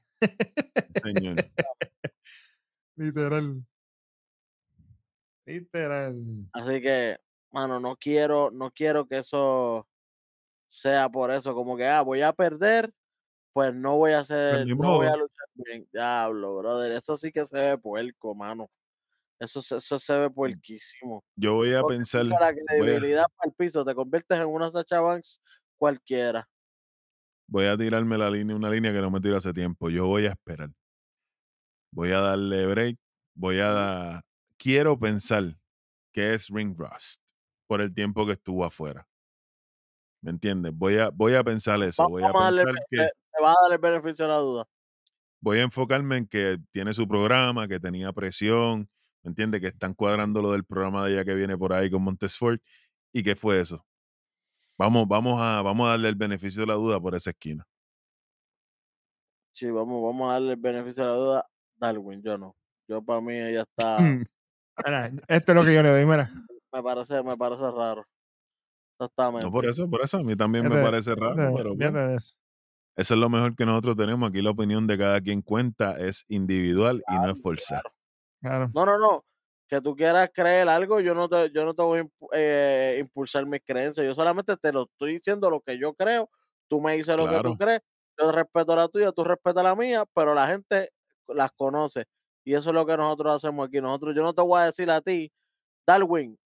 Señor. 1.02 1.36
Literal. 2.96 3.64
Literal. 5.47 6.14
Así 6.52 6.81
que, 6.81 7.16
mano, 7.52 7.78
no 7.81 7.97
quiero, 7.97 8.51
no 8.51 8.70
quiero 8.70 9.06
que 9.06 9.18
eso 9.18 9.89
sea 10.68 11.09
por 11.09 11.31
eso, 11.31 11.55
como 11.55 11.77
que, 11.77 11.86
ah, 11.86 12.02
voy 12.02 12.23
a 12.23 12.32
perder, 12.32 12.93
pues 13.52 13.74
no 13.74 13.97
voy 13.98 14.12
a 14.12 14.20
hacer, 14.20 14.66
ni 14.66 14.74
no 14.74 14.97
voy 14.97 15.06
a 15.06 15.16
luchar 15.16 15.47
bien. 15.55 15.89
Diablo, 15.93 16.59
brother, 16.59 16.93
eso 16.93 17.16
sí 17.16 17.32
que 17.32 17.44
se 17.47 17.56
ve 17.59 17.78
puerco, 17.78 18.35
mano. 18.35 18.68
Eso, 19.40 19.62
se- 19.62 19.77
eso 19.77 19.98
se 19.98 20.18
ve 20.18 20.31
puerquísimo. 20.31 21.24
Yo 21.36 21.55
voy 21.56 21.74
a 21.74 21.82
Porque 21.82 21.98
pensar. 21.98 22.27
la 22.27 22.48
a, 22.48 22.55
credibilidad 22.55 23.27
para 23.36 23.51
el 23.51 23.55
piso, 23.55 23.85
te 23.85 23.94
conviertes 23.94 24.40
en 24.40 24.48
una 24.48 24.70
Sacha 24.70 25.01
Banks 25.01 25.40
cualquiera. 25.78 26.48
voy 27.48 27.66
a 27.66 27.77
tirarme 27.77 28.18
la 28.18 28.31
línea, 28.31 28.56
una 28.56 28.70
línea 28.70 28.93
que 28.93 29.01
no 29.01 29.10
me 29.10 29.20
tiro 29.20 29.36
hace 29.36 29.52
tiempo. 29.52 29.90
Yo 29.90 30.06
voy 30.06 30.27
a 30.27 30.31
esperar. 30.31 30.70
Voy 31.90 32.12
a 32.12 32.20
darle 32.20 32.66
break. 32.66 32.97
Voy 33.35 33.59
a 33.60 33.68
dar. 33.68 34.23
Quiero 34.58 34.98
pensar 34.98 35.56
que 36.12 36.34
es 36.34 36.48
Ring 36.48 36.74
Rust 36.76 37.22
por 37.66 37.80
el 37.80 37.92
tiempo 37.92 38.24
que 38.26 38.32
estuvo 38.32 38.64
afuera. 38.64 39.06
¿Me 40.22 40.30
entiendes? 40.30 40.72
Voy 40.74 40.96
a, 40.98 41.10
voy 41.10 41.34
a 41.34 41.44
pensar 41.44 41.80
eso. 41.82 42.02
Vamos, 42.02 42.12
Voy 42.20 42.22
a 42.24 42.28
a 42.28 42.32
darle, 42.32 42.64
pensar 42.64 42.74
be- 42.74 42.86
que. 42.90 42.96
te, 42.96 43.42
va 43.42 43.50
a 43.50 43.54
dar 43.62 43.72
el 43.72 43.78
beneficio 43.78 44.24
de 44.24 44.32
la 44.32 44.38
duda. 44.38 44.64
voy 45.40 45.58
a 45.58 45.62
enfocarme 45.62 46.16
en 46.16 46.26
que 46.26 46.58
tiene 46.72 46.94
su 46.94 47.06
programa, 47.06 47.68
que 47.68 47.78
tenía 47.78 48.12
presión, 48.12 48.88
¿me 49.22 49.28
entiendes? 49.30 49.60
Que 49.60 49.66
están 49.68 49.94
cuadrando 49.94 50.40
lo 50.42 50.52
del 50.52 50.64
programa 50.64 51.04
de 51.06 51.12
ella 51.12 51.24
que 51.24 51.34
viene 51.34 51.56
por 51.56 51.72
ahí 51.72 51.90
con 51.90 52.02
Montesfort. 52.02 52.60
¿Y 53.12 53.22
qué 53.22 53.36
fue 53.36 53.60
eso? 53.60 53.84
Vamos, 54.78 55.06
vamos, 55.06 55.40
a, 55.40 55.62
vamos 55.62 55.86
a 55.86 55.90
darle 55.90 56.08
el 56.08 56.14
beneficio 56.16 56.62
de 56.62 56.66
la 56.66 56.74
duda 56.74 57.00
por 57.00 57.14
esa 57.14 57.30
esquina. 57.30 57.64
Sí, 59.52 59.70
vamos, 59.70 60.02
vamos 60.02 60.28
a 60.30 60.34
darle 60.34 60.52
el 60.52 60.60
beneficio 60.60 61.04
de 61.04 61.10
la 61.10 61.16
duda. 61.16 61.46
Darwin, 61.76 62.22
yo 62.22 62.36
no. 62.38 62.56
Yo 62.88 63.02
para 63.02 63.20
mí 63.20 63.34
ella 63.34 63.62
está, 63.62 63.96
Mira, 64.85 65.11
esto 65.28 65.53
es 65.53 65.57
lo 65.57 65.65
que 65.65 65.74
yo 65.74 65.82
le 65.82 65.90
doy, 65.90 66.05
mira. 66.05 66.31
me 66.73 66.82
parece, 66.82 67.23
me 67.23 67.36
parece 67.36 67.70
raro. 67.70 68.07
Exactamente. 68.98 69.47
No 69.47 69.53
por 69.53 69.66
eso, 69.66 69.89
por 69.89 70.03
eso 70.03 70.19
a 70.19 70.23
mí 70.23 70.36
también 70.36 70.69
me 70.69 70.82
parece 70.82 71.15
raro, 71.15 71.55
pero 71.55 71.74
bueno, 71.74 72.01
eso. 72.11 72.35
eso 72.97 73.15
es 73.15 73.20
lo 73.20 73.28
mejor 73.28 73.55
que 73.55 73.66
nosotros 73.66 73.97
tenemos. 73.97 74.28
Aquí 74.28 74.40
la 74.43 74.51
opinión 74.51 74.86
de 74.86 74.98
cada 74.98 75.20
quien 75.20 75.43
cuenta, 75.43 75.97
es 75.98 76.24
individual 76.28 77.03
y 77.09 77.15
no 77.15 77.19
es 77.19 77.23
Claro, 77.24 77.36
forzar. 77.43 77.82
Claro. 78.40 78.70
No, 78.74 78.86
no, 78.86 78.98
no. 78.98 79.24
Que 79.69 79.81
tú 79.81 79.97
quieras 79.97 80.31
creer 80.32 80.69
algo, 80.69 81.01
yo 81.01 81.15
no 81.15 81.28
te, 81.28 81.51
yo 81.51 81.65
no 81.65 81.74
te 81.74 81.82
voy 81.82 82.01
a 82.01 82.07
eh, 82.32 82.98
impulsar 83.01 83.44
mis 83.47 83.61
creencias. 83.65 84.07
Yo 84.07 84.15
solamente 84.15 84.57
te 84.57 84.73
lo 84.73 84.85
estoy 84.85 85.15
diciendo 85.15 85.51
lo 85.51 85.61
que 85.61 85.78
yo 85.78 85.93
creo. 85.94 86.31
Tú 86.69 86.81
me 86.81 86.97
dices 86.97 87.16
lo 87.16 87.28
que 87.28 87.40
tú 87.40 87.57
crees. 87.57 87.81
Yo 88.19 88.32
respeto 88.32 88.74
la 88.74 88.89
tuya, 88.89 89.12
tú 89.12 89.24
respetas 89.24 89.62
la 89.62 89.74
mía, 89.74 90.05
pero 90.15 90.35
la 90.35 90.47
gente 90.47 90.90
las 91.28 91.51
conoce. 91.53 92.07
Y 92.47 92.55
eso 92.55 92.70
es 92.70 92.74
lo 92.74 92.86
que 92.86 92.97
nosotros 92.97 93.35
hacemos 93.35 93.66
aquí. 93.66 93.81
Nosotros, 93.81 94.14
yo 94.14 94.23
no 94.23 94.32
te 94.32 94.40
voy 94.40 94.60
a 94.60 94.66
decir 94.66 94.89
a 94.89 95.01
ti, 95.01 95.32
Darwin, 95.85 96.39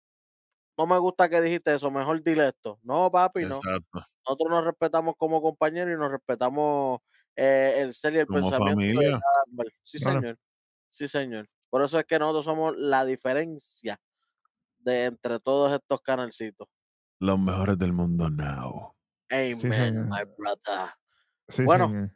no 0.79 0.87
me 0.87 0.97
gusta 0.99 1.29
que 1.29 1.43
dijiste 1.43 1.75
eso, 1.75 1.91
mejor 1.91 2.23
dile 2.23 2.49
esto. 2.49 2.79
No, 2.83 3.11
papi, 3.11 3.45
no. 3.45 3.57
Exacto. 3.57 4.07
Nosotros 4.27 4.51
nos 4.51 4.65
respetamos 4.65 5.15
como 5.19 5.43
compañeros 5.43 5.93
y 5.95 5.99
nos 5.99 6.11
respetamos 6.11 7.01
eh, 7.37 7.75
el 7.81 7.93
ser 7.93 8.15
y 8.15 8.19
el 8.21 8.27
Como 8.27 8.41
pensamiento 8.51 9.01
de 9.01 9.11
cada. 9.11 9.23
Sí, 9.85 9.99
Claro. 9.99 10.21
señor. 10.21 10.39
Sí, 10.89 11.07
señor. 11.07 11.49
Por 11.69 11.85
eso 11.85 11.99
es 11.99 12.07
que 12.07 12.19
nosotros 12.19 12.47
somos 12.47 12.77
la 12.79 13.05
diferencia 13.05 14.01
de 14.79 15.05
entre 15.05 15.39
todos 15.39 15.71
estos 15.73 16.01
canalcitos. 16.01 16.67
Los 17.19 17.39
mejores 17.39 17.77
del 17.77 17.93
mundo 17.93 18.31
now. 18.31 18.95
Amen, 19.31 19.61
señor. 19.61 20.07
my 20.07 20.25
brother. 20.39 20.93
Sí, 21.49 21.63
Bueno. 21.65 21.89
señor. 21.89 22.11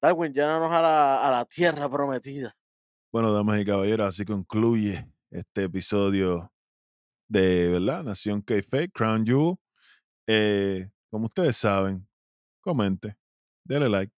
Darwin, 0.00 0.32
llévanos 0.32 0.72
a 0.72 0.80
la, 0.80 1.26
a 1.28 1.30
la 1.30 1.44
tierra 1.44 1.88
prometida. 1.90 2.54
Bueno, 3.10 3.32
damas 3.32 3.60
y 3.60 3.64
caballeros, 3.64 4.06
así 4.06 4.24
concluye 4.26 5.06
este 5.30 5.64
episodio 5.64 6.52
de, 7.26 7.68
¿verdad? 7.68 8.04
Nación 8.04 8.42
K-Fake, 8.42 8.92
Crown 8.92 9.24
Jewel. 9.24 9.56
Eh, 10.26 10.90
como 11.10 11.26
ustedes 11.26 11.56
saben, 11.56 12.06
comente, 12.60 13.16
dele 13.64 13.88
like, 13.88 14.12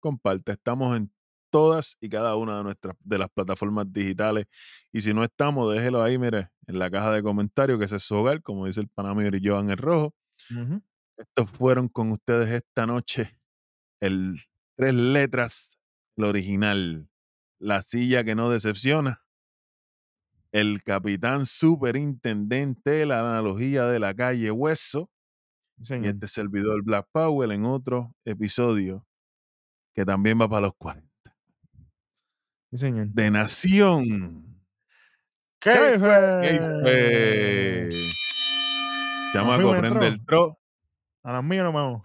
comparte. 0.00 0.52
Estamos 0.52 0.96
en 0.96 1.12
todas 1.50 1.96
y 2.00 2.08
cada 2.08 2.34
una 2.34 2.58
de 2.58 2.64
nuestras 2.64 2.96
de 2.98 3.18
las 3.18 3.28
plataformas 3.28 3.92
digitales. 3.92 4.46
Y 4.92 5.02
si 5.02 5.14
no 5.14 5.22
estamos, 5.22 5.72
déjelo 5.72 6.02
ahí, 6.02 6.18
mire, 6.18 6.48
en 6.66 6.80
la 6.80 6.90
caja 6.90 7.12
de 7.12 7.22
comentarios, 7.22 7.78
que 7.78 7.84
ese 7.84 7.96
es 7.96 8.02
su 8.02 8.16
hogar, 8.16 8.42
como 8.42 8.66
dice 8.66 8.80
el 8.80 8.88
Panamio 8.88 9.28
y 9.32 9.46
Joan 9.46 9.70
el 9.70 9.76
Rojo. 9.76 10.14
Estos 11.16 11.50
fueron 11.52 11.88
con 11.88 12.10
ustedes 12.10 12.50
esta 12.50 12.86
noche 12.86 13.38
el 14.00 14.36
tres 14.76 14.94
letras, 14.94 15.78
el 16.16 16.24
original, 16.24 17.08
la 17.62 17.80
silla 17.80 18.24
que 18.24 18.34
no 18.34 18.50
decepciona, 18.50 19.22
el 20.50 20.82
capitán 20.82 21.46
superintendente, 21.46 23.06
la 23.06 23.20
analogía 23.20 23.86
de 23.86 24.00
la 24.00 24.12
calle 24.14 24.50
Hueso 24.50 25.08
y 25.78 26.06
este 26.06 26.26
servidor 26.28 26.82
Black 26.82 27.06
Powell 27.12 27.52
en 27.52 27.64
otro 27.64 28.14
episodio 28.24 29.06
que 29.94 30.04
también 30.04 30.40
va 30.40 30.48
para 30.48 30.62
los 30.62 30.74
40 30.76 31.08
Sí, 32.70 32.78
señor. 32.78 33.06
de 33.08 33.30
Nación. 33.30 34.64
¿Qué? 35.60 35.70
¿Qué 35.72 35.98
fue? 36.82 37.90
Chamaco, 39.32 39.70
prende 39.78 40.06
el 40.08 40.24
tro. 40.26 40.58
A 41.22 41.32
las 41.32 41.44
mías 41.44 41.64
nos 41.64 41.74
vamos. 41.74 42.02